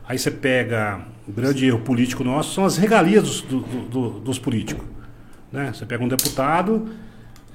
Aí 0.07 0.17
você 0.19 0.29
pega. 0.31 1.01
O 1.27 1.31
grande 1.31 1.65
erro 1.65 1.79
político 1.79 2.23
nosso 2.23 2.53
são 2.53 2.65
as 2.65 2.75
regalias 2.77 3.39
do- 3.41 3.61
do- 3.61 4.19
dos 4.19 4.37
políticos. 4.37 4.85
Né? 5.51 5.71
Você 5.73 5.85
pega 5.85 6.03
um 6.03 6.07
deputado. 6.07 6.89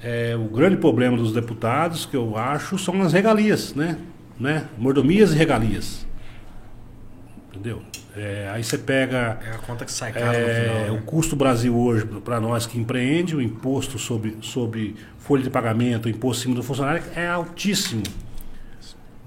é, 0.01 0.33
o 0.33 0.45
grande 0.45 0.77
problema 0.77 1.17
dos 1.17 1.33
deputados, 1.33 2.05
que 2.05 2.15
eu 2.15 2.37
acho, 2.37 2.77
são 2.79 3.01
as 3.01 3.11
regalias, 3.11 3.75
né? 3.75 3.97
né? 4.39 4.65
Mordomias 4.77 5.33
e 5.33 5.35
regalias. 5.35 6.07
Entendeu? 7.49 7.81
É, 8.15 8.49
aí 8.51 8.63
você 8.63 8.77
pega. 8.77 9.39
É 9.45 9.51
a 9.51 9.57
conta 9.59 9.85
que 9.85 9.91
sai 9.91 10.11
cara 10.11 10.25
no 10.27 10.45
É, 10.45 10.63
final. 10.63 10.89
o 10.89 10.93
né? 10.99 11.03
custo 11.05 11.35
Brasil 11.35 11.75
hoje, 11.77 12.05
para 12.05 12.39
nós 12.39 12.65
que 12.65 12.79
empreende, 12.79 13.35
o 13.35 13.41
imposto 13.41 13.99
sobre, 13.99 14.37
sobre 14.41 14.95
folha 15.19 15.43
de 15.43 15.49
pagamento, 15.49 16.07
o 16.07 16.09
imposto 16.09 16.41
em 16.41 16.43
cima 16.43 16.55
do 16.55 16.63
funcionário 16.63 17.03
é 17.15 17.27
altíssimo. 17.27 18.03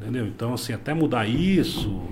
Entendeu? 0.01 0.27
Então, 0.27 0.55
assim, 0.55 0.73
até 0.73 0.93
mudar 0.93 1.27
isso, 1.29 2.03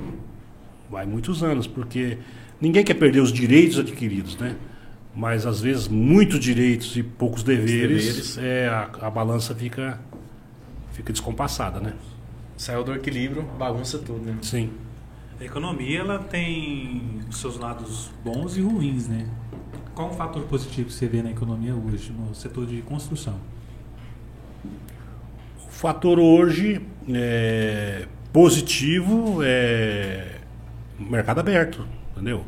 vai 0.89 1.05
muitos 1.05 1.43
anos, 1.43 1.67
porque 1.67 2.19
ninguém 2.61 2.85
quer 2.85 2.95
perder 2.95 3.21
os 3.21 3.33
direitos 3.33 3.79
adquiridos, 3.81 4.37
né? 4.37 4.55
Mas, 5.15 5.45
às 5.45 5.61
vezes, 5.61 5.89
muitos 5.89 6.39
direitos 6.39 6.97
e 6.97 7.03
poucos 7.03 7.43
deveres, 7.43 8.07
deveres. 8.07 8.39
É, 8.39 8.69
a, 8.69 8.91
a 9.09 9.11
balança 9.11 9.57
fica, 9.57 9.99
fica 10.93 11.13
descompassada, 11.13 11.81
né? 11.81 11.95
Saiu 12.57 12.85
do 12.85 12.95
equilíbrio, 12.95 13.43
bagunça 13.59 13.99
tudo, 13.99 14.25
né? 14.25 14.37
Sim. 14.41 14.71
A 15.41 15.45
economia 15.45 16.01
ela 16.01 16.19
tem 16.19 17.01
seus 17.31 17.57
lados 17.57 18.11
Bons 18.23 18.59
e 18.59 18.61
ruins, 18.61 19.09
né? 19.09 19.27
Qual 19.95 20.11
o 20.11 20.13
fator 20.13 20.43
positivo 20.43 20.89
que 20.89 20.93
você 20.93 21.07
vê 21.07 21.23
na 21.23 21.31
economia 21.31 21.75
hoje, 21.75 22.13
no 22.13 22.35
setor 22.35 22.67
de 22.67 22.83
construção? 22.83 23.41
O 25.67 25.71
fator 25.71 26.19
hoje 26.19 26.83
é, 27.09 28.07
positivo 28.31 29.39
é 29.43 30.41
mercado 30.99 31.41
aberto, 31.41 31.87
entendeu? 32.13 32.45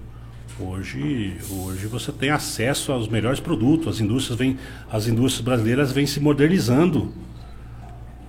Hoje, 0.60 1.38
hoje 1.50 1.86
você 1.86 2.12
tem 2.12 2.28
acesso 2.28 2.92
aos 2.92 3.08
melhores 3.08 3.40
produtos, 3.40 3.88
as 3.88 4.00
indústrias 4.00 4.38
vêm, 4.38 4.58
as 4.90 5.06
indústrias 5.06 5.42
brasileiras 5.42 5.92
vêm 5.92 6.06
se 6.06 6.20
modernizando. 6.20 7.10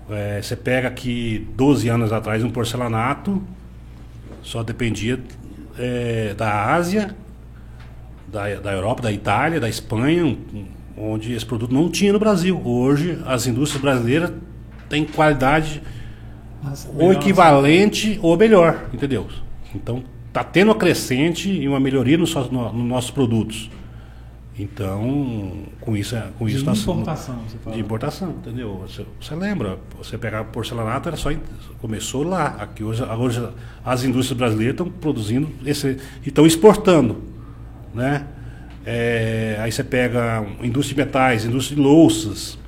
É, 0.10 0.42
você 0.42 0.56
pega 0.56 0.88
aqui 0.88 1.50
12 1.54 1.90
anos 1.90 2.14
atrás 2.14 2.42
um 2.46 2.50
porcelanato, 2.50 3.44
só 4.44 4.62
dependia 4.64 5.20
é, 5.80 6.34
da 6.38 6.74
Ásia, 6.74 7.16
da, 8.28 8.54
da 8.56 8.72
Europa, 8.72 9.02
da 9.02 9.12
Itália, 9.12 9.60
da 9.60 9.70
Espanha, 9.70 10.38
onde 10.98 11.34
esse 11.34 11.46
produto 11.46 11.74
não 11.74 11.90
tinha 11.90 12.14
no 12.14 12.20
Brasil. 12.20 12.62
Hoje 12.64 13.20
as 13.26 13.48
indústrias 13.48 13.82
brasileiras 13.82 14.32
têm 14.90 15.06
qualidade 15.06 15.82
As 16.64 16.88
ou 16.98 17.12
equivalente 17.12 18.20
ou 18.22 18.38
melhor, 18.38 18.86
entendeu? 18.94 19.28
Então 19.74 20.04
está 20.28 20.44
tendo 20.44 20.70
uma 20.70 20.76
crescente 20.76 21.50
e 21.50 21.68
uma 21.68 21.80
melhoria 21.80 22.18
nos, 22.18 22.34
no- 22.34 22.72
nos 22.74 22.86
nossos 22.86 23.12
produtos. 23.12 23.70
Então, 24.58 25.64
com 25.82 25.98
isso, 25.98 26.16
com 26.38 26.46
De 26.46 26.56
isso 26.56 26.64
nós- 26.66 26.80
importação, 26.84 27.40
você 27.48 27.58
fala. 27.58 27.76
de 27.76 27.82
importação, 27.82 28.30
entendeu? 28.30 28.78
Você, 28.88 29.04
você 29.20 29.34
lembra, 29.34 29.80
você 29.98 30.16
pegar 30.16 30.44
porcelanato 30.46 31.10
era 31.10 31.18
só 31.18 31.32
começou 31.82 32.22
lá. 32.24 32.48
Aqui 32.60 32.84
hoje, 32.84 33.02
hoje 33.04 33.48
as 33.84 34.04
indústrias 34.04 34.38
brasileiras 34.38 34.74
estão 34.76 34.90
produzindo 34.90 35.50
esse 35.66 35.98
e 36.24 36.28
estão 36.30 36.46
exportando, 36.46 37.24
né? 37.96 38.28
É, 38.86 39.58
aí 39.60 39.72
você 39.72 39.84
pega 39.84 40.46
indústria 40.62 40.96
de 41.04 41.08
metais, 41.10 41.46
indústria 41.46 41.76
de 41.76 41.82
louças, 41.82 42.60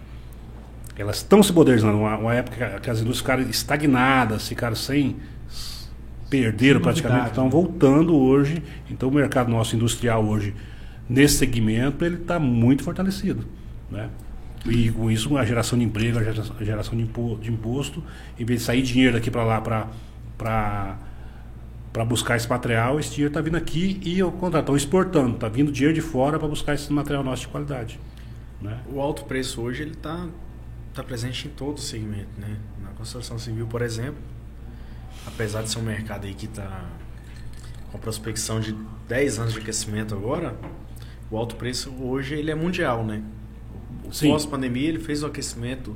elas 0.98 1.18
estão 1.18 1.44
se 1.44 1.54
modernizando. 1.54 1.98
Uma, 2.00 2.18
uma 2.18 2.34
época 2.34 2.80
que 2.82 2.90
as 2.90 2.98
indústrias 3.00 3.20
ficaram 3.20 3.44
estagnadas, 3.44 4.48
ficaram 4.48 4.76
sem 4.76 5.18
perderam 6.30 6.82
praticamente, 6.82 7.28
estão 7.28 7.44
né? 7.44 7.50
voltando 7.52 8.16
hoje. 8.16 8.64
Então 8.90 9.10
o 9.10 9.12
mercado 9.12 9.52
nosso 9.52 9.76
industrial 9.76 10.26
hoje 10.26 10.56
nesse 11.10 11.38
segmento 11.38 12.04
ele 12.04 12.16
está 12.16 12.40
muito 12.40 12.84
fortalecido, 12.84 13.46
né? 13.90 14.10
E 14.66 14.90
com 14.92 15.12
isso 15.12 15.38
a 15.38 15.46
geração 15.46 15.78
de 15.78 15.86
emprego, 15.86 16.18
a 16.18 16.24
geração, 16.64 16.98
de, 16.98 17.04
impo- 17.04 17.38
de 17.40 17.52
imposto, 17.52 18.04
em 18.40 18.44
vez 18.44 18.62
de 18.62 18.66
sair 18.66 18.82
dinheiro 18.82 19.14
daqui 19.14 19.30
para 19.30 19.44
lá 19.44 19.62
para 19.62 20.98
buscar 22.04 22.36
esse 22.36 22.50
material, 22.50 23.00
esse 23.00 23.12
dinheiro 23.12 23.30
está 23.30 23.42
vindo 23.42 23.56
aqui 23.58 24.00
e 24.04 24.24
o 24.24 24.32
contrato 24.32 24.64
estão 24.64 24.76
exportando, 24.76 25.36
está 25.36 25.48
vindo 25.48 25.72
dinheiro 25.72 25.94
de 25.94 26.02
fora 26.02 26.40
para 26.40 26.48
buscar 26.48 26.74
esse 26.74 26.92
material 26.92 27.24
nosso 27.24 27.44
de 27.44 27.50
qualidade, 27.50 28.00
né? 28.60 28.80
O 28.92 29.00
alto 29.00 29.26
preço 29.26 29.62
hoje 29.62 29.84
ele 29.84 29.92
está 29.92 30.28
tá 30.96 31.04
presente 31.04 31.48
em 31.48 31.52
todo 31.52 31.78
o 31.78 31.82
segmento, 31.82 32.30
né? 32.40 32.58
Na 32.82 32.90
construção 32.90 33.38
civil, 33.38 33.68
por 33.68 33.84
exemplo, 33.84 34.18
apesar 35.28 35.62
de 35.62 35.70
ser 35.70 35.78
um 35.78 35.84
mercado 35.84 36.26
aí 36.26 36.34
que 36.34 36.48
está 36.48 36.86
com 37.92 38.00
prospecção 38.00 38.60
de 38.60 38.76
10 39.08 39.38
anos 39.40 39.54
de 39.54 39.60
aquecimento 39.60 40.16
agora, 40.16 40.56
o 41.32 41.38
alto 41.38 41.56
preço 41.56 41.92
hoje 42.02 42.36
ele 42.36 42.52
é 42.52 42.56
mundial, 42.56 43.04
né? 43.04 43.22
O 44.04 44.28
pós-pandemia 44.28 44.88
ele 44.90 45.00
fez 45.00 45.24
o 45.24 45.26
aquecimento 45.26 45.96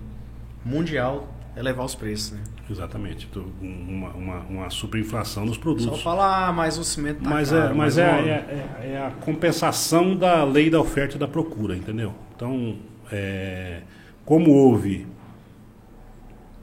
mundial 0.65 1.27
elevar 1.55 1.85
os 1.85 1.95
preços, 1.95 2.31
né? 2.31 2.39
Exatamente, 2.69 3.27
tô- 3.27 3.45
uma, 3.61 4.09
uma, 4.09 4.39
uma 4.41 4.69
superinflação 4.69 5.45
dos 5.45 5.55
Só 5.55 5.61
produtos. 5.61 6.01
fala, 6.01 6.47
ah, 6.47 6.53
mas 6.53 6.77
o 6.77 6.83
cimento 6.83 7.23
tá 7.23 7.29
Mas, 7.29 7.49
caro, 7.49 7.71
é, 7.71 7.73
mas 7.73 7.97
é, 7.97 8.07
ó, 8.07 8.15
é, 8.15 8.29
é- 8.29 8.91
é 8.93 9.05
a 9.07 9.11
compensação 9.11 10.15
da 10.15 10.43
lei 10.43 10.69
da 10.69 10.79
oferta 10.79 11.15
e 11.15 11.19
da 11.19 11.27
procura, 11.27 11.75
entendeu? 11.75 12.13
Então, 12.35 12.77
é, 13.11 13.81
como 14.23 14.51
houve 14.51 15.07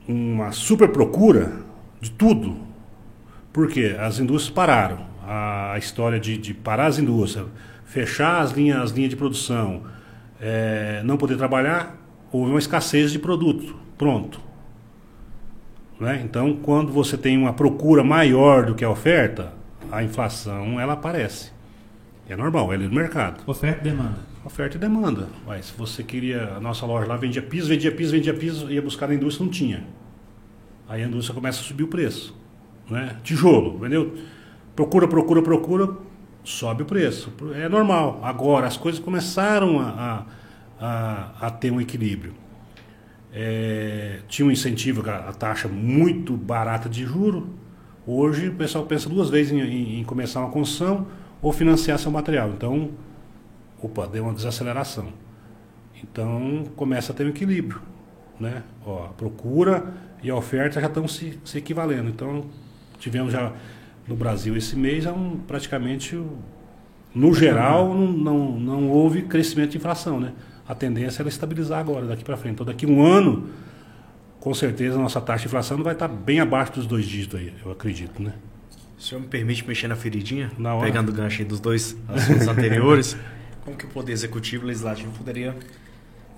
uma 0.07 0.51
super 0.51 0.89
procura 0.89 1.51
de 1.99 2.11
tudo, 2.11 2.57
porque 3.51 3.95
as 3.99 4.19
indústrias 4.19 4.53
pararam. 4.53 5.05
A 5.29 5.75
história 5.77 6.17
de, 6.21 6.37
de 6.37 6.53
parar 6.53 6.85
as 6.85 6.97
indústrias, 6.97 7.47
fechar 7.87 8.41
as 8.41 8.51
linhas, 8.51 8.83
as 8.83 8.91
linhas 8.91 9.09
de 9.09 9.15
produção, 9.15 9.83
é, 10.39 11.01
não 11.03 11.17
poder 11.17 11.37
trabalhar, 11.37 11.97
houve 12.31 12.51
uma 12.51 12.59
escassez 12.59 13.11
de 13.11 13.17
produto. 13.17 13.75
Pronto. 13.97 14.39
Né? 15.99 16.21
Então, 16.23 16.55
quando 16.57 16.91
você 16.91 17.17
tem 17.17 17.37
uma 17.37 17.53
procura 17.53 18.03
maior 18.03 18.65
do 18.65 18.75
que 18.75 18.85
a 18.85 18.89
oferta, 18.89 19.53
a 19.91 20.03
inflação 20.03 20.79
ela 20.79 20.93
aparece. 20.93 21.51
É 22.29 22.35
normal, 22.35 22.71
é 22.73 22.77
lei 22.77 22.87
do 22.87 22.93
mercado. 22.93 23.41
Oferta 23.47 23.79
e 23.79 23.83
demanda. 23.91 24.17
Oferta 24.45 24.77
e 24.77 24.79
demanda. 24.79 25.27
Mas 25.45 25.67
se 25.67 25.73
você 25.77 26.03
queria, 26.03 26.55
a 26.55 26.59
nossa 26.59 26.85
loja 26.85 27.07
lá 27.07 27.15
vendia 27.15 27.41
piso, 27.41 27.69
vendia 27.69 27.91
piso, 27.91 28.11
vendia 28.11 28.33
piso, 28.33 28.69
ia 28.69 28.81
buscar 28.81 29.07
na 29.07 29.15
indústria, 29.15 29.45
não 29.45 29.51
tinha. 29.51 29.83
Aí 30.89 31.01
a 31.01 31.07
indústria 31.07 31.33
começa 31.33 31.61
a 31.61 31.63
subir 31.63 31.83
o 31.83 31.87
preço. 31.87 32.35
Né? 32.89 33.15
Tijolo, 33.23 33.79
vendeu? 33.79 34.13
Procura, 34.75 35.07
procura, 35.07 35.41
procura, 35.41 35.97
sobe 36.47 36.83
o 36.83 36.85
preço. 36.85 37.31
É 37.55 37.67
normal. 37.67 38.21
Agora, 38.23 38.67
as 38.67 38.77
coisas 38.77 39.01
começaram 39.01 39.79
a, 39.81 40.25
a, 40.79 41.31
a, 41.41 41.51
ter 41.51 41.71
um 41.71 41.81
equilíbrio. 41.81 42.33
É, 43.33 44.21
tinha 44.29 44.47
um 44.47 44.51
incentivo, 44.51 45.07
a, 45.09 45.29
a 45.29 45.33
taxa 45.33 45.67
muito 45.67 46.37
barata 46.37 46.87
de 46.87 47.03
juro. 47.03 47.49
Hoje 48.05 48.47
o 48.47 48.55
pessoal 48.55 48.85
pensa 48.85 49.09
duas 49.09 49.29
vezes 49.29 49.51
em, 49.51 49.59
em, 49.59 49.99
em 49.99 50.03
começar 50.05 50.39
uma 50.39 50.49
construção 50.49 51.07
ou 51.41 51.51
financiar 51.51 51.99
seu 51.99 52.09
material. 52.09 52.49
Então, 52.51 52.91
opa, 53.81 54.07
deu 54.07 54.23
uma 54.23 54.33
desaceleração. 54.33 55.07
Então 56.01 56.63
começa 56.77 57.11
a 57.11 57.15
ter 57.15 57.25
um 57.25 57.29
equilíbrio. 57.29 57.81
Né? 58.39 58.63
Ó, 58.85 59.05
a 59.05 59.09
procura 59.09 59.93
e 60.23 60.29
a 60.29 60.35
oferta 60.35 60.79
já 60.79 60.87
estão 60.87 61.07
se, 61.09 61.37
se 61.43 61.57
equivalendo. 61.57 62.07
Então 62.09 62.45
tivemos 62.99 63.33
já 63.33 63.51
no 64.07 64.15
Brasil 64.15 64.55
esse 64.55 64.75
mês 64.75 65.05
é 65.05 65.11
um, 65.11 65.37
praticamente 65.37 66.19
no 67.13 67.33
geral 67.33 67.93
não, 67.93 68.07
não, 68.11 68.59
não 68.59 68.89
houve 68.89 69.23
crescimento 69.23 69.71
de 69.71 69.77
inflação. 69.77 70.19
Né? 70.19 70.33
A 70.67 70.75
tendência 70.75 71.21
era 71.21 71.29
estabilizar 71.29 71.79
agora, 71.79 72.05
daqui 72.05 72.23
para 72.23 72.37
frente. 72.37 72.53
Então 72.53 72.65
daqui 72.65 72.85
a 72.85 72.89
um 72.89 73.03
ano, 73.03 73.49
com 74.39 74.53
certeza 74.53 74.97
a 74.97 75.01
nossa 75.01 75.19
taxa 75.19 75.41
de 75.41 75.47
inflação 75.47 75.81
vai 75.83 75.93
estar 75.93 76.07
bem 76.07 76.39
abaixo 76.39 76.73
dos 76.73 76.87
dois 76.87 77.05
dígitos 77.05 77.39
aí, 77.39 77.53
eu 77.65 77.71
acredito. 77.71 78.21
Né? 78.21 78.33
O 78.97 79.01
senhor 79.01 79.21
me 79.21 79.27
permite 79.27 79.67
mexer 79.67 79.87
na 79.87 79.95
feridinha? 79.95 80.51
Na 80.57 80.73
hora. 80.73 80.85
Pegando 80.85 81.09
o 81.09 81.13
gancho 81.13 81.41
aí 81.41 81.47
dos 81.47 81.59
dois 81.59 81.95
assuntos 82.07 82.47
anteriores. 82.47 83.17
Como 83.63 83.75
que 83.75 83.85
o 83.85 83.89
Poder 83.89 84.13
Executivo 84.13 84.63
e 84.63 84.67
Legislativo 84.67 85.11
poderia 85.11 85.55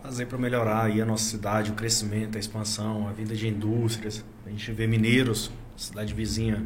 fazer 0.02 0.26
para 0.26 0.38
melhorar 0.38 0.86
aí 0.86 1.00
a 1.00 1.06
nossa 1.06 1.24
cidade, 1.24 1.72
o 1.72 1.74
crescimento, 1.76 2.36
a 2.38 2.40
expansão, 2.40 3.08
a 3.08 3.12
vida 3.12 3.36
de 3.36 3.48
indústrias? 3.48 4.26
A 4.46 4.50
gente 4.50 4.72
vê 4.72 4.88
Mineiros, 4.88 5.52
cidade 5.78 6.14
vizinha, 6.14 6.64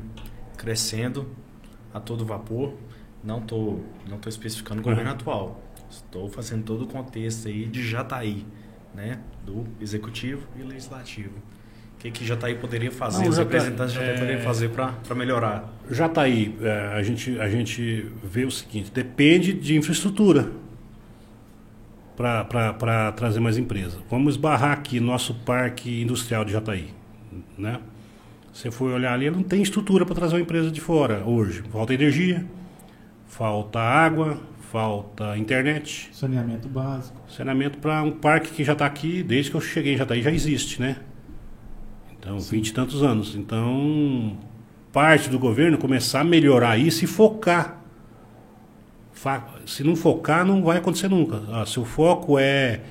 crescendo 0.58 1.28
a 1.94 2.00
todo 2.00 2.26
vapor. 2.26 2.74
Não 3.24 3.40
estou 3.40 3.84
não 4.10 4.18
tô 4.18 4.28
especificando 4.30 4.82
o 4.82 4.84
governo 4.84 5.12
atual. 5.12 5.62
Estou 5.90 6.28
fazendo 6.30 6.64
todo 6.64 6.84
o 6.84 6.88
contexto 6.88 7.48
aí 7.48 7.66
de 7.66 7.88
Jataí, 7.88 8.46
né? 8.94 9.20
Do 9.46 9.64
Executivo 9.80 10.48
e 10.60 10.64
Legislativo. 10.64 11.32
O 11.96 11.98
que, 12.04 12.12
que 12.12 12.26
Jataí 12.26 12.56
poderia 12.56 12.92
fazer, 12.92 13.24
Não, 13.24 13.30
os 13.30 13.38
Jataí- 13.38 13.54
representantes 13.54 13.94
de 13.94 14.00
Jataí 14.00 14.16
é- 14.16 14.20
poderiam 14.20 14.42
fazer 14.42 14.70
para 14.72 15.16
melhorar? 15.16 15.72
Já 15.90 16.08
está 16.08 16.24
aí. 16.24 16.54
é, 16.62 16.88
a, 16.98 17.02
gente, 17.04 17.40
a 17.40 17.48
gente 17.50 18.12
vê 18.24 18.44
o 18.44 18.52
seguinte: 18.52 18.92
depende 18.92 19.54
de 19.54 19.78
infraestrutura 19.78 20.52
para 22.18 23.12
trazer 23.14 23.40
mais 23.40 23.58
empresa. 23.58 23.98
Vamos 24.10 24.34
esbarrar 24.36 24.72
aqui 24.72 25.00
nosso 25.00 25.34
parque 25.34 26.02
industrial 26.02 26.44
de 26.46 26.52
Jataí. 26.52 26.90
Né? 27.58 27.80
Você 28.54 28.70
for 28.70 28.92
olhar 28.92 29.12
ali, 29.14 29.32
não 29.32 29.42
tem 29.42 29.64
estrutura 29.64 30.06
para 30.06 30.14
trazer 30.14 30.36
uma 30.36 30.42
empresa 30.42 30.70
de 30.70 30.80
fora 30.80 31.24
hoje. 31.26 31.64
Falta 31.72 31.92
energia, 31.92 32.46
falta 33.26 33.80
água, 33.80 34.40
falta 34.72 35.36
internet. 35.36 36.12
Saneamento 36.14 36.70
básico. 36.70 37.20
Saneamento 37.28 37.80
para 37.80 38.04
um 38.04 38.12
parque 38.12 38.52
que 38.52 38.64
já 38.64 38.74
está 38.74 38.86
aqui, 38.86 39.24
desde 39.24 39.50
que 39.50 39.58
eu 39.58 39.62
cheguei 39.62 39.96
em 39.96 39.98
Jataí, 39.98 40.22
já 40.22 40.32
existe, 40.32 40.80
né? 40.80 40.98
Então, 42.12 42.40
vinte 42.40 42.68
e 42.68 42.74
tantos 42.74 43.02
anos. 43.02 43.36
Então, 43.36 44.38
parte 44.92 45.30
do 45.32 45.40
governo 45.40 45.80
começar 45.80 46.22
a 46.22 46.24
melhorar 46.24 46.78
isso 46.78 47.04
e 47.04 47.08
focar. 47.08 47.82
Se 49.66 49.84
não 49.84 49.96
focar, 49.96 50.46
não 50.46 50.64
vai 50.64 50.78
acontecer 50.78 51.08
nunca. 51.08 51.42
Ah, 51.52 51.66
se 51.66 51.80
o 51.80 51.86
foco 51.86 52.38
é 52.38 52.82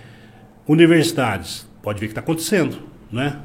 universidades, 0.66 1.68
pode 1.82 2.00
ver 2.00 2.06
que 2.06 2.12
está 2.12 2.20
acontecendo, 2.20 2.78
né? 3.12 3.40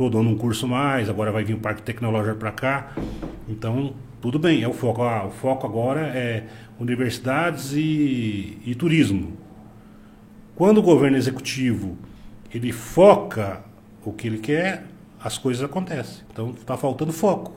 Estou 0.00 0.08
dando 0.08 0.30
um 0.30 0.34
curso 0.38 0.66
mais, 0.66 1.10
agora 1.10 1.30
vai 1.30 1.44
vir 1.44 1.52
o 1.52 1.58
Parque 1.58 1.82
Tecnológico 1.82 2.38
para 2.38 2.50
cá. 2.50 2.92
Então, 3.46 3.92
tudo 4.18 4.38
bem, 4.38 4.62
é 4.62 4.66
o 4.66 4.72
foco. 4.72 5.02
Ah, 5.02 5.26
o 5.26 5.30
foco 5.30 5.66
agora 5.66 6.00
é 6.00 6.46
universidades 6.78 7.74
e, 7.74 8.56
e 8.64 8.74
turismo. 8.74 9.36
Quando 10.56 10.78
o 10.78 10.82
governo 10.82 11.18
executivo 11.18 11.98
ele 12.50 12.72
foca 12.72 13.60
o 14.02 14.10
que 14.10 14.26
ele 14.26 14.38
quer, 14.38 14.84
as 15.22 15.36
coisas 15.36 15.62
acontecem. 15.62 16.24
Então 16.32 16.52
está 16.58 16.78
faltando 16.78 17.12
foco. 17.12 17.52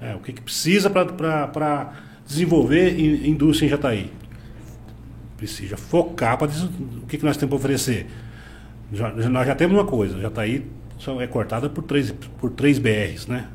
É, 0.00 0.14
o 0.14 0.20
que, 0.20 0.32
que 0.32 0.40
precisa 0.40 0.88
para 0.88 1.92
desenvolver 2.26 2.98
in- 2.98 3.28
indústria 3.28 3.66
em 3.66 3.68
Jataí? 3.68 4.10
Precisa 5.36 5.76
focar 5.76 6.38
para 6.38 6.50
o 6.50 7.06
que, 7.06 7.18
que 7.18 7.24
nós 7.26 7.36
temos 7.36 7.50
para 7.50 7.58
oferecer. 7.58 8.06
Já- 8.90 9.12
nós 9.12 9.46
já 9.46 9.54
temos 9.54 9.76
uma 9.76 9.84
coisa, 9.84 10.18
Jataí 10.18 10.79
é 11.20 11.26
cortada 11.26 11.68
por 11.68 11.82
três, 11.84 12.12
por 12.40 12.50
três 12.50 12.78
BRs, 12.78 13.26
né? 13.26 13.46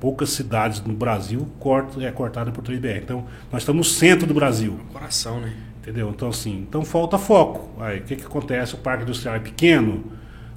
Poucas 0.00 0.30
cidades 0.30 0.82
no 0.82 0.92
Brasil 0.92 1.48
corta, 1.58 2.02
é 2.04 2.10
cortada 2.10 2.50
por 2.52 2.62
três 2.62 2.78
BR. 2.80 2.98
Então, 3.02 3.24
nós 3.50 3.62
estamos 3.62 3.86
no 3.86 3.92
centro 3.94 4.26
do 4.26 4.34
Brasil. 4.34 4.78
Coração, 4.92 5.40
né? 5.40 5.52
Entendeu? 5.80 6.10
Então, 6.10 6.28
assim, 6.28 6.64
então 6.68 6.84
falta 6.84 7.16
foco. 7.18 7.70
Aí, 7.82 8.00
o 8.00 8.02
que, 8.02 8.16
que 8.16 8.24
acontece? 8.24 8.74
O 8.74 8.78
parque 8.78 9.02
industrial 9.04 9.36
é 9.36 9.38
pequeno, 9.38 10.04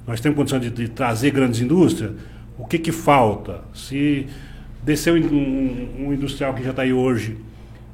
nós 0.06 0.20
temos 0.20 0.36
condição 0.36 0.58
de, 0.58 0.70
de 0.70 0.88
trazer 0.88 1.30
grandes 1.30 1.60
indústrias. 1.60 2.12
O 2.58 2.66
que, 2.66 2.78
que 2.78 2.92
falta? 2.92 3.62
Se 3.74 4.26
descer 4.82 5.12
um, 5.12 5.16
um- 5.18 6.06
um 6.08 6.12
industrial 6.12 6.52
que 6.54 6.62
já 6.62 6.70
está 6.70 6.82
aí 6.82 6.92
hoje 6.92 7.36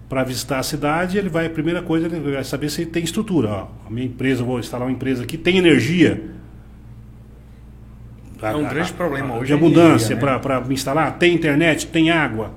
para 0.08 0.22
visitar 0.24 0.58
a 0.58 0.62
cidade, 0.62 1.18
ele 1.18 1.28
vai, 1.28 1.46
a 1.46 1.50
primeira 1.50 1.82
coisa, 1.82 2.06
ele 2.06 2.32
vai 2.32 2.44
saber 2.44 2.68
se 2.70 2.84
tem 2.86 3.02
estrutura. 3.04 3.48
Ó, 3.48 3.68
a 3.86 3.90
minha 3.90 4.06
empresa, 4.06 4.42
vou 4.44 4.58
instalar 4.58 4.86
uma 4.88 4.92
empresa 4.94 5.22
aqui, 5.24 5.36
tem 5.38 5.56
energia. 5.58 6.33
É 8.52 8.56
um 8.56 8.68
grande 8.68 8.92
problema 8.92 9.34
hoje 9.36 9.46
De 9.46 9.52
a 9.52 9.56
abundância 9.56 10.14
né? 10.16 10.38
para 10.38 10.60
me 10.60 10.74
instalar? 10.74 11.18
Tem 11.18 11.34
internet? 11.34 11.86
Tem 11.86 12.10
água? 12.10 12.52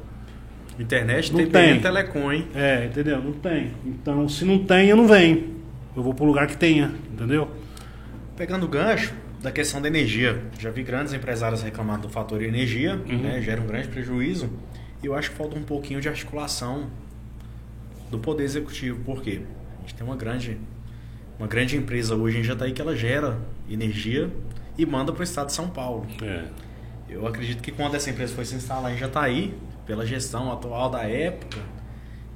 Internet, 0.79 1.31
Não 1.31 1.39
TPM, 1.39 1.73
tem. 1.73 1.81
telecom, 1.81 2.31
hein? 2.31 2.47
É, 2.53 2.85
entendeu? 2.85 3.21
Não 3.21 3.33
tem. 3.33 3.71
Então, 3.85 4.29
se 4.29 4.45
não 4.45 4.59
tem, 4.59 4.89
eu 4.89 4.95
não 4.95 5.07
venho. 5.07 5.55
Eu 5.95 6.03
vou 6.03 6.13
para 6.13 6.23
um 6.23 6.27
lugar 6.27 6.45
que 6.45 6.55
tenha, 6.55 6.93
entendeu? 7.11 7.49
Pegando 8.35 8.65
o 8.65 8.69
gancho 8.69 9.13
da 9.41 9.51
questão 9.51 9.81
da 9.81 9.87
energia, 9.87 10.39
já 10.59 10.69
vi 10.69 10.83
grandes 10.83 11.13
empresários 11.13 11.63
reclamando 11.63 12.03
do 12.03 12.09
fator 12.09 12.43
energia, 12.43 12.95
né, 12.95 13.41
gera 13.41 13.59
um 13.59 13.65
grande 13.65 13.87
prejuízo. 13.87 14.49
E 15.01 15.07
eu 15.07 15.15
acho 15.15 15.31
que 15.31 15.37
falta 15.37 15.57
um 15.57 15.63
pouquinho 15.63 15.99
de 15.99 16.07
articulação 16.07 16.87
do 18.11 18.19
poder 18.19 18.43
executivo. 18.43 18.99
Por 19.03 19.21
quê? 19.21 19.41
A 19.77 19.81
gente 19.81 19.95
tem 19.95 20.05
uma 20.05 20.15
grande, 20.15 20.57
uma 21.39 21.47
grande 21.47 21.75
empresa 21.75 22.15
hoje 22.15 22.37
em 22.39 22.43
Jataí 22.43 22.71
que 22.71 22.81
ela 22.81 22.95
gera 22.95 23.37
energia 23.69 24.29
e 24.77 24.85
manda 24.85 25.11
para 25.11 25.21
o 25.21 25.23
estado 25.23 25.47
de 25.47 25.53
São 25.53 25.69
Paulo. 25.69 26.05
É. 26.21 26.45
Eu 27.09 27.25
acredito 27.25 27.61
que 27.61 27.71
quando 27.71 27.95
essa 27.95 28.09
empresa 28.09 28.35
foi 28.35 28.45
se 28.45 28.55
instalar 28.55 28.93
em 28.93 28.97
Jataí, 28.97 29.53
pela 29.85 30.05
gestão 30.05 30.51
atual 30.51 30.89
da 30.89 31.03
época, 31.03 31.59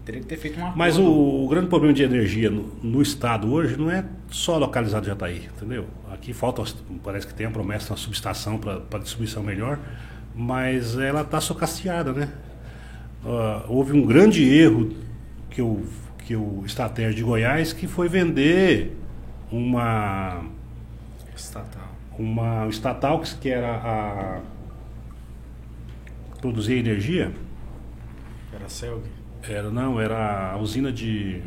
teria 0.05 0.21
que 0.21 0.27
ter 0.27 0.37
feito 0.37 0.57
uma 0.57 0.73
Mas 0.75 0.97
o, 0.97 1.05
o 1.43 1.47
grande 1.47 1.67
problema 1.67 1.93
de 1.93 2.03
energia 2.03 2.49
no, 2.49 2.73
no 2.81 3.01
estado 3.01 3.51
hoje 3.51 3.77
não 3.77 3.91
é 3.91 4.05
só 4.29 4.57
localizado 4.57 5.05
em 5.05 5.09
Jataí, 5.09 5.49
entendeu? 5.55 5.85
Aqui 6.11 6.33
falta, 6.33 6.63
parece 7.03 7.27
que 7.27 7.33
tem 7.33 7.45
a 7.45 7.51
promessa 7.51 7.87
de 7.87 7.91
uma 7.91 7.97
subestação 7.97 8.57
para 8.57 8.99
distribuição 8.99 9.43
melhor, 9.43 9.77
mas 10.33 10.97
ela 10.97 11.21
está 11.21 11.41
socasteada, 11.41 12.13
né? 12.13 12.31
Ah, 13.25 13.65
houve 13.67 13.93
um 13.93 14.05
grande 14.05 14.43
erro 14.43 14.91
que 15.49 15.61
o, 15.61 15.83
que 16.25 16.35
o 16.35 16.63
estratégia 16.65 17.13
de 17.13 17.23
Goiás 17.23 17.73
que 17.73 17.87
foi 17.87 18.07
vender 18.07 18.97
uma 19.51 20.43
estatal. 21.35 21.91
Uma 22.17 22.67
estatal 22.67 23.19
que 23.39 23.49
era 23.49 23.75
a 23.75 24.39
produzir 26.39 26.73
energia 26.77 27.31
Era 28.53 28.65
a 28.65 28.69
Celg. 28.69 29.01
Era, 29.47 29.69
não, 29.71 29.99
era 29.99 30.51
a 30.53 30.57
usina 30.57 30.91
de. 30.91 31.41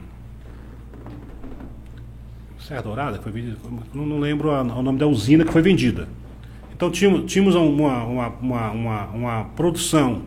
Serra 2.58 2.82
Dourada, 2.82 3.18
que 3.18 3.22
foi 3.24 3.32
vendida. 3.32 3.56
Não, 3.92 4.06
não 4.06 4.18
lembro 4.18 4.50
a- 4.50 4.62
o 4.62 4.82
nome 4.82 4.98
da 4.98 5.06
usina 5.06 5.44
que 5.44 5.52
foi 5.52 5.62
vendida. 5.62 6.08
Então 6.74 6.90
tínhamos, 6.90 7.30
tínhamos 7.30 7.54
uma, 7.54 8.04
uma, 8.04 8.28
uma, 8.28 8.70
uma, 8.70 9.06
uma 9.10 9.44
produção 9.54 10.22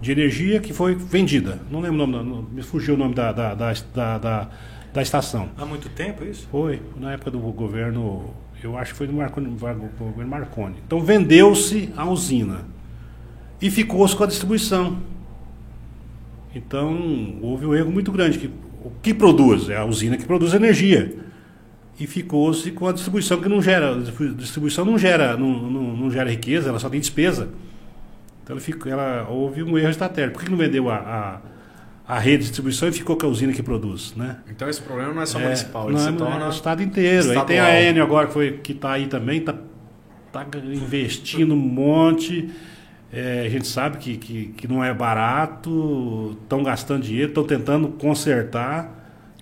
de 0.00 0.12
energia 0.12 0.60
que 0.60 0.72
foi 0.72 0.94
vendida. 0.94 1.60
Não 1.70 1.80
lembro 1.80 2.02
o 2.04 2.06
nome, 2.06 2.28
não- 2.28 2.42
me 2.42 2.62
fugiu 2.62 2.94
o 2.94 2.96
nome 2.96 3.14
da, 3.14 3.32
da, 3.32 3.54
da, 3.54 3.72
da, 3.94 4.18
da- 4.18 4.48
da 4.94 5.02
estação. 5.02 5.48
Há 5.58 5.64
muito 5.66 5.88
tempo 5.88 6.22
isso? 6.24 6.46
Foi, 6.50 6.80
na 6.96 7.12
época 7.12 7.30
do 7.30 7.38
governo, 7.38 8.32
eu 8.62 8.76
acho 8.76 8.92
que 8.92 8.98
foi 8.98 9.06
do 9.06 9.12
Marconi, 9.12 9.48
do 9.48 10.26
Marconi. 10.26 10.76
Então 10.86 11.00
vendeu-se 11.00 11.92
a 11.96 12.08
usina 12.08 12.60
e 13.60 13.70
ficou-se 13.70 14.14
com 14.14 14.24
a 14.24 14.26
distribuição. 14.26 14.98
Então 16.54 17.38
houve 17.40 17.66
um 17.66 17.74
erro 17.74 17.90
muito 17.90 18.12
grande. 18.12 18.38
Que, 18.38 18.50
o 18.84 18.90
que 19.02 19.12
produz? 19.14 19.68
É 19.68 19.76
a 19.76 19.84
usina 19.84 20.16
que 20.16 20.24
produz 20.24 20.54
energia. 20.54 21.16
E 21.98 22.06
ficou-se 22.06 22.70
com 22.72 22.86
a 22.86 22.92
distribuição 22.92 23.40
que 23.40 23.48
não 23.48 23.62
gera. 23.62 23.94
A 23.94 24.34
distribuição 24.34 24.84
não 24.84 24.98
gera, 24.98 25.36
não, 25.36 25.70
não, 25.70 25.96
não 25.96 26.10
gera 26.10 26.30
riqueza, 26.30 26.68
ela 26.68 26.78
só 26.78 26.88
tem 26.88 27.00
despesa. 27.00 27.50
Então 28.42 28.56
ela 28.56 28.60
ela, 28.90 29.28
houve 29.28 29.62
um 29.62 29.78
erro 29.78 29.90
estratégico. 29.90 30.38
Por 30.38 30.44
que 30.44 30.50
não 30.50 30.58
vendeu 30.58 30.90
a, 30.90 30.96
a, 30.96 31.40
a 32.12 32.18
rede 32.18 32.38
de 32.38 32.42
distribuição 32.44 32.88
e 32.88 32.92
ficou 32.92 33.16
com 33.16 33.26
a 33.26 33.28
usina 33.28 33.52
que 33.52 33.62
produz? 33.62 34.14
Né? 34.14 34.36
Então 34.50 34.68
esse 34.68 34.82
problema 34.82 35.14
não 35.14 35.22
é 35.22 35.26
só 35.26 35.38
É, 35.38 35.44
municipal, 35.44 35.84
ele 35.88 35.92
não, 35.94 36.04
se 36.04 36.10
não, 36.10 36.16
torna 36.18 36.44
é 36.44 36.48
o 36.48 36.50
estado 36.50 36.82
inteiro. 36.82 37.30
Aí 37.30 37.40
tem 37.46 37.58
a 37.58 37.62
estadual. 37.62 37.82
Enel 37.90 38.04
agora 38.04 38.26
que 38.26 38.32
foi- 38.34 38.58
que 38.58 38.72
está 38.72 38.92
aí 38.92 39.06
também, 39.06 39.38
está 39.38 39.54
tá 40.30 40.46
investindo 40.62 41.54
um 41.54 41.56
monte. 41.56 42.50
É, 43.10 43.44
a 43.46 43.48
gente 43.48 43.66
sabe 43.66 43.98
que, 43.98 44.16
que, 44.16 44.46
que 44.48 44.68
não 44.68 44.82
é 44.82 44.92
barato, 44.92 46.36
estão 46.42 46.62
gastando 46.62 47.02
dinheiro, 47.02 47.28
estão 47.28 47.44
tentando 47.44 47.88
consertar. 47.88 49.00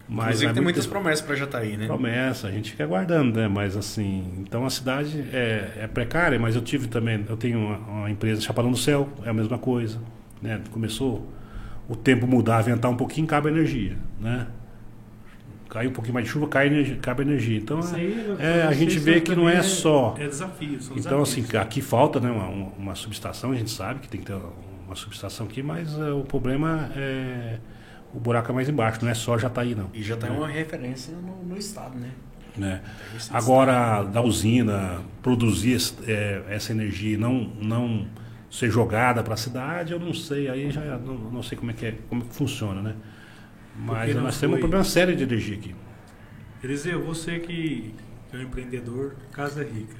Mas 0.08 0.24
Inclusive 0.24 0.46
vai 0.46 0.54
tem 0.54 0.62
muitas 0.64 0.86
promessas 0.86 1.20
para 1.24 1.36
Jataí, 1.36 1.76
né? 1.76 1.86
promessa, 1.86 2.48
a 2.48 2.50
gente 2.50 2.72
fica 2.72 2.82
aguardando, 2.82 3.38
né? 3.38 3.46
Mas 3.46 3.76
assim, 3.76 4.24
então 4.38 4.66
a 4.66 4.70
cidade 4.70 5.24
é, 5.32 5.70
é 5.82 5.86
precária, 5.86 6.36
mas 6.38 6.56
eu 6.56 6.62
tive 6.62 6.88
também, 6.88 7.24
eu 7.28 7.36
tenho 7.36 7.58
uma, 7.60 7.76
uma 7.78 8.10
empresa 8.10 8.40
Chapadão 8.40 8.72
do 8.72 8.76
Céu, 8.76 9.08
é 9.24 9.30
a 9.30 9.32
mesma 9.32 9.56
coisa, 9.56 10.00
né? 10.42 10.60
Começou 10.72 11.28
o 11.90 11.96
tempo 11.96 12.24
mudar, 12.24 12.62
ventar 12.62 12.88
um 12.88 12.96
pouquinho, 12.96 13.26
cabe 13.26 13.48
energia, 13.48 13.96
né? 14.20 14.46
Cai 15.68 15.88
um 15.88 15.92
pouquinho 15.92 16.14
mais 16.14 16.26
de 16.26 16.32
chuva, 16.32 16.46
cai 16.46 16.68
energia, 16.68 16.96
cabe 17.02 17.22
energia. 17.22 17.58
Então 17.58 17.80
Isso 17.80 17.96
aí, 17.96 18.36
é, 18.38 18.62
a 18.62 18.72
gente 18.72 18.96
vê 19.00 19.20
que 19.20 19.34
não 19.34 19.48
é 19.48 19.56
também 19.56 19.68
só. 19.68 20.14
É 20.16 20.28
desafio, 20.28 20.80
são 20.80 20.96
Então 20.96 21.20
desafios. 21.20 21.48
assim, 21.48 21.56
aqui 21.58 21.80
falta, 21.82 22.20
né? 22.20 22.30
Uma, 22.30 22.46
uma- 22.46 22.94
subestação, 22.94 23.50
a 23.50 23.56
gente 23.56 23.70
sabe 23.72 23.98
que 23.98 24.08
tem 24.08 24.20
que 24.20 24.26
ter 24.26 24.38
uma 24.86 24.94
subestação 24.94 25.46
aqui, 25.46 25.64
mas 25.64 25.92
é, 25.98 26.12
o 26.12 26.22
problema 26.22 26.90
é 26.94 27.58
o 28.14 28.20
buraco 28.20 28.50
é 28.50 28.54
mais 28.54 28.68
embaixo, 28.68 29.00
não 29.02 29.10
é 29.10 29.14
só 29.14 29.36
Jataí 29.36 29.74
não. 29.74 29.90
E 29.92 30.02
já 30.02 30.16
tá 30.16 30.28
uma 30.28 30.48
referência 30.48 31.14
no, 31.16 31.44
no 31.44 31.56
estado, 31.56 31.98
né? 31.98 32.10
né? 32.56 32.80
Agora, 33.30 34.02
da 34.04 34.20
usina, 34.20 34.98
produzir 35.22 35.76
é, 36.06 36.42
essa 36.48 36.72
energia 36.72 37.14
e 37.14 37.16
não, 37.16 37.50
não 37.60 38.06
ser 38.50 38.70
jogada 38.70 39.22
para 39.22 39.34
a 39.34 39.36
cidade, 39.36 39.92
eu 39.92 40.00
não 40.00 40.12
sei, 40.12 40.48
aí 40.48 40.70
já 40.70 40.98
não, 40.98 41.14
não 41.14 41.42
sei 41.42 41.56
como 41.56 41.70
é, 41.70 41.74
que 41.74 41.86
é, 41.86 41.92
como 42.08 42.24
que 42.24 42.34
funciona, 42.34 42.82
né? 42.82 42.96
Mas 43.76 44.14
nós 44.16 44.38
temos 44.38 44.54
um 44.56 44.56
foi- 44.56 44.60
problema 44.60 44.84
sério 44.84 45.14
de 45.16 45.22
energia 45.22 45.56
aqui. 45.56 45.74
Eliseu, 46.62 47.02
você 47.02 47.38
que 47.38 47.94
é 48.32 48.36
um 48.36 48.42
empreendedor, 48.42 49.14
casa 49.32 49.62
rica. 49.62 49.96